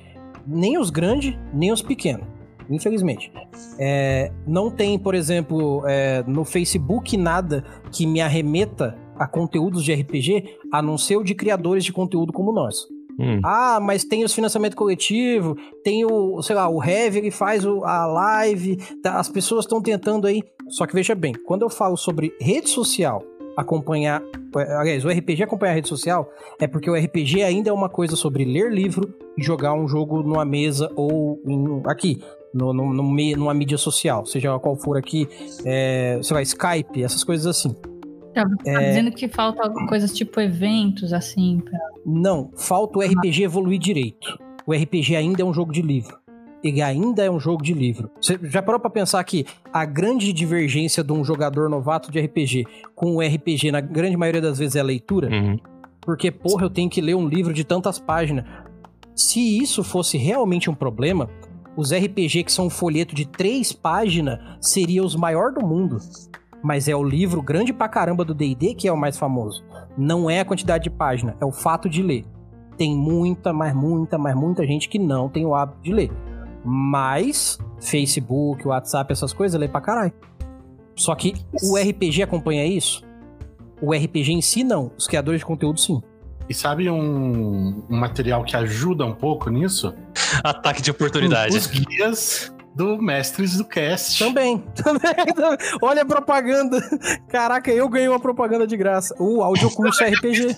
nem 0.46 0.78
os 0.78 0.90
grandes, 0.90 1.34
nem 1.54 1.72
os 1.72 1.82
pequenos. 1.82 2.28
Infelizmente. 2.70 3.32
É, 3.80 4.30
não 4.46 4.70
tem, 4.70 5.00
por 5.00 5.16
exemplo, 5.16 5.84
é, 5.88 6.22
no 6.28 6.44
Facebook 6.44 7.16
nada 7.16 7.64
que 7.94 8.06
me 8.06 8.20
arremeta 8.20 8.98
a 9.18 9.26
conteúdos 9.26 9.86
de 9.86 9.94
RPG, 9.94 10.58
a 10.74 10.82
não 10.82 10.98
ser 10.98 11.16
o 11.16 11.24
de 11.24 11.34
criadores 11.34 11.86
de 11.86 11.94
conteúdo 11.94 12.34
como 12.34 12.52
nós. 12.52 12.76
Hum. 13.20 13.40
Ah, 13.44 13.80
mas 13.82 14.04
tem 14.04 14.24
os 14.24 14.34
financiamento 14.34 14.76
coletivo, 14.76 15.56
tem 15.84 16.04
o, 16.04 16.42
sei 16.42 16.56
lá, 16.56 16.68
o 16.68 16.84
Heavy, 16.84 17.20
ele 17.20 17.32
faz 17.32 17.66
o, 17.66 17.84
a 17.84 18.06
live, 18.06 18.78
tá, 19.02 19.20
as 19.20 19.30
pessoas 19.30 19.66
estão 19.66 19.82
tentando 19.82 20.26
aí. 20.28 20.42
Só 20.72 20.88
que 20.88 20.94
veja 20.94 21.14
bem, 21.14 21.34
quando 21.46 21.64
eu 21.64 21.70
falo 21.70 21.98
sobre 21.98 22.34
rede 22.40 22.70
social, 22.70 23.22
acompanhar, 23.58 24.22
aliás, 24.80 25.04
o 25.04 25.10
RPG 25.10 25.44
acompanhar 25.44 25.74
a 25.74 25.76
rede 25.76 25.90
social, 25.90 26.32
é 26.60 26.66
porque 26.66 26.90
o 26.90 26.96
RPG 26.96 27.44
ainda 27.44 27.70
é 27.70 27.74
uma 27.74 27.90
coisa 27.90 28.16
sobre 28.16 28.46
ler 28.46 28.72
livro 28.72 29.14
e 29.38 29.44
jogar 29.44 29.74
um 29.74 29.88
jogo 29.88 30.24
numa 30.24 30.46
mesa 30.46 30.90
ou 30.96 31.42
em, 31.46 31.82
aqui, 31.86 32.22
no, 32.54 32.74
no, 32.74 32.94
no, 32.94 33.04
numa 33.36 33.54
mídia 33.54 33.78
social, 33.78 34.26
seja 34.26 34.58
qual 34.60 34.76
for 34.76 34.98
aqui, 34.98 35.28
é, 35.66 36.20
sei 36.24 36.36
lá, 36.36 36.42
Skype, 36.42 37.04
essas 37.04 37.24
coisas 37.24 37.46
assim. 37.46 37.76
Tá, 38.34 38.46
tá 38.46 38.82
é... 38.82 38.90
dizendo 38.90 39.12
que 39.12 39.28
falta 39.28 39.70
coisas 39.88 40.14
tipo 40.14 40.40
eventos, 40.40 41.12
assim. 41.12 41.60
Pra... 41.60 41.78
Não, 42.06 42.50
falta 42.56 43.00
o 43.00 43.02
RPG 43.02 43.44
evoluir 43.44 43.80
direito. 43.80 44.38
o 44.66 44.74
RPG 44.74 45.18
ainda 45.18 45.42
é 45.42 45.46
um 45.46 45.54
jogo 45.54 45.74
de 45.74 45.82
livro. 45.82 46.21
Ele 46.64 46.82
ainda 46.82 47.24
é 47.24 47.32
um 47.32 47.40
jogo 47.40 47.64
de 47.64 47.74
livro. 47.74 48.10
Você 48.22 48.40
já 48.44 48.62
parou 48.62 48.80
para 48.80 48.90
pensar 48.90 49.24
que 49.24 49.46
a 49.74 49.84
grande 49.84 50.32
divergência 50.32 51.04
de 51.04 51.12
um 51.12 51.24
jogador 51.24 51.70
novato 51.70 52.12
de 52.12 52.20
RPG 52.20 52.66
com 52.96 53.16
o 53.16 53.22
RPG, 53.22 53.72
na 53.72 53.82
grande 53.82 54.16
maioria 54.16 54.42
das 54.42 54.60
vezes, 54.60 54.76
é 54.76 54.80
a 54.80 54.84
leitura? 54.84 55.30
Uhum. 55.30 55.58
Porque, 56.02 56.32
porra, 56.32 56.66
eu 56.66 56.70
tenho 56.70 56.90
que 56.90 57.02
ler 57.02 57.16
um 57.16 57.28
livro 57.28 57.54
de 57.54 57.64
tantas 57.64 58.00
páginas. 58.00 58.46
Se 59.16 59.60
isso 59.62 59.84
fosse 59.84 60.18
realmente 60.18 60.70
um 60.70 60.74
problema, 60.74 61.30
os 61.76 61.94
RPG 61.94 62.44
que 62.44 62.52
são 62.52 62.66
um 62.66 62.70
folheto 62.70 63.16
de 63.16 63.26
três 63.26 63.72
páginas 63.72 64.40
seriam 64.60 65.06
os 65.06 65.16
maiores 65.16 65.56
do 65.56 65.66
mundo. 65.66 65.98
Mas 66.64 66.88
é 66.88 66.96
o 66.96 67.04
livro 67.04 67.42
grande 67.42 67.74
pra 67.74 67.88
caramba 67.88 68.24
do 68.24 68.36
D&D 68.36 68.76
que 68.76 68.88
é 68.88 68.92
o 68.92 68.98
mais 68.98 69.18
famoso. 69.18 69.64
Não 69.98 70.30
é 70.30 70.40
a 70.40 70.46
quantidade 70.46 70.84
de 70.84 70.90
página, 70.90 71.36
é 71.40 71.46
o 71.46 71.52
fato 71.52 71.90
de 71.90 72.04
ler. 72.04 72.26
Tem 72.78 72.96
muita, 72.96 73.54
mas 73.54 73.74
muita, 73.74 74.18
mas 74.18 74.36
muita 74.36 74.66
gente 74.66 74.90
que 74.90 75.00
não 75.00 75.30
tem 75.30 75.46
o 75.46 75.56
hábito 75.56 75.82
de 75.82 75.94
ler. 75.94 76.12
Mas 76.64 77.58
Facebook, 77.80 78.68
WhatsApp, 78.68 79.12
essas 79.12 79.34
coisas, 79.34 79.60
lê 79.60 79.68
pra 79.68 79.82
caralho. 79.82 80.14
Só 80.96 81.16
que 81.16 81.34
o 81.64 81.78
RPG 81.78 82.24
acompanha 82.24 82.66
isso? 82.66 83.04
O 83.82 83.94
RPG 83.94 84.34
em 84.34 84.42
si, 84.42 84.64
não. 84.64 84.92
Os 84.98 85.08
criadores 85.08 85.40
de 85.40 85.46
conteúdo, 85.46 85.80
sim. 85.80 86.02
E 86.48 86.54
sabe 86.54 86.90
um, 86.90 87.84
um 87.90 87.98
material 87.98 88.44
que 88.44 88.56
ajuda 88.56 89.06
um 89.06 89.14
pouco 89.14 89.50
nisso? 89.50 89.94
Ataque 90.44 90.82
de 90.82 90.92
oportunidade. 90.92 91.58
Os 91.58 91.66
guias 91.66 92.54
do 92.76 93.02
Mestres 93.02 93.58
do 93.58 93.66
Cast. 93.66 94.20
Também. 94.24 94.60
Também. 94.76 95.12
Olha 95.82 96.04
a 96.04 96.06
propaganda. 96.06 96.80
Caraca, 97.28 97.72
eu 97.72 97.88
ganhei 97.90 98.08
uma 98.08 98.20
propaganda 98.20 98.68
de 98.68 98.78
graça. 98.78 99.16
O 99.20 99.42
audiocurso 99.42 100.04
RPG. 100.04 100.58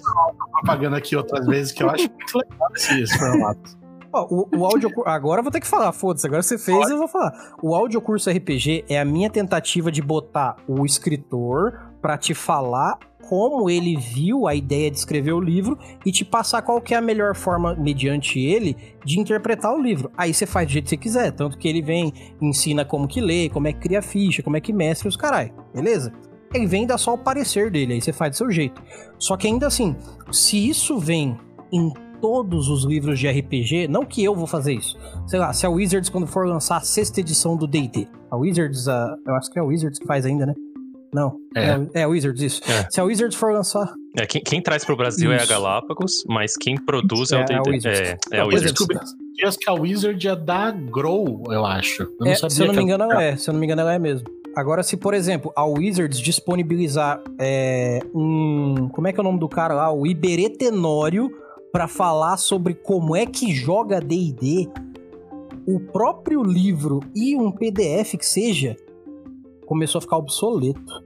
propaganda 0.51 0.97
aqui 0.97 1.15
outras 1.15 1.45
vezes 1.45 1.71
que 1.71 1.83
eu 1.83 1.89
acho 1.89 2.09
muito 2.09 2.37
legal 2.37 2.69
esse 2.75 3.17
formato. 3.17 3.82
Ó, 4.13 4.27
o, 4.29 4.59
o 4.59 4.65
áudio 4.65 4.91
agora 5.05 5.39
eu 5.39 5.43
vou 5.43 5.51
ter 5.51 5.59
que 5.59 5.67
falar, 5.67 5.91
foda-se, 5.91 6.27
agora 6.27 6.43
você 6.43 6.57
fez, 6.57 6.77
Pode. 6.77 6.91
eu 6.91 6.97
vou 6.99 7.07
falar. 7.07 7.55
O 7.61 7.73
audiocurso 7.73 8.29
RPG 8.29 8.85
é 8.87 8.99
a 8.99 9.05
minha 9.05 9.29
tentativa 9.29 9.91
de 9.91 10.03
botar 10.03 10.55
o 10.67 10.85
escritor 10.85 11.91
para 11.99 12.15
te 12.15 12.35
falar 12.35 12.99
como 13.27 13.69
ele 13.69 13.95
viu 13.95 14.47
a 14.47 14.53
ideia 14.53 14.91
de 14.91 14.97
escrever 14.97 15.31
o 15.31 15.39
livro 15.39 15.79
e 16.05 16.11
te 16.11 16.23
passar 16.23 16.61
qual 16.61 16.83
é 16.91 16.95
a 16.95 17.01
melhor 17.01 17.35
forma, 17.35 17.73
mediante 17.73 18.37
ele, 18.37 18.75
de 19.03 19.19
interpretar 19.19 19.73
o 19.73 19.81
livro. 19.81 20.11
Aí 20.15 20.33
você 20.33 20.45
faz 20.45 20.67
do 20.67 20.73
jeito 20.73 20.83
que 20.83 20.89
você 20.89 20.97
quiser, 20.97 21.31
tanto 21.31 21.57
que 21.57 21.67
ele 21.67 21.81
vem, 21.81 22.13
ensina 22.41 22.85
como 22.85 23.07
que 23.07 23.21
lê, 23.21 23.49
como 23.49 23.67
é 23.67 23.73
que 23.73 23.79
cria 23.79 24.01
ficha, 24.01 24.43
como 24.43 24.57
é 24.57 24.61
que 24.61 24.73
mestre 24.73 25.07
os 25.07 25.15
carai, 25.15 25.53
beleza? 25.73 26.13
Ele 26.53 26.67
vem 26.67 26.85
dar 26.85 26.99
só 26.99 27.13
o 27.13 27.17
parecer 27.17 27.71
dele, 27.71 27.93
aí 27.93 28.01
você 28.01 28.13
faz 28.13 28.31
do 28.31 28.37
seu 28.37 28.51
jeito. 28.51 28.83
Só 29.17 29.35
que 29.35 29.47
ainda 29.47 29.65
assim, 29.65 29.95
se 30.31 30.69
isso 30.69 30.99
vem 30.99 31.35
em 31.71 31.91
todos 32.23 32.69
os 32.69 32.85
livros 32.85 33.19
de 33.19 33.27
RPG, 33.27 33.89
não 33.89 34.05
que 34.05 34.23
eu 34.23 34.33
vou 34.33 34.47
fazer 34.47 34.75
isso. 34.75 34.97
Sei 35.27 35.37
lá, 35.37 35.51
se 35.51 35.65
a 35.65 35.69
Wizards, 35.69 36.09
quando 36.09 36.25
for 36.25 36.47
lançar 36.47 36.77
a 36.77 36.79
sexta 36.79 37.19
edição 37.19 37.57
do 37.57 37.67
D&D, 37.67 38.07
a 38.31 38.37
Wizards, 38.37 38.87
a, 38.87 39.13
eu 39.27 39.35
acho 39.35 39.51
que 39.51 39.59
é 39.59 39.61
a 39.61 39.65
Wizards 39.65 39.99
que 39.99 40.07
faz 40.07 40.25
ainda, 40.25 40.45
né? 40.45 40.53
Não, 41.13 41.35
é, 41.53 41.65
é, 41.65 41.87
é 41.95 42.03
a 42.03 42.07
Wizards, 42.07 42.41
isso. 42.41 42.61
É. 42.71 42.87
Se 42.89 43.01
a 43.01 43.03
Wizards 43.03 43.37
for 43.37 43.51
lançar... 43.51 43.93
É, 44.17 44.25
quem, 44.25 44.41
quem 44.41 44.61
traz 44.61 44.85
pro 44.85 44.95
Brasil 44.95 45.33
isso. 45.33 45.41
é 45.41 45.43
a 45.43 45.45
Galápagos, 45.45 46.23
mas 46.29 46.55
quem 46.55 46.77
produz 46.77 47.33
é, 47.33 47.41
é 47.41 47.59
o 47.59 47.63
D&D. 47.63 47.89
É, 47.89 48.17
é, 48.31 48.39
a 48.39 48.45
Wizards. 48.45 48.85
Eu 49.37 49.49
acho 49.49 49.59
que 49.59 49.69
a 49.69 49.73
Wizard 49.73 50.25
é 50.25 50.33
da 50.33 50.71
Grow, 50.71 51.43
eu 51.49 51.65
acho. 51.65 52.03
Eu 52.03 52.15
não 52.21 52.31
é, 52.31 52.35
se 52.35 52.61
eu 52.61 52.67
não 52.67 52.73
me 52.73 52.83
engano, 52.83 53.03
ela 53.03 53.21
é. 53.21 53.35
Se 53.35 53.49
eu 53.49 53.51
não 53.51 53.59
me 53.59 53.65
engano, 53.65 53.81
ela 53.81 53.93
é 53.93 53.99
mesmo. 53.99 54.29
Agora, 54.55 54.81
se, 54.81 54.95
por 54.95 55.13
exemplo, 55.13 55.51
a 55.57 55.65
Wizards 55.65 56.21
disponibilizar 56.21 57.21
é, 57.37 57.99
um. 58.15 58.87
Como 58.93 59.09
é 59.09 59.11
que 59.11 59.19
é 59.19 59.21
o 59.21 59.23
nome 59.25 59.39
do 59.39 59.49
cara 59.49 59.73
lá? 59.73 59.91
O 59.91 60.07
Iberê 60.07 60.49
Tenório 60.49 61.42
para 61.73 61.87
falar 61.87 62.37
sobre 62.37 62.75
como 62.75 63.15
é 63.15 63.25
que 63.25 63.51
joga 63.51 63.99
D&D, 63.99 64.69
o 65.65 65.79
próprio 65.79 66.43
livro 66.43 66.99
e 67.15 67.35
um 67.35 67.51
PDF 67.51 68.15
que 68.15 68.25
seja 68.25 68.77
começou 69.65 69.97
a 69.97 70.01
ficar 70.03 70.17
obsoleto, 70.17 71.03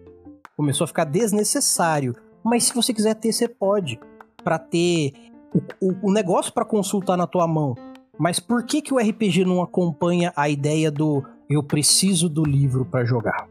começou 0.58 0.84
a 0.84 0.88
ficar 0.88 1.06
desnecessário. 1.06 2.14
Mas 2.44 2.66
se 2.66 2.76
você 2.76 2.94
quiser 2.94 3.16
ter, 3.16 3.32
você 3.32 3.48
pode, 3.48 3.98
para 4.44 4.60
ter 4.60 5.14
o, 5.54 5.88
o, 5.88 6.10
o 6.10 6.12
negócio 6.12 6.52
para 6.52 6.66
consultar 6.66 7.16
na 7.16 7.26
tua 7.26 7.48
mão. 7.48 7.74
Mas 8.20 8.38
por 8.38 8.66
que 8.66 8.82
que 8.82 8.94
o 8.94 8.98
RPG 8.98 9.46
não 9.46 9.62
acompanha 9.62 10.34
a 10.36 10.50
ideia 10.50 10.92
do 10.92 11.24
eu 11.50 11.64
preciso 11.64 12.28
do 12.28 12.44
livro 12.44 12.84
para 12.84 13.06
jogar? 13.06 13.48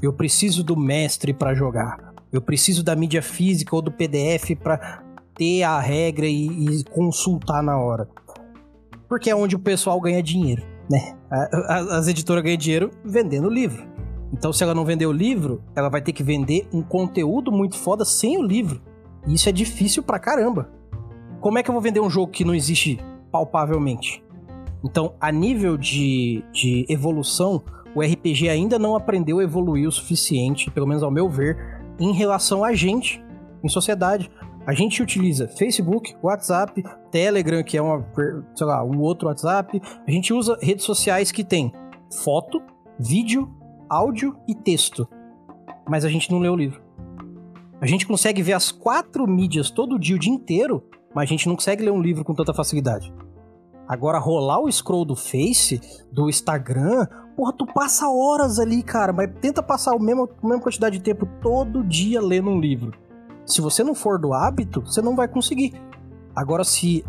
Eu 0.00 0.14
preciso 0.14 0.64
do 0.64 0.78
mestre 0.78 1.34
para 1.34 1.52
jogar. 1.52 2.14
Eu 2.32 2.40
preciso 2.40 2.82
da 2.82 2.96
mídia 2.96 3.20
física 3.20 3.76
ou 3.76 3.82
do 3.82 3.92
PDF 3.92 4.56
para 4.62 5.03
ter 5.34 5.62
a 5.62 5.80
regra 5.80 6.26
e, 6.26 6.46
e, 6.46 6.84
consultar 6.84 7.62
na 7.62 7.78
hora. 7.78 8.08
Porque 9.08 9.30
é 9.30 9.36
onde 9.36 9.56
o 9.56 9.58
pessoal 9.58 10.00
ganha 10.00 10.22
dinheiro, 10.22 10.62
né? 10.90 11.16
as 11.90 12.08
editoras 12.08 12.42
ganham 12.42 12.56
dinheiro 12.56 12.90
vendendo 13.04 13.48
livro. 13.48 13.86
Então, 14.32 14.52
se 14.52 14.64
ela 14.64 14.74
não 14.74 14.84
vender 14.84 15.06
o 15.06 15.12
livro, 15.12 15.62
ela 15.76 15.88
vai 15.88 16.00
ter 16.00 16.12
que 16.12 16.22
vender 16.22 16.68
um 16.72 16.82
conteúdo 16.82 17.52
muito 17.52 17.76
foda 17.76 18.04
sem 18.04 18.36
o 18.36 18.42
livro. 18.42 18.80
E 19.26 19.34
isso 19.34 19.48
é 19.48 19.52
difícil 19.52 20.02
pra 20.02 20.18
caramba. 20.18 20.70
Como 21.40 21.58
é 21.58 21.62
que 21.62 21.70
eu 21.70 21.72
vou 21.72 21.82
vender 21.82 22.00
um 22.00 22.10
jogo 22.10 22.32
que 22.32 22.44
não 22.44 22.54
existe 22.54 22.98
palpavelmente? 23.30 24.24
Então, 24.84 25.14
a 25.20 25.30
nível 25.30 25.76
de, 25.76 26.44
de 26.52 26.84
evolução, 26.88 27.62
o 27.94 28.02
RPG 28.02 28.48
ainda 28.48 28.78
não 28.78 28.96
aprendeu 28.96 29.38
a 29.38 29.44
evoluir 29.44 29.88
o 29.88 29.92
suficiente, 29.92 30.70
pelo 30.70 30.86
menos 30.86 31.02
ao 31.02 31.10
meu 31.10 31.28
ver, 31.28 31.56
em 31.98 32.12
relação 32.12 32.64
a 32.64 32.74
gente, 32.74 33.24
em 33.62 33.68
sociedade. 33.68 34.30
A 34.66 34.72
gente 34.72 35.02
utiliza 35.02 35.46
Facebook, 35.46 36.16
WhatsApp, 36.22 36.82
Telegram, 37.10 37.62
que 37.62 37.76
é 37.76 37.82
uma, 37.82 38.04
sei 38.54 38.66
lá, 38.66 38.82
um 38.82 38.98
outro 39.00 39.28
WhatsApp. 39.28 39.80
A 40.06 40.10
gente 40.10 40.32
usa 40.32 40.58
redes 40.60 40.84
sociais 40.84 41.30
que 41.30 41.44
tem 41.44 41.72
foto, 42.22 42.62
vídeo, 42.98 43.52
áudio 43.88 44.36
e 44.48 44.54
texto. 44.54 45.06
Mas 45.86 46.04
a 46.04 46.08
gente 46.08 46.30
não 46.30 46.38
lê 46.38 46.48
o 46.48 46.56
livro. 46.56 46.82
A 47.80 47.86
gente 47.86 48.06
consegue 48.06 48.42
ver 48.42 48.54
as 48.54 48.72
quatro 48.72 49.26
mídias 49.26 49.70
todo 49.70 49.98
dia, 49.98 50.16
o 50.16 50.18
dia 50.18 50.32
inteiro, 50.32 50.82
mas 51.14 51.24
a 51.24 51.30
gente 51.30 51.46
não 51.46 51.56
consegue 51.56 51.84
ler 51.84 51.90
um 51.90 52.00
livro 52.00 52.24
com 52.24 52.34
tanta 52.34 52.54
facilidade. 52.54 53.12
Agora, 53.86 54.18
rolar 54.18 54.60
o 54.60 54.72
scroll 54.72 55.04
do 55.04 55.14
Face, 55.14 55.78
do 56.10 56.30
Instagram, 56.30 57.06
porra, 57.36 57.52
tu 57.52 57.66
passa 57.66 58.08
horas 58.08 58.58
ali, 58.58 58.82
cara, 58.82 59.12
mas 59.12 59.30
tenta 59.42 59.62
passar 59.62 59.94
o 59.94 60.00
mesmo, 60.00 60.26
a 60.42 60.46
mesma 60.46 60.62
quantidade 60.62 60.96
de 60.96 61.04
tempo 61.04 61.28
todo 61.42 61.84
dia 61.84 62.22
lendo 62.22 62.48
um 62.48 62.58
livro. 62.58 63.03
Se 63.46 63.60
você 63.60 63.84
não 63.84 63.94
for 63.94 64.18
do 64.18 64.32
hábito, 64.32 64.80
você 64.80 65.02
não 65.02 65.14
vai 65.14 65.28
conseguir. 65.28 65.74
Agora, 66.34 66.64
se 66.64 67.04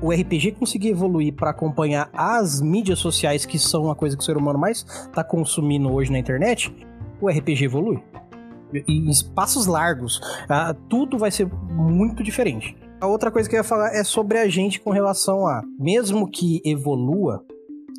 o 0.00 0.10
RPG 0.10 0.52
conseguir 0.52 0.88
evoluir 0.88 1.34
para 1.34 1.50
acompanhar 1.50 2.08
as 2.12 2.60
mídias 2.60 2.98
sociais, 2.98 3.44
que 3.44 3.58
são 3.58 3.90
a 3.90 3.94
coisa 3.94 4.16
que 4.16 4.22
o 4.22 4.24
ser 4.24 4.36
humano 4.36 4.58
mais 4.58 4.78
está 4.78 5.22
consumindo 5.22 5.92
hoje 5.92 6.10
na 6.10 6.18
internet, 6.18 6.74
o 7.20 7.28
RPG 7.28 7.64
evolui. 7.64 8.02
Em 8.72 9.10
passos 9.34 9.66
largos. 9.66 10.20
Ah, 10.48 10.74
tudo 10.88 11.18
vai 11.18 11.30
ser 11.30 11.46
muito 11.72 12.22
diferente. 12.22 12.76
A 13.00 13.06
outra 13.06 13.30
coisa 13.30 13.48
que 13.48 13.56
eu 13.56 13.58
ia 13.58 13.64
falar 13.64 13.94
é 13.94 14.04
sobre 14.04 14.38
a 14.38 14.48
gente 14.48 14.80
com 14.80 14.90
relação 14.90 15.46
a, 15.46 15.62
mesmo 15.78 16.30
que 16.30 16.60
evolua, 16.64 17.44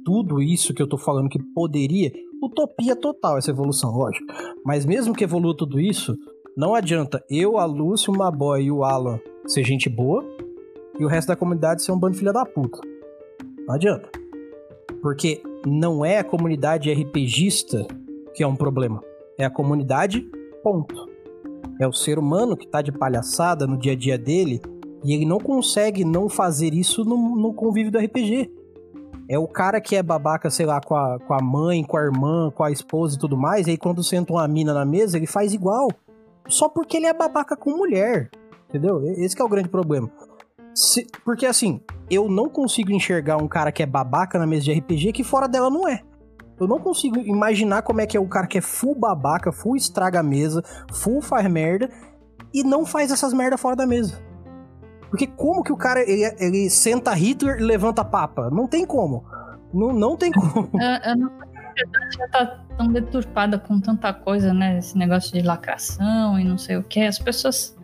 tudo 0.05 0.41
isso 0.41 0.73
que 0.73 0.81
eu 0.81 0.87
tô 0.87 0.97
falando 0.97 1.29
que 1.29 1.39
poderia, 1.53 2.11
utopia 2.41 2.95
total 2.95 3.37
essa 3.37 3.51
evolução, 3.51 3.91
lógico. 3.91 4.25
Mas 4.65 4.85
mesmo 4.85 5.13
que 5.13 5.23
evolua 5.23 5.55
tudo 5.55 5.79
isso, 5.79 6.15
não 6.55 6.75
adianta 6.75 7.23
eu, 7.29 7.57
a 7.57 7.65
Lúcia, 7.65 8.11
o 8.11 8.17
Maboy 8.17 8.63
e 8.63 8.71
o 8.71 8.83
Alan 8.83 9.19
ser 9.47 9.63
gente 9.63 9.89
boa 9.89 10.23
e 10.99 11.05
o 11.05 11.07
resto 11.07 11.29
da 11.29 11.35
comunidade 11.35 11.81
ser 11.81 11.91
um 11.91 11.97
bando 11.97 12.13
de 12.13 12.19
filha 12.19 12.33
da 12.33 12.45
puta. 12.45 12.79
Não 13.65 13.73
adianta. 13.73 14.09
Porque 15.01 15.41
não 15.65 16.03
é 16.03 16.19
a 16.19 16.23
comunidade 16.23 16.91
RPGista 16.91 17.87
que 18.33 18.43
é 18.43 18.47
um 18.47 18.55
problema. 18.55 19.01
É 19.37 19.45
a 19.45 19.49
comunidade, 19.49 20.29
ponto. 20.61 21.09
É 21.79 21.87
o 21.87 21.93
ser 21.93 22.19
humano 22.19 22.57
que 22.57 22.67
tá 22.67 22.81
de 22.81 22.91
palhaçada 22.91 23.65
no 23.65 23.77
dia 23.77 23.93
a 23.93 23.95
dia 23.95 24.17
dele 24.17 24.61
e 25.03 25.13
ele 25.13 25.25
não 25.25 25.39
consegue 25.39 26.03
não 26.03 26.27
fazer 26.27 26.73
isso 26.73 27.03
no, 27.05 27.35
no 27.35 27.53
convívio 27.53 27.91
do 27.91 27.97
RPG. 27.97 28.51
É 29.27 29.39
o 29.39 29.47
cara 29.47 29.79
que 29.79 29.95
é 29.95 30.03
babaca, 30.03 30.49
sei 30.49 30.65
lá, 30.65 30.81
com 30.81 30.95
a, 30.95 31.17
com 31.17 31.33
a 31.33 31.41
mãe, 31.41 31.83
com 31.83 31.95
a 31.95 32.03
irmã, 32.03 32.51
com 32.51 32.63
a 32.63 32.71
esposa 32.71 33.15
e 33.15 33.19
tudo 33.19 33.37
mais, 33.37 33.65
e 33.65 33.71
aí 33.71 33.77
quando 33.77 34.03
senta 34.03 34.33
uma 34.33 34.47
mina 34.47 34.73
na 34.73 34.83
mesa, 34.83 35.15
ele 35.15 35.25
faz 35.25 35.53
igual 35.53 35.87
só 36.47 36.69
porque 36.69 36.97
ele 36.97 37.05
é 37.05 37.13
babaca 37.13 37.55
com 37.55 37.71
mulher. 37.71 38.29
Entendeu? 38.69 39.03
Esse 39.17 39.39
é 39.39 39.43
o 39.43 39.49
grande 39.49 39.69
problema. 39.69 40.09
Se, 40.73 41.05
porque 41.25 41.45
assim, 41.45 41.81
eu 42.09 42.29
não 42.29 42.47
consigo 42.49 42.91
enxergar 42.91 43.37
um 43.37 43.47
cara 43.47 43.71
que 43.71 43.83
é 43.83 43.85
babaca 43.85 44.39
na 44.39 44.47
mesa 44.47 44.63
de 44.63 44.73
RPG 44.73 45.11
que 45.11 45.23
fora 45.23 45.47
dela 45.47 45.69
não 45.69 45.87
é. 45.87 46.01
Eu 46.59 46.67
não 46.67 46.79
consigo 46.79 47.19
imaginar 47.19 47.81
como 47.81 48.01
é 48.01 48.05
que 48.05 48.15
é 48.15 48.21
um 48.21 48.27
cara 48.27 48.47
que 48.47 48.57
é 48.57 48.61
full 48.61 48.95
babaca, 48.95 49.51
full 49.51 49.75
estraga 49.75 50.19
a 50.19 50.23
mesa, 50.23 50.63
full 50.93 51.21
faz 51.21 51.49
merda 51.49 51.89
e 52.53 52.63
não 52.63 52.85
faz 52.85 53.11
essas 53.11 53.33
merda 53.33 53.57
fora 53.57 53.75
da 53.75 53.85
mesa. 53.85 54.21
Porque 55.09 55.27
como 55.27 55.63
que 55.63 55.73
o 55.73 55.77
cara 55.77 56.01
ele, 56.01 56.23
ele 56.39 56.69
senta 56.69 57.13
Hitler 57.13 57.59
e 57.59 57.63
levanta 57.63 58.05
papa? 58.05 58.49
Não 58.49 58.67
tem 58.67 58.85
como. 58.85 59.25
Não, 59.73 59.91
não 59.91 60.15
tem 60.15 60.31
como. 60.31 60.69
Eu, 60.79 61.11
eu 61.11 61.17
não 61.17 61.31
já 62.17 62.27
tá 62.27 62.63
tão 62.77 62.87
deturpada 62.87 63.57
com 63.57 63.79
tanta 63.79 64.13
coisa, 64.13 64.53
né? 64.53 64.77
Esse 64.77 64.97
negócio 64.97 65.31
de 65.33 65.41
lacração 65.41 66.39
e 66.39 66.43
não 66.43 66.57
sei 66.57 66.77
o 66.77 66.83
que. 66.83 67.01
As 67.01 67.19
pessoas 67.19 67.75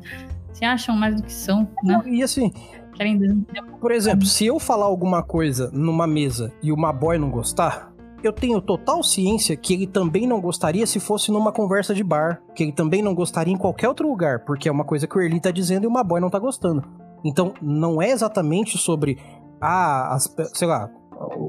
se 0.53 0.65
acham 0.65 0.95
mais 0.95 1.15
do 1.15 1.23
que 1.23 1.33
são, 1.33 1.67
né? 1.83 2.01
E 2.05 2.23
assim, 2.23 2.51
querem. 2.95 3.45
Por 3.79 3.91
exemplo, 3.91 4.25
se 4.25 4.45
eu 4.45 4.59
falar 4.59 4.85
alguma 4.85 5.21
coisa 5.23 5.69
numa 5.71 6.07
mesa 6.07 6.51
e 6.61 6.71
o 6.71 6.77
Maboy 6.77 7.17
não 7.17 7.29
gostar, 7.29 7.93
eu 8.23 8.33
tenho 8.33 8.59
total 8.59 9.03
ciência 9.03 9.55
que 9.55 9.73
ele 9.73 9.87
também 9.87 10.25
não 10.25 10.41
gostaria 10.41 10.85
se 10.87 10.99
fosse 10.99 11.31
numa 11.31 11.51
conversa 11.51 11.93
de 11.93 12.03
bar, 12.03 12.41
que 12.55 12.63
ele 12.63 12.71
também 12.71 13.01
não 13.01 13.13
gostaria 13.13 13.53
em 13.53 13.57
qualquer 13.57 13.87
outro 13.87 14.07
lugar, 14.07 14.39
porque 14.45 14.67
é 14.67 14.71
uma 14.71 14.83
coisa 14.83 15.07
que 15.07 15.17
o 15.17 15.21
Erli 15.21 15.39
tá 15.39 15.51
dizendo 15.51 15.83
e 15.83 15.87
o 15.87 15.91
Maboy 15.91 16.19
não 16.19 16.29
tá 16.29 16.39
gostando. 16.39 16.83
Então, 17.23 17.53
não 17.61 18.01
é 18.01 18.09
exatamente 18.09 18.77
sobre, 18.77 19.17
ah, 19.61 20.13
as, 20.13 20.33
sei 20.53 20.67
lá, 20.67 20.89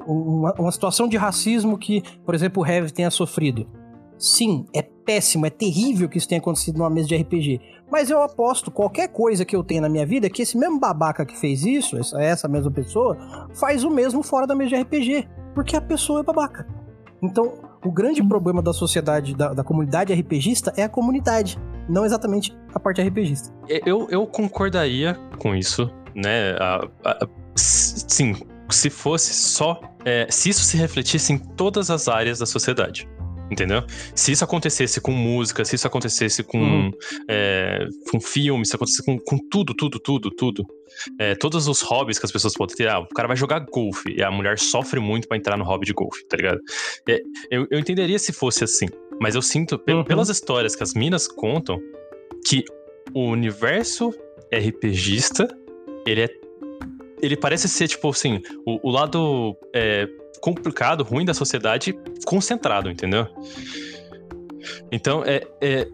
uma, 0.06 0.54
uma 0.54 0.72
situação 0.72 1.08
de 1.08 1.16
racismo 1.16 1.78
que, 1.78 2.02
por 2.24 2.34
exemplo, 2.34 2.62
o 2.62 2.66
Heavy 2.66 2.92
tenha 2.92 3.10
sofrido. 3.10 3.66
Sim, 4.18 4.66
é 4.74 4.82
péssimo, 4.82 5.46
é 5.46 5.50
terrível 5.50 6.08
que 6.08 6.18
isso 6.18 6.28
tenha 6.28 6.40
acontecido 6.40 6.78
numa 6.78 6.90
mesa 6.90 7.08
de 7.08 7.16
RPG. 7.16 7.60
Mas 7.90 8.10
eu 8.10 8.20
aposto 8.20 8.70
qualquer 8.70 9.08
coisa 9.08 9.44
que 9.44 9.54
eu 9.54 9.62
tenha 9.62 9.80
na 9.80 9.88
minha 9.88 10.04
vida 10.04 10.28
que 10.28 10.42
esse 10.42 10.58
mesmo 10.58 10.80
babaca 10.80 11.24
que 11.24 11.36
fez 11.36 11.64
isso, 11.64 11.96
essa, 11.96 12.20
essa 12.20 12.48
mesma 12.48 12.70
pessoa, 12.70 13.16
faz 13.54 13.84
o 13.84 13.90
mesmo 13.90 14.22
fora 14.22 14.46
da 14.46 14.54
mesa 14.54 14.70
de 14.70 14.82
RPG. 14.82 15.28
Porque 15.54 15.76
a 15.76 15.80
pessoa 15.80 16.20
é 16.20 16.22
babaca. 16.22 16.66
Então, 17.22 17.54
o 17.84 17.90
grande 17.90 18.22
problema 18.22 18.60
da 18.60 18.72
sociedade, 18.72 19.34
da, 19.34 19.52
da 19.54 19.64
comunidade 19.64 20.12
RPGista 20.12 20.72
é 20.76 20.82
a 20.82 20.88
comunidade, 20.88 21.58
não 21.88 22.04
exatamente 22.04 22.56
a 22.74 22.80
parte 22.80 23.00
RPGista. 23.00 23.52
Eu, 23.68 24.08
eu 24.10 24.26
concordaria 24.26 25.16
com 25.38 25.54
isso, 25.54 25.90
né? 26.14 26.52
A, 26.60 26.88
a, 27.04 27.28
sim, 27.54 28.34
se 28.74 28.90
fosse 28.90 29.34
só. 29.34 29.80
É, 30.04 30.26
se 30.30 30.50
isso 30.50 30.62
se 30.62 30.76
refletisse 30.76 31.32
em 31.32 31.38
todas 31.38 31.90
as 31.90 32.08
áreas 32.08 32.38
da 32.38 32.46
sociedade. 32.46 33.08
Entendeu? 33.50 33.82
Se 34.14 34.32
isso 34.32 34.44
acontecesse 34.44 35.00
com 35.00 35.10
música, 35.10 35.64
se 35.64 35.74
isso 35.74 35.86
acontecesse 35.86 36.42
com, 36.42 36.58
uhum. 36.58 36.90
é, 37.28 37.86
com 38.10 38.20
filme, 38.20 38.66
se 38.66 38.76
acontecesse 38.76 39.04
com, 39.04 39.18
com 39.18 39.38
tudo, 39.38 39.74
tudo, 39.74 39.98
tudo, 39.98 40.30
tudo. 40.30 40.66
É, 41.18 41.34
todos 41.34 41.66
os 41.66 41.80
hobbies 41.80 42.18
que 42.18 42.26
as 42.26 42.32
pessoas 42.32 42.54
podem 42.54 42.76
ter. 42.76 42.88
Ah, 42.88 42.98
o 42.98 43.08
cara 43.08 43.26
vai 43.26 43.36
jogar 43.36 43.60
golfe 43.60 44.12
e 44.14 44.22
a 44.22 44.30
mulher 44.30 44.58
sofre 44.58 45.00
muito 45.00 45.26
para 45.26 45.38
entrar 45.38 45.56
no 45.56 45.64
hobby 45.64 45.86
de 45.86 45.94
golfe, 45.94 46.26
tá 46.26 46.36
ligado? 46.36 46.60
É, 47.08 47.20
eu, 47.50 47.66
eu 47.70 47.78
entenderia 47.78 48.18
se 48.18 48.32
fosse 48.32 48.64
assim. 48.64 48.86
Mas 49.20 49.34
eu 49.34 49.42
sinto, 49.42 49.80
uhum. 49.88 50.04
pelas 50.04 50.28
histórias 50.28 50.76
que 50.76 50.82
as 50.82 50.92
minas 50.92 51.26
contam, 51.26 51.80
que 52.46 52.64
o 53.14 53.30
universo 53.30 54.12
RPGista, 54.52 55.48
ele 56.06 56.22
é. 56.22 56.28
Ele 57.20 57.36
parece 57.36 57.68
ser, 57.68 57.88
tipo 57.88 58.08
assim, 58.08 58.40
o, 58.66 58.88
o 58.88 58.90
lado 58.90 59.56
é, 59.74 60.08
complicado, 60.40 61.02
ruim 61.02 61.24
da 61.24 61.34
sociedade 61.34 61.98
concentrado, 62.24 62.90
entendeu? 62.90 63.26
Então, 64.90 65.22
é. 65.24 65.42
é, 65.60 65.88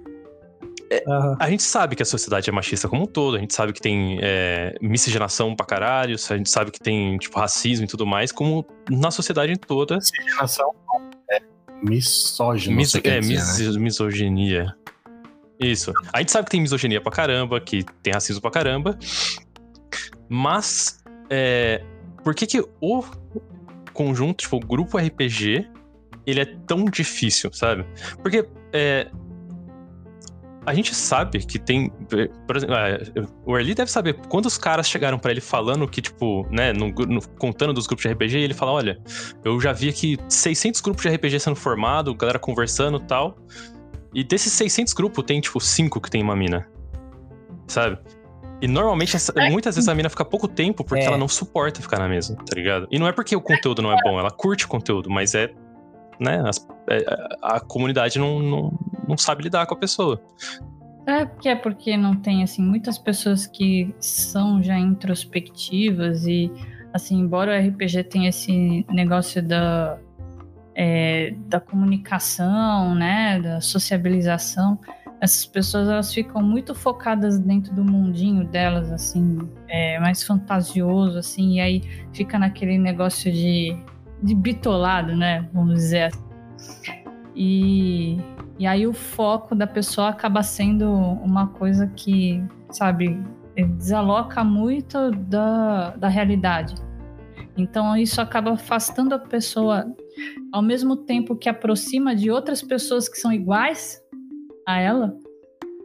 é 0.91 1.05
uhum. 1.07 1.37
A 1.39 1.51
gente 1.51 1.63
sabe 1.63 1.97
que 1.97 2.03
a 2.03 2.07
sociedade 2.07 2.49
é 2.49 2.53
machista 2.53 2.89
como 2.89 3.03
um 3.03 3.07
todo, 3.07 3.37
a 3.37 3.41
gente 3.41 3.55
sabe 3.55 3.73
que 3.73 3.81
tem 3.81 4.19
é, 4.23 4.75
miscigenação 4.81 5.55
pra 5.55 5.67
caralho, 5.67 6.15
a 6.15 6.37
gente 6.37 6.51
sabe 6.51 6.71
que 6.71 6.81
tem, 6.81 7.17
tipo, 7.19 7.39
racismo 7.39 7.85
e 7.85 7.89
tudo 7.89 8.07
mais, 8.07 8.31
como 8.31 8.67
na 8.91 9.11
sociedade 9.11 9.57
toda. 9.57 9.97
Miscigenação 9.97 10.75
é 11.31 11.41
misógino. 11.83 12.77
Mis, 12.77 12.95
é, 12.97 13.21
mis, 13.21 13.59
né? 13.59 13.79
misoginia. 13.79 14.75
Isso. 15.59 15.93
A 16.13 16.19
gente 16.19 16.33
sabe 16.33 16.47
que 16.47 16.51
tem 16.51 16.61
misoginia 16.61 17.01
pra 17.01 17.13
caramba, 17.13 17.61
que 17.61 17.85
tem 18.03 18.13
racismo 18.13 18.43
pra 18.43 18.51
caramba. 18.51 18.99
Mas, 20.29 21.03
é, 21.31 21.83
por 22.23 22.35
que 22.35 22.47
que 22.47 22.65
o 22.81 23.05
conjunto, 23.93 24.43
tipo, 24.43 24.57
o 24.57 24.61
grupo 24.61 24.99
RPG, 24.99 25.69
ele 26.27 26.41
é 26.41 26.45
tão 26.67 26.85
difícil, 26.87 27.53
sabe? 27.53 27.87
Porque 28.23 28.47
é, 28.73 29.11
a 30.67 30.75
gente 30.75 30.95
sabe 30.95 31.39
que 31.45 31.59
tem. 31.59 31.91
Por 32.47 32.57
exemplo, 32.57 32.75
é, 32.75 33.03
o 33.45 33.57
Early 33.57 33.75
deve 33.75 33.91
saber 33.91 34.15
quantos 34.29 34.57
caras 34.57 34.89
chegaram 34.89 35.19
para 35.19 35.31
ele 35.31 35.41
falando 35.41 35.87
que, 35.87 36.01
tipo, 36.01 36.47
né, 36.51 36.73
no, 36.73 36.89
no, 36.89 37.21
contando 37.39 37.73
dos 37.73 37.87
grupos 37.87 38.05
de 38.05 38.13
RPG, 38.13 38.39
ele 38.39 38.55
fala: 38.55 38.73
olha, 38.73 38.99
eu 39.45 39.61
já 39.61 39.73
vi 39.73 39.91
aqui 39.91 40.19
600 40.29 40.81
grupos 40.81 41.03
de 41.03 41.11
RPG 41.11 41.41
sendo 41.41 41.57
formados, 41.57 42.15
galera 42.17 42.39
conversando 42.39 42.99
tal. 42.99 43.37
E 44.15 44.23
desses 44.23 44.53
600 44.53 44.95
grupos, 44.95 45.25
tem, 45.25 45.41
tipo, 45.41 45.61
5 45.61 46.01
que 46.01 46.11
tem 46.11 46.23
uma 46.23 46.37
mina. 46.37 46.67
Sabe? 47.67 47.99
E 48.61 48.69
normalmente, 48.69 49.17
essa, 49.17 49.33
muitas 49.51 49.75
vezes 49.75 49.89
a 49.89 49.95
mina 49.95 50.09
fica 50.09 50.25
pouco 50.25 50.49
tempo 50.49 50.85
porque 50.85 51.05
é. 51.05 51.07
ela 51.07 51.19
não 51.19 51.29
suporta 51.29 51.83
ficar 51.83 51.99
na 51.99 52.09
mesa, 52.09 52.37
tá 52.37 52.55
ligado? 52.55 52.87
E 52.91 52.99
não 52.99 53.07
é 53.07 53.13
porque 53.13 53.35
o 53.35 53.41
conteúdo 53.41 53.83
não 53.83 53.93
é 53.93 53.97
bom, 54.03 54.19
ela 54.19 54.31
curte 54.31 54.65
o 54.65 54.69
conteúdo, 54.69 55.11
mas 55.11 55.35
é. 55.35 55.53
Né, 56.21 56.41
as, 56.47 56.65
é, 56.89 57.05
a 57.43 57.59
comunidade 57.59 58.21
não, 58.21 58.39
não, 58.39 58.79
não 59.09 59.19
sabe 59.19 59.43
lidar 59.43 59.67
com 59.67 59.75
a 59.75 59.77
pessoa. 59.77 60.23
É 61.07 61.25
porque 61.25 61.49
é 61.49 61.57
porque 61.57 61.97
não 61.97 62.17
tem 62.17 62.43
assim 62.43 62.63
muitas 62.63 62.97
pessoas 62.97 63.47
que 63.47 63.95
são 63.99 64.63
já 64.63 64.79
introspectivas 64.79 66.25
e 66.25 66.51
assim 66.93 67.19
embora 67.19 67.53
o 67.53 67.69
RPG 67.69 68.05
tenha 68.05 68.29
esse 68.29 68.87
negócio 68.89 69.43
da 69.43 69.99
é, 70.75 71.35
da 71.47 71.61
comunicação, 71.61 72.95
né, 72.95 73.41
da 73.41 73.61
sociabilização, 73.61 74.79
essas 75.25 75.47
pessoas 75.47 75.89
elas 75.89 76.13
ficam 76.13 76.43
muito 76.43 76.75
focadas 76.75 77.39
dentro 77.39 77.75
do 77.75 77.83
mundinho 77.83 78.47
delas, 78.47 78.93
assim, 78.93 79.39
é, 79.69 79.99
mais 79.99 80.23
fantasioso, 80.23 81.19
assim, 81.19 81.55
e 81.55 81.61
aí 81.61 81.83
fica 82.13 82.39
naquele 82.39 82.79
negócio 82.79 83.33
de, 83.33 83.77
de 84.23 84.35
bitolado, 84.35 85.17
né, 85.17 85.49
vamos 85.53 85.75
dizer 85.75 86.03
assim. 86.05 86.25
E, 87.35 88.19
e 88.59 88.67
aí 88.67 88.87
o 88.87 88.93
foco 88.93 89.55
da 89.55 89.67
pessoa 89.67 90.11
acaba 90.11 90.43
sendo 90.43 90.93
uma 90.93 91.49
coisa 91.49 91.87
que, 91.89 92.45
sabe, 92.71 93.19
desaloca 93.57 94.45
muito 94.45 95.11
da, 95.11 95.97
da 95.97 96.09
realidade. 96.09 96.75
Então 97.57 97.97
isso 97.97 98.21
acaba 98.21 98.53
afastando 98.53 99.15
a 99.15 99.19
pessoa 99.19 99.87
ao 100.53 100.63
mesmo 100.63 100.97
tempo 100.97 101.37
que 101.37 101.49
aproxima 101.49 102.15
de 102.15 102.31
outras 102.31 102.63
pessoas 102.63 103.09
que 103.09 103.17
são 103.17 103.33
iguais 103.33 104.04
a 104.67 104.81
ela, 104.81 105.17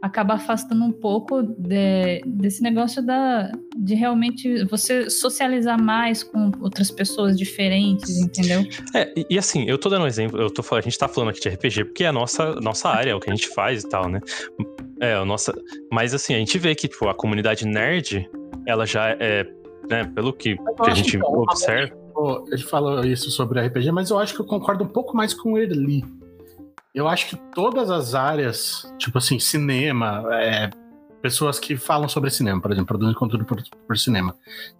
acaba 0.02 0.34
afastando 0.34 0.82
um 0.82 0.92
pouco 0.92 1.42
de, 1.42 2.22
desse 2.24 2.62
negócio 2.62 3.04
da, 3.04 3.52
de 3.76 3.94
realmente 3.94 4.64
você 4.64 5.10
socializar 5.10 5.80
mais 5.80 6.22
com 6.22 6.50
outras 6.60 6.90
pessoas 6.90 7.36
diferentes, 7.36 8.18
entendeu? 8.18 8.64
É, 8.94 9.12
e, 9.14 9.26
e, 9.30 9.38
assim, 9.38 9.64
eu 9.68 9.76
tô 9.76 9.90
dando 9.90 10.04
um 10.04 10.06
exemplo, 10.06 10.40
eu 10.40 10.50
tô, 10.50 10.62
a 10.74 10.80
gente 10.80 10.98
tá 10.98 11.06
falando 11.06 11.30
aqui 11.30 11.40
de 11.40 11.48
RPG 11.50 11.84
porque 11.84 12.04
é 12.04 12.08
a 12.08 12.12
nossa, 12.12 12.54
nossa 12.56 12.88
área, 12.88 13.10
é 13.10 13.14
o 13.14 13.20
que 13.20 13.30
a 13.30 13.34
gente 13.34 13.48
faz 13.48 13.82
e 13.82 13.88
tal, 13.88 14.08
né? 14.08 14.20
É, 15.00 15.14
a 15.14 15.24
nossa. 15.24 15.54
Mas 15.92 16.14
assim, 16.14 16.34
a 16.34 16.38
gente 16.38 16.58
vê 16.58 16.74
que, 16.74 16.88
tipo, 16.88 17.08
a 17.08 17.14
comunidade 17.14 17.66
nerd, 17.66 18.28
ela 18.66 18.86
já 18.86 19.10
é, 19.10 19.46
né, 19.88 20.04
pelo 20.14 20.32
que, 20.32 20.56
que 20.56 20.90
a 20.90 20.94
gente 20.94 21.18
observa. 21.22 21.98
Ele 22.50 22.62
falou 22.62 23.04
isso 23.04 23.30
sobre 23.30 23.60
RPG, 23.60 23.92
mas 23.92 24.10
eu 24.10 24.18
acho 24.18 24.34
que 24.34 24.40
eu 24.40 24.46
concordo 24.46 24.84
um 24.84 24.88
pouco 24.88 25.16
mais 25.16 25.32
com 25.32 25.52
o 25.52 25.58
Erli 25.58 26.04
eu 26.94 27.06
acho 27.08 27.28
que 27.28 27.36
todas 27.36 27.90
as 27.90 28.14
áreas, 28.14 28.92
tipo 28.98 29.18
assim, 29.18 29.38
cinema, 29.38 30.24
é, 30.32 30.70
pessoas 31.22 31.58
que 31.58 31.76
falam 31.76 32.08
sobre 32.08 32.30
cinema, 32.30 32.60
por 32.60 32.72
exemplo, 32.72 32.88
produzindo 32.88 33.18
conteúdo 33.18 33.44
por, 33.44 33.62
por 33.86 33.96
cinema. 33.96 34.34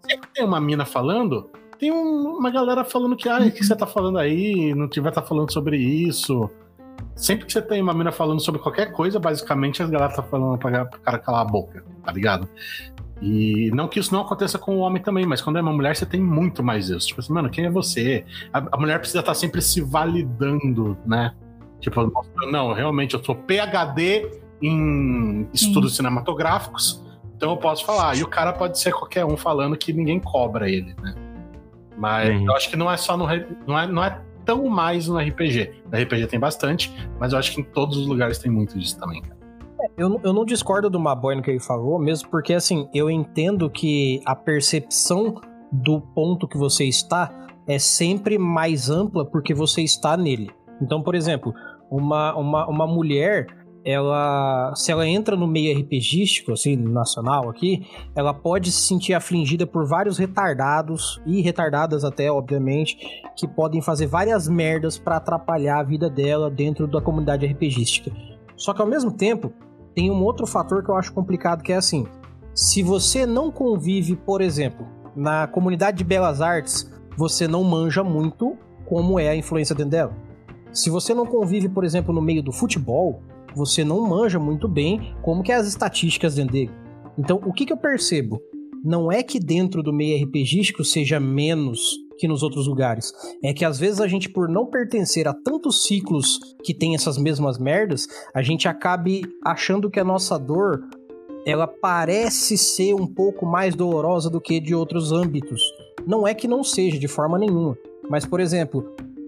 Sempre 0.09 0.29
tem 0.35 0.45
uma 0.45 0.61
mina 0.61 0.85
falando, 0.85 1.51
tem 1.79 1.93
um, 1.93 2.37
uma 2.37 2.51
galera 2.51 2.85
falando 2.85 3.17
que, 3.17 3.29
ah, 3.29 3.39
o 3.39 3.51
que 3.51 3.65
você 3.65 3.77
tá 3.77 3.87
falando 3.87 4.19
aí? 4.19 4.75
Não 4.75 4.89
tiver 4.89 5.13
tá 5.13 5.23
falando 5.23 5.53
sobre 5.53 5.77
isso. 5.79 6.51
Sempre 7.15 7.47
que 7.47 7.53
você 7.53 7.63
tem 7.63 7.81
uma 7.81 7.95
mina 7.95 8.11
falando 8.11 8.41
sobre 8.41 8.61
qualquer 8.61 8.93
coisa, 8.93 9.21
basicamente 9.21 9.83
as 9.83 9.91
galera 9.91 10.13
tá 10.13 10.23
falando 10.23 10.59
pra, 10.59 10.85
pro 10.85 11.01
cara 11.01 11.19
calar 11.19 11.43
a 11.43 11.45
boca, 11.45 11.85
tá 12.05 12.13
ligado? 12.13 12.49
E 13.23 13.71
não 13.75 13.87
que 13.87 14.01
isso 14.01 14.13
não 14.13 14.23
aconteça 14.23 14.59
com 14.59 14.77
o 14.77 14.81
homem 14.81 15.03
também, 15.03 15.27
mas 15.27 15.43
quando 15.43 15.59
é 15.59 15.63
uma 15.63 15.73
mulher, 15.73 15.95
você 15.95 16.07
tem 16.07 16.21
muito 16.21 16.63
mais 16.63 16.89
isso. 16.89 17.09
Tipo 17.09 17.21
assim, 17.21 17.33
mano, 17.33 17.51
quem 17.51 17.67
é 17.67 17.71
você? 17.71 18.25
A, 18.53 18.59
a 18.73 18.77
mulher 18.79 18.99
precisa 18.99 19.21
estar 19.21 19.33
tá 19.33 19.39
sempre 19.39 19.61
se 19.61 19.81
validando, 19.83 20.97
né? 21.07 21.35
Tipo, 21.81 22.13
não, 22.51 22.73
realmente 22.73 23.15
eu 23.15 23.25
sou 23.25 23.35
PhD 23.35 24.31
em 24.63 25.49
estudos 25.53 25.93
Sim. 25.93 25.99
cinematográficos, 25.99 27.03
então 27.37 27.51
eu 27.51 27.57
posso 27.57 27.85
falar. 27.85 28.17
E 28.17 28.23
o 28.23 28.29
cara 28.29 28.53
pode 28.53 28.79
ser 28.79 28.93
qualquer 28.93 29.25
um 29.25 29.37
falando 29.37 29.77
que 29.77 29.93
ninguém 29.93 30.21
cobra 30.21 30.69
ele, 30.69 30.95
né? 31.03 31.15
Mas 31.97 32.29
uhum. 32.31 32.47
eu 32.47 32.55
acho 32.55 32.69
que 32.71 32.77
não 32.77 32.91
é 32.91 32.97
só 32.97 33.17
no. 33.17 33.27
Não 33.67 33.79
é, 33.79 33.87
não 33.87 34.05
é 34.05 34.21
tão 34.45 34.67
mais 34.67 35.09
no 35.09 35.19
RPG. 35.19 35.83
No 35.91 35.99
RPG 35.99 36.27
tem 36.27 36.39
bastante, 36.41 36.95
mas 37.19 37.33
eu 37.33 37.39
acho 37.39 37.53
que 37.53 37.61
em 37.61 37.65
todos 37.65 37.97
os 37.97 38.07
lugares 38.07 38.39
tem 38.39 38.51
muito 38.51 38.79
disso 38.79 38.99
também, 38.99 39.23
cara. 39.23 39.39
É, 39.81 39.87
eu, 39.97 40.21
eu 40.23 40.33
não 40.33 40.45
discordo 40.45 40.91
do 40.91 41.01
Maboy 41.01 41.35
no 41.35 41.43
que 41.43 41.51
ele 41.51 41.61
falou, 41.61 41.99
mesmo 41.99 42.29
porque, 42.29 42.53
assim, 42.53 42.89
eu 42.93 43.11
entendo 43.11 43.71
que 43.71 44.21
a 44.27 44.35
percepção 44.35 45.41
do 45.73 46.01
ponto 46.01 46.49
que 46.49 46.59
você 46.59 46.85
está 46.85 47.49
é 47.67 47.79
sempre 47.79 48.39
mais 48.39 48.91
ampla 48.91 49.25
porque 49.25 49.55
você 49.55 49.83
está 49.83 50.17
nele. 50.17 50.51
Então, 50.83 51.03
por 51.03 51.15
exemplo, 51.15 51.55
uma, 51.91 52.35
uma, 52.37 52.69
uma 52.69 52.87
mulher, 52.87 53.47
ela, 53.85 54.73
se 54.75 54.93
ela 54.93 55.07
entra 55.07 55.37
no 55.37 55.47
meio 55.47 55.79
RPGístico, 55.79 56.53
assim, 56.53 56.77
nacional 56.77 57.49
aqui, 57.49 57.87
ela 58.15 58.33
pode 58.33 58.71
se 58.71 58.83
sentir 58.83 59.15
afligida 59.15 59.67
por 59.67 59.87
vários 59.87 60.19
retardados, 60.19 61.21
e 61.27 61.41
retardadas 61.41 62.05
até, 62.05 62.31
obviamente, 62.31 62.99
que 63.37 63.49
podem 63.49 63.81
fazer 63.81 64.07
várias 64.07 64.47
merdas 64.49 64.99
para 64.99 65.17
atrapalhar 65.17 65.81
a 65.81 65.83
vida 65.83 66.09
dela 66.09 66.51
dentro 66.51 66.87
da 66.87 67.01
comunidade 67.01 67.47
RPGística. 67.47 68.13
Só 68.57 68.75
que 68.75 68.83
ao 68.83 68.89
mesmo 68.89 69.11
tempo, 69.11 69.53
tem 69.95 70.11
um 70.11 70.23
outro 70.23 70.47
fator 70.47 70.85
que 70.85 70.91
eu 70.91 70.97
acho 70.97 71.13
complicado, 71.13 71.63
que 71.63 71.73
é 71.73 71.77
assim, 71.77 72.07
Se 72.53 72.83
você 72.83 73.25
não 73.25 73.51
convive, 73.51 74.17
por 74.17 74.41
exemplo, 74.41 74.85
na 75.15 75.47
comunidade 75.47 75.99
de 75.99 76.05
belas 76.05 76.41
artes, 76.41 76.93
você 77.17 77.47
não 77.47 77.63
manja 77.63 78.03
muito 78.03 78.57
como 78.87 79.19
é 79.21 79.29
a 79.29 79.37
influência 79.37 79.75
dentro 79.75 79.93
dela. 79.93 80.30
Se 80.73 80.89
você 80.89 81.13
não 81.13 81.27
convive, 81.27 81.69
por 81.69 81.85
exemplo, 81.85 82.15
no 82.15 82.23
meio 82.23 82.43
do 82.43 82.53
futebol, 82.53 83.23
você 83.55 83.85
não 83.85 84.01
manja 84.09 84.39
muito 84.39 84.69
bem 84.69 85.15
como 85.23 85.43
que 85.43 85.51
é 85.51 85.57
as 85.57 85.67
estatísticas 85.67 86.37
dentro 86.37 86.53
dele. 86.53 86.71
Então, 87.19 87.41
o 87.45 87.53
que, 87.53 87.67
que 87.67 87.73
eu 87.73 87.77
percebo? 87.77 88.41
Não 88.85 89.11
é 89.11 89.23
que 89.23 89.39
dentro 89.39 89.83
do 89.83 89.93
meio 89.93 90.25
RPGístico 90.25 90.85
seja 90.85 91.19
menos 91.19 91.81
que 92.19 92.29
nos 92.29 92.43
outros 92.43 92.67
lugares. 92.67 93.13
É 93.43 93.53
que 93.53 93.65
às 93.65 93.79
vezes 93.79 94.01
a 94.01 94.07
gente, 94.07 94.29
por 94.29 94.49
não 94.49 94.67
pertencer 94.67 95.27
a 95.27 95.35
tantos 95.35 95.85
ciclos 95.85 96.39
que 96.63 96.73
tem 96.73 96.95
essas 96.95 97.19
mesmas 97.19 97.59
merdas, 97.59 98.07
a 98.33 98.43
gente 98.43 98.69
acabe 98.69 99.23
achando 99.45 99.91
que 99.91 99.99
a 99.99 100.05
nossa 100.05 100.39
dor 100.39 100.83
ela 101.47 101.67
parece 101.67 102.57
ser 102.57 102.95
um 102.95 103.07
pouco 103.07 103.47
mais 103.47 103.75
dolorosa 103.75 104.29
do 104.31 104.41
que 104.41 104.61
de 104.61 104.75
outros 104.75 105.11
âmbitos. 105.11 105.63
Não 106.07 106.29
é 106.29 106.35
que 106.35 106.47
não 106.47 106.63
seja 106.63 106.99
de 106.99 107.09
forma 107.09 107.39
nenhuma. 107.39 107.77
Mas, 108.09 108.27
por 108.27 108.41
exemplo, 108.41 108.85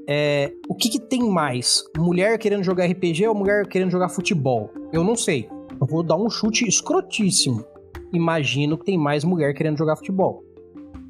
é, 0.09 0.53
o 0.69 0.75
que, 0.75 0.89
que, 0.89 1.01
tem 1.01 1.23
mais? 1.23 1.85
Mulher 1.97 2.39
querendo 2.39 2.65
jogar 2.65 2.87
RPG 2.87 3.27
ou 3.29 3.35
mulher 3.35 3.67
querendo 3.67 3.91
jogar 3.91 4.09
futebol? 4.09 4.71
Eu 4.93 5.05
não 5.05 5.15
sei. 5.15 5.49
Eu 5.81 5.87
vou 5.87 6.03
dar 6.03 6.17
um 6.17 6.29
chute 6.29 6.67
escrotíssimo. 6.67 7.65
Imagino 8.13 8.77
que 8.77 8.85
tem 8.85 8.99
mais 8.99 9.25
mulher 9.25 9.55
querendo 9.55 9.79
jogar 9.79 9.97
futebol. 9.97 10.43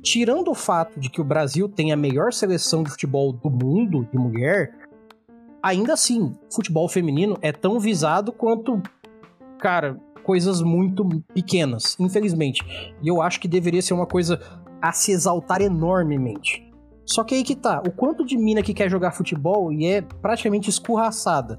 Tirando 0.03 0.51
o 0.51 0.55
fato 0.55 0.99
de 0.99 1.09
que 1.09 1.21
o 1.21 1.25
Brasil 1.25 1.69
tem 1.69 1.93
a 1.93 1.97
melhor 1.97 2.33
seleção 2.33 2.83
de 2.83 2.91
futebol 2.91 3.33
do 3.33 3.51
mundo 3.51 4.07
de 4.11 4.19
mulher, 4.19 4.75
ainda 5.63 5.93
assim, 5.93 6.35
futebol 6.53 6.89
feminino 6.89 7.39
é 7.41 7.53
tão 7.53 7.79
visado 7.79 8.33
quanto, 8.33 8.83
cara, 9.59 9.97
coisas 10.25 10.61
muito 10.61 11.09
pequenas, 11.33 11.97
infelizmente. 11.99 12.63
E 13.01 13.09
eu 13.09 13.23
acho 13.23 13.41
que 13.41 13.49
deveria 13.49 13.83
ser 13.83 13.95
uma 13.95 14.07
coisa 14.07 14.41
a 14.81 14.93
se 14.93 15.13
exaltar 15.13 15.63
enormemente. 15.63 16.72
Só 17.05 17.25
que 17.25 17.35
aí 17.35 17.43
que 17.43 17.57
tá, 17.57 17.83
o 17.87 17.91
quanto 17.91 18.25
de 18.25 18.37
mina 18.37 18.63
que 18.63 18.75
quer 18.75 18.89
jogar 18.89 19.13
futebol 19.13 19.73
e 19.73 19.87
é 19.87 20.01
praticamente 20.01 20.71
escurraçada. 20.71 21.59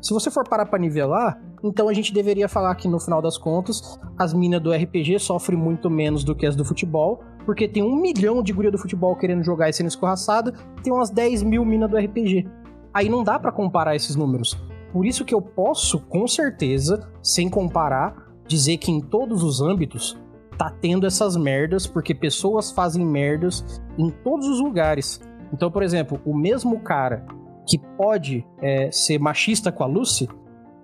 Se 0.00 0.12
você 0.12 0.30
for 0.30 0.46
parar 0.46 0.66
pra 0.66 0.78
nivelar, 0.78 1.40
então 1.62 1.88
a 1.88 1.94
gente 1.94 2.12
deveria 2.12 2.48
falar 2.48 2.74
que 2.74 2.86
no 2.86 3.00
final 3.00 3.22
das 3.22 3.38
contas, 3.38 3.98
as 4.18 4.34
minas 4.34 4.60
do 4.60 4.70
RPG 4.70 5.18
sofrem 5.18 5.58
muito 5.58 5.88
menos 5.88 6.22
do 6.22 6.34
que 6.34 6.46
as 6.46 6.54
do 6.54 6.64
futebol, 6.64 7.22
porque 7.46 7.66
tem 7.66 7.82
um 7.82 7.96
milhão 7.96 8.42
de 8.42 8.52
guria 8.52 8.70
do 8.70 8.78
futebol 8.78 9.16
querendo 9.16 9.42
jogar 9.42 9.68
e 9.68 9.72
sendo 9.72 9.88
escorraçada, 9.88 10.52
tem 10.82 10.92
umas 10.92 11.10
10 11.10 11.42
mil 11.42 11.64
minas 11.64 11.90
do 11.90 11.96
RPG. 11.96 12.46
Aí 12.92 13.08
não 13.08 13.24
dá 13.24 13.38
para 13.38 13.50
comparar 13.50 13.96
esses 13.96 14.14
números. 14.14 14.56
Por 14.92 15.06
isso 15.06 15.24
que 15.24 15.34
eu 15.34 15.42
posso, 15.42 15.98
com 16.00 16.28
certeza, 16.28 17.10
sem 17.22 17.48
comparar, 17.48 18.14
dizer 18.46 18.76
que 18.76 18.92
em 18.92 19.00
todos 19.00 19.42
os 19.42 19.60
âmbitos 19.60 20.16
tá 20.56 20.70
tendo 20.70 21.06
essas 21.06 21.36
merdas, 21.36 21.86
porque 21.86 22.14
pessoas 22.14 22.70
fazem 22.70 23.04
merdas 23.04 23.82
em 23.98 24.10
todos 24.10 24.46
os 24.46 24.60
lugares. 24.60 25.20
Então, 25.52 25.70
por 25.70 25.82
exemplo, 25.82 26.20
o 26.24 26.36
mesmo 26.36 26.80
cara 26.80 27.26
que 27.66 27.78
pode 27.96 28.46
é, 28.60 28.90
ser 28.90 29.18
machista 29.18 29.72
com 29.72 29.84
a 29.84 29.86
Lucy, 29.86 30.28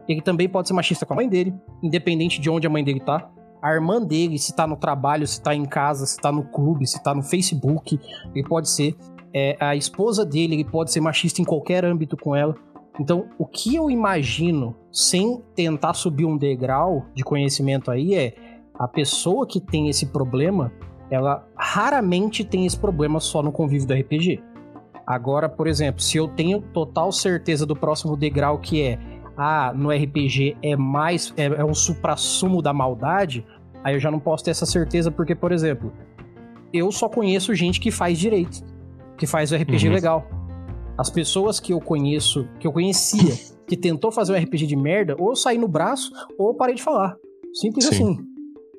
ele 0.09 0.21
também 0.21 0.49
pode 0.49 0.69
ser 0.69 0.75
machista 0.75 1.07
com 1.07 1.13
a 1.13 1.17
mãe 1.17 1.29
dele, 1.29 1.55
independente 1.83 2.41
de 2.41 2.51
onde 2.51 2.67
a 2.67 2.71
mãe 2.71 2.83
dele 2.83 3.01
tá. 3.01 3.31
A 3.63 3.73
irmã 3.73 4.01
dele, 4.01 4.39
se 4.39 4.55
tá 4.55 4.67
no 4.67 4.77
trabalho, 4.77 5.27
se 5.27 5.43
tá 5.43 5.55
em 5.55 5.65
casa, 5.65 6.07
se 6.07 6.17
tá 6.17 6.33
no 6.33 6.45
clube, 6.45 6.87
se 6.87 7.03
tá 7.03 7.15
no 7.15 7.23
Facebook, 7.23 8.01
ele 8.35 8.49
pode 8.49 8.71
ser. 8.71 8.97
É, 9.33 9.57
a 9.61 9.77
esposa 9.77 10.25
dele, 10.25 10.55
ele 10.55 10.65
pode 10.65 10.91
ser 10.91 11.01
machista 11.01 11.41
em 11.41 11.45
qualquer 11.45 11.85
âmbito 11.85 12.17
com 12.17 12.35
ela. 12.35 12.55
Então, 12.99 13.29
o 13.39 13.47
que 13.47 13.75
eu 13.75 13.91
imagino, 13.91 14.75
sem 14.91 15.41
tentar 15.55 15.95
subir 15.95 16.25
um 16.25 16.37
degrau 16.37 17.07
de 17.15 17.23
conhecimento 17.23 17.91
aí, 17.91 18.15
é 18.15 18.35
a 18.81 18.89
pessoa 18.89 19.47
que 19.47 19.61
tem 19.61 19.91
esse 19.91 20.07
problema, 20.07 20.73
ela 21.11 21.47
raramente 21.55 22.43
tem 22.43 22.65
esse 22.65 22.79
problema 22.79 23.21
só 23.21 23.43
no 23.43 23.53
convívio 23.53 23.87
do 23.87 23.93
RPG. 23.93 24.43
Agora, 25.07 25.51
por 25.51 25.67
exemplo, 25.67 26.01
se 26.01 26.17
eu 26.17 26.27
tenho 26.29 26.63
total 26.63 27.13
certeza 27.13 27.67
do 27.67 27.77
próximo 27.77 28.17
degrau 28.17 28.59
que 28.59 28.81
é 28.81 28.99
ah, 29.37 29.71
no 29.77 29.91
RPG 29.91 30.57
é 30.63 30.77
mais 30.77 31.35
é, 31.37 31.45
é 31.45 31.65
um 31.65 31.75
supra-sumo 31.75 32.63
da 32.63 32.73
maldade, 32.73 33.45
aí 33.85 33.95
eu 33.95 34.01
já 34.01 34.11
não 34.11 34.19
posso 34.19 34.45
ter 34.45 34.53
essa 34.53 34.65
certeza 34.65 35.11
porque, 35.11 35.35
por 35.35 35.53
exemplo, 35.53 35.93
eu 36.73 36.91
só 36.91 37.07
conheço 37.07 37.55
gente 37.55 37.81
que 37.81 37.91
faz 37.91 38.19
direito, 38.19 38.65
que 39.19 39.27
faz 39.27 39.53
o 39.53 39.57
RPG 39.57 39.89
uhum. 39.89 39.95
legal. 39.95 40.27
As 40.97 41.11
pessoas 41.11 41.61
que 41.61 41.75
eu 41.75 41.81
conheço, 41.81 42.49
que 42.59 42.67
eu 42.67 42.73
conhecia, 42.73 43.35
que 43.69 43.77
tentou 43.77 44.11
fazer 44.11 44.33
um 44.33 44.43
RPG 44.43 44.67
de 44.67 44.77
merda, 44.77 45.17
ou 45.19 45.31
eu 45.31 45.37
saí 45.37 45.59
no 45.59 45.69
braço, 45.69 46.11
ou 46.39 46.49
eu 46.49 46.55
parei 46.55 46.77
de 46.77 46.83
falar. 46.83 47.15
Simples 47.53 47.85
Sim. 47.85 47.95
assim. 47.95 48.30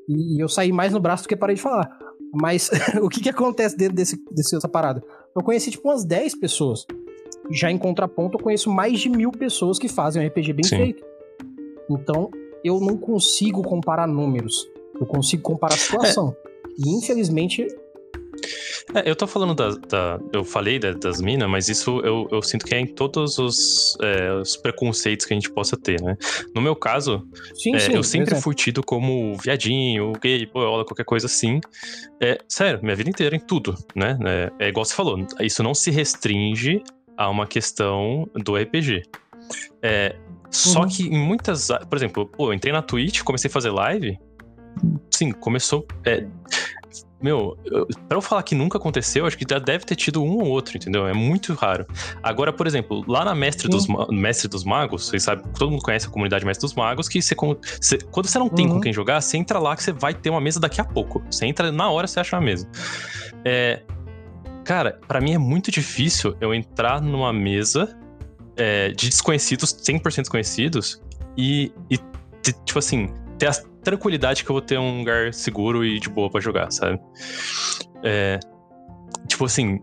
E, 0.08 0.42
eu 0.42 0.50
saí 0.50 0.72
mais 0.72 0.94
no 0.94 1.00
braço 1.00 1.24
do 1.24 1.30
que 1.30 1.36
parei 1.36 1.56
de 1.56 1.62
falar. 1.62 1.98
Mas 2.34 2.70
o 3.02 3.10
que, 3.10 3.22
que 3.22 3.30
acontece 3.30 3.76
dentro 3.78 3.96
desse, 3.96 4.20
dessa 4.32 4.68
parada? 4.68 5.04
Eu 5.36 5.44
conheci 5.44 5.72
tipo 5.72 5.88
umas 5.88 6.04
10 6.06 6.36
pessoas. 6.40 6.86
Já 7.50 7.72
em 7.72 7.78
contraponto, 7.78 8.38
eu 8.38 8.44
conheço 8.44 8.70
mais 8.70 9.00
de 9.00 9.10
mil 9.10 9.32
pessoas 9.32 9.78
que 9.78 9.88
fazem 9.88 10.22
um 10.22 10.28
RPG 10.28 10.54
bem 10.54 10.64
Sim. 10.64 10.78
feito. 10.78 11.04
Então, 11.90 12.30
eu 12.64 12.80
não 12.80 12.98
consigo 12.98 13.62
comparar 13.62 14.08
números. 14.08 14.70
Eu 15.00 15.06
consigo 15.06 15.42
comparar 15.42 15.74
a 15.74 15.78
situação. 15.78 16.36
É. 16.46 16.52
E 16.78 16.90
infelizmente, 16.90 17.68
é, 18.94 19.10
eu 19.10 19.16
tô 19.16 19.28
falando 19.28 19.54
da, 19.54 19.70
da 19.70 20.20
eu 20.34 20.44
falei 20.44 20.80
da, 20.80 20.92
das 20.94 21.22
minas, 21.22 21.50
mas 21.50 21.70
isso 21.70 22.00
eu, 22.04 22.28
eu, 22.32 22.42
sinto 22.42 22.66
que 22.66 22.76
é 22.76 22.80
em 22.80 22.88
todos 22.88 23.38
os, 23.38 23.98
é, 24.02 24.34
os, 24.34 24.56
preconceitos 24.58 25.26
que 25.26 25.34
a 25.34 25.36
gente 25.36 25.50
possa 25.50 25.78
ter, 25.78 26.02
né? 26.02 26.18
No 26.54 26.62
meu 26.62 26.76
caso, 26.76 27.28
sim, 27.56 27.76
é, 27.76 27.80
sim, 27.80 27.94
eu 27.94 28.04
sempre 28.04 28.36
fui 28.36 28.56
tido 28.56 28.84
como 28.84 29.36
viadinho, 29.38 30.14
gay, 30.22 30.46
boiola, 30.46 30.86
qualquer 30.86 31.06
coisa 31.06 31.26
assim. 31.28 31.60
É, 32.20 32.40
sério, 32.48 32.80
minha 32.82 32.96
vida 32.96 33.10
inteira, 33.10 33.36
em 33.36 33.40
tudo, 33.40 33.76
né? 33.96 34.18
É, 34.26 34.66
é 34.66 34.70
igual 34.70 34.86
você 34.86 34.96
falou, 34.96 35.26
isso 35.40 35.64
não 35.64 35.74
se 35.74 35.92
restringe 35.92 36.84
a 37.18 37.30
uma 37.30 37.46
questão 37.46 38.30
do 38.36 38.56
RPG. 38.56 39.04
É, 39.82 40.16
só 40.50 40.82
uhum. 40.82 40.88
que 40.88 41.08
em 41.08 41.18
muitas. 41.18 41.70
Por 41.90 41.96
exemplo, 41.96 42.26
pô, 42.26 42.50
eu 42.50 42.54
entrei 42.54 42.74
na 42.74 42.82
Twitch, 42.82 43.22
comecei 43.24 43.50
a 43.50 43.52
fazer 43.52 43.72
live. 43.72 44.20
Sim, 45.10 45.32
começou. 45.32 45.86
É, 46.06 46.26
meu, 47.22 47.58
eu, 47.66 47.88
pra 48.08 48.18
eu 48.18 48.22
falar 48.22 48.44
que 48.44 48.56
nunca 48.56 48.78
aconteceu, 48.78 49.26
acho 49.26 49.38
que 49.38 49.46
já 49.50 49.60
deve 49.60 49.86
ter 49.86 49.96
tido 49.96 50.24
um 50.24 50.40
ou 50.40 50.48
outro, 50.48 50.78
entendeu? 50.78 51.08
É 51.08 51.14
muito 51.14 51.54
raro. 51.54 51.86
Agora, 52.24 52.52
por 52.52 52.66
exemplo, 52.66 53.04
lá 53.08 53.24
na 53.24 53.36
Mestre, 53.36 53.70
dos, 53.70 53.88
Mestre 54.10 54.48
dos 54.48 54.64
Magos, 54.64 55.08
vocês 55.08 55.24
sabem, 55.24 55.46
todo 55.58 55.72
mundo 55.72 55.84
conhece 55.84 56.08
a 56.08 56.10
comunidade 56.10 56.46
Mestre 56.46 56.66
dos 56.66 56.74
Magos, 56.74 57.08
que 57.08 57.22
você, 57.22 57.36
você 57.36 57.98
quando 58.00 58.28
você 58.28 58.40
não 58.40 58.50
tem 58.50 58.68
uhum. 58.68 58.76
com 58.76 58.82
quem 58.82 58.94
jogar, 58.94 59.22
você 59.22 59.38
entra 59.38 59.60
lá 59.60 59.76
que 59.76 59.84
você 59.84 59.92
vai 59.92 60.14
ter 60.14 60.30
uma 60.30 60.42
mesa 60.42 60.60
daqui 60.60 60.82
a 60.82 60.86
pouco. 60.86 61.22
Você 61.30 61.46
entra 61.46 61.72
na 61.72 61.90
hora, 61.90 62.08
você 62.08 62.20
acha 62.20 62.36
uma 62.36 62.42
mesa. 62.42 62.68
É, 63.46 63.82
cara, 64.64 65.00
para 65.08 65.22
mim 65.22 65.34
é 65.34 65.38
muito 65.38 65.72
difícil 65.72 66.36
eu 66.42 66.54
entrar 66.54 67.02
numa 67.02 67.32
mesa 67.32 67.98
é, 68.56 68.90
de 68.90 69.10
desconhecidos, 69.10 69.74
100% 69.74 70.18
desconhecidos, 70.18 71.02
e, 71.38 71.72
e, 71.90 71.98
tipo 72.66 72.80
assim, 72.80 73.10
ter 73.42 73.48
a 73.48 73.54
tranquilidade 73.84 74.44
que 74.44 74.52
eu 74.52 74.54
vou 74.54 74.62
ter 74.62 74.78
um 74.78 75.00
lugar 75.00 75.34
seguro 75.34 75.84
e 75.84 76.00
de 76.00 76.08
boa 76.10 76.30
para 76.30 76.40
jogar, 76.40 76.72
sabe? 76.72 77.00
É, 78.04 78.40
tipo 79.28 79.46
assim, 79.46 79.80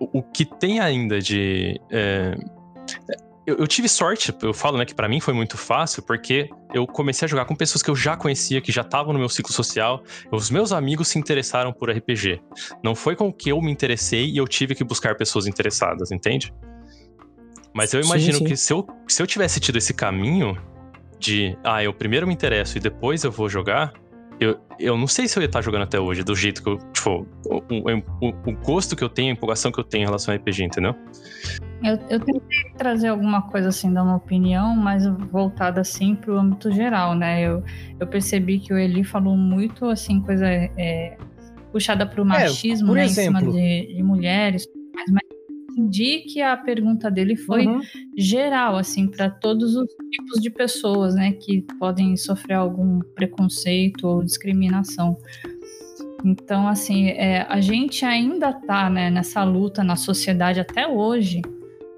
o, 0.00 0.20
o, 0.20 0.22
que 0.22 0.46
tem 0.46 0.80
ainda 0.80 1.20
de. 1.20 1.78
É, 1.90 2.34
eu, 3.46 3.56
eu, 3.58 3.66
tive 3.66 3.86
sorte, 3.86 4.34
eu 4.40 4.54
falo, 4.54 4.78
né, 4.78 4.86
que 4.86 4.94
para 4.94 5.10
mim 5.10 5.20
foi 5.20 5.34
muito 5.34 5.58
fácil, 5.58 6.02
porque 6.04 6.48
eu 6.72 6.86
comecei 6.86 7.26
a 7.26 7.28
jogar 7.28 7.44
com 7.44 7.54
pessoas 7.54 7.82
que 7.82 7.90
eu 7.90 7.94
já 7.94 8.16
conhecia, 8.16 8.62
que 8.62 8.72
já 8.72 8.80
estavam 8.80 9.12
no 9.12 9.18
meu 9.18 9.28
ciclo 9.28 9.52
social. 9.52 10.02
Os 10.32 10.50
meus 10.50 10.72
amigos 10.72 11.08
se 11.08 11.18
interessaram 11.18 11.74
por 11.74 11.90
RPG. 11.90 12.40
Não 12.82 12.94
foi 12.94 13.14
com 13.14 13.30
que 13.30 13.50
eu 13.50 13.60
me 13.60 13.70
interessei 13.70 14.30
e 14.30 14.38
eu 14.38 14.48
tive 14.48 14.74
que 14.74 14.82
buscar 14.82 15.16
pessoas 15.16 15.46
interessadas, 15.46 16.10
entende? 16.10 16.50
Mas 17.74 17.92
eu 17.92 18.00
imagino 18.00 18.38
sim, 18.38 18.44
sim. 18.44 18.44
que 18.46 18.56
se 18.56 18.72
eu, 18.72 18.86
se 19.06 19.22
eu 19.22 19.26
tivesse 19.26 19.60
tido 19.60 19.76
esse 19.76 19.92
caminho, 19.92 20.56
de, 21.18 21.56
ah, 21.64 21.82
eu 21.82 21.92
primeiro 21.92 22.26
me 22.26 22.34
interesso 22.34 22.76
e 22.76 22.80
depois 22.80 23.24
eu 23.24 23.30
vou 23.30 23.48
jogar, 23.48 23.92
eu, 24.38 24.58
eu 24.78 24.98
não 24.98 25.06
sei 25.06 25.26
se 25.26 25.38
eu 25.38 25.42
ia 25.42 25.46
estar 25.46 25.62
jogando 25.62 25.82
até 25.82 25.98
hoje, 25.98 26.22
do 26.22 26.34
jeito 26.34 26.62
que 26.62 26.68
eu, 26.68 26.78
tipo, 26.92 27.26
o, 27.46 27.56
o, 27.56 28.28
o 28.28 28.52
gosto 28.64 28.94
que 28.94 29.02
eu 29.02 29.08
tenho, 29.08 29.30
a 29.30 29.32
empolgação 29.32 29.72
que 29.72 29.80
eu 29.80 29.84
tenho 29.84 30.02
em 30.02 30.06
relação 30.06 30.32
ao 30.32 30.38
RPG, 30.38 30.64
entendeu? 30.64 30.94
Eu, 31.82 31.98
eu 32.08 32.20
tentei 32.20 32.72
trazer 32.76 33.08
alguma 33.08 33.42
coisa 33.42 33.68
assim, 33.68 33.92
dar 33.92 34.02
uma 34.02 34.16
opinião, 34.16 34.74
mas 34.76 35.06
voltada 35.30 35.80
assim 35.80 36.14
para 36.14 36.32
o 36.32 36.38
âmbito 36.38 36.70
geral, 36.70 37.14
né? 37.14 37.42
Eu, 37.42 37.62
eu 37.98 38.06
percebi 38.06 38.58
que 38.58 38.72
o 38.72 38.78
Eli 38.78 39.04
falou 39.04 39.36
muito 39.36 39.86
assim, 39.86 40.20
coisa 40.20 40.46
é, 40.46 41.16
puxada 41.72 42.06
para 42.06 42.20
o 42.20 42.24
é, 42.24 42.28
machismo, 42.28 42.92
é, 42.92 42.96
né? 42.96 43.04
Exemplo, 43.04 43.38
em 43.38 43.42
cima 43.42 43.52
de, 43.52 43.94
de 43.94 44.02
mulheres, 44.02 44.66
mas, 44.94 45.10
mas 45.10 45.25
entendi 45.76 46.20
que 46.20 46.40
a 46.40 46.56
pergunta 46.56 47.10
dele 47.10 47.36
foi 47.36 47.66
uhum. 47.66 47.80
geral, 48.16 48.76
assim, 48.76 49.06
para 49.06 49.28
todos 49.28 49.76
os 49.76 49.86
tipos 50.10 50.40
de 50.40 50.50
pessoas, 50.50 51.14
né, 51.14 51.32
que 51.32 51.62
podem 51.78 52.16
sofrer 52.16 52.54
algum 52.54 53.00
preconceito 53.14 54.08
ou 54.08 54.24
discriminação. 54.24 55.16
Então, 56.24 56.66
assim, 56.66 57.08
é, 57.08 57.42
a 57.48 57.60
gente 57.60 58.04
ainda 58.04 58.52
tá 58.52 58.88
né, 58.88 59.10
nessa 59.10 59.44
luta 59.44 59.84
na 59.84 59.96
sociedade 59.96 60.58
até 60.58 60.88
hoje 60.88 61.42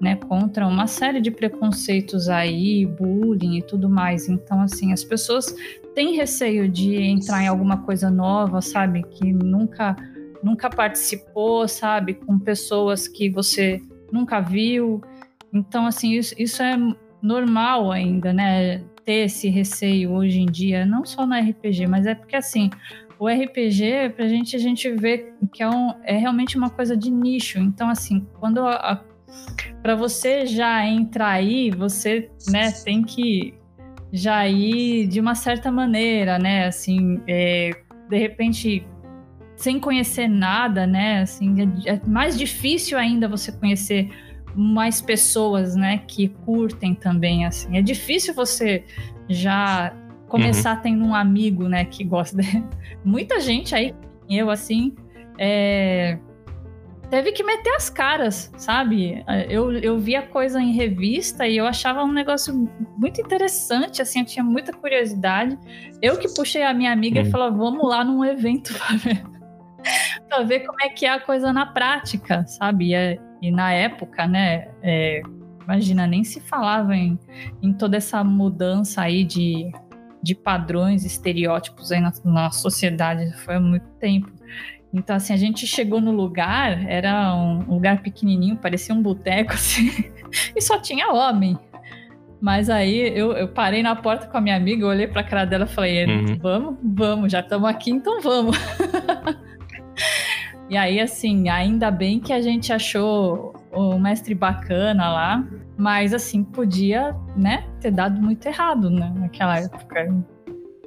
né, 0.01 0.15
contra 0.15 0.67
uma 0.67 0.87
série 0.87 1.19
de 1.21 1.31
preconceitos 1.31 2.29
aí, 2.29 2.85
bullying 2.85 3.57
e 3.57 3.61
tudo 3.61 3.89
mais. 3.89 4.29
Então, 4.29 4.61
assim, 4.61 4.93
as 4.93 5.03
pessoas 5.03 5.53
têm 5.95 6.15
receio 6.15 6.69
de 6.69 6.95
entrar 6.95 7.43
em 7.43 7.47
alguma 7.47 7.83
coisa 7.83 8.09
nova, 8.09 8.61
sabe, 8.61 9.03
que 9.03 9.33
nunca 9.33 9.95
nunca 10.43 10.69
participou, 10.69 11.67
sabe, 11.67 12.13
com 12.13 12.39
pessoas 12.39 13.07
que 13.07 13.29
você 13.29 13.81
nunca 14.11 14.39
viu. 14.39 15.01
Então, 15.53 15.85
assim, 15.85 16.13
isso, 16.13 16.33
isso 16.37 16.61
é 16.61 16.77
normal 17.21 17.91
ainda, 17.91 18.31
né? 18.33 18.83
Ter 19.03 19.25
esse 19.25 19.49
receio 19.49 20.11
hoje 20.11 20.39
em 20.39 20.45
dia, 20.45 20.85
não 20.85 21.05
só 21.05 21.25
no 21.25 21.35
RPG, 21.35 21.87
mas 21.87 22.05
é 22.05 22.15
porque, 22.15 22.35
assim, 22.35 22.69
o 23.17 23.27
RPG, 23.27 24.13
pra 24.15 24.27
gente, 24.27 24.55
a 24.55 24.59
gente 24.59 24.89
vê 24.91 25.33
que 25.51 25.61
é, 25.61 25.69
um, 25.69 25.93
é 26.03 26.17
realmente 26.17 26.57
uma 26.57 26.69
coisa 26.69 26.95
de 26.95 27.11
nicho. 27.11 27.59
Então, 27.59 27.89
assim, 27.89 28.25
quando 28.39 28.61
para 29.81 29.95
você 29.95 30.45
já 30.45 30.85
entrar 30.85 31.29
aí, 31.29 31.69
você, 31.71 32.29
né, 32.49 32.71
tem 32.71 33.03
que 33.03 33.53
já 34.11 34.47
ir 34.47 35.07
de 35.07 35.19
uma 35.19 35.35
certa 35.35 35.71
maneira, 35.71 36.39
né? 36.39 36.65
Assim, 36.65 37.21
é, 37.27 37.71
de 38.09 38.17
repente, 38.17 38.85
sem 39.59 39.77
conhecer 39.77 40.29
nada, 40.29 40.87
né? 40.87 41.21
Assim, 41.21 41.83
é, 41.85 41.95
é 41.95 42.01
mais 42.07 42.37
difícil 42.37 42.97
ainda 42.97 43.27
você 43.27 43.51
conhecer 43.51 44.09
mais 44.55 45.01
pessoas, 45.01 45.75
né, 45.75 46.01
que 46.07 46.29
curtem 46.29 46.95
também, 46.95 47.45
assim. 47.45 47.77
É 47.77 47.81
difícil 47.81 48.33
você 48.33 48.85
já 49.27 49.93
começar 50.29 50.77
uhum. 50.77 50.81
tendo 50.81 51.05
um 51.05 51.13
amigo, 51.13 51.67
né, 51.67 51.83
que 51.83 52.05
gosta. 52.05 52.37
De... 52.37 52.63
Muita 53.03 53.41
gente 53.41 53.75
aí, 53.75 53.93
eu 54.29 54.49
assim, 54.49 54.95
é... 55.37 56.17
teve 57.09 57.33
que 57.33 57.43
meter 57.43 57.75
as 57.75 57.89
caras, 57.89 58.53
sabe? 58.57 59.25
Eu, 59.49 59.73
eu 59.73 59.99
via 59.99 60.21
coisa 60.21 60.61
em 60.61 60.71
revista 60.71 61.45
e 61.45 61.57
eu 61.57 61.65
achava 61.65 62.01
um 62.01 62.13
negócio 62.13 62.69
muito 62.97 63.19
interessante, 63.19 64.01
assim, 64.01 64.21
eu 64.21 64.25
tinha 64.25 64.43
muita 64.43 64.71
curiosidade. 64.71 65.57
Eu 66.01 66.17
que 66.17 66.33
puxei 66.33 66.63
a 66.63 66.73
minha 66.73 66.93
amiga 66.93 67.19
uhum. 67.19 67.27
e 67.27 67.29
falei, 67.29 67.57
vamos 67.57 67.89
lá 67.89 68.05
num 68.05 68.23
evento 68.23 68.73
pra 68.79 68.95
ver. 68.95 69.38
Pra 70.27 70.43
ver 70.43 70.61
como 70.61 70.81
é 70.81 70.89
que 70.89 71.05
é 71.05 71.09
a 71.09 71.19
coisa 71.19 71.51
na 71.53 71.65
prática, 71.65 72.45
sabe? 72.47 72.93
E, 72.93 73.19
e 73.41 73.51
na 73.51 73.71
época, 73.71 74.27
né, 74.27 74.67
é... 74.81 75.21
imagina, 75.63 76.07
nem 76.07 76.23
se 76.23 76.39
falava 76.39 76.95
em, 76.95 77.17
em 77.61 77.73
toda 77.73 77.97
essa 77.97 78.23
mudança 78.23 79.01
aí 79.01 79.23
de 79.23 79.71
de 80.21 80.35
padrões, 80.35 81.05
estereótipos 81.05 81.91
aí 81.91 82.01
na, 82.01 82.11
na 82.23 82.51
sociedade. 82.51 83.31
Foi 83.37 83.55
há 83.55 83.59
muito 83.59 83.87
tempo. 83.99 84.31
Então, 84.93 85.15
assim, 85.15 85.33
a 85.33 85.37
gente 85.37 85.67
chegou 85.67 86.01
no 86.01 86.11
lugar, 86.11 86.85
era 86.89 87.33
um 87.35 87.59
lugar 87.73 88.01
pequenininho, 88.01 88.57
parecia 88.57 88.93
um 88.93 89.01
boteco, 89.01 89.53
assim, 89.53 90.11
e 90.55 90.61
só 90.61 90.79
tinha 90.79 91.11
homem. 91.11 91.57
Mas 92.41 92.69
aí 92.69 93.17
eu, 93.17 93.33
eu, 93.33 93.49
parei 93.49 93.83
na 93.83 93.95
porta 93.95 94.25
com 94.27 94.37
a 94.37 94.41
minha 94.41 94.55
amiga, 94.55 94.87
olhei 94.87 95.07
pra 95.07 95.23
cara 95.23 95.45
dela 95.45 95.65
e 95.65 95.67
falei: 95.67 96.05
uhum. 96.05 96.37
vamos, 96.39 96.77
vamos, 96.81 97.31
já 97.31 97.41
estamos 97.41 97.69
aqui, 97.69 97.91
então 97.91 98.21
vamos. 98.21 98.57
e 100.69 100.77
aí, 100.77 100.99
assim, 100.99 101.49
ainda 101.49 101.89
bem 101.89 102.19
que 102.19 102.33
a 102.33 102.41
gente 102.41 102.71
achou 102.71 103.55
o 103.71 103.97
mestre 103.97 104.33
bacana 104.33 105.09
lá. 105.11 105.47
Mas, 105.77 106.13
assim, 106.13 106.43
podia, 106.43 107.15
né, 107.37 107.65
ter 107.79 107.91
dado 107.91 108.21
muito 108.21 108.45
errado 108.45 108.89
né, 108.89 109.13
naquela 109.15 109.59
época. 109.59 110.09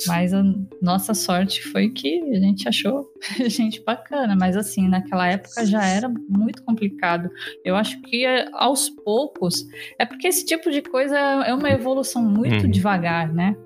Mas 0.06 0.34
a 0.34 0.42
nossa 0.80 1.14
sorte 1.14 1.62
foi 1.62 1.88
que 1.88 2.20
a 2.30 2.38
gente 2.38 2.68
achou 2.68 3.08
gente 3.48 3.82
bacana. 3.84 4.36
Mas, 4.36 4.56
assim, 4.56 4.88
naquela 4.88 5.28
época 5.28 5.64
já 5.64 5.84
era 5.84 6.08
muito 6.28 6.62
complicado. 6.62 7.30
Eu 7.64 7.76
acho 7.76 8.00
que 8.02 8.26
eh, 8.26 8.48
aos 8.52 8.90
poucos. 8.90 9.66
É 9.98 10.04
porque 10.04 10.28
esse 10.28 10.44
tipo 10.44 10.70
de 10.70 10.82
coisa 10.82 11.18
é 11.18 11.54
uma 11.54 11.70
evolução 11.70 12.22
muito 12.22 12.66
hum. 12.66 12.70
devagar, 12.70 13.32
né? 13.32 13.56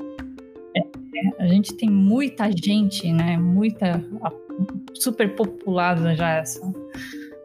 É, 0.77 0.81
é, 0.81 1.45
a 1.45 1.47
gente 1.49 1.75
tem 1.75 1.89
muita 1.89 2.51
gente, 2.53 3.13
né? 3.13 3.37
Muita. 3.37 4.03
Super 4.95 5.35
populada 5.35 6.15
já 6.15 6.31
essa. 6.31 6.61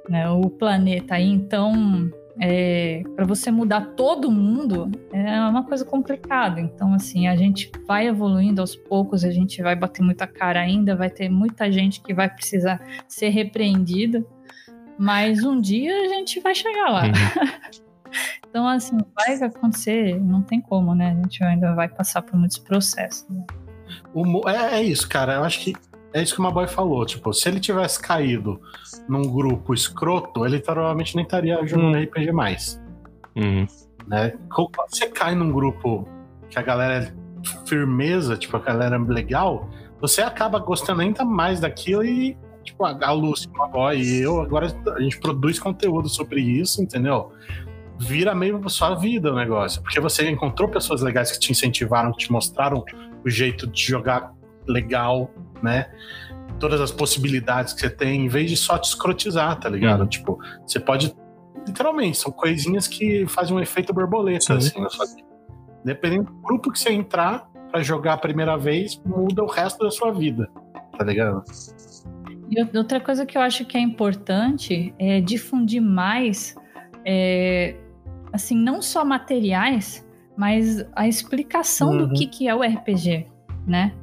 Né, 0.10 0.30
o 0.30 0.50
planeta 0.50 1.16
aí. 1.16 1.28
Então 1.28 2.12
é, 2.40 3.04
para 3.16 3.26
você 3.26 3.52
mudar 3.52 3.94
todo 3.96 4.32
mundo 4.32 4.90
é 5.12 5.40
uma 5.42 5.64
coisa 5.64 5.84
complicada. 5.86 6.60
Então, 6.60 6.94
assim, 6.94 7.28
a 7.28 7.36
gente 7.36 7.72
vai 7.88 8.08
evoluindo 8.08 8.62
aos 8.62 8.76
poucos, 8.76 9.24
a 9.24 9.32
gente 9.32 9.62
vai 9.62 9.76
bater 9.76 10.02
muita 10.02 10.26
cara 10.26 10.60
ainda, 10.60 10.96
vai 10.96 11.10
ter 11.10 11.30
muita 11.30 11.72
gente 11.72 12.02
que 12.02 12.14
vai 12.14 12.30
precisar 12.30 12.82
ser 13.08 13.30
repreendida, 13.30 14.26
mas 14.98 15.44
um 15.44 15.60
dia 15.60 15.94
a 15.94 16.08
gente 16.08 16.40
vai 16.40 16.56
chegar 16.56 16.90
lá. 16.90 17.04
então, 18.48 18.68
assim, 18.68 18.98
vai 19.16 19.36
acontecer, 19.36 20.20
não 20.20 20.42
tem 20.42 20.62
como, 20.62 20.96
né? 20.96 21.12
A 21.12 21.22
gente 21.22 21.44
ainda 21.44 21.76
vai 21.76 21.88
passar 21.88 22.22
por 22.22 22.38
muitos 22.40 22.58
processos. 22.58 23.28
Né? 23.30 23.46
É, 24.48 24.80
é 24.80 24.84
isso, 24.84 25.08
cara. 25.08 25.36
Eu 25.36 25.44
acho 25.44 25.60
que 25.60 25.76
é 26.14 26.22
isso 26.22 26.34
que 26.34 26.40
o 26.40 26.44
Maboy 26.44 26.68
falou. 26.68 27.06
Tipo, 27.06 27.34
se 27.34 27.48
ele 27.48 27.60
tivesse 27.60 28.02
caído 28.02 28.60
num 29.08 29.22
grupo 29.22 29.74
escroto, 29.74 30.46
ele 30.46 30.60
provavelmente 30.60 31.16
nem 31.16 31.24
estaria 31.24 31.66
jogando 31.66 31.98
hum. 31.98 32.04
RPG 32.04 32.32
mais. 32.32 32.82
Uhum. 33.36 33.66
Né? 34.08 34.34
Quando 34.54 34.72
você 34.90 35.08
cai 35.08 35.36
num 35.36 35.52
grupo 35.52 36.08
que 36.50 36.60
a 36.60 36.62
galera 36.62 37.06
é 37.06 37.14
firmeza, 37.66 38.36
tipo, 38.36 38.58
a 38.58 38.60
galera 38.60 38.96
é 38.96 39.00
legal, 39.00 39.70
você 40.00 40.22
acaba 40.22 40.60
gostando 40.60 41.02
ainda 41.02 41.24
mais 41.24 41.60
daquilo 41.60 42.04
e, 42.04 42.38
tipo, 42.64 42.84
a 42.84 43.12
Lúcia, 43.12 43.50
o 43.50 43.58
Maboy 43.58 44.02
e 44.02 44.22
eu, 44.22 44.42
agora 44.42 44.68
a 44.96 45.02
gente 45.02 45.20
produz 45.20 45.60
conteúdo 45.60 46.10
sobre 46.10 46.42
isso, 46.42 46.82
entendeu? 46.82 47.32
Vira 48.00 48.34
meio 48.34 48.68
sua 48.68 48.96
vida 48.96 49.32
o 49.32 49.36
negócio. 49.36 49.82
Porque 49.82 50.00
você 50.00 50.30
encontrou 50.30 50.68
pessoas 50.68 51.02
legais 51.02 51.32
que 51.32 51.40
te 51.40 51.52
incentivaram, 51.52 52.12
que 52.12 52.26
te 52.26 52.32
mostraram 52.32 52.84
o 53.24 53.30
jeito 53.30 53.68
de 53.68 53.82
jogar 53.82 54.34
legal, 54.68 55.30
né? 55.62 55.90
Todas 56.60 56.80
as 56.80 56.92
possibilidades 56.92 57.74
que 57.74 57.82
você 57.82 57.90
tem, 57.90 58.26
em 58.26 58.28
vez 58.28 58.50
de 58.50 58.58
só 58.58 58.78
te 58.78 58.86
escrotizar, 58.86 59.60
tá 59.60 59.70
ligado? 59.70 60.02
Uhum. 60.02 60.08
Tipo, 60.08 60.40
você 60.66 60.80
pode. 60.80 61.16
Literalmente, 61.66 62.18
são 62.18 62.32
coisinhas 62.32 62.88
que 62.88 63.26
fazem 63.28 63.56
um 63.56 63.60
efeito 63.60 63.94
borboleta, 63.94 64.46
Sim. 64.46 64.54
assim, 64.54 64.82
na 64.82 64.90
sua 64.90 65.06
vida. 65.06 65.28
Dependendo 65.84 66.26
do 66.26 66.34
grupo 66.42 66.72
que 66.72 66.80
você 66.80 66.92
entrar 66.92 67.48
para 67.72 67.82
jogar 67.82 68.14
a 68.14 68.18
primeira 68.18 68.58
vez, 68.58 69.02
muda 69.06 69.44
o 69.44 69.48
resto 69.48 69.84
da 69.84 69.92
sua 69.92 70.12
vida, 70.12 70.50
tá 70.98 71.04
ligado? 71.04 71.44
E 72.50 72.78
outra 72.78 73.00
coisa 73.00 73.26
que 73.26 73.38
eu 73.38 73.42
acho 73.42 73.64
que 73.64 73.78
é 73.78 73.80
importante 73.80 74.94
é 75.00 75.22
difundir 75.22 75.82
mais, 75.82 76.54
é, 77.06 77.76
assim, 78.34 78.58
não 78.58 78.82
só 78.82 79.06
materiais, 79.06 80.06
mas 80.36 80.86
a 80.94 81.08
explicação 81.08 81.92
uhum. 81.92 81.98
do 82.00 82.14
que, 82.14 82.28
que 82.28 82.48
é 82.48 82.54
o 82.54 82.62
RPG, 82.62 83.26
né? 83.66 83.94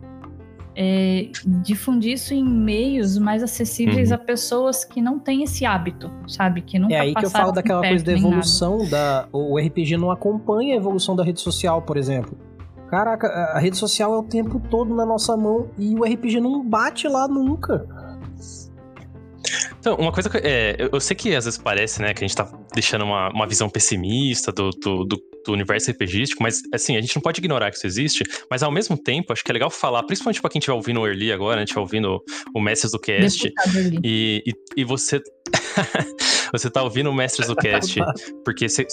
É, 0.81 1.29
difundir 1.45 2.13
isso 2.13 2.33
em 2.33 2.45
meios 2.45 3.19
mais 3.19 3.43
acessíveis 3.43 4.11
uhum. 4.11 4.15
a 4.15 4.19
pessoas 4.19 4.85
que 4.85 5.03
não 5.03 5.19
têm 5.19 5.43
esse 5.43 5.67
hábito, 5.67 6.09
sabe? 6.29 6.63
Que 6.63 6.79
nunca 6.79 6.95
É 6.95 7.01
aí 7.01 7.15
que 7.17 7.27
eu 7.27 7.31
falo 7.31 7.51
daquela 7.51 7.81
coisa 7.81 8.05
da 8.05 8.13
evolução 8.13 8.89
da. 8.89 9.29
O 9.33 9.59
RPG 9.59 9.97
não 9.97 10.13
acompanha 10.13 10.75
a 10.75 10.77
evolução 10.77 11.17
da 11.17 11.25
rede 11.25 11.41
social, 11.41 11.83
por 11.83 11.97
exemplo. 11.97 12.39
Caraca, 12.89 13.27
a 13.27 13.59
rede 13.59 13.77
social 13.77 14.15
é 14.15 14.19
o 14.19 14.23
tempo 14.23 14.63
todo 14.71 14.95
na 14.95 15.05
nossa 15.05 15.37
mão 15.37 15.69
e 15.77 15.97
o 15.97 16.05
RPG 16.05 16.39
não 16.39 16.65
bate 16.65 17.09
lá 17.09 17.27
nunca. 17.27 17.85
Então, 19.81 19.97
uma 19.97 20.13
coisa 20.13 20.31
que. 20.31 20.37
É, 20.39 20.77
eu 20.93 21.01
sei 21.01 21.17
que 21.17 21.35
às 21.35 21.45
vezes 21.45 21.59
parece, 21.59 22.01
né, 22.01 22.15
que 22.15 22.25
a 22.25 22.27
gente 22.27 22.37
tá 22.37 22.49
deixando 22.73 23.05
uma, 23.05 23.31
uma 23.31 23.49
visão 23.49 23.69
pessimista 23.69 24.53
do, 24.53 24.71
do, 24.71 25.05
do, 25.05 25.21
do 25.49 25.55
universo 25.55 25.91
RPGístico, 25.91 26.43
mas 26.43 26.63
assim, 26.73 26.97
a 26.97 27.01
gente 27.01 27.17
não 27.17 27.23
pode 27.23 27.41
ignorar 27.41 27.71
que 27.71 27.77
isso 27.77 27.87
existe, 27.87 28.25
mas 28.51 28.63
ao 28.63 28.71
mesmo 28.71 28.97
tempo, 28.97 29.33
acho 29.33 29.43
que 29.43 29.51
é 29.51 29.55
legal 29.55 29.71
falar, 29.71 30.03
principalmente 30.03 30.41
pra 30.41 30.51
quem 30.51 30.59
estiver 30.59 30.75
ouvindo 30.75 31.01
o 31.01 31.07
Early 31.07 31.33
agora, 31.33 31.57
né, 31.57 31.65
estiver 31.65 31.81
ouvindo 31.81 32.23
o 32.55 32.61
Mestres 32.61 32.93
do 32.93 32.99
Cast, 32.99 33.53
e, 34.05 34.43
e, 34.47 34.53
e, 34.77 34.85
você. 34.85 35.23
você 36.53 36.71
tá 36.71 36.83
ouvindo 36.83 37.11
o 37.11 37.15
Mestres 37.15 37.49
do 37.49 37.57
Cast, 37.57 38.01
porque 38.45 38.69
você 38.69 38.85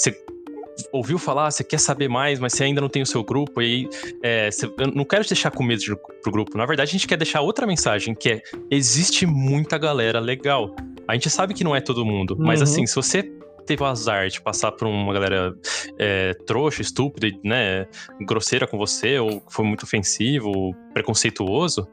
ouviu 0.92 1.18
falar, 1.18 1.52
você 1.52 1.64
quer 1.64 1.80
saber 1.80 2.08
mais, 2.08 2.40
mas 2.40 2.54
você 2.54 2.64
ainda 2.64 2.82
não 2.82 2.90
tem 2.90 3.02
o 3.02 3.06
seu 3.06 3.24
grupo, 3.24 3.62
e 3.62 3.66
aí 3.66 3.90
é, 4.24 4.52
você, 4.52 4.66
eu 4.66 4.88
não 4.94 5.06
quero 5.06 5.24
te 5.24 5.30
deixar 5.30 5.52
com 5.52 5.64
medo 5.64 5.82
de, 5.82 5.96
pro 6.22 6.32
grupo. 6.32 6.58
Na 6.58 6.66
verdade, 6.66 6.90
a 6.90 6.92
gente 6.92 7.08
quer 7.08 7.18
deixar 7.18 7.42
outra 7.42 7.68
mensagem, 7.68 8.16
que 8.16 8.30
é: 8.30 8.42
existe 8.72 9.26
muita 9.26 9.78
galera 9.78 10.20
legal. 10.20 10.76
A 11.08 11.14
gente 11.14 11.30
sabe 11.30 11.54
que 11.54 11.64
não 11.64 11.76
é 11.76 11.82
todo 11.82 12.04
mundo, 12.06 12.32
uhum. 12.32 12.46
mas 12.46 12.62
assim, 12.62 12.86
se 12.88 12.96
você 12.96 13.32
teve 13.66 13.84
o 13.84 13.86
azar 13.86 14.28
de 14.28 14.42
passar 14.42 14.72
por 14.72 14.88
uma 14.88 15.14
galera 15.14 15.54
é, 15.98 16.34
trouxa, 16.46 16.82
estúpida, 16.82 17.28
né, 17.44 17.88
grosseira 18.22 18.68
com 18.68 18.78
você, 18.78 19.20
ou 19.20 19.44
foi 19.50 19.66
muito 19.66 19.84
ofensivo, 19.84 20.76
preconceituoso, 20.94 21.88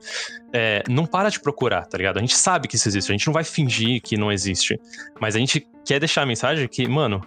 é, 0.53 0.83
não 0.89 1.07
para 1.07 1.29
de 1.29 1.41
procurar, 1.41 1.87
tá 1.87 1.97
ligado? 1.97 2.19
A 2.19 2.21
gente 2.21 2.37
sabe 2.37 2.69
que 2.69 2.77
isso 2.77 2.89
existe, 2.89 3.11
a 3.11 3.15
gente 3.15 3.27
não 3.27 3.35
vai 3.35 3.45
fingir 3.45 4.01
que 4.03 4.17
não 4.17 4.31
existe, 4.31 4.79
mas 5.21 5.35
a 5.35 5.39
gente 5.39 5.67
quer 5.85 5.99
deixar 5.99 6.23
a 6.23 6.27
mensagem 6.27 6.69
que, 6.69 6.87
mano, 6.89 7.21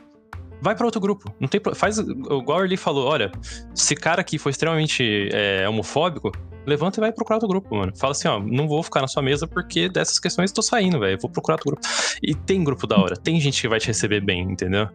vai 0.61 0.75
para 0.75 0.85
outro 0.85 1.01
grupo. 1.01 1.33
Não 1.39 1.47
tem, 1.47 1.61
faz 1.73 1.97
igual 1.97 2.63
ele 2.63 2.77
falou, 2.77 3.07
olha, 3.07 3.31
esse 3.75 3.95
cara 3.95 4.21
aqui 4.21 4.37
foi 4.37 4.51
extremamente 4.51 5.29
é, 5.31 5.67
homofóbico, 5.67 6.31
levanta 6.65 6.99
e 6.99 7.01
vai 7.01 7.11
procurar 7.11 7.37
outro 7.37 7.47
grupo, 7.47 7.75
mano. 7.75 7.93
Fala 7.95 8.11
assim, 8.11 8.27
ó, 8.27 8.39
não 8.39 8.67
vou 8.67 8.81
ficar 8.83 9.01
na 9.01 9.07
sua 9.07 9.21
mesa 9.21 9.47
porque 9.47 9.89
dessas 9.89 10.19
questões 10.19 10.51
tô 10.51 10.61
saindo, 10.61 10.99
velho. 10.99 11.17
Vou 11.21 11.29
procurar 11.29 11.55
outro 11.55 11.71
grupo. 11.71 11.87
E 12.21 12.33
tem 12.33 12.63
grupo 12.63 12.87
da 12.87 12.97
hora, 12.97 13.15
tem 13.15 13.39
gente 13.39 13.61
que 13.61 13.67
vai 13.67 13.79
te 13.79 13.87
receber 13.87 14.21
bem, 14.21 14.43
entendeu? 14.43 14.87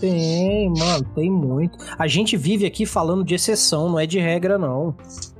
Tem, 0.00 0.68
mano, 0.70 1.04
tem 1.14 1.30
muito. 1.30 1.78
A 1.98 2.06
gente 2.06 2.36
vive 2.36 2.66
aqui 2.66 2.86
falando 2.86 3.24
de 3.24 3.34
exceção, 3.34 3.88
não 3.88 3.98
é 3.98 4.06
de 4.06 4.18
regra, 4.18 4.58
não. 4.58 4.96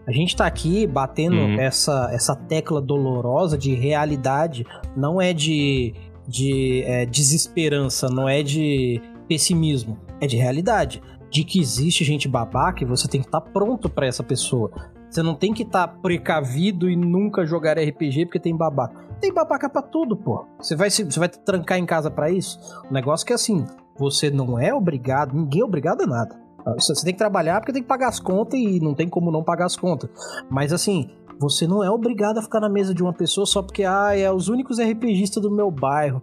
A 0.07 0.13
gente 0.13 0.37
tá 0.37 0.47
aqui 0.47 0.87
batendo 0.87 1.37
uhum. 1.37 1.59
essa, 1.59 2.11
essa 2.13 2.37
tecla 2.37 2.81
dolorosa 2.81 3.57
de 3.57 3.75
realidade, 3.75 4.67
não 4.95 5.21
é 5.21 5.33
de, 5.33 5.95
de 6.29 6.83
é, 6.83 7.07
desesperança, 7.07 8.09
não 8.09 8.29
é 8.29 8.43
de 8.43 9.01
pessimismo, 9.27 9.99
é 10.21 10.27
de 10.27 10.37
realidade. 10.37 11.03
De 11.31 11.43
que 11.43 11.59
existe 11.59 12.05
gente 12.05 12.29
babaca 12.29 12.85
e 12.85 12.87
você 12.87 13.09
tem 13.09 13.21
que 13.21 13.27
estar 13.27 13.41
tá 13.41 13.51
pronto 13.51 13.89
para 13.89 14.07
essa 14.07 14.23
pessoa. 14.23 14.71
Você 15.15 15.23
não 15.23 15.37
tem 15.37 15.55
que 15.55 15.63
estar 15.63 15.87
tá 15.87 15.95
precavido 16.03 16.91
e 16.91 16.97
nunca 16.97 17.47
jogar 17.47 17.79
RPG 17.79 18.27
porque 18.27 18.41
tem 18.41 18.57
babaca. 18.57 19.01
Tem 19.21 19.33
babaca 19.33 19.69
pra 19.69 19.81
tudo, 19.81 20.17
pô. 20.17 20.45
Você 20.59 20.75
vai, 20.75 20.91
você 20.91 21.21
vai 21.21 21.29
trancar 21.29 21.79
em 21.79 21.87
casa 21.87 22.11
para 22.11 22.33
isso? 22.33 22.59
O 22.91 22.93
negócio 22.93 23.25
é 23.25 23.29
que 23.29 23.33
assim, 23.33 23.65
você 23.97 24.29
não 24.29 24.59
é 24.59 24.75
obrigado, 24.75 25.33
ninguém 25.33 25.61
é 25.61 25.65
obrigado 25.65 26.03
a 26.03 26.07
nada. 26.07 26.37
Você 26.77 27.05
tem 27.05 27.13
que 27.13 27.19
trabalhar 27.19 27.61
porque 27.61 27.73
tem 27.73 27.83
que 27.83 27.87
pagar 27.87 28.09
as 28.09 28.19
contas 28.19 28.59
e 28.59 28.81
não 28.81 28.93
tem 28.93 29.09
como 29.09 29.31
não 29.31 29.45
pagar 29.45 29.67
as 29.67 29.77
contas. 29.77 30.11
Mas 30.51 30.73
assim, 30.73 31.09
você 31.39 31.65
não 31.65 31.85
é 31.85 31.89
obrigado 31.89 32.39
a 32.39 32.43
ficar 32.43 32.59
na 32.59 32.69
mesa 32.69 32.93
de 32.93 33.01
uma 33.01 33.13
pessoa 33.13 33.47
só 33.47 33.63
porque, 33.63 33.85
ah, 33.85 34.19
é 34.19 34.33
os 34.33 34.49
únicos 34.49 34.81
RPGistas 34.81 35.41
do 35.41 35.51
meu 35.51 35.71
bairro. 35.71 36.21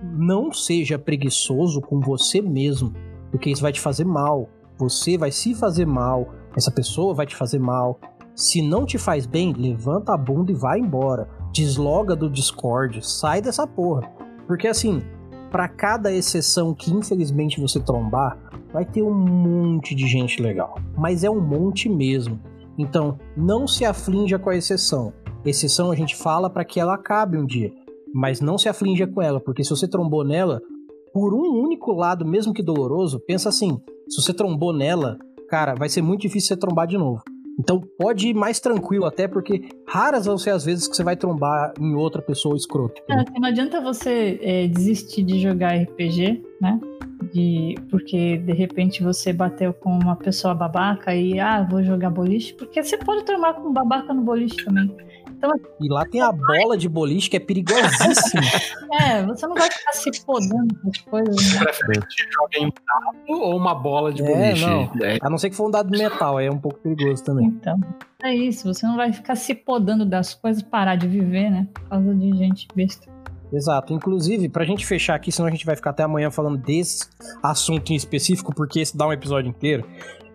Não 0.00 0.52
seja 0.52 0.96
preguiçoso 0.96 1.80
com 1.80 1.98
você 1.98 2.40
mesmo, 2.40 2.94
porque 3.32 3.50
isso 3.50 3.62
vai 3.62 3.72
te 3.72 3.80
fazer 3.80 4.04
mal. 4.04 4.48
Você 4.76 5.18
vai 5.18 5.32
se 5.32 5.56
fazer 5.56 5.86
mal, 5.86 6.28
essa 6.56 6.70
pessoa 6.70 7.12
vai 7.14 7.26
te 7.26 7.34
fazer 7.34 7.58
mal. 7.58 7.98
Se 8.38 8.62
não 8.62 8.86
te 8.86 8.98
faz 8.98 9.26
bem, 9.26 9.52
levanta 9.52 10.14
a 10.14 10.16
bunda 10.16 10.52
e 10.52 10.54
vai 10.54 10.78
embora. 10.78 11.28
Desloga 11.52 12.14
do 12.14 12.30
Discord, 12.30 13.04
sai 13.04 13.42
dessa 13.42 13.66
porra. 13.66 14.08
Porque 14.46 14.68
assim, 14.68 15.02
para 15.50 15.66
cada 15.66 16.12
exceção 16.12 16.72
que 16.72 16.92
infelizmente 16.92 17.60
você 17.60 17.80
trombar, 17.80 18.38
vai 18.72 18.84
ter 18.84 19.02
um 19.02 19.12
monte 19.12 19.92
de 19.92 20.06
gente 20.06 20.40
legal. 20.40 20.78
Mas 20.96 21.24
é 21.24 21.30
um 21.30 21.40
monte 21.40 21.88
mesmo. 21.88 22.38
Então, 22.78 23.18
não 23.36 23.66
se 23.66 23.84
aflinja 23.84 24.38
com 24.38 24.50
a 24.50 24.56
exceção. 24.56 25.12
Exceção 25.44 25.90
a 25.90 25.96
gente 25.96 26.14
fala 26.14 26.48
para 26.48 26.64
que 26.64 26.78
ela 26.78 26.94
acabe 26.94 27.36
um 27.36 27.44
dia, 27.44 27.72
mas 28.14 28.40
não 28.40 28.56
se 28.56 28.68
aflinja 28.68 29.08
com 29.08 29.20
ela, 29.20 29.40
porque 29.40 29.64
se 29.64 29.70
você 29.70 29.88
trombou 29.88 30.24
nela, 30.24 30.62
por 31.12 31.34
um 31.34 31.60
único 31.60 31.90
lado, 31.90 32.24
mesmo 32.24 32.54
que 32.54 32.62
doloroso, 32.62 33.18
pensa 33.18 33.48
assim: 33.48 33.80
se 34.08 34.22
você 34.22 34.32
trombou 34.32 34.72
nela, 34.72 35.18
cara, 35.48 35.74
vai 35.74 35.88
ser 35.88 36.02
muito 36.02 36.20
difícil 36.20 36.54
você 36.54 36.56
trombar 36.56 36.86
de 36.86 36.96
novo. 36.96 37.20
Então 37.58 37.80
pode 37.98 38.28
ir 38.28 38.34
mais 38.34 38.60
tranquilo, 38.60 39.04
até 39.04 39.26
porque 39.26 39.68
raras 39.86 40.26
vão 40.26 40.38
ser 40.38 40.50
as 40.50 40.64
vezes 40.64 40.86
que 40.86 40.94
você 40.94 41.02
vai 41.02 41.16
trombar 41.16 41.72
em 41.80 41.94
outra 41.94 42.22
pessoa 42.22 42.56
escrota. 42.56 43.02
É, 43.08 43.14
assim, 43.14 43.40
não 43.40 43.48
adianta 43.48 43.80
você 43.80 44.38
é, 44.40 44.68
desistir 44.68 45.24
de 45.24 45.40
jogar 45.40 45.74
RPG, 45.74 46.42
né? 46.60 46.78
De, 47.32 47.74
porque 47.90 48.38
de 48.38 48.52
repente 48.52 49.02
você 49.02 49.32
bateu 49.32 49.74
com 49.74 49.90
uma 49.90 50.14
pessoa 50.14 50.54
babaca 50.54 51.14
e 51.14 51.40
ah, 51.40 51.66
vou 51.68 51.82
jogar 51.82 52.10
boliche, 52.10 52.54
porque 52.54 52.82
você 52.82 52.96
pode 52.96 53.24
trombar 53.24 53.54
com 53.54 53.72
babaca 53.72 54.14
no 54.14 54.22
boliche 54.22 54.64
também. 54.64 54.94
Então, 55.38 55.52
e 55.80 55.88
lá 55.88 56.04
tem 56.04 56.20
a 56.20 56.32
bola 56.32 56.76
de 56.76 56.88
boliche 56.88 57.30
que 57.30 57.36
é 57.36 57.40
perigosíssima. 57.40 58.42
é, 59.00 59.24
você 59.24 59.46
não 59.46 59.54
vai 59.54 59.70
ficar 59.70 59.92
se 59.92 60.24
podando 60.24 60.74
com 60.74 60.90
as 60.90 60.98
coisas. 60.98 61.54
Né? 61.54 61.60
Preferente 61.60 62.28
joga 62.32 62.58
em 62.58 62.66
um 62.66 62.70
dado 62.70 63.40
ou 63.40 63.56
uma 63.56 63.72
bola 63.72 64.12
de 64.12 64.20
é, 64.22 64.26
boliche. 64.26 64.66
Não. 64.66 64.90
É. 65.00 65.18
A 65.22 65.30
não 65.30 65.38
ser 65.38 65.50
que 65.50 65.56
for 65.56 65.68
um 65.68 65.70
dado 65.70 65.90
de 65.90 65.96
metal, 65.96 66.38
aí 66.38 66.46
é 66.46 66.50
um 66.50 66.58
pouco 66.58 66.80
perigoso 66.80 67.22
também. 67.22 67.46
Então, 67.46 67.80
é 68.20 68.34
isso. 68.34 68.66
Você 68.66 68.84
não 68.84 68.96
vai 68.96 69.12
ficar 69.12 69.36
se 69.36 69.54
podando 69.54 70.04
das 70.04 70.34
coisas, 70.34 70.60
parar 70.60 70.96
de 70.96 71.06
viver, 71.06 71.50
né? 71.50 71.68
Por 71.72 71.88
causa 71.88 72.14
de 72.14 72.36
gente 72.36 72.66
besta. 72.74 73.08
Exato. 73.52 73.92
Inclusive, 73.92 74.48
pra 74.48 74.64
gente 74.64 74.84
fechar 74.84 75.14
aqui, 75.14 75.30
senão 75.30 75.46
a 75.46 75.52
gente 75.52 75.64
vai 75.64 75.76
ficar 75.76 75.90
até 75.90 76.02
amanhã 76.02 76.32
falando 76.32 76.58
desse 76.58 77.08
assunto 77.40 77.92
em 77.92 77.96
específico, 77.96 78.52
porque 78.52 78.80
esse 78.80 78.96
dá 78.96 79.06
um 79.06 79.12
episódio 79.12 79.48
inteiro. 79.48 79.86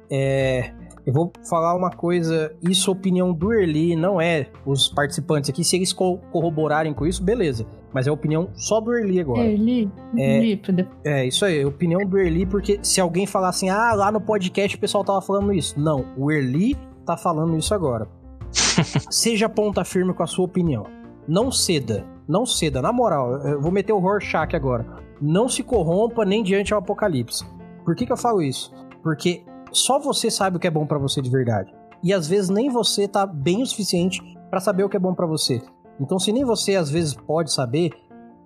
É, 0.10 0.72
eu 1.06 1.12
vou 1.14 1.32
falar 1.50 1.76
uma 1.76 1.92
coisa, 1.92 2.56
isso 2.62 2.90
é 2.90 2.94
opinião 2.94 3.34
do 3.34 3.54
Erli, 3.54 3.96
não 3.96 4.22
é 4.22 4.48
os 4.66 4.88
participantes 4.88 5.50
aqui. 5.50 5.64
Se 5.64 5.76
eles 5.76 5.92
co 5.92 6.18
corroborarem 6.32 6.94
com 6.94 7.06
isso, 7.06 7.22
beleza. 7.22 7.66
Mas 7.94 8.08
é 8.08 8.12
opinião 8.12 8.50
só 8.56 8.80
do 8.80 8.94
Erli 8.96 9.20
agora. 9.20 9.46
Erli? 9.46 9.92
É, 10.18 10.60
é 11.04 11.28
isso 11.28 11.46
aí, 11.46 11.64
opinião 11.66 12.06
do 12.06 12.18
Erli, 12.18 12.46
porque 12.46 12.80
se 12.82 13.02
alguém 13.02 13.28
falar 13.28 13.50
assim, 13.50 13.70
ah, 13.70 13.94
lá 13.94 14.12
no 14.12 14.22
podcast 14.22 14.76
o 14.78 14.80
pessoal 14.80 15.04
tava 15.04 15.22
falando 15.22 15.54
isso. 15.54 15.80
Não, 15.80 16.06
o 16.18 16.32
Erli 16.32 16.76
tá 17.06 17.18
falando 17.18 17.58
isso 17.58 17.74
agora. 17.74 18.08
Seja 19.12 19.50
ponta 19.50 19.84
firme 19.84 20.14
com 20.14 20.24
a 20.24 20.28
sua 20.28 20.46
opinião. 20.46 20.86
Não 21.28 21.52
ceda, 21.52 22.06
não 22.28 22.46
ceda. 22.46 22.82
Na 22.82 22.94
moral, 22.94 23.34
eu 23.46 23.62
vou 23.62 23.72
meter 23.72 23.94
o 23.94 24.00
Rorschach 24.00 24.56
agora. 24.56 24.86
Não 25.22 25.48
se 25.50 25.64
corrompa 25.64 26.26
nem 26.26 26.44
diante 26.44 26.74
ao 26.74 26.80
apocalipse. 26.80 27.46
Por 27.84 27.96
que, 27.96 28.06
que 28.06 28.12
eu 28.12 28.18
falo 28.18 28.42
isso? 28.42 28.74
Porque 29.02 29.44
só 29.74 30.00
você 30.00 30.30
sabe 30.30 30.58
o 30.58 30.60
que 30.60 30.68
é 30.68 30.72
bom 30.72 30.86
para 30.86 31.00
você 31.00 31.22
de 31.22 31.30
verdade. 31.30 31.74
E 32.04 32.14
às 32.14 32.28
vezes 32.28 32.50
nem 32.50 32.70
você 32.70 33.08
tá 33.08 33.26
bem 33.26 33.64
o 33.64 33.66
suficiente 33.66 34.22
para 34.50 34.60
saber 34.60 34.84
o 34.84 34.90
que 34.90 34.96
é 34.96 35.00
bom 35.00 35.16
para 35.16 35.26
você. 35.26 35.62
Então, 36.00 36.20
se 36.20 36.32
nem 36.32 36.46
você 36.46 36.76
às 36.76 36.90
vezes 36.90 37.14
pode 37.14 37.52
saber, 37.52 37.92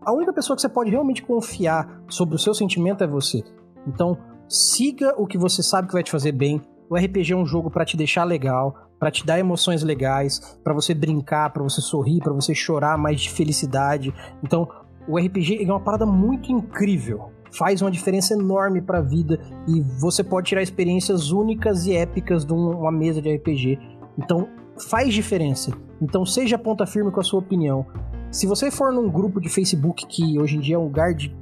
a 0.02 0.14
única 0.14 0.32
pessoa 0.32 0.56
que 0.56 0.62
você 0.62 0.70
pode 0.70 0.90
realmente 0.90 1.22
confiar 1.22 2.02
sobre 2.08 2.36
o 2.36 2.40
seu 2.40 2.54
sentimento 2.54 3.04
é 3.04 3.08
você. 3.08 3.44
Então, 3.86 4.18
siga 4.48 5.14
o 5.18 5.28
que 5.28 5.38
você 5.38 5.62
sabe 5.62 5.88
que 5.88 5.94
vai 5.94 6.04
te 6.04 6.12
fazer 6.12 6.32
bem. 6.32 6.62
O 6.90 6.96
RPG 6.96 7.34
é 7.34 7.36
um 7.36 7.46
jogo 7.46 7.70
para 7.70 7.84
te 7.84 7.98
deixar 7.98 8.24
legal, 8.24 8.74
para 8.98 9.12
te 9.12 9.26
dar 9.26 9.38
emoções 9.38 9.84
legais, 9.84 10.58
para 10.64 10.74
você 10.74 10.94
brincar, 10.94 11.52
para 11.52 11.64
você 11.64 11.82
sorrir, 11.82 12.20
para 12.20 12.34
você 12.34 12.56
chorar 12.56 12.98
mais 12.98 13.20
de 13.20 13.30
felicidade. 13.30 14.14
Então, 14.42 14.68
o 15.08 15.18
RPG 15.18 15.64
é 15.64 15.72
uma 15.72 15.84
parada 15.84 16.06
muito 16.06 16.52
incrível 16.52 17.32
faz 17.52 17.82
uma 17.82 17.92
diferença 17.92 18.34
enorme 18.34 18.82
para 18.82 19.00
a 19.00 19.02
vida 19.02 19.40
e 19.68 19.82
você 20.00 20.24
pode 20.24 20.48
tirar 20.48 20.62
experiências 20.62 21.32
únicas 21.32 21.86
e 21.86 21.96
épicas 21.96 22.46
de 22.46 22.54
uma 22.54 22.92
mesa 22.92 23.22
de 23.22 23.34
RPG. 23.36 23.80
Então, 24.18 24.48
faz 24.90 25.14
diferença. 25.14 25.72
Então, 26.02 26.26
seja 26.26 26.58
ponta 26.58 26.86
firme 26.86 27.12
com 27.12 27.20
a 27.20 27.24
sua 27.24 27.40
opinião. 27.40 27.86
Se 28.32 28.46
você 28.46 28.70
for 28.70 28.92
num 28.92 29.10
grupo 29.10 29.40
de 29.40 29.50
Facebook 29.50 30.06
que 30.06 30.40
hoje 30.40 30.58
em 30.58 30.60
dia 30.60 30.76
é 30.76 30.80
um 30.80 30.84
lugar 30.84 31.14
de 31.14 31.36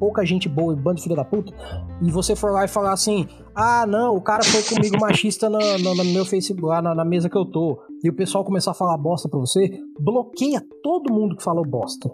pouca 0.00 0.24
gente 0.24 0.48
boa 0.48 0.72
e 0.72 0.76
bando 0.76 0.96
de 0.96 1.02
filha 1.02 1.14
da 1.14 1.24
puta, 1.24 1.52
e 2.00 2.10
você 2.10 2.34
for 2.34 2.50
lá 2.50 2.64
e 2.64 2.68
falar 2.68 2.92
assim: 2.92 3.28
ah, 3.54 3.86
não, 3.86 4.16
o 4.16 4.22
cara 4.22 4.42
foi 4.42 4.62
comigo 4.62 4.96
machista 4.98 5.50
no, 5.50 5.58
no, 5.78 5.94
no 5.94 6.04
meu 6.06 6.24
Facebook, 6.24 6.66
lá 6.66 6.80
na, 6.80 6.94
na, 6.94 7.04
mesa 7.04 7.28
que 7.28 7.36
eu 7.36 7.44
tô, 7.44 7.78
e 8.02 8.08
o 8.08 8.14
pessoal 8.14 8.42
começar 8.42 8.70
a 8.70 8.74
falar 8.74 8.96
bosta 8.96 9.28
pra 9.28 9.38
você, 9.38 9.78
bloqueia 10.00 10.64
todo 10.82 11.12
mundo 11.12 11.36
que 11.36 11.42
falou 11.42 11.64
bosta 11.64 12.10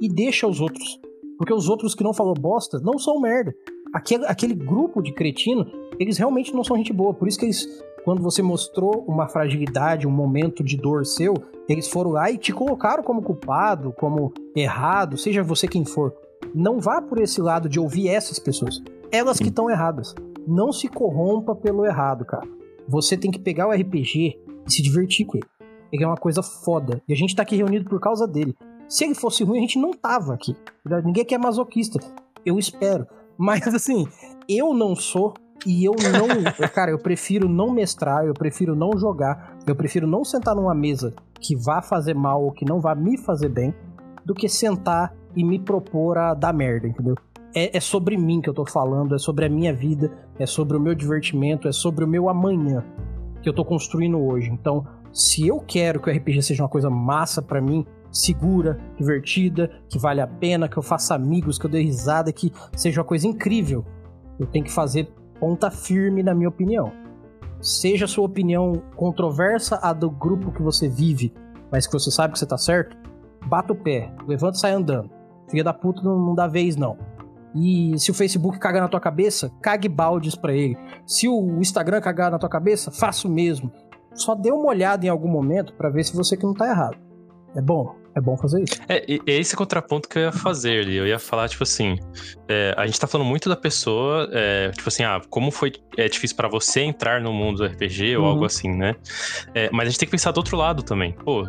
e 0.00 0.08
deixa 0.08 0.46
os 0.46 0.60
outros. 0.60 1.00
Porque 1.38 1.52
os 1.52 1.68
outros 1.68 1.94
que 1.94 2.04
não 2.04 2.14
falou 2.14 2.34
bosta 2.34 2.78
não 2.80 2.98
são 2.98 3.20
merda. 3.20 3.54
Aquele, 3.92 4.26
aquele 4.26 4.54
grupo 4.54 5.02
de 5.02 5.12
cretino, 5.12 5.66
eles 5.98 6.18
realmente 6.18 6.52
não 6.52 6.64
são 6.64 6.76
gente 6.76 6.92
boa. 6.92 7.14
Por 7.14 7.28
isso 7.28 7.38
que 7.38 7.46
eles, 7.46 7.66
quando 8.04 8.22
você 8.22 8.42
mostrou 8.42 9.04
uma 9.06 9.28
fragilidade, 9.28 10.06
um 10.06 10.10
momento 10.10 10.64
de 10.64 10.76
dor 10.76 11.06
seu, 11.06 11.34
eles 11.68 11.88
foram 11.88 12.10
lá 12.10 12.30
e 12.30 12.38
te 12.38 12.52
colocaram 12.52 13.02
como 13.02 13.22
culpado, 13.22 13.92
como 13.92 14.32
errado, 14.54 15.16
seja 15.16 15.42
você 15.42 15.66
quem 15.66 15.84
for. 15.84 16.12
Não 16.54 16.80
vá 16.80 17.00
por 17.00 17.20
esse 17.20 17.40
lado 17.40 17.68
de 17.68 17.80
ouvir 17.80 18.08
essas 18.08 18.38
pessoas. 18.38 18.82
Elas 19.10 19.38
que 19.38 19.48
estão 19.48 19.70
erradas. 19.70 20.14
Não 20.46 20.72
se 20.72 20.88
corrompa 20.88 21.54
pelo 21.54 21.86
errado, 21.86 22.24
cara. 22.24 22.46
Você 22.86 23.16
tem 23.16 23.30
que 23.30 23.38
pegar 23.38 23.66
o 23.66 23.72
RPG 23.72 24.38
e 24.66 24.72
se 24.72 24.82
divertir 24.82 25.24
com 25.24 25.38
ele. 25.38 25.46
Ele 25.90 26.04
é 26.04 26.06
uma 26.06 26.16
coisa 26.16 26.42
foda. 26.42 27.00
E 27.08 27.12
a 27.12 27.16
gente 27.16 27.34
tá 27.34 27.42
aqui 27.42 27.56
reunido 27.56 27.88
por 27.88 28.00
causa 28.00 28.26
dele. 28.26 28.54
Se 28.88 29.04
ele 29.04 29.14
fosse 29.14 29.44
ruim, 29.44 29.58
a 29.58 29.60
gente 29.62 29.78
não 29.78 29.92
tava 29.92 30.34
aqui. 30.34 30.56
Ninguém 31.04 31.22
aqui 31.22 31.34
é 31.34 31.38
masoquista. 31.38 31.98
Eu 32.44 32.58
espero. 32.58 33.06
Mas 33.36 33.66
assim, 33.74 34.06
eu 34.48 34.74
não 34.74 34.94
sou 34.94 35.34
e 35.66 35.84
eu 35.84 35.92
não. 35.92 36.28
cara, 36.68 36.90
eu 36.90 36.98
prefiro 36.98 37.48
não 37.48 37.70
mestrar, 37.70 38.24
eu 38.24 38.34
prefiro 38.34 38.74
não 38.76 38.96
jogar, 38.98 39.58
eu 39.66 39.74
prefiro 39.74 40.06
não 40.06 40.24
sentar 40.24 40.54
numa 40.54 40.74
mesa 40.74 41.14
que 41.40 41.56
vá 41.56 41.82
fazer 41.82 42.14
mal 42.14 42.42
ou 42.42 42.52
que 42.52 42.64
não 42.64 42.80
vá 42.80 42.94
me 42.94 43.18
fazer 43.18 43.48
bem, 43.48 43.74
do 44.24 44.34
que 44.34 44.48
sentar 44.48 45.14
e 45.36 45.44
me 45.44 45.58
propor 45.58 46.16
a 46.16 46.34
dar 46.34 46.54
merda, 46.54 46.86
entendeu? 46.86 47.16
É, 47.54 47.76
é 47.76 47.80
sobre 47.80 48.16
mim 48.16 48.40
que 48.40 48.48
eu 48.48 48.54
tô 48.54 48.64
falando, 48.64 49.14
é 49.14 49.18
sobre 49.18 49.44
a 49.44 49.48
minha 49.48 49.72
vida, 49.72 50.10
é 50.38 50.46
sobre 50.46 50.76
o 50.76 50.80
meu 50.80 50.94
divertimento, 50.94 51.68
é 51.68 51.72
sobre 51.72 52.04
o 52.04 52.08
meu 52.08 52.28
amanhã 52.28 52.84
que 53.42 53.48
eu 53.48 53.52
tô 53.52 53.64
construindo 53.64 54.18
hoje. 54.18 54.50
Então, 54.50 54.86
se 55.12 55.46
eu 55.46 55.60
quero 55.60 56.00
que 56.00 56.10
o 56.10 56.12
RPG 56.12 56.42
seja 56.42 56.62
uma 56.62 56.68
coisa 56.68 56.88
massa 56.88 57.42
para 57.42 57.60
mim, 57.60 57.86
segura, 58.14 58.78
divertida, 58.96 59.70
que 59.88 59.98
vale 59.98 60.20
a 60.20 60.26
pena, 60.26 60.68
que 60.68 60.76
eu 60.76 60.82
faça 60.82 61.14
amigos, 61.14 61.58
que 61.58 61.66
eu 61.66 61.70
dê 61.70 61.82
risada, 61.82 62.32
que 62.32 62.52
seja 62.76 63.00
uma 63.00 63.06
coisa 63.06 63.26
incrível. 63.26 63.84
Eu 64.38 64.46
tenho 64.46 64.64
que 64.64 64.72
fazer 64.72 65.12
ponta 65.40 65.70
firme 65.70 66.22
na 66.22 66.34
minha 66.34 66.48
opinião. 66.48 66.92
Seja 67.60 68.04
a 68.04 68.08
sua 68.08 68.24
opinião 68.24 68.82
controversa 68.94 69.78
a 69.82 69.92
do 69.92 70.10
grupo 70.10 70.52
que 70.52 70.62
você 70.62 70.88
vive, 70.88 71.34
mas 71.72 71.86
que 71.86 71.92
você 71.92 72.10
sabe 72.10 72.32
que 72.32 72.38
você 72.38 72.46
tá 72.46 72.56
certo, 72.56 72.96
bata 73.46 73.72
o 73.72 73.76
pé, 73.76 74.12
levanta 74.28 74.56
e 74.56 74.60
sai 74.60 74.72
andando. 74.72 75.10
Filha 75.48 75.64
da 75.64 75.72
puta 75.72 76.02
não, 76.02 76.18
não 76.18 76.34
dá 76.34 76.46
vez, 76.46 76.76
não. 76.76 76.96
E 77.54 77.98
se 77.98 78.10
o 78.10 78.14
Facebook 78.14 78.58
cagar 78.58 78.82
na 78.82 78.88
tua 78.88 79.00
cabeça, 79.00 79.50
cague 79.62 79.88
baldes 79.88 80.34
para 80.34 80.52
ele. 80.52 80.76
Se 81.06 81.28
o 81.28 81.60
Instagram 81.60 82.00
cagar 82.00 82.30
na 82.30 82.38
tua 82.38 82.48
cabeça, 82.48 82.90
faça 82.90 83.28
o 83.28 83.30
mesmo. 83.30 83.70
só 84.14 84.34
dê 84.34 84.50
uma 84.50 84.66
olhada 84.66 85.06
em 85.06 85.08
algum 85.08 85.28
momento 85.28 85.74
para 85.74 85.90
ver 85.90 86.04
se 86.04 86.16
você 86.16 86.36
que 86.36 86.44
não 86.44 86.54
tá 86.54 86.68
errado. 86.68 86.96
É 87.54 87.60
bom, 87.60 87.94
é 88.14 88.20
bom 88.20 88.36
fazer 88.36 88.62
isso. 88.62 88.80
É, 88.88 89.04
é 89.26 89.38
esse 89.38 89.56
contraponto 89.56 90.08
que 90.08 90.18
eu 90.18 90.22
ia 90.22 90.32
fazer 90.32 90.82
ali. 90.82 90.96
Eu 90.96 91.06
ia 91.06 91.18
falar, 91.18 91.48
tipo 91.48 91.62
assim, 91.62 91.98
é, 92.48 92.74
a 92.76 92.86
gente 92.86 92.98
tá 92.98 93.06
falando 93.06 93.26
muito 93.26 93.48
da 93.48 93.56
pessoa, 93.56 94.28
é, 94.32 94.70
tipo 94.70 94.88
assim, 94.88 95.02
ah, 95.02 95.20
como 95.28 95.50
foi 95.50 95.72
é, 95.96 96.08
difícil 96.08 96.36
para 96.36 96.48
você 96.48 96.80
entrar 96.80 97.20
no 97.20 97.32
mundo 97.32 97.58
do 97.58 97.66
RPG 97.66 98.16
ou 98.16 98.22
uhum. 98.22 98.30
algo 98.30 98.44
assim, 98.44 98.68
né? 98.68 98.94
É, 99.54 99.68
mas 99.72 99.88
a 99.88 99.90
gente 99.90 99.98
tem 99.98 100.06
que 100.06 100.12
pensar 100.12 100.30
do 100.30 100.38
outro 100.38 100.56
lado 100.56 100.82
também. 100.82 101.12
Pô, 101.12 101.48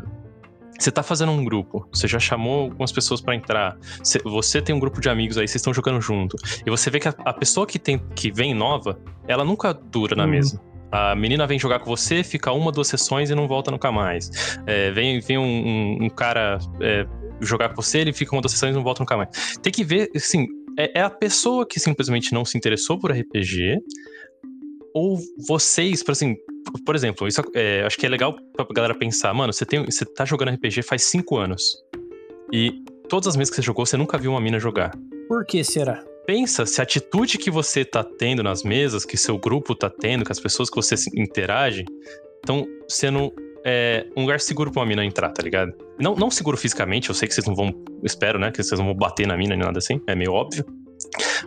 você 0.77 0.91
tá 0.91 1.01
fazendo 1.03 1.31
um 1.31 1.43
grupo, 1.43 1.87
você 1.91 2.07
já 2.07 2.19
chamou 2.19 2.63
algumas 2.63 2.91
pessoas 2.91 3.21
para 3.21 3.35
entrar, 3.35 3.77
você 4.23 4.61
tem 4.61 4.75
um 4.75 4.79
grupo 4.79 4.99
de 4.99 5.09
amigos 5.09 5.37
aí, 5.37 5.47
vocês 5.47 5.55
estão 5.55 5.73
jogando 5.73 6.01
junto, 6.01 6.35
e 6.65 6.69
você 6.69 6.89
vê 6.89 6.99
que 6.99 7.07
a, 7.07 7.15
a, 7.23 7.31
pessoa 7.31 7.65
que, 7.65 7.79
tem, 7.79 7.97
que 8.13 8.31
vem 8.31 8.53
nova, 8.53 8.99
ela 9.27 9.45
nunca 9.45 9.73
dura 9.73 10.15
na 10.15 10.25
uhum. 10.25 10.31
mesa. 10.31 10.61
A 10.95 11.13
menina 11.13 11.45
vem 11.45 11.59
jogar 11.59 11.79
com 11.79 11.87
você, 11.87 12.23
fica 12.23 12.53
uma, 12.53 12.71
duas 12.71 12.87
sessões 12.87 13.29
e 13.29 13.35
não 13.35 13.49
volta 13.49 13.69
nunca 13.69 13.91
mais. 13.91 14.31
É, 14.65 14.91
vem 14.91 15.19
vem 15.19 15.37
um, 15.37 15.43
um, 15.43 16.05
um 16.05 16.09
cara 16.09 16.57
é, 16.79 17.05
jogar 17.41 17.67
com 17.67 17.75
você, 17.75 17.99
ele 17.99 18.13
fica 18.13 18.33
uma, 18.33 18.41
duas 18.41 18.53
sessões 18.53 18.71
e 18.71 18.75
não 18.75 18.81
volta 18.83 19.01
nunca 19.01 19.17
mais. 19.17 19.57
Tem 19.61 19.73
que 19.73 19.83
ver, 19.83 20.09
assim, 20.15 20.47
é, 20.79 20.99
é 20.99 21.01
a 21.01 21.09
pessoa 21.09 21.67
que 21.67 21.81
simplesmente 21.81 22.31
não 22.31 22.45
se 22.45 22.57
interessou 22.57 22.97
por 22.97 23.11
RPG, 23.11 23.77
ou 24.93 25.19
vocês, 25.45 26.01
por 26.01 26.13
assim, 26.13 26.37
por 26.85 26.95
exemplo, 26.95 27.27
isso 27.27 27.41
é, 27.53 27.83
acho 27.85 27.97
que 27.97 28.05
é 28.05 28.09
legal 28.09 28.33
pra 28.55 28.65
galera 28.73 28.95
pensar, 28.95 29.33
mano, 29.33 29.51
você, 29.51 29.65
tem, 29.65 29.83
você 29.83 30.05
tá 30.05 30.23
jogando 30.23 30.51
RPG 30.51 30.81
faz 30.81 31.03
cinco 31.03 31.35
anos. 31.35 31.61
E 32.53 32.71
todas 33.09 33.27
as 33.27 33.35
mesas 33.35 33.49
que 33.49 33.57
você 33.57 33.61
jogou, 33.61 33.85
você 33.85 33.97
nunca 33.97 34.17
viu 34.17 34.31
uma 34.31 34.39
mina 34.39 34.59
jogar. 34.59 34.97
Por 35.27 35.45
que 35.45 35.61
será? 35.61 36.01
Pensa 36.25 36.65
se 36.65 36.81
a 36.81 36.83
atitude 36.83 37.37
que 37.37 37.51
você 37.51 37.85
tá 37.85 38.03
tendo 38.03 38.41
nas 38.41 38.63
mesas, 38.63 39.05
que 39.05 39.15
seu 39.15 39.37
grupo 39.37 39.75
tá 39.75 39.89
tendo, 39.89 40.25
com 40.25 40.31
as 40.31 40.39
pessoas 40.39 40.69
que 40.69 40.75
você 40.75 40.95
interage, 41.15 41.85
estão 42.37 42.67
sendo 42.87 43.31
é, 43.63 44.07
um 44.15 44.21
lugar 44.21 44.39
seguro 44.39 44.71
pra 44.71 44.81
uma 44.81 44.87
mina 44.87 45.05
entrar, 45.05 45.29
tá 45.29 45.43
ligado? 45.43 45.73
Não, 45.99 46.15
não 46.15 46.31
seguro 46.31 46.57
fisicamente, 46.57 47.09
eu 47.09 47.15
sei 47.15 47.27
que 47.27 47.33
vocês 47.33 47.45
não 47.45 47.55
vão. 47.55 47.73
Espero, 48.03 48.39
né? 48.39 48.51
Que 48.51 48.63
vocês 48.63 48.79
não 48.79 48.87
vão 48.87 48.95
bater 48.95 49.27
na 49.27 49.37
mina 49.37 49.55
nem 49.55 49.65
nada 49.65 49.77
assim, 49.77 50.01
é 50.07 50.15
meio 50.15 50.33
óbvio. 50.33 50.65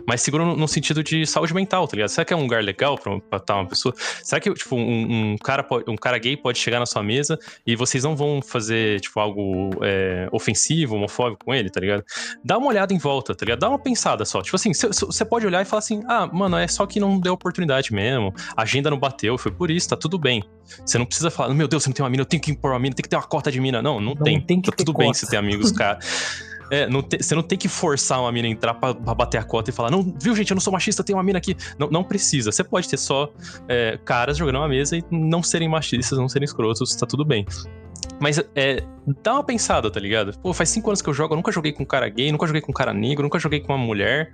Mas 0.05 0.21
seguro 0.21 0.45
no, 0.45 0.55
no, 0.55 0.67
sentido 0.67 1.03
de 1.03 1.25
saúde 1.25 1.53
mental, 1.53 1.87
tá 1.87 1.95
ligado? 1.95 2.09
Será 2.09 2.25
que 2.25 2.33
é 2.33 2.35
um 2.35 2.41
lugar 2.41 2.63
legal 2.63 2.97
pra, 2.97 3.19
pra 3.19 3.37
estar 3.37 3.55
uma 3.55 3.67
pessoa? 3.67 3.93
Será 4.23 4.39
que, 4.39 4.53
tipo, 4.53 4.75
um, 4.75 5.33
um, 5.33 5.37
cara 5.37 5.63
pode, 5.63 5.89
um 5.89 5.95
cara 5.95 6.17
gay 6.17 6.35
pode 6.35 6.57
chegar 6.57 6.79
na 6.79 6.85
sua 6.85 7.03
mesa 7.03 7.37
e 7.65 7.75
vocês 7.75 8.03
não 8.03 8.15
vão 8.15 8.41
fazer, 8.41 8.99
tipo, 8.99 9.19
algo 9.19 9.69
é, 9.81 10.27
ofensivo, 10.31 10.95
homofóbico 10.95 11.45
com 11.45 11.53
ele, 11.53 11.69
tá 11.69 11.79
ligado? 11.79 12.03
Dá 12.43 12.57
uma 12.57 12.67
olhada 12.67 12.93
em 12.93 12.97
volta, 12.97 13.35
tá 13.35 13.45
ligado? 13.45 13.59
Dá 13.59 13.69
uma 13.69 13.79
pensada 13.79 14.25
só. 14.25 14.41
Tipo 14.41 14.55
assim, 14.55 14.71
você 14.73 15.25
pode 15.25 15.45
olhar 15.45 15.61
e 15.61 15.65
falar 15.65 15.79
assim: 15.79 16.01
ah, 16.07 16.27
mano, 16.31 16.57
é 16.57 16.67
só 16.67 16.85
que 16.85 16.99
não 16.99 17.19
deu 17.19 17.33
oportunidade 17.33 17.93
mesmo, 17.93 18.33
a 18.55 18.63
agenda 18.63 18.89
não 18.89 18.97
bateu, 18.97 19.37
foi 19.37 19.51
por 19.51 19.69
isso, 19.69 19.89
tá 19.89 19.95
tudo 19.95 20.17
bem. 20.17 20.43
Você 20.85 20.97
não 20.97 21.05
precisa 21.05 21.31
falar, 21.31 21.53
meu 21.53 21.67
Deus, 21.67 21.83
você 21.83 21.89
não 21.89 21.93
tem 21.93 22.03
uma 22.03 22.09
mina, 22.09 22.21
eu 22.21 22.25
tenho 22.25 22.41
que 22.41 22.51
impor 22.51 22.71
uma 22.71 22.79
mina, 22.79 22.95
tem 22.95 23.03
que 23.03 23.09
ter 23.09 23.15
uma 23.15 23.23
cota 23.23 23.51
de 23.51 23.59
mina. 23.59 23.81
Não, 23.81 23.99
não, 23.99 24.13
não 24.13 24.23
tem. 24.23 24.39
tem 24.39 24.61
tá 24.61 24.71
tudo 24.71 24.93
cota. 24.93 25.05
bem 25.05 25.13
se 25.13 25.27
tem 25.27 25.37
amigos, 25.37 25.71
cara. 25.71 25.99
É, 26.71 26.87
não 26.87 27.01
te, 27.01 27.21
você 27.21 27.33
não 27.35 27.43
tem 27.43 27.57
que 27.57 27.67
forçar 27.67 28.19
uma 28.19 28.31
mina 28.31 28.47
a 28.47 28.51
entrar 28.51 28.73
pra, 28.73 28.93
pra, 28.93 29.15
bater 29.15 29.37
a 29.37 29.43
cota 29.43 29.69
e 29.69 29.73
falar, 29.73 29.89
não, 29.89 30.03
viu, 30.21 30.35
gente, 30.35 30.51
eu 30.51 30.55
não 30.55 30.61
sou 30.61 30.73
machista, 30.73 31.03
tem 31.03 31.15
uma 31.15 31.23
mina 31.23 31.39
aqui. 31.39 31.55
Não, 31.77 31.89
não 31.89 32.03
precisa. 32.03 32.51
Você 32.51 32.63
pode 32.63 32.87
ter 32.87 32.97
só 32.97 33.31
é, 33.67 33.99
caras 34.05 34.37
jogando 34.37 34.57
uma 34.57 34.67
mesa 34.67 34.97
e 34.97 35.03
não 35.09 35.41
serem 35.41 35.67
machistas, 35.67 36.17
não 36.17 36.29
serem 36.29 36.45
escrotos, 36.45 36.95
tá 36.95 37.05
tudo 37.05 37.25
bem. 37.25 37.45
Mas 38.19 38.37
é, 38.55 38.83
dá 39.23 39.33
uma 39.33 39.43
pensada, 39.43 39.89
tá 39.89 39.99
ligado? 39.99 40.37
Pô, 40.39 40.53
faz 40.53 40.69
cinco 40.69 40.89
anos 40.89 41.01
que 41.01 41.09
eu 41.09 41.13
jogo, 41.13 41.33
eu 41.33 41.37
nunca 41.37 41.51
joguei 41.51 41.71
com 41.71 41.83
um 41.83 41.85
cara 41.85 42.07
gay, 42.09 42.31
nunca 42.31 42.45
joguei 42.45 42.61
com 42.61 42.71
um 42.71 42.75
cara 42.75 42.93
negro, 42.93 43.23
nunca 43.23 43.39
joguei 43.39 43.61
com 43.61 43.73
uma 43.73 43.83
mulher. 43.83 44.33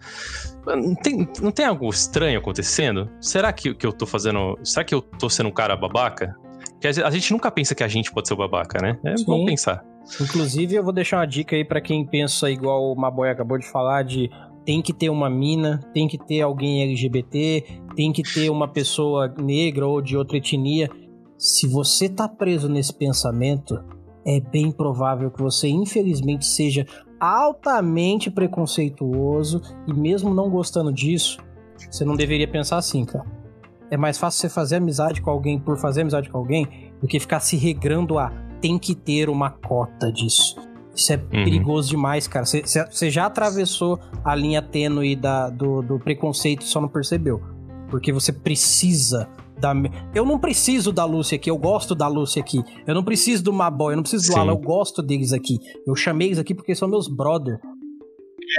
Não 0.66 0.96
tem, 0.96 1.30
não 1.42 1.52
tem 1.52 1.66
algo 1.66 1.88
estranho 1.90 2.40
acontecendo? 2.40 3.10
Será 3.22 3.54
que, 3.54 3.74
que 3.76 3.86
eu 3.86 3.94
tô 3.94 4.06
fazendo. 4.06 4.58
Será 4.64 4.84
que 4.84 4.94
eu 4.94 5.02
tô 5.02 5.30
sendo 5.30 5.50
um 5.50 5.52
cara 5.52 5.76
babaca? 5.76 6.36
Porque 6.72 6.88
a 6.88 7.10
gente 7.10 7.32
nunca 7.32 7.50
pensa 7.52 7.74
que 7.74 7.84
a 7.84 7.88
gente 7.88 8.12
pode 8.12 8.28
ser 8.28 8.34
o 8.34 8.38
babaca, 8.38 8.82
né? 8.82 8.98
É 9.04 9.16
bom 9.24 9.46
pensar. 9.46 9.84
Inclusive, 10.22 10.76
eu 10.76 10.84
vou 10.84 10.94
deixar 10.94 11.18
uma 11.18 11.26
dica 11.26 11.56
aí 11.56 11.66
para 11.66 11.82
quem 11.82 12.06
pensa 12.06 12.50
igual 12.50 12.92
o 12.92 12.96
Maboy 12.96 13.30
acabou 13.30 13.58
de 13.58 13.68
falar 13.68 14.04
de 14.04 14.30
tem 14.66 14.82
que 14.82 14.94
ter 14.94 15.10
uma 15.10 15.30
mina, 15.30 15.80
tem 15.94 16.08
que 16.08 16.18
ter 16.18 16.42
alguém 16.42 16.84
LGBT, 16.84 17.64
tem 17.96 18.12
que 18.12 18.24
ter 18.24 18.50
uma 18.50 18.68
pessoa 18.68 19.28
negra 19.28 19.88
ou 19.88 20.02
de 20.02 20.18
outra 20.18 20.38
etnia. 20.38 20.90
Se 21.38 21.68
você 21.68 22.10
tá 22.10 22.28
preso 22.28 22.68
nesse 22.68 22.94
pensamento, 22.94 23.84
é 24.26 24.40
bem 24.40 24.72
provável 24.72 25.30
que 25.30 25.42
você, 25.42 25.68
infelizmente, 25.68 26.46
seja 26.46 26.86
altamente 27.20 28.32
preconceituoso 28.32 29.62
e 29.88 29.94
mesmo 29.94 30.34
não 30.34 30.50
gostando 30.50 30.92
disso, 30.92 31.38
você 31.90 32.04
não 32.04 32.16
deveria 32.16 32.48
pensar 32.48 32.78
assim, 32.78 33.06
cara. 33.06 33.26
É 33.92 33.98
mais 33.98 34.18
fácil 34.18 34.42
você 34.42 34.50
fazer 34.50 34.78
amizade 34.78 35.22
com 35.22 35.30
alguém 35.30 35.60
por 35.60 35.78
fazer 35.78 36.02
amizade 36.02 36.30
com 36.30 36.38
alguém 36.40 36.68
do 37.00 37.08
que 37.08 37.20
ficar 37.20 37.40
se 37.40 37.56
regrando 37.56 38.18
a 38.18 38.32
tem 38.62 38.78
que 38.78 38.96
ter 38.96 39.30
uma 39.30 39.50
cota 39.50 40.12
disso. 40.12 40.56
Isso 40.96 41.12
é 41.12 41.18
uhum. 41.18 41.30
perigoso 41.30 41.90
demais, 41.90 42.28
cara. 42.28 42.46
Você 42.46 43.10
já 43.10 43.26
atravessou 43.26 44.00
a 44.24 44.34
linha 44.34 44.62
tênue 44.62 45.16
da, 45.16 45.50
do, 45.50 45.82
do 45.82 46.00
preconceito 46.00 46.62
e 46.62 46.66
só 46.66 46.80
não 46.80 46.88
percebeu. 46.88 47.42
Porque 47.90 48.14
você 48.14 48.32
precisa 48.32 49.30
da. 49.60 49.74
Eu 50.14 50.26
não 50.26 50.40
preciso 50.40 50.92
da 50.92 51.06
Lucy 51.06 51.36
aqui, 51.36 51.50
eu 51.50 51.58
gosto 51.58 51.94
da 51.94 52.08
Lucy 52.08 52.40
aqui. 52.40 52.64
Eu 52.88 52.96
não 52.96 53.04
preciso 53.04 53.44
do 53.44 53.54
Maboy, 53.54 53.94
eu 53.94 53.98
não 53.98 54.04
preciso 54.04 54.32
do 54.32 54.38
Alan, 54.38 54.54
eu 54.54 54.58
gosto 54.58 55.02
deles 55.02 55.34
aqui. 55.34 55.60
Eu 55.86 55.96
chamei 55.96 56.30
eles 56.30 56.40
aqui 56.40 56.56
porque 56.56 56.74
são 56.74 56.88
meus 56.88 57.08
brother. 57.08 57.60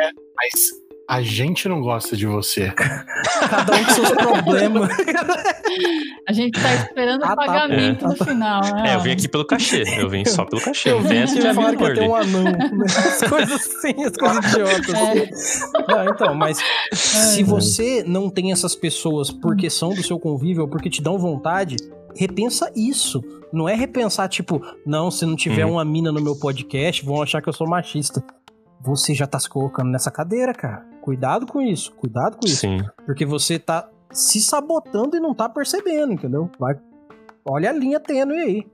É, 0.01 0.11
mas 0.37 0.86
a 1.09 1.23
gente 1.23 1.69
não 1.69 1.81
gosta 1.81 2.17
de 2.17 2.27
você. 2.27 2.73
Cada 2.73 3.77
um 3.77 3.85
com 3.85 3.91
seus 3.91 4.11
problemas. 4.11 4.91
A 6.29 6.33
gente 6.33 6.61
tá 6.61 6.75
esperando 6.75 7.23
ah, 7.23 7.27
o 7.27 7.29
tá. 7.29 7.37
pagamento 7.37 8.01
tá, 8.01 8.07
é. 8.07 8.09
no 8.09 8.25
final. 8.25 8.61
Né? 8.63 8.91
É, 8.91 8.95
eu 8.97 9.01
vim 9.01 9.11
aqui 9.13 9.29
pelo 9.29 9.45
cachê. 9.45 9.85
Eu 9.97 10.09
vim 10.11 10.25
só 10.25 10.45
pelo 10.45 10.61
cachê. 10.61 10.91
Eu 10.91 11.01
vim 11.01 11.19
aqui 11.19 11.41
falar 11.55 11.77
que 11.77 11.95
ter 11.95 12.09
um 12.09 12.17
anão. 12.17 12.45
Né? 12.45 12.59
As 12.87 13.23
coisas 13.29 13.53
assim, 13.53 14.05
as 14.05 14.17
coisas 14.17 14.53
idiotas. 14.53 14.95
É. 14.95 15.93
Não, 15.93 16.11
então, 16.11 16.35
mas 16.35 16.59
se 16.93 17.43
você 17.45 18.03
não 18.05 18.29
tem 18.29 18.51
essas 18.51 18.75
pessoas 18.75 19.31
porque 19.31 19.71
são 19.71 19.91
do 19.91 20.03
seu 20.03 20.19
convívio 20.19 20.63
ou 20.63 20.69
porque 20.69 20.91
te 20.91 21.01
dão 21.01 21.19
vontade, 21.19 21.77
repensa 22.17 22.71
isso. 22.75 23.23
Não 23.53 23.69
é 23.69 23.75
repensar, 23.75 24.29
tipo, 24.29 24.61
não, 24.85 25.11
se 25.11 25.25
não 25.25 25.37
tiver 25.37 25.65
hum. 25.65 25.73
uma 25.73 25.85
mina 25.85 26.11
no 26.11 26.21
meu 26.21 26.35
podcast, 26.35 27.05
vão 27.05 27.23
achar 27.23 27.41
que 27.41 27.49
eu 27.49 27.53
sou 27.53 27.69
machista 27.69 28.25
você 28.87 29.15
já 29.15 29.27
tá 29.27 29.39
se 29.39 29.49
colocando 29.49 29.91
nessa 29.91 30.11
cadeira, 30.11 30.55
cara. 30.55 30.86
Cuidado 31.07 31.47
com 31.47 31.63
isso, 31.63 31.93
cuidado 31.93 32.37
com 32.37 32.49
isso. 32.49 32.63
Sim. 32.63 32.79
Porque 33.05 33.25
você 33.25 33.61
tá 33.61 33.89
se 34.11 34.41
sabotando 34.41 35.17
e 35.17 35.21
não 35.21 35.33
tá 35.33 35.49
percebendo, 35.49 36.13
entendeu? 36.13 36.51
Vai, 36.59 36.75
olha 37.45 37.71
a 37.71 37.73
linha 37.73 38.01
tênue 38.01 38.37
aí. 38.37 38.67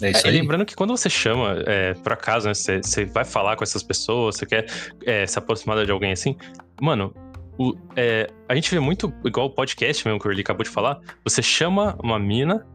É 0.00 0.12
isso 0.12 0.26
é, 0.26 0.30
aí. 0.30 0.40
lembrando 0.40 0.64
que 0.64 0.74
quando 0.74 0.96
você 0.96 1.10
chama, 1.10 1.62
é, 1.66 1.92
por 1.92 2.14
acaso, 2.14 2.48
né, 2.48 2.54
você, 2.54 2.78
você, 2.82 3.04
vai 3.04 3.22
falar 3.22 3.54
com 3.54 3.62
essas 3.62 3.82
pessoas, 3.82 4.36
você 4.36 4.46
quer 4.46 4.64
é, 5.04 5.26
se 5.26 5.38
aproximar 5.38 5.84
de 5.84 5.92
alguém 5.92 6.10
assim, 6.10 6.38
mano, 6.80 7.12
o, 7.58 7.74
é, 7.94 8.30
a 8.48 8.54
gente 8.54 8.70
vê 8.70 8.80
muito, 8.80 9.12
igual 9.22 9.48
o 9.48 9.50
podcast 9.50 10.08
mesmo 10.08 10.18
que 10.18 10.26
ele 10.28 10.40
acabou 10.40 10.64
de 10.64 10.70
falar, 10.70 10.98
você 11.22 11.42
chama 11.42 11.98
uma 12.02 12.18
mina 12.18 12.66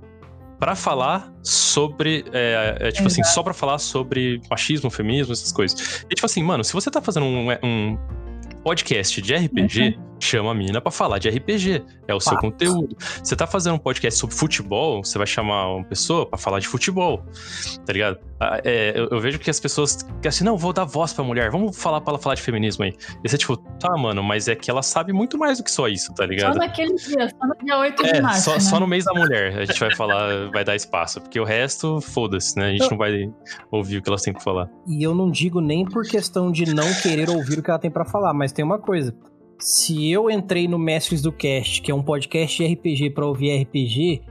para 0.60 0.76
falar 0.76 1.34
sobre. 1.42 2.24
É, 2.32 2.78
é, 2.80 2.92
tipo 2.92 3.08
assim, 3.08 3.24
só 3.24 3.42
para 3.42 3.56
falar 3.56 3.80
sobre 3.80 4.40
machismo, 4.48 4.92
feminismo, 4.92 5.34
essas 5.34 5.52
coisas. 5.52 6.06
E 6.08 6.14
tipo 6.14 6.28
assim, 6.28 6.44
mano, 6.44 6.64
se 6.64 6.74
você 6.74 6.92
tá 6.92 7.02
fazendo 7.02 7.26
um, 7.26 7.48
um 7.64 7.98
podcast 8.64 9.22
de 9.22 9.36
RPG, 9.36 9.98
uhum 9.98 10.11
chama 10.26 10.52
a 10.52 10.54
mina 10.54 10.82
para 10.82 10.92
falar 10.92 11.20
de 11.20 11.30
RPG. 11.30 11.84
É 12.08 12.14
o 12.14 12.20
seu 12.20 12.38
conteúdo. 12.38 12.96
Você 13.24 13.36
tá 13.36 13.48
fazendo 13.48 13.76
um 13.76 13.80
podcast 13.80 14.20
sobre 14.20 14.36
futebol, 14.36 15.04
você 15.04 15.18
vai 15.18 15.28
chamar 15.28 15.76
uma 15.76 15.84
pessoa 15.84 16.26
para 16.26 16.38
falar 16.38 16.60
de 16.60 16.68
futebol. 16.68 17.24
Tá 17.86 17.94
ligado? 17.94 18.20
Ah, 18.40 18.60
é, 18.64 18.94
eu, 18.96 19.08
eu, 19.12 19.20
vejo 19.20 19.38
que 19.38 19.50
as 19.50 19.60
pessoas 19.60 20.02
que 20.20 20.28
assim, 20.28 20.44
não, 20.44 20.58
vou 20.58 20.74
dar 20.74 20.84
voz 20.84 21.14
pra 21.14 21.24
mulher, 21.24 21.52
vamos 21.52 21.78
falar 21.78 22.02
pra 22.02 22.14
ela 22.14 22.20
falar 22.20 22.36
de 22.36 22.42
feminismo 22.42 22.84
aí. 22.84 22.94
E 23.24 23.30
você, 23.30 23.38
tipo, 23.38 23.56
tá, 23.56 23.96
mano, 23.96 24.24
mas 24.24 24.48
é 24.48 24.56
que 24.56 24.72
ela 24.72 24.82
sabe 24.82 25.14
muito 25.14 25.38
mais 25.38 25.60
do 25.60 25.64
que 25.64 25.70
só 25.70 25.88
isso, 25.88 26.12
tá 26.16 26.26
ligado? 26.26 26.54
Só 26.54 26.60
naquele 26.60 26.96
dia, 26.96 27.30
só 27.30 27.48
no 27.48 27.56
dia 27.64 27.78
8 27.78 28.06
é, 28.06 28.14
de 28.14 28.22
março. 28.22 28.42
Só, 28.42 28.54
né? 28.54 28.60
só 28.60 28.80
no 28.80 28.88
mês 28.88 29.06
da 29.06 29.14
mulher 29.14 29.60
a 29.60 29.66
gente 29.66 29.80
vai 29.80 29.96
falar, 29.96 30.50
vai 30.50 30.64
dar 30.64 30.76
espaço. 30.76 31.22
Porque 31.22 31.40
o 31.40 31.44
resto, 31.44 32.02
foda-se, 32.02 32.58
né? 32.58 32.70
A 32.70 32.72
gente 32.72 32.90
não 32.90 32.98
vai 32.98 33.32
ouvir 33.70 33.98
o 33.98 34.02
que 34.02 34.10
elas 34.10 34.24
têm 34.24 34.34
pra 34.34 34.42
falar. 34.42 34.70
E 34.88 35.04
eu 35.04 35.14
não 35.14 35.30
digo 35.30 35.62
nem 35.62 35.86
por 35.86 36.04
questão 36.04 36.52
de 36.52 36.74
não 36.74 36.92
querer 37.02 37.30
ouvir 37.30 37.60
o 37.60 37.64
que 37.64 37.70
ela 37.70 37.80
tem 37.80 37.92
para 37.92 38.06
falar, 38.06 38.34
mas 38.34 38.52
tem 38.52 38.66
uma 38.66 38.80
coisa 38.80 39.16
se 39.62 40.12
eu 40.12 40.30
entrei 40.30 40.68
no 40.68 40.80
Mestres 40.80 41.22
do 41.22 41.32
Cast, 41.32 41.84
que 41.84 41.92
é 41.92 41.96
um 41.96 42.02
podcast 42.02 42.58
de 42.58 42.74
RPG 42.74 43.12
para 43.12 43.26
ouvir 43.26 43.62
RPG, 43.62 44.24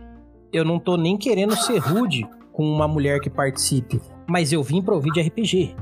eu 0.52 0.64
não 0.64 0.78
tô 0.78 0.96
nem 0.96 1.16
querendo 1.16 1.54
ser 1.54 1.78
rude 1.78 2.28
com 2.52 2.64
uma 2.64 2.88
mulher 2.88 3.20
que 3.20 3.30
participe, 3.30 4.00
mas 4.28 4.52
eu 4.52 4.60
vim 4.60 4.82
para 4.82 4.92
ouvir 4.92 5.12
de 5.12 5.22
RPG. 5.22 5.76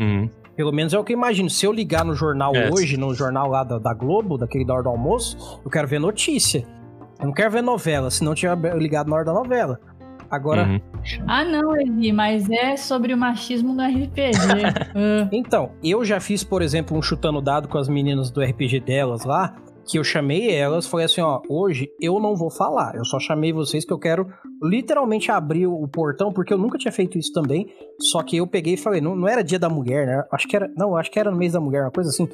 Uhum. 0.00 0.30
Pelo 0.54 0.72
menos 0.72 0.94
é 0.94 0.98
o 0.98 1.02
que 1.02 1.12
eu 1.12 1.16
imagino. 1.16 1.50
Se 1.50 1.66
eu 1.66 1.72
ligar 1.72 2.04
no 2.04 2.14
jornal 2.14 2.54
é. 2.54 2.70
hoje, 2.70 2.96
no 2.96 3.12
jornal 3.12 3.50
lá 3.50 3.64
da, 3.64 3.78
da, 3.78 3.92
Globo, 3.92 4.38
daquele 4.38 4.64
da 4.64 4.74
hora 4.74 4.84
do 4.84 4.88
almoço, 4.90 5.60
eu 5.64 5.70
quero 5.70 5.88
ver 5.88 5.98
notícia. 5.98 6.64
Eu 7.18 7.26
não 7.26 7.32
quero 7.32 7.50
ver 7.50 7.62
novela, 7.62 8.10
se 8.10 8.22
não 8.22 8.34
tiver 8.34 8.56
ligado 8.76 9.08
na 9.08 9.16
hora 9.16 9.24
da 9.24 9.32
novela. 9.32 9.80
Agora. 10.30 10.66
Uhum. 10.66 10.80
Ah, 11.26 11.44
não, 11.44 11.80
Evi, 11.80 12.12
mas 12.12 12.48
é 12.50 12.76
sobre 12.76 13.14
o 13.14 13.16
machismo 13.16 13.72
no 13.72 13.82
RPG. 13.82 14.20
uh. 14.20 15.28
Então, 15.32 15.70
eu 15.82 16.04
já 16.04 16.20
fiz, 16.20 16.42
por 16.42 16.62
exemplo, 16.62 16.96
um 16.96 17.02
chutando 17.02 17.40
dado 17.40 17.68
com 17.68 17.78
as 17.78 17.88
meninas 17.88 18.30
do 18.30 18.42
RPG 18.42 18.80
delas 18.80 19.24
lá, 19.24 19.56
que 19.86 19.98
eu 19.98 20.04
chamei 20.04 20.50
elas, 20.50 20.86
falei 20.86 21.06
assim, 21.06 21.20
ó, 21.20 21.40
hoje 21.48 21.88
eu 22.00 22.18
não 22.18 22.34
vou 22.34 22.50
falar, 22.50 22.96
eu 22.96 23.04
só 23.04 23.20
chamei 23.20 23.52
vocês 23.52 23.84
que 23.84 23.92
eu 23.92 23.98
quero 23.98 24.26
literalmente 24.62 25.30
abri 25.30 25.66
o 25.66 25.86
portão, 25.86 26.32
porque 26.32 26.52
eu 26.52 26.58
nunca 26.58 26.78
tinha 26.78 26.92
feito 26.92 27.18
isso 27.18 27.32
também. 27.32 27.68
Só 28.00 28.22
que 28.22 28.36
eu 28.36 28.46
peguei 28.46 28.74
e 28.74 28.76
falei, 28.76 29.00
não, 29.00 29.14
não 29.14 29.28
era 29.28 29.42
dia 29.42 29.58
da 29.58 29.68
mulher, 29.68 30.06
né? 30.06 30.24
Acho 30.32 30.48
que 30.48 30.56
era. 30.56 30.70
Não, 30.76 30.96
acho 30.96 31.10
que 31.10 31.18
era 31.18 31.30
no 31.30 31.36
mês 31.36 31.52
da 31.52 31.60
mulher, 31.60 31.82
uma 31.82 31.90
coisa 31.90 32.10
assim. 32.10 32.28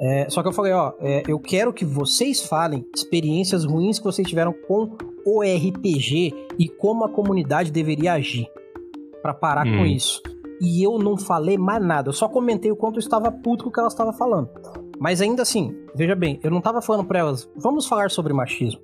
É, 0.00 0.28
só 0.28 0.42
que 0.42 0.48
eu 0.48 0.52
falei, 0.52 0.72
ó, 0.72 0.92
é, 1.00 1.22
eu 1.28 1.38
quero 1.38 1.72
que 1.72 1.84
vocês 1.84 2.44
falem 2.44 2.84
experiências 2.94 3.64
ruins 3.64 3.98
que 3.98 4.04
vocês 4.04 4.26
tiveram 4.26 4.52
com 4.52 4.96
o 5.24 5.42
RPG 5.42 6.34
e 6.58 6.68
como 6.68 7.04
a 7.04 7.08
comunidade 7.08 7.70
deveria 7.70 8.14
agir 8.14 8.46
para 9.22 9.34
parar 9.34 9.66
hum. 9.66 9.78
com 9.78 9.86
isso. 9.86 10.20
E 10.60 10.82
eu 10.82 10.98
não 10.98 11.16
falei 11.16 11.58
mais 11.58 11.82
nada, 11.84 12.08
eu 12.08 12.12
só 12.12 12.28
comentei 12.28 12.70
o 12.70 12.76
quanto 12.76 12.96
eu 12.96 13.00
estava 13.00 13.32
puto 13.32 13.64
com 13.64 13.70
o 13.70 13.72
que 13.72 13.80
elas 13.80 13.92
estavam 13.92 14.12
falando. 14.12 14.48
Mas 14.98 15.20
ainda 15.20 15.42
assim, 15.42 15.74
veja 15.94 16.14
bem, 16.14 16.38
eu 16.42 16.50
não 16.50 16.60
tava 16.60 16.80
falando 16.80 17.04
pra 17.04 17.18
elas, 17.18 17.50
vamos 17.56 17.86
falar 17.86 18.10
sobre 18.10 18.32
machismo. 18.32 18.80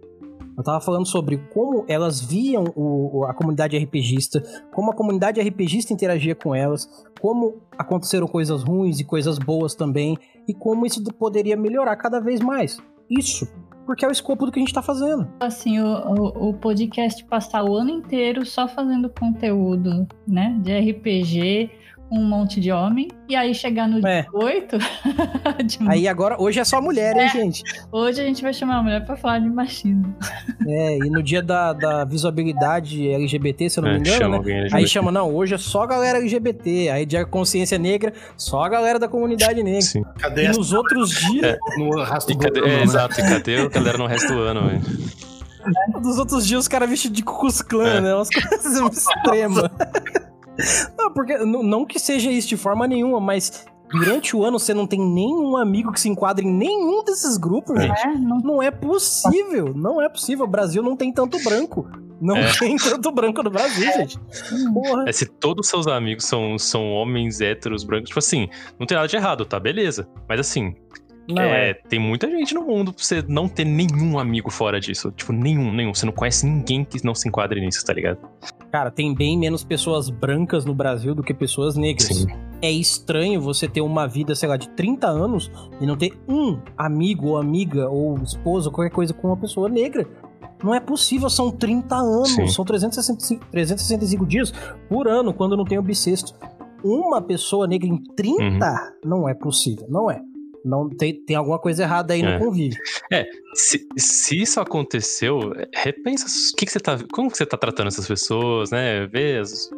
Eu 0.56 0.64
tava 0.64 0.80
falando 0.80 1.06
sobre 1.06 1.38
como 1.54 1.84
elas 1.86 2.20
viam 2.20 2.64
o, 2.74 3.24
a 3.26 3.32
comunidade 3.32 3.78
RPGista, 3.78 4.42
como 4.74 4.90
a 4.90 4.94
comunidade 4.94 5.40
RPGista 5.40 5.92
interagia 5.92 6.34
com 6.34 6.52
elas, 6.52 6.88
como 7.20 7.62
aconteceram 7.78 8.26
coisas 8.26 8.64
ruins 8.64 8.98
e 8.98 9.04
coisas 9.04 9.38
boas 9.38 9.76
também, 9.76 10.18
e 10.48 10.52
como 10.52 10.84
isso 10.84 11.00
poderia 11.14 11.56
melhorar 11.56 11.94
cada 11.94 12.18
vez 12.18 12.40
mais. 12.40 12.76
Isso 13.08 13.46
porque 13.88 14.04
é 14.04 14.08
o 14.08 14.12
escopo 14.12 14.44
do 14.44 14.52
que 14.52 14.58
a 14.58 14.62
gente 14.62 14.74
tá 14.74 14.82
fazendo. 14.82 15.26
Assim, 15.40 15.80
o, 15.80 15.86
o, 15.86 16.50
o, 16.50 16.52
podcast 16.52 17.24
passar 17.24 17.64
o 17.64 17.74
ano 17.74 17.88
inteiro 17.88 18.44
só 18.44 18.68
fazendo 18.68 19.08
conteúdo, 19.08 20.06
né, 20.26 20.54
de 20.60 20.78
RPG, 20.78 21.70
um 22.10 22.24
monte 22.24 22.60
de 22.60 22.72
homem. 22.72 23.08
E 23.28 23.36
aí 23.36 23.54
chegar 23.54 23.86
no 23.86 24.06
é. 24.06 24.22
18. 24.22 24.78
de... 25.64 25.78
Aí 25.88 26.08
agora, 26.08 26.40
hoje 26.40 26.60
é 26.60 26.64
só 26.64 26.80
mulher, 26.80 27.14
hein, 27.16 27.22
é. 27.24 27.28
gente? 27.28 27.62
Hoje 27.92 28.20
a 28.20 28.24
gente 28.24 28.42
vai 28.42 28.52
chamar 28.52 28.78
a 28.78 28.82
mulher 28.82 29.04
pra 29.04 29.16
falar 29.16 29.40
de 29.40 29.48
machismo. 29.48 30.14
É, 30.66 30.96
e 30.96 31.10
no 31.10 31.22
dia 31.22 31.42
da, 31.42 31.72
da 31.72 32.04
visibilidade 32.04 33.08
LGBT, 33.08 33.70
se 33.70 33.78
eu 33.78 33.84
não 33.84 33.90
é, 33.90 33.94
me 33.94 34.00
engano, 34.00 34.42
né? 34.42 34.68
Aí 34.72 34.86
chama, 34.86 35.12
não, 35.12 35.34
hoje 35.34 35.54
é 35.54 35.58
só 35.58 35.82
a 35.82 35.86
galera 35.86 36.18
LGBT. 36.18 36.90
Aí 36.90 37.06
dia 37.06 37.24
consciência 37.24 37.78
negra, 37.78 38.12
só 38.36 38.62
a 38.62 38.68
galera 38.68 38.98
da 38.98 39.08
comunidade 39.08 39.62
negra. 39.62 39.82
Sim. 39.82 40.02
Cadê 40.18 40.46
e 40.46 40.48
nos 40.48 40.72
outros 40.72 41.10
dias. 41.10 41.44
É. 41.44 41.58
No 41.78 42.02
resto 42.02 42.32
do 42.32 42.38
cadê, 42.38 42.60
ano, 42.60 42.68
é, 42.68 42.76
né? 42.76 42.82
Exato, 42.82 43.20
e 43.20 43.22
cadê 43.22 43.60
a 43.60 43.68
galera 43.68 43.98
no 43.98 44.06
resto 44.06 44.32
do 44.32 44.40
ano, 44.40 44.68
velho? 44.68 44.80
Dos 46.00 46.18
outros 46.18 46.46
dias 46.46 46.60
os 46.60 46.68
caras 46.68 46.88
vestidos 46.88 47.16
de 47.16 47.22
Cucus 47.22 47.60
Clã, 47.60 47.96
é. 47.96 48.00
né? 48.00 48.14
Umas 48.14 48.30
coisas 48.30 48.80
extremas. 48.96 49.70
Não, 50.96 51.12
porque 51.12 51.36
não 51.38 51.84
que 51.84 51.98
seja 51.98 52.30
isso 52.30 52.48
de 52.48 52.56
forma 52.56 52.86
nenhuma, 52.86 53.20
mas 53.20 53.66
durante 53.90 54.36
o 54.36 54.44
ano 54.44 54.58
você 54.58 54.74
não 54.74 54.86
tem 54.86 55.00
nenhum 55.00 55.56
amigo 55.56 55.92
que 55.92 56.00
se 56.00 56.08
enquadre 56.08 56.46
em 56.46 56.52
nenhum 56.52 57.02
desses 57.04 57.36
grupos, 57.36 57.80
gente. 57.80 58.00
É, 58.00 58.14
não... 58.18 58.38
não... 58.38 58.62
é 58.62 58.70
possível. 58.70 59.72
Não 59.74 60.02
é 60.02 60.08
possível. 60.08 60.44
O 60.44 60.48
Brasil 60.48 60.82
não 60.82 60.96
tem 60.96 61.12
tanto 61.12 61.42
branco. 61.42 61.88
Não 62.20 62.36
é. 62.36 62.52
tem 62.58 62.76
tanto 62.76 63.12
branco 63.12 63.42
no 63.42 63.50
Brasil, 63.50 63.92
gente. 63.92 64.18
Porra. 64.74 65.04
É, 65.06 65.12
se 65.12 65.26
todos 65.26 65.66
os 65.66 65.70
seus 65.70 65.86
amigos 65.86 66.24
são, 66.24 66.58
são 66.58 66.90
homens 66.92 67.40
héteros 67.40 67.84
brancos, 67.84 68.08
tipo 68.08 68.18
assim, 68.18 68.48
não 68.78 68.86
tem 68.86 68.96
nada 68.96 69.08
de 69.08 69.16
errado, 69.16 69.44
tá? 69.44 69.60
Beleza. 69.60 70.08
Mas 70.28 70.40
assim, 70.40 70.74
não, 71.28 71.42
é, 71.42 71.70
é, 71.70 71.74
tem 71.74 71.98
muita 71.98 72.28
gente 72.30 72.54
no 72.54 72.62
mundo 72.62 72.92
pra 72.92 73.04
você 73.04 73.22
não 73.28 73.48
ter 73.48 73.64
nenhum 73.64 74.18
amigo 74.18 74.50
fora 74.50 74.80
disso. 74.80 75.12
Tipo, 75.12 75.32
nenhum, 75.32 75.72
nenhum. 75.72 75.92
Você 75.92 76.06
não 76.06 76.12
conhece 76.12 76.46
ninguém 76.46 76.84
que 76.84 77.04
não 77.04 77.14
se 77.14 77.28
enquadre 77.28 77.60
nisso, 77.60 77.84
tá 77.84 77.92
ligado? 77.92 78.18
Cara, 78.70 78.90
tem 78.90 79.14
bem 79.14 79.38
menos 79.38 79.64
pessoas 79.64 80.10
brancas 80.10 80.64
no 80.64 80.74
Brasil 80.74 81.14
do 81.14 81.22
que 81.22 81.32
pessoas 81.32 81.76
negras. 81.76 82.08
Sim. 82.08 82.26
É 82.60 82.70
estranho 82.70 83.40
você 83.40 83.68
ter 83.68 83.80
uma 83.80 84.06
vida, 84.06 84.34
sei 84.34 84.48
lá, 84.48 84.56
de 84.56 84.68
30 84.70 85.06
anos 85.06 85.50
e 85.80 85.86
não 85.86 85.96
ter 85.96 86.18
um 86.28 86.58
amigo 86.76 87.28
ou 87.28 87.38
amiga 87.38 87.88
ou 87.88 88.18
esposa, 88.18 88.70
qualquer 88.70 88.92
coisa 88.92 89.14
com 89.14 89.28
uma 89.28 89.36
pessoa 89.36 89.68
negra. 89.68 90.06
Não 90.62 90.74
é 90.74 90.80
possível, 90.80 91.30
são 91.30 91.52
30 91.52 91.94
anos, 91.94 92.30
Sim. 92.30 92.48
são 92.48 92.64
365, 92.64 93.46
365 93.50 94.26
dias 94.26 94.52
por 94.88 95.06
ano 95.06 95.32
quando 95.32 95.56
não 95.56 95.64
tem 95.64 95.78
o 95.78 95.82
bissexto. 95.82 96.34
Uma 96.82 97.22
pessoa 97.22 97.66
negra 97.66 97.88
em 97.88 98.02
30 98.16 98.42
uhum. 98.42 99.08
não 99.08 99.28
é 99.28 99.34
possível, 99.34 99.86
não 99.88 100.10
é. 100.10 100.20
Não 100.64 100.88
tem, 100.88 101.14
tem 101.14 101.36
alguma 101.36 101.58
coisa 101.58 101.82
errada 101.82 102.14
aí 102.14 102.22
é. 102.22 102.38
no 102.38 102.44
convívio. 102.44 102.78
É, 103.10 103.26
se, 103.54 103.86
se 103.96 104.40
isso 104.40 104.60
aconteceu, 104.60 105.52
repensa 105.74 106.26
o 106.26 106.56
que, 106.56 106.66
que 106.66 106.72
você 106.72 106.80
tá. 106.80 106.98
Como 107.12 107.30
que 107.30 107.36
você 107.36 107.46
tá 107.46 107.56
tratando 107.56 107.88
essas 107.88 108.06
pessoas, 108.06 108.70
né? 108.70 109.06
Vê 109.06 109.38
as, 109.38 109.70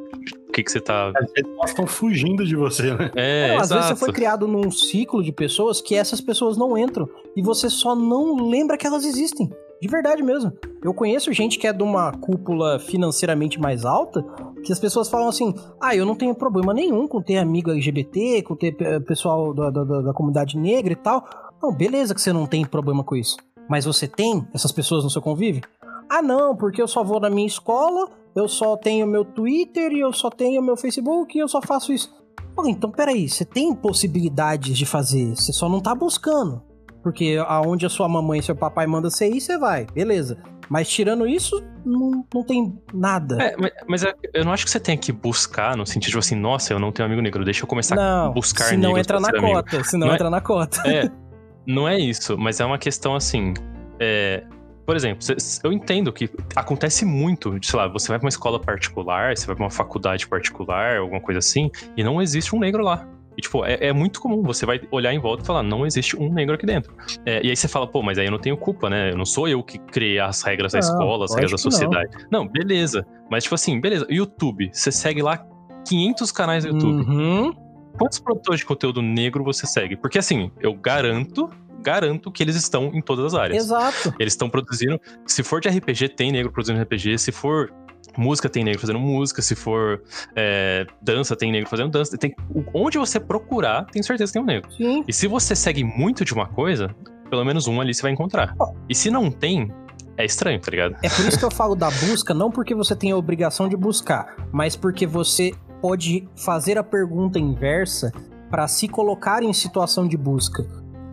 o 0.48 0.52
que, 0.52 0.62
que 0.62 0.70
você 0.70 0.80
tá. 0.80 1.08
Às 1.08 1.32
vezes 1.32 1.50
elas 1.50 1.70
estão 1.70 1.86
fugindo 1.86 2.44
de 2.44 2.56
você, 2.56 2.94
né? 2.94 3.10
É, 3.14 3.48
não, 3.48 3.60
às 3.60 3.70
vezes 3.70 3.86
você 3.86 3.96
foi 3.96 4.12
criado 4.12 4.48
num 4.48 4.70
ciclo 4.70 5.22
de 5.22 5.32
pessoas 5.32 5.80
que 5.80 5.94
essas 5.94 6.20
pessoas 6.20 6.56
não 6.56 6.76
entram. 6.76 7.08
E 7.36 7.42
você 7.42 7.70
só 7.70 7.94
não 7.94 8.48
lembra 8.48 8.76
que 8.76 8.86
elas 8.86 9.04
existem. 9.04 9.50
De 9.80 9.88
verdade 9.88 10.22
mesmo. 10.22 10.52
Eu 10.82 10.92
conheço 10.92 11.32
gente 11.32 11.58
que 11.58 11.66
é 11.66 11.72
de 11.72 11.82
uma 11.82 12.12
cúpula 12.12 12.78
financeiramente 12.78 13.58
mais 13.58 13.84
alta, 13.84 14.22
que 14.62 14.72
as 14.72 14.78
pessoas 14.78 15.08
falam 15.08 15.28
assim: 15.28 15.54
ah, 15.80 15.96
eu 15.96 16.04
não 16.04 16.14
tenho 16.14 16.34
problema 16.34 16.74
nenhum 16.74 17.08
com 17.08 17.22
ter 17.22 17.38
amigo 17.38 17.70
LGBT, 17.70 18.42
com 18.42 18.54
ter 18.54 18.74
pessoal 19.04 19.54
da, 19.54 19.70
da, 19.70 19.84
da 20.02 20.12
comunidade 20.12 20.58
negra 20.58 20.92
e 20.92 20.96
tal. 20.96 21.26
Não, 21.62 21.72
beleza 21.72 22.14
que 22.14 22.20
você 22.20 22.32
não 22.32 22.46
tem 22.46 22.64
problema 22.64 23.02
com 23.02 23.16
isso. 23.16 23.36
Mas 23.68 23.84
você 23.84 24.06
tem 24.06 24.46
essas 24.52 24.72
pessoas 24.72 25.04
no 25.04 25.10
seu 25.10 25.22
convívio? 25.22 25.62
Ah, 26.08 26.20
não, 26.20 26.56
porque 26.56 26.82
eu 26.82 26.88
só 26.88 27.04
vou 27.04 27.20
na 27.20 27.30
minha 27.30 27.46
escola, 27.46 28.08
eu 28.34 28.48
só 28.48 28.76
tenho 28.76 29.06
meu 29.06 29.24
Twitter 29.24 29.92
e 29.92 30.00
eu 30.00 30.12
só 30.12 30.28
tenho 30.28 30.60
meu 30.60 30.76
Facebook 30.76 31.36
e 31.36 31.40
eu 31.40 31.48
só 31.48 31.62
faço 31.62 31.92
isso. 31.92 32.12
Pô, 32.54 32.66
então 32.66 32.90
peraí, 32.90 33.28
você 33.28 33.44
tem 33.44 33.74
possibilidades 33.74 34.76
de 34.76 34.84
fazer, 34.84 35.36
você 35.36 35.52
só 35.52 35.68
não 35.68 35.80
tá 35.80 35.94
buscando. 35.94 36.62
Porque 37.02 37.42
aonde 37.46 37.86
a 37.86 37.88
sua 37.88 38.08
mamãe 38.08 38.40
e 38.40 38.42
seu 38.42 38.54
papai 38.54 38.86
mandam 38.86 39.10
você 39.10 39.28
ir, 39.28 39.40
você 39.40 39.58
vai, 39.58 39.86
beleza. 39.86 40.38
Mas 40.68 40.88
tirando 40.88 41.26
isso, 41.26 41.60
não, 41.84 42.24
não 42.32 42.44
tem 42.44 42.80
nada. 42.94 43.42
É, 43.42 43.56
mas, 43.58 43.72
mas, 43.88 44.14
eu 44.32 44.44
não 44.44 44.52
acho 44.52 44.64
que 44.64 44.70
você 44.70 44.78
tem 44.78 44.96
que 44.96 45.10
buscar 45.10 45.76
no 45.76 45.84
sentido 45.84 46.12
de 46.12 46.18
assim, 46.18 46.36
nossa, 46.36 46.72
eu 46.72 46.78
não 46.78 46.92
tenho 46.92 47.06
amigo 47.06 47.20
negro, 47.20 47.44
deixa 47.44 47.64
eu 47.64 47.66
começar 47.66 47.96
não, 47.96 48.26
a 48.26 48.30
buscar 48.30 48.66
se 48.66 48.76
não 48.76 48.96
entra 48.96 49.18
na 49.18 49.32
cota, 49.32 49.82
se 49.82 49.96
não, 49.96 50.06
não 50.06 50.12
é 50.12 50.14
entra 50.14 50.28
é, 50.28 50.30
na 50.30 50.40
cota. 50.40 50.82
É, 50.88 51.10
não 51.66 51.88
é 51.88 51.98
isso, 51.98 52.38
mas 52.38 52.60
é 52.60 52.64
uma 52.64 52.78
questão 52.78 53.16
assim, 53.16 53.52
é, 53.98 54.44
por 54.86 54.94
exemplo, 54.94 55.26
eu 55.64 55.72
entendo 55.72 56.12
que 56.12 56.30
acontece 56.54 57.04
muito, 57.04 57.58
sei 57.62 57.78
lá, 57.78 57.88
você 57.88 58.08
vai 58.08 58.18
pra 58.18 58.26
uma 58.26 58.30
escola 58.30 58.60
particular, 58.60 59.36
você 59.36 59.46
vai 59.46 59.56
pra 59.56 59.64
uma 59.64 59.70
faculdade 59.70 60.28
particular, 60.28 60.98
alguma 60.98 61.20
coisa 61.20 61.38
assim, 61.38 61.70
e 61.96 62.04
não 62.04 62.22
existe 62.22 62.54
um 62.54 62.58
negro 62.58 62.84
lá. 62.84 63.08
E, 63.40 63.42
tipo, 63.42 63.64
é, 63.64 63.78
é, 63.80 63.92
muito 63.92 64.20
comum. 64.20 64.42
Você 64.42 64.66
vai 64.66 64.80
olhar 64.90 65.14
em 65.14 65.18
volta 65.18 65.42
e 65.42 65.46
falar, 65.46 65.62
não 65.62 65.86
existe 65.86 66.14
um 66.14 66.30
negro 66.30 66.54
aqui 66.54 66.66
dentro. 66.66 66.94
É, 67.24 67.44
e 67.44 67.48
aí 67.48 67.56
você 67.56 67.66
fala, 67.66 67.86
pô, 67.86 68.02
mas 68.02 68.18
aí 68.18 68.26
eu 68.26 68.30
não 68.30 68.38
tenho 68.38 68.56
culpa, 68.56 68.90
né? 68.90 69.10
Eu 69.10 69.16
não 69.16 69.24
sou 69.24 69.48
eu 69.48 69.62
que 69.62 69.78
criei 69.78 70.18
as 70.18 70.42
regras 70.42 70.74
não, 70.74 70.80
da 70.80 70.86
escola, 70.86 71.24
as 71.24 71.34
regras 71.34 71.52
da 71.52 71.58
sociedade. 71.58 72.10
Não. 72.30 72.44
não. 72.44 72.48
beleza. 72.48 73.06
Mas, 73.30 73.44
tipo 73.44 73.54
assim, 73.54 73.80
beleza. 73.80 74.06
YouTube, 74.10 74.70
você 74.70 74.92
segue 74.92 75.22
lá 75.22 75.42
500 75.88 76.32
canais 76.32 76.64
do 76.64 76.70
YouTube. 76.70 77.08
Uhum. 77.08 77.54
Quantos 77.98 78.18
produtores 78.18 78.60
de 78.60 78.66
conteúdo 78.66 79.00
negro 79.00 79.42
você 79.42 79.66
segue? 79.66 79.96
Porque, 79.96 80.18
assim, 80.18 80.50
eu 80.60 80.74
garanto 80.74 81.50
garanto 81.82 82.30
que 82.30 82.42
eles 82.42 82.56
estão 82.56 82.90
em 82.92 83.00
todas 83.00 83.24
as 83.24 83.34
áreas. 83.34 83.64
Exato. 83.64 84.14
Eles 84.18 84.34
estão 84.34 84.50
produzindo. 84.50 85.00
Se 85.26 85.42
for 85.42 85.62
de 85.62 85.68
RPG, 85.70 86.10
tem 86.10 86.30
negro 86.30 86.52
produzindo 86.52 86.78
RPG. 86.82 87.16
Se 87.16 87.32
for 87.32 87.72
música 88.20 88.48
tem 88.48 88.62
negro 88.62 88.80
fazendo 88.80 88.98
música, 88.98 89.40
se 89.40 89.54
for 89.54 90.02
é, 90.36 90.86
dança 91.00 91.34
tem 91.34 91.50
negro 91.50 91.68
fazendo 91.68 91.90
dança, 91.90 92.16
tem, 92.18 92.34
onde 92.74 92.98
você 92.98 93.18
procurar, 93.18 93.86
tem 93.86 94.02
certeza 94.02 94.30
que 94.30 94.34
tem 94.34 94.42
um 94.42 94.46
negro. 94.46 94.70
Sim. 94.72 95.02
E 95.08 95.12
se 95.12 95.26
você 95.26 95.56
segue 95.56 95.82
muito 95.82 96.24
de 96.24 96.34
uma 96.34 96.46
coisa, 96.46 96.94
pelo 97.30 97.44
menos 97.44 97.66
um 97.66 97.80
ali 97.80 97.94
você 97.94 98.02
vai 98.02 98.12
encontrar. 98.12 98.54
E 98.88 98.94
se 98.94 99.10
não 99.10 99.30
tem, 99.30 99.72
é 100.16 100.24
estranho, 100.24 100.60
tá 100.60 100.70
ligado? 100.70 100.96
É 101.02 101.08
por 101.08 101.26
isso 101.26 101.38
que 101.38 101.44
eu 101.44 101.50
falo 101.50 101.74
da 101.74 101.90
busca, 101.90 102.34
não 102.34 102.50
porque 102.50 102.74
você 102.74 102.94
tem 102.94 103.10
a 103.10 103.16
obrigação 103.16 103.68
de 103.68 103.76
buscar, 103.76 104.36
mas 104.52 104.76
porque 104.76 105.06
você 105.06 105.52
pode 105.80 106.28
fazer 106.36 106.76
a 106.76 106.84
pergunta 106.84 107.38
inversa 107.38 108.12
para 108.50 108.68
se 108.68 108.86
colocar 108.86 109.42
em 109.42 109.52
situação 109.52 110.06
de 110.06 110.16
busca. 110.16 110.66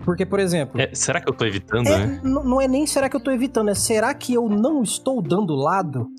Porque, 0.04 0.26
por 0.26 0.40
exemplo. 0.40 0.80
É, 0.80 0.90
será 0.94 1.22
que 1.22 1.30
eu 1.30 1.34
tô 1.34 1.46
evitando, 1.46 1.88
é, 1.88 2.08
né? 2.08 2.22
Não 2.24 2.62
é 2.62 2.68
nem 2.68 2.88
será 2.88 3.10
que 3.10 3.16
eu 3.16 3.20
tô 3.20 3.30
evitando, 3.30 3.70
é 3.70 3.76
será 3.76 4.14
que 4.14 4.34
eu 4.34 4.50
não 4.50 4.82
estou 4.82 5.22
dando 5.22 5.54
lado 5.54 6.10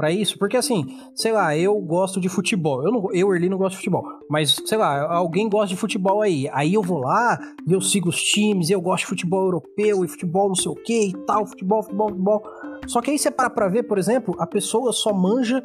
para 0.00 0.10
isso? 0.10 0.38
Porque 0.38 0.56
assim, 0.56 0.96
sei 1.14 1.30
lá, 1.30 1.54
eu 1.54 1.78
gosto 1.78 2.18
de 2.18 2.28
futebol. 2.30 2.82
Eu, 2.82 2.90
não, 2.90 3.12
eu 3.12 3.34
Erli, 3.34 3.50
não 3.50 3.58
gosto 3.58 3.72
de 3.72 3.76
futebol. 3.76 4.02
Mas, 4.30 4.56
sei 4.64 4.78
lá, 4.78 5.12
alguém 5.12 5.46
gosta 5.46 5.68
de 5.68 5.76
futebol 5.76 6.22
aí. 6.22 6.48
Aí 6.54 6.72
eu 6.72 6.82
vou 6.82 7.00
lá 7.00 7.38
e 7.66 7.72
eu 7.74 7.82
sigo 7.82 8.08
os 8.08 8.22
times, 8.22 8.70
eu 8.70 8.80
gosto 8.80 9.02
de 9.02 9.08
futebol 9.08 9.44
europeu 9.44 10.02
e 10.02 10.08
futebol 10.08 10.48
não 10.48 10.54
sei 10.54 10.72
o 10.72 10.74
que 10.74 11.08
e 11.08 11.12
tal, 11.26 11.44
futebol, 11.44 11.82
futebol, 11.82 12.08
futebol. 12.08 12.42
Só 12.86 13.02
que 13.02 13.10
aí 13.10 13.18
você 13.18 13.30
para 13.30 13.50
pra 13.50 13.68
ver, 13.68 13.82
por 13.82 13.98
exemplo, 13.98 14.34
a 14.38 14.46
pessoa 14.46 14.90
só 14.90 15.12
manja 15.12 15.62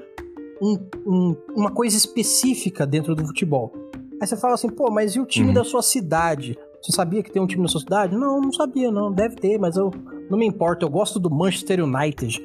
um, 0.61 0.77
um, 1.07 1.35
uma 1.55 1.71
coisa 1.71 1.95
específica 1.95 2.85
dentro 2.85 3.15
do 3.15 3.25
futebol. 3.25 3.71
Aí 4.21 4.27
você 4.27 4.35
fala 4.35 4.55
assim, 4.55 4.67
pô, 4.69 4.91
mas 4.91 5.15
e 5.15 5.19
o 5.21 5.25
time 5.25 5.47
uhum. 5.47 5.53
da 5.53 5.63
sua 5.63 5.81
cidade? 5.81 6.57
Você 6.81 6.91
sabia 6.91 7.23
que 7.23 7.31
tem 7.31 7.41
um 7.41 7.47
time 7.47 7.63
na 7.63 7.69
sua 7.69 7.79
cidade? 7.79 8.17
Não, 8.17 8.41
não 8.41 8.51
sabia, 8.51 8.91
não. 8.91 9.13
Deve 9.13 9.37
ter, 9.37 9.57
mas 9.57 9.77
eu 9.77 9.91
não 10.29 10.37
me 10.37 10.45
importa. 10.45 10.83
Eu 10.83 10.89
gosto 10.89 11.19
do 11.19 11.29
Manchester 11.29 11.81
United. 11.81 12.39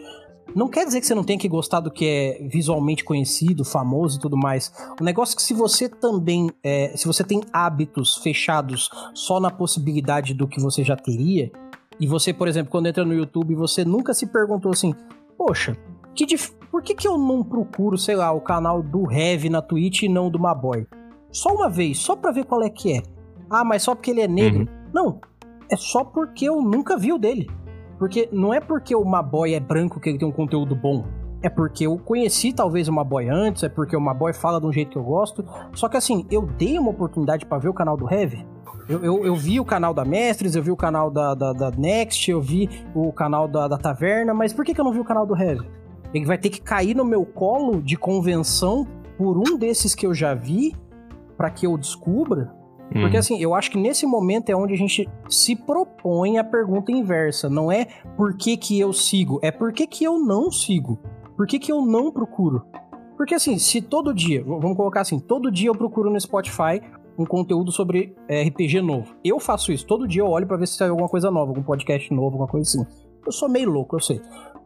Não 0.55 0.69
quer 0.69 0.85
dizer 0.85 1.01
que 1.01 1.07
você 1.07 1.15
não 1.15 1.25
tenha 1.25 1.39
que 1.39 1.49
gostar 1.49 1.81
do 1.81 1.91
que 1.91 2.05
é 2.05 2.49
visualmente 2.49 3.05
conhecido, 3.05 3.65
famoso 3.65 4.19
e 4.19 4.21
tudo 4.21 4.37
mais. 4.37 4.73
O 5.01 5.05
negócio 5.05 5.35
é 5.35 5.37
que 5.37 5.43
se 5.43 5.55
você 5.55 5.89
também, 5.89 6.51
é, 6.63 6.97
se 6.97 7.07
você 7.07 7.23
tem 7.23 7.43
hábitos 7.53 8.17
fechados 8.19 8.91
só 9.15 9.39
na 9.39 9.51
possibilidade 9.51 10.35
do 10.35 10.49
que 10.49 10.61
você 10.61 10.83
já 10.83 10.97
teria, 10.97 11.51
e 11.99 12.07
você, 12.07 12.33
por 12.33 12.49
exemplo, 12.49 12.71
quando 12.71 12.87
entra 12.87 13.05
no 13.05 13.15
YouTube, 13.15 13.55
você 13.55 13.85
nunca 13.85 14.15
se 14.15 14.27
perguntou 14.27 14.73
assim, 14.73 14.95
poxa, 15.37 15.77
Que 16.15 16.27
dif... 16.27 16.53
Por 16.71 16.83
que, 16.83 16.95
que 16.95 17.09
eu 17.09 17.19
não 17.19 17.43
procuro, 17.43 17.99
sei 17.99 18.15
lá, 18.15 18.31
o 18.31 18.41
canal 18.41 18.81
do 18.81 19.11
Heavy 19.11 19.51
na 19.51 19.61
Twitch 19.61 20.03
e 20.03 20.09
não 20.09 20.31
do 20.31 20.39
Maboy? 20.39 20.87
Só 21.33 21.53
uma 21.53 21.69
vez, 21.69 21.99
só 21.99 22.15
pra 22.15 22.31
ver 22.31 22.45
qual 22.45 22.63
é 22.63 22.71
que 22.71 22.93
é. 22.93 23.03
Ah, 23.49 23.65
mas 23.65 23.83
só 23.83 23.95
porque 23.95 24.13
ele 24.13 24.21
é 24.21 24.29
negro. 24.29 24.61
Uhum. 24.61 24.91
Não, 24.93 25.21
é 25.69 25.77
só 25.77 26.05
porque 26.05 26.45
eu 26.45 26.63
nunca 26.63 26.97
vi 26.97 27.13
o 27.13 27.19
dele. 27.19 27.51
Porque 28.01 28.31
não 28.33 28.55
é 28.55 28.61
porque 28.61 28.97
o 28.97 29.05
Maboy 29.05 29.53
é 29.53 29.61
branco 29.61 30.01
que 30.01 30.09
ele 30.09 30.17
tem 30.17 30.27
um 30.27 30.33
conteúdo 30.33 30.75
bom. 30.75 31.05
É 31.43 31.51
porque 31.51 31.87
eu 31.87 31.99
conheci 31.99 32.51
talvez 32.51 32.89
o 32.89 32.93
Maboy 32.93 33.29
antes, 33.29 33.63
é 33.63 33.69
porque 33.69 33.95
o 33.95 34.01
Maboy 34.01 34.33
fala 34.33 34.59
de 34.59 34.67
um 34.67 34.73
jeito 34.73 34.93
que 34.93 34.97
eu 34.97 35.03
gosto. 35.03 35.45
Só 35.75 35.87
que 35.87 35.99
assim, 35.99 36.25
eu 36.31 36.41
dei 36.41 36.79
uma 36.79 36.91
oportunidade 36.91 37.45
para 37.45 37.59
ver 37.59 37.69
o 37.69 37.75
canal 37.75 37.99
do 37.99 38.11
Heavy. 38.11 38.47
Eu, 38.89 39.05
eu, 39.05 39.27
eu, 39.27 39.37
vi 39.37 39.61
o 39.61 39.67
canal 39.67 39.93
da 39.93 40.03
Mestres, 40.03 40.57
eu 40.57 40.63
vi 40.63 40.71
o 40.71 40.77
canal 40.77 41.11
da, 41.11 41.35
da, 41.35 41.53
da 41.53 41.71
Next, 41.73 42.31
eu 42.31 42.41
vi 42.41 42.71
o 42.95 43.13
canal 43.13 43.47
da, 43.47 43.69
da 43.69 43.77
Taverna, 43.77 44.33
mas 44.33 44.55
por 44.55 44.65
que, 44.65 44.73
que 44.73 44.81
eu 44.81 44.85
não 44.85 44.93
vi 44.93 45.01
o 45.01 45.05
canal 45.05 45.27
do 45.27 45.37
Heavy? 45.37 45.69
Ele 46.15 46.25
vai 46.25 46.39
ter 46.39 46.49
que 46.49 46.61
cair 46.61 46.97
no 46.97 47.05
meu 47.05 47.27
colo 47.27 47.83
de 47.83 47.99
convenção 47.99 48.87
por 49.19 49.37
um 49.37 49.59
desses 49.59 49.95
que 49.95 50.07
eu 50.07 50.15
já 50.15 50.33
vi 50.33 50.75
para 51.37 51.51
que 51.51 51.67
eu 51.67 51.77
descubra. 51.77 52.51
Porque 52.93 53.17
hum. 53.17 53.21
assim, 53.21 53.41
eu 53.41 53.55
acho 53.55 53.71
que 53.71 53.79
nesse 53.79 54.05
momento 54.07 54.51
é 54.51 54.57
onde 54.57 54.75
a 54.75 54.77
gente 54.77 55.09
se 55.29 55.55
propõe 55.55 56.39
a 56.39 56.45
pergunta 56.45 56.91
inversa. 56.91 57.49
Não 57.49 57.71
é 57.71 57.87
por 58.17 58.37
que, 58.37 58.57
que 58.57 58.79
eu 58.79 58.93
sigo, 58.93 59.39
é 59.43 59.51
por 59.51 59.73
que, 59.73 59.87
que 59.87 60.05
eu 60.05 60.19
não 60.19 60.51
sigo. 60.51 60.99
Por 61.37 61.47
que, 61.47 61.59
que 61.59 61.73
eu 61.73 61.81
não 61.83 62.11
procuro? 62.11 62.65
Porque 63.17 63.35
assim, 63.35 63.59
se 63.59 63.81
todo 63.81 64.15
dia, 64.15 64.43
vamos 64.45 64.77
colocar 64.77 65.03
assim, 65.03 65.19
todo 65.19 65.51
dia 65.51 65.69
eu 65.69 65.75
procuro 65.75 66.11
no 66.11 66.21
Spotify 66.21 66.81
um 67.19 67.25
conteúdo 67.27 67.71
sobre 67.71 68.15
é, 68.29 68.43
RPG 68.45 68.81
novo. 68.81 69.15
Eu 69.23 69.39
faço 69.39 69.73
isso, 69.73 69.87
todo 69.87 70.09
dia 70.09 70.23
eu 70.23 70.29
olho 70.29 70.47
para 70.47 70.57
ver 70.57 70.67
se 70.67 70.75
sai 70.75 70.89
alguma 70.89 71.09
coisa 71.09 71.31
nova, 71.31 71.51
algum 71.51 71.63
podcast 71.63 72.13
novo, 72.13 72.29
alguma 72.29 72.49
coisa 72.49 72.69
assim. 72.69 72.87
Eu 73.25 73.33
sou 73.33 73.49
meio 73.49 73.71
louco, 73.71 73.97
eu 73.97 74.01
sei. 74.01 74.21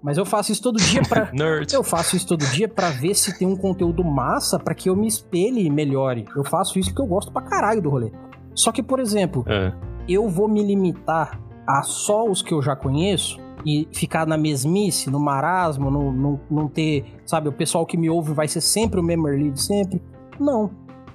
Mas 0.04 0.18
eu 0.18 0.26
faço 0.26 0.52
isso 0.52 0.62
todo 0.62 0.76
dia 0.76 1.00
para 1.08 1.32
Eu 1.72 1.82
faço 1.82 2.14
isso 2.14 2.26
todo 2.26 2.44
dia 2.44 2.68
para 2.68 2.90
ver 2.90 3.14
se 3.14 3.38
tem 3.38 3.48
um 3.48 3.56
conteúdo 3.56 4.04
massa 4.04 4.58
para 4.58 4.74
que 4.74 4.90
eu 4.90 4.94
me 4.94 5.06
espelhe 5.06 5.64
e 5.64 5.70
melhore. 5.70 6.26
Eu 6.36 6.44
faço 6.44 6.78
isso 6.78 6.90
porque 6.90 7.00
eu 7.00 7.06
gosto 7.06 7.32
pra 7.32 7.40
caralho 7.40 7.80
do 7.80 7.88
rolê. 7.88 8.12
Só 8.54 8.70
que, 8.70 8.82
por 8.82 9.00
exemplo, 9.00 9.42
é. 9.48 9.72
eu 10.06 10.28
vou 10.28 10.46
me 10.46 10.62
limitar 10.62 11.40
a 11.66 11.82
só 11.82 12.28
os 12.28 12.42
que 12.42 12.52
eu 12.52 12.60
já 12.60 12.76
conheço 12.76 13.40
e 13.64 13.88
ficar 13.92 14.26
na 14.26 14.36
mesmice, 14.36 15.08
no 15.08 15.18
marasmo, 15.18 15.90
não, 15.90 16.12
não, 16.12 16.40
não 16.50 16.68
ter, 16.68 17.06
sabe, 17.24 17.48
o 17.48 17.52
pessoal 17.52 17.86
que 17.86 17.96
me 17.96 18.10
ouve 18.10 18.34
vai 18.34 18.46
ser 18.46 18.60
sempre 18.60 19.00
o 19.00 19.02
mesmo 19.02 19.26
lead 19.26 19.58
sempre. 19.58 20.02
Não. 20.38 20.70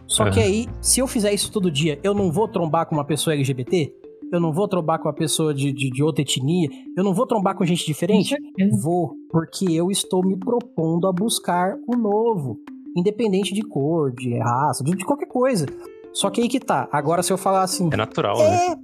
Só 0.07 0.25
é. 0.25 0.31
que 0.31 0.39
aí, 0.39 0.67
se 0.81 0.99
eu 0.99 1.05
fizer 1.05 1.31
isso 1.31 1.51
todo 1.51 1.69
dia, 1.69 1.99
eu 2.01 2.15
não 2.15 2.31
vou 2.31 2.47
trombar 2.47 2.87
com 2.87 2.95
uma 2.95 3.05
pessoa 3.05 3.35
LGBT? 3.35 3.98
Eu 4.31 4.39
não 4.39 4.53
vou 4.53 4.67
trombar 4.67 4.99
com 4.99 5.07
uma 5.07 5.13
pessoa 5.13 5.53
de, 5.53 5.71
de, 5.71 5.89
de, 5.89 6.03
outra 6.03 6.21
etnia? 6.21 6.69
Eu 6.95 7.03
não 7.03 7.13
vou 7.13 7.25
trombar 7.25 7.55
com 7.55 7.65
gente 7.65 7.85
diferente? 7.85 8.35
Vou, 8.81 9.15
porque 9.29 9.65
eu 9.71 9.89
estou 9.89 10.25
me 10.25 10.37
propondo 10.37 11.07
a 11.07 11.11
buscar 11.11 11.75
o 11.87 11.95
novo. 11.95 12.59
Independente 12.95 13.53
de 13.53 13.61
cor, 13.61 14.11
de 14.11 14.37
raça, 14.37 14.83
de, 14.83 14.95
de 14.95 15.03
qualquer 15.03 15.27
coisa. 15.27 15.65
Só 16.13 16.29
que 16.29 16.41
aí 16.41 16.47
que 16.47 16.59
tá. 16.59 16.87
Agora, 16.91 17.23
se 17.23 17.31
eu 17.31 17.37
falar 17.37 17.63
assim. 17.63 17.89
É 17.91 17.97
natural, 17.97 18.39
é, 18.39 18.49
né? 18.49 18.75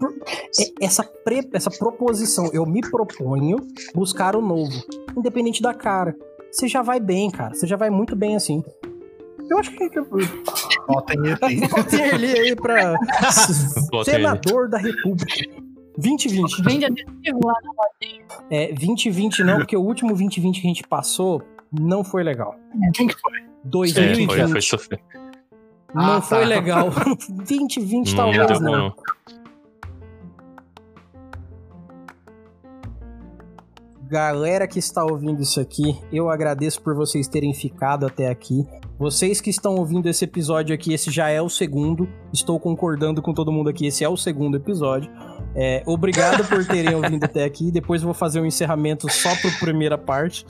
É, 0.59 0.85
essa, 0.85 1.03
pre, 1.03 1.47
essa 1.53 1.69
proposição, 1.69 2.49
eu 2.53 2.65
me 2.65 2.81
proponho 2.81 3.57
buscar 3.93 4.35
o 4.35 4.41
novo. 4.41 4.73
Independente 5.17 5.61
da 5.61 5.73
cara. 5.73 6.15
Você 6.51 6.67
já 6.67 6.81
vai 6.81 6.99
bem, 6.99 7.30
cara. 7.30 7.53
Você 7.53 7.67
já 7.67 7.76
vai 7.76 7.89
muito 7.89 8.15
bem 8.15 8.35
assim. 8.35 8.63
Eu 9.49 9.59
acho 9.59 9.72
que. 9.72 9.89
Botem 10.88 11.17
ele 11.19 11.38
aí. 11.41 11.67
Botem 11.69 12.01
ele 12.01 12.39
aí 12.39 12.55
pra. 12.55 12.95
Senador 14.03 14.69
da 14.69 14.77
República. 14.77 15.65
2020. 15.97 16.61
Vende 16.63 16.85
adesivo 16.85 17.39
lá 17.45 17.53
na 17.63 17.72
rodinha. 17.72 18.26
É, 18.49 18.67
2020 18.67 19.43
não, 19.43 19.57
porque 19.57 19.77
o 19.77 19.81
último 19.81 20.09
2020 20.09 20.61
que 20.61 20.67
a 20.67 20.69
gente 20.69 20.84
passou 20.88 21.41
não 21.72 22.03
foi 22.03 22.23
legal. 22.23 22.55
Quem 22.93 23.07
que 23.07 23.15
foi? 23.19 23.45
2020. 23.63 24.31
É, 24.31 24.35
foi, 24.35 24.47
foi 24.47 24.61
sofrer. 24.61 25.01
Não 25.93 26.17
ah, 26.17 26.22
foi 26.22 26.41
tá. 26.41 26.45
legal. 26.45 26.89
2020 27.30 28.13
não, 28.13 28.15
talvez 28.15 28.59
não. 28.59 28.72
não. 28.72 28.95
Galera 34.07 34.67
que 34.67 34.77
está 34.77 35.03
ouvindo 35.03 35.41
isso 35.41 35.59
aqui, 35.59 35.97
eu 36.11 36.30
agradeço 36.30 36.81
por 36.81 36.93
vocês 36.93 37.27
terem 37.27 37.53
ficado 37.53 38.05
até 38.05 38.27
aqui. 38.30 38.67
Vocês 38.97 39.41
que 39.41 39.49
estão 39.49 39.76
ouvindo 39.76 40.07
esse 40.07 40.23
episódio 40.23 40.73
aqui, 40.73 40.93
esse 40.93 41.11
já 41.11 41.27
é 41.27 41.41
o 41.41 41.49
segundo. 41.49 42.07
Estou 42.31 42.57
concordando 42.57 43.22
com 43.22 43.34
todo 43.34 43.51
mundo 43.51 43.69
aqui, 43.69 43.88
esse 43.88 44.05
é 44.05 44.09
o 44.09 44.15
segundo 44.15 44.55
episódio. 44.55 45.11
É, 45.53 45.84
obrigado 45.85 46.47
por 46.47 46.65
terem 46.65 46.95
ouvido 46.95 47.26
até 47.26 47.43
aqui. 47.43 47.72
Depois 47.72 48.01
eu 48.01 48.05
vou 48.05 48.13
fazer 48.13 48.39
um 48.39 48.45
encerramento 48.45 49.11
só 49.11 49.35
para 49.35 49.49
a 49.49 49.59
primeira 49.59 49.97
parte. 49.97 50.45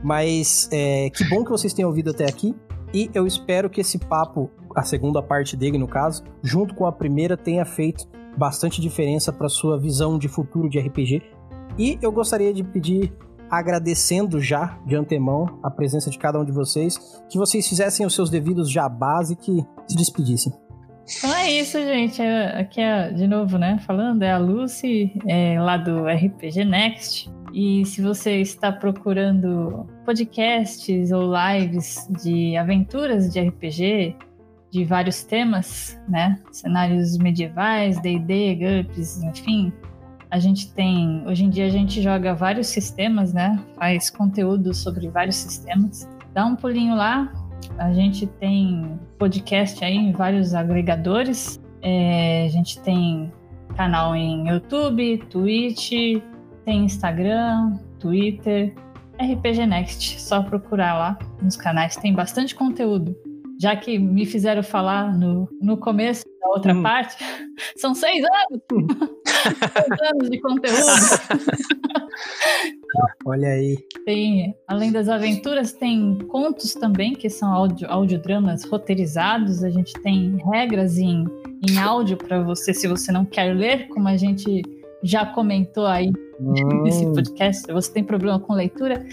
Mas 0.00 0.68
é, 0.72 1.10
que 1.10 1.24
bom 1.28 1.42
que 1.42 1.50
vocês 1.50 1.72
tenham 1.72 1.88
ouvido 1.88 2.10
até 2.10 2.24
aqui. 2.24 2.54
E 2.94 3.10
eu 3.12 3.26
espero 3.26 3.68
que 3.68 3.80
esse 3.80 3.98
papo, 3.98 4.48
a 4.76 4.84
segunda 4.84 5.20
parte 5.20 5.56
dele 5.56 5.76
no 5.76 5.88
caso, 5.88 6.22
junto 6.40 6.76
com 6.76 6.86
a 6.86 6.92
primeira, 6.92 7.36
tenha 7.36 7.64
feito 7.64 8.06
bastante 8.36 8.80
diferença 8.80 9.32
para 9.32 9.48
sua 9.48 9.76
visão 9.76 10.18
de 10.20 10.28
futuro 10.28 10.68
de 10.68 10.78
RPG. 10.78 11.20
E 11.76 11.98
eu 12.00 12.12
gostaria 12.12 12.54
de 12.54 12.62
pedir 12.62 13.12
agradecendo 13.52 14.40
já 14.40 14.78
de 14.86 14.96
antemão 14.96 15.58
a 15.62 15.70
presença 15.70 16.08
de 16.08 16.18
cada 16.18 16.40
um 16.40 16.44
de 16.44 16.50
vocês, 16.50 16.96
que 17.28 17.36
vocês 17.36 17.68
fizessem 17.68 18.06
os 18.06 18.14
seus 18.14 18.30
devidos 18.30 18.70
jabás 18.70 19.30
e 19.30 19.36
que 19.36 19.62
se 19.86 19.94
despedissem. 19.94 20.50
Então 21.18 21.34
é 21.34 21.50
isso, 21.50 21.78
gente. 21.78 22.22
É, 22.22 22.60
aqui 22.60 22.80
é, 22.80 23.12
de 23.12 23.28
novo, 23.28 23.58
né? 23.58 23.78
Falando, 23.86 24.22
é 24.22 24.32
a 24.32 24.38
Lucy, 24.38 25.12
é, 25.28 25.60
lá 25.60 25.76
do 25.76 26.06
RPG 26.06 26.64
Next. 26.64 27.30
E 27.52 27.84
se 27.84 28.00
você 28.00 28.40
está 28.40 28.72
procurando 28.72 29.86
podcasts 30.06 31.12
ou 31.12 31.30
lives 31.30 32.08
de 32.22 32.56
aventuras 32.56 33.30
de 33.30 33.38
RPG, 33.38 34.16
de 34.70 34.84
vários 34.86 35.22
temas, 35.22 36.00
né? 36.08 36.38
Cenários 36.50 37.18
medievais, 37.18 38.00
D&D, 38.00 38.54
GURPS, 38.54 39.22
enfim, 39.22 39.70
a 40.32 40.38
gente 40.38 40.72
tem, 40.72 41.22
hoje 41.26 41.44
em 41.44 41.50
dia 41.50 41.66
a 41.66 41.68
gente 41.68 42.00
joga 42.00 42.34
vários 42.34 42.68
sistemas, 42.68 43.34
né? 43.34 43.62
Faz 43.76 44.08
conteúdo 44.08 44.72
sobre 44.72 45.06
vários 45.10 45.36
sistemas. 45.36 46.08
Dá 46.32 46.46
um 46.46 46.56
pulinho 46.56 46.96
lá. 46.96 47.30
A 47.76 47.92
gente 47.92 48.26
tem 48.26 48.98
podcast 49.18 49.84
aí 49.84 49.94
em 49.94 50.10
vários 50.10 50.54
agregadores. 50.54 51.60
É, 51.82 52.46
a 52.46 52.48
gente 52.48 52.80
tem 52.80 53.30
canal 53.76 54.16
em 54.16 54.48
YouTube, 54.48 55.18
Twitch, 55.28 55.90
tem 56.64 56.84
Instagram, 56.86 57.78
Twitter, 57.98 58.74
RPG 59.20 59.66
Next. 59.66 60.18
Só 60.18 60.42
procurar 60.42 60.94
lá 60.94 61.18
nos 61.42 61.58
canais. 61.58 61.94
Tem 61.96 62.14
bastante 62.14 62.54
conteúdo 62.54 63.14
já 63.62 63.76
que 63.76 63.96
me 63.96 64.26
fizeram 64.26 64.60
falar 64.60 65.16
no, 65.16 65.48
no 65.60 65.76
começo 65.76 66.24
da 66.40 66.48
outra 66.48 66.74
hum. 66.74 66.82
parte, 66.82 67.16
são 67.78 67.94
seis 67.94 68.24
anos! 68.24 68.60
Hum. 68.72 68.88
seis 69.72 70.00
anos 70.10 70.28
de 70.28 70.40
conteúdo. 70.40 70.74
Olha 73.24 73.50
aí. 73.50 73.78
Tem, 74.04 74.52
além 74.66 74.90
das 74.90 75.08
aventuras, 75.08 75.72
tem 75.72 76.18
contos 76.26 76.74
também, 76.74 77.12
que 77.12 77.30
são 77.30 77.52
audio, 77.52 77.88
audiodramas 77.88 78.64
roteirizados. 78.64 79.62
A 79.62 79.70
gente 79.70 79.92
tem 80.02 80.38
regras 80.52 80.98
em, 80.98 81.24
em 81.70 81.78
áudio 81.78 82.16
para 82.16 82.42
você, 82.42 82.74
se 82.74 82.88
você 82.88 83.12
não 83.12 83.24
quer 83.24 83.54
ler, 83.54 83.86
como 83.90 84.08
a 84.08 84.16
gente 84.16 84.60
já 85.04 85.24
comentou 85.24 85.86
aí 85.86 86.10
hum. 86.40 86.82
nesse 86.82 87.06
podcast. 87.12 87.62
Se 87.62 87.72
você 87.72 87.92
tem 87.92 88.02
problema 88.02 88.40
com 88.40 88.54
leitura, 88.54 89.06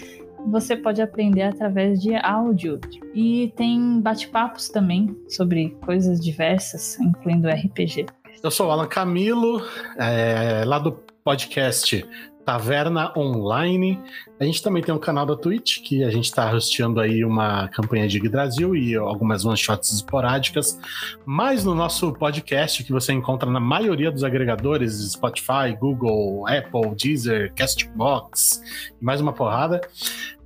você 0.46 0.76
pode 0.76 1.00
aprender 1.02 1.42
através 1.42 2.00
de 2.00 2.14
áudio. 2.16 2.80
E 3.14 3.52
tem 3.56 4.00
bate-papos 4.00 4.68
também 4.68 5.16
sobre 5.28 5.70
coisas 5.84 6.20
diversas, 6.20 6.98
incluindo 7.00 7.48
RPG. 7.48 8.06
Eu 8.42 8.50
sou 8.50 8.68
o 8.68 8.70
Alan 8.70 8.86
Camilo, 8.86 9.62
é, 9.98 10.64
lá 10.64 10.78
do 10.78 10.92
podcast 11.22 12.04
Taverna 12.44 13.12
Online. 13.16 14.00
A 14.40 14.44
gente 14.46 14.62
também 14.62 14.82
tem 14.82 14.94
um 14.94 14.98
canal 14.98 15.26
da 15.26 15.36
Twitch, 15.36 15.82
que 15.82 16.02
a 16.02 16.08
gente 16.08 16.24
está 16.24 16.50
hosteando 16.50 16.98
aí 16.98 17.22
uma 17.26 17.68
campanha 17.68 18.08
de 18.08 18.18
Brasil 18.26 18.74
e 18.74 18.96
algumas 18.96 19.44
one-shots 19.44 19.92
esporádicas. 19.92 20.80
Mas 21.26 21.62
no 21.62 21.74
nosso 21.74 22.10
podcast, 22.14 22.82
que 22.82 22.90
você 22.90 23.12
encontra 23.12 23.50
na 23.50 23.60
maioria 23.60 24.10
dos 24.10 24.24
agregadores, 24.24 24.94
Spotify, 25.12 25.76
Google, 25.78 26.46
Apple, 26.48 26.94
Deezer, 26.96 27.52
Castbox 27.54 28.62
e 28.98 29.04
mais 29.04 29.20
uma 29.20 29.34
porrada, 29.34 29.78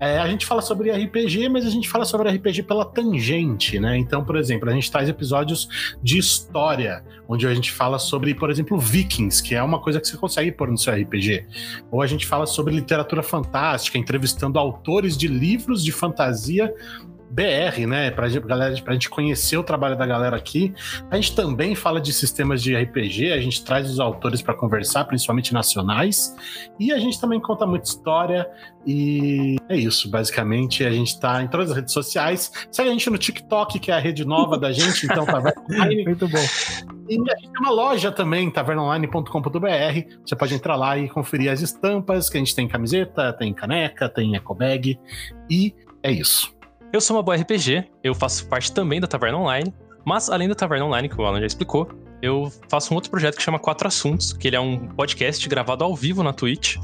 é, 0.00 0.18
a 0.18 0.26
gente 0.26 0.44
fala 0.44 0.60
sobre 0.60 0.90
RPG, 0.90 1.48
mas 1.48 1.64
a 1.64 1.70
gente 1.70 1.88
fala 1.88 2.04
sobre 2.04 2.28
RPG 2.28 2.64
pela 2.64 2.84
tangente, 2.84 3.78
né? 3.78 3.96
Então, 3.96 4.24
por 4.24 4.36
exemplo, 4.36 4.68
a 4.68 4.72
gente 4.72 4.90
traz 4.90 5.08
episódios 5.08 5.96
de 6.02 6.18
história, 6.18 7.04
onde 7.28 7.46
a 7.46 7.54
gente 7.54 7.70
fala 7.70 8.00
sobre, 8.00 8.34
por 8.34 8.50
exemplo, 8.50 8.76
Vikings, 8.76 9.40
que 9.40 9.54
é 9.54 9.62
uma 9.62 9.80
coisa 9.80 10.00
que 10.00 10.08
você 10.08 10.16
consegue 10.16 10.50
pôr 10.50 10.68
no 10.68 10.76
seu 10.76 10.92
RPG. 10.92 11.46
Ou 11.92 12.02
a 12.02 12.06
gente 12.08 12.26
fala 12.26 12.44
sobre 12.44 12.74
literatura 12.74 13.22
fantástica 13.22 13.83
Fantástica, 13.84 13.98
entrevistando 13.98 14.58
autores 14.58 15.16
de 15.16 15.28
livros 15.28 15.84
de 15.84 15.92
fantasia 15.92 16.72
BR, 17.34 17.84
né? 17.88 18.12
Pra, 18.12 18.28
galera, 18.28 18.80
pra 18.80 18.92
gente 18.92 19.10
conhecer 19.10 19.56
o 19.56 19.64
trabalho 19.64 19.96
da 19.96 20.06
galera 20.06 20.36
aqui. 20.36 20.72
A 21.10 21.16
gente 21.16 21.34
também 21.34 21.74
fala 21.74 22.00
de 22.00 22.12
sistemas 22.12 22.62
de 22.62 22.76
RPG, 22.76 23.32
a 23.32 23.40
gente 23.40 23.64
traz 23.64 23.90
os 23.90 23.98
autores 23.98 24.40
para 24.40 24.54
conversar, 24.54 25.04
principalmente 25.04 25.52
nacionais. 25.52 26.36
E 26.78 26.92
a 26.92 26.98
gente 26.98 27.20
também 27.20 27.40
conta 27.40 27.66
muita 27.66 27.88
história. 27.88 28.48
E 28.86 29.56
é 29.68 29.76
isso, 29.76 30.08
basicamente. 30.08 30.84
A 30.84 30.92
gente 30.92 31.18
tá 31.18 31.42
em 31.42 31.48
todas 31.48 31.70
as 31.70 31.76
redes 31.76 31.92
sociais. 31.92 32.52
Segue 32.70 32.88
a 32.88 32.92
gente 32.92 33.10
no 33.10 33.18
TikTok, 33.18 33.80
que 33.80 33.90
é 33.90 33.94
a 33.94 33.98
rede 33.98 34.24
nova 34.24 34.56
da 34.56 34.70
gente, 34.70 35.04
então 35.04 35.26
tá 35.26 35.42
Muito 36.06 36.28
bom. 36.28 36.44
E 37.08 37.14
a 37.14 37.36
gente 37.36 37.50
tem 37.50 37.60
uma 37.60 37.70
loja 37.70 38.12
também, 38.12 38.48
tavernaonline.com.br. 38.48 39.28
Você 40.24 40.36
pode 40.36 40.54
entrar 40.54 40.76
lá 40.76 40.96
e 40.96 41.08
conferir 41.08 41.50
as 41.50 41.60
estampas, 41.60 42.30
que 42.30 42.36
a 42.36 42.40
gente 42.40 42.54
tem 42.54 42.68
camiseta, 42.68 43.32
tem 43.32 43.52
caneca, 43.52 44.08
tem 44.08 44.36
ecobag. 44.36 44.98
E 45.50 45.74
é 46.00 46.12
isso. 46.12 46.53
Eu 46.94 47.00
sou 47.00 47.16
uma 47.16 47.24
boa 47.24 47.36
RPG, 47.36 47.88
eu 48.04 48.14
faço 48.14 48.46
parte 48.46 48.70
também 48.70 49.00
da 49.00 49.08
Taverna 49.08 49.36
Online, 49.36 49.74
mas 50.04 50.30
além 50.30 50.46
da 50.46 50.54
Taverna 50.54 50.84
Online, 50.84 51.08
que 51.08 51.20
o 51.20 51.24
Alan 51.24 51.40
já 51.40 51.46
explicou, 51.46 51.90
eu 52.22 52.52
faço 52.68 52.94
um 52.94 52.94
outro 52.94 53.10
projeto 53.10 53.36
que 53.36 53.42
chama 53.42 53.58
Quatro 53.58 53.88
Assuntos, 53.88 54.32
que 54.32 54.46
ele 54.46 54.54
é 54.54 54.60
um 54.60 54.86
podcast 54.86 55.48
gravado 55.48 55.82
ao 55.82 55.96
vivo 55.96 56.22
na 56.22 56.32
Twitch. 56.32 56.76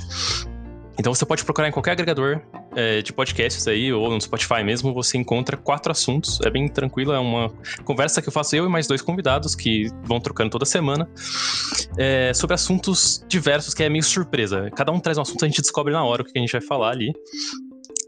Então 0.99 1.15
você 1.15 1.25
pode 1.25 1.45
procurar 1.45 1.69
em 1.69 1.71
qualquer 1.71 1.93
agregador 1.93 2.41
é, 2.75 3.01
de 3.03 3.13
podcasts 3.13 3.69
aí, 3.69 3.93
ou 3.93 4.11
no 4.11 4.21
Spotify 4.21 4.65
mesmo, 4.65 4.93
você 4.93 5.17
encontra 5.17 5.57
quatro 5.57 5.93
assuntos. 5.93 6.41
É 6.45 6.51
bem 6.51 6.67
tranquilo, 6.67 7.13
é 7.13 7.19
uma 7.21 7.49
conversa 7.85 8.21
que 8.21 8.29
eu 8.29 8.33
faço 8.33 8.57
eu 8.57 8.67
e 8.67 8.69
mais 8.69 8.89
dois 8.89 9.01
convidados 9.01 9.55
que 9.55 9.87
vão 10.03 10.19
trocando 10.19 10.51
toda 10.51 10.65
semana 10.65 11.09
é, 11.97 12.35
sobre 12.35 12.55
assuntos 12.55 13.25
diversos, 13.29 13.75
que 13.75 13.85
é 13.85 13.89
meio 13.89 14.03
surpresa. 14.03 14.73
Cada 14.75 14.91
um 14.91 14.99
traz 14.99 15.19
um 15.19 15.23
assunto, 15.23 15.45
a 15.45 15.49
gente 15.49 15.63
descobre 15.63 15.93
na 15.93 16.03
hora 16.03 16.23
o 16.23 16.25
que 16.25 16.37
a 16.37 16.41
gente 16.41 16.51
vai 16.51 16.61
falar 16.61 16.91
ali. 16.91 17.13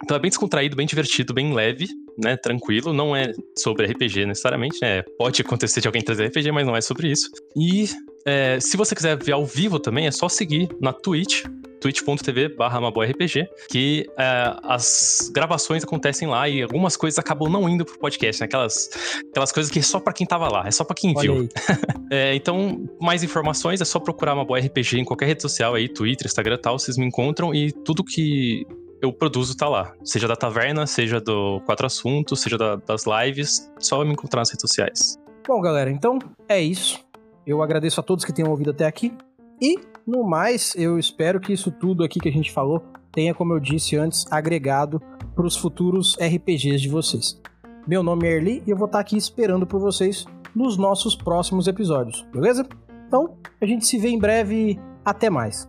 Então 0.02 0.16
é 0.16 0.20
bem 0.20 0.28
descontraído, 0.28 0.76
bem 0.76 0.86
divertido, 0.86 1.32
bem 1.32 1.52
leve, 1.52 1.88
né? 2.18 2.36
Tranquilo. 2.36 2.92
Não 2.92 3.14
é 3.14 3.32
sobre 3.56 3.86
RPG 3.86 4.26
necessariamente, 4.26 4.78
né? 4.82 5.02
Pode 5.18 5.40
acontecer 5.42 5.80
de 5.80 5.86
alguém 5.86 6.02
trazer 6.02 6.26
RPG, 6.26 6.50
mas 6.52 6.66
não 6.66 6.76
é 6.76 6.80
sobre 6.80 7.10
isso. 7.10 7.30
E 7.56 7.88
é, 8.26 8.58
se 8.60 8.76
você 8.76 8.94
quiser 8.94 9.16
ver 9.16 9.32
ao 9.32 9.46
vivo 9.46 9.78
também, 9.78 10.06
é 10.06 10.10
só 10.10 10.28
seguir 10.28 10.68
na 10.80 10.92
Twitch, 10.92 11.44
twitch.tv 11.80 12.50
barra 12.50 12.78
RPG, 12.88 13.48
que 13.68 14.06
é, 14.16 14.56
as 14.62 15.30
gravações 15.34 15.82
acontecem 15.82 16.28
lá 16.28 16.48
e 16.48 16.62
algumas 16.62 16.96
coisas 16.96 17.18
acabam 17.18 17.50
não 17.50 17.68
indo 17.68 17.84
pro 17.84 17.98
podcast, 17.98 18.40
né? 18.40 18.46
Aquelas, 18.46 18.90
aquelas 19.30 19.50
coisas 19.50 19.70
que 19.70 19.80
é 19.80 19.82
só 19.82 19.98
para 19.98 20.12
quem 20.12 20.26
tava 20.26 20.48
lá, 20.48 20.64
é 20.66 20.70
só 20.70 20.84
para 20.84 20.94
quem 20.94 21.12
viu. 21.14 21.48
é, 22.10 22.34
então, 22.34 22.88
mais 23.00 23.24
informações 23.24 23.80
é 23.80 23.84
só 23.84 23.98
procurar 23.98 24.34
uma 24.34 24.44
boa 24.44 24.60
RPG 24.60 25.00
em 25.00 25.04
qualquer 25.04 25.26
rede 25.26 25.42
social 25.42 25.74
aí, 25.74 25.88
Twitter, 25.88 26.26
Instagram 26.26 26.54
e 26.54 26.58
tal, 26.58 26.78
vocês 26.78 26.96
me 26.96 27.04
encontram 27.04 27.52
e 27.52 27.72
tudo 27.72 28.04
que 28.04 28.64
eu 29.02 29.12
produzo 29.12 29.56
tá 29.56 29.68
lá. 29.68 29.92
Seja 30.04 30.28
da 30.28 30.36
taverna, 30.36 30.86
seja 30.86 31.20
do 31.20 31.60
Quatro 31.66 31.84
Assuntos, 31.84 32.40
seja 32.40 32.56
da, 32.56 32.76
das 32.76 33.04
lives, 33.04 33.70
só 33.80 34.04
me 34.04 34.12
encontrar 34.12 34.42
nas 34.42 34.50
redes 34.50 34.62
sociais. 34.62 35.18
Bom, 35.46 35.60
galera, 35.60 35.90
então 35.90 36.20
é 36.48 36.62
isso. 36.62 37.04
Eu 37.44 37.60
agradeço 37.60 37.98
a 37.98 38.02
todos 38.02 38.24
que 38.24 38.32
tenham 38.32 38.50
ouvido 38.50 38.70
até 38.70 38.86
aqui. 38.86 39.12
E, 39.60 39.80
no 40.06 40.22
mais, 40.22 40.76
eu 40.76 41.00
espero 41.00 41.40
que 41.40 41.52
isso 41.52 41.72
tudo 41.72 42.04
aqui 42.04 42.20
que 42.20 42.28
a 42.28 42.32
gente 42.32 42.52
falou 42.52 42.80
tenha, 43.10 43.34
como 43.34 43.52
eu 43.52 43.58
disse 43.58 43.96
antes, 43.96 44.24
agregado 44.30 45.02
para 45.34 45.44
os 45.44 45.56
futuros 45.56 46.16
RPGs 46.16 46.80
de 46.80 46.88
vocês. 46.88 47.40
Meu 47.86 48.02
nome 48.02 48.28
é 48.28 48.36
Erli 48.36 48.62
e 48.64 48.70
eu 48.70 48.76
vou 48.76 48.86
estar 48.86 49.00
aqui 49.00 49.16
esperando 49.16 49.66
por 49.66 49.80
vocês 49.80 50.24
nos 50.54 50.76
nossos 50.76 51.16
próximos 51.16 51.66
episódios, 51.66 52.24
beleza? 52.32 52.64
Então, 53.08 53.36
a 53.60 53.66
gente 53.66 53.84
se 53.84 53.98
vê 53.98 54.08
em 54.08 54.18
breve. 54.18 54.78
Até 55.04 55.28
mais. 55.28 55.68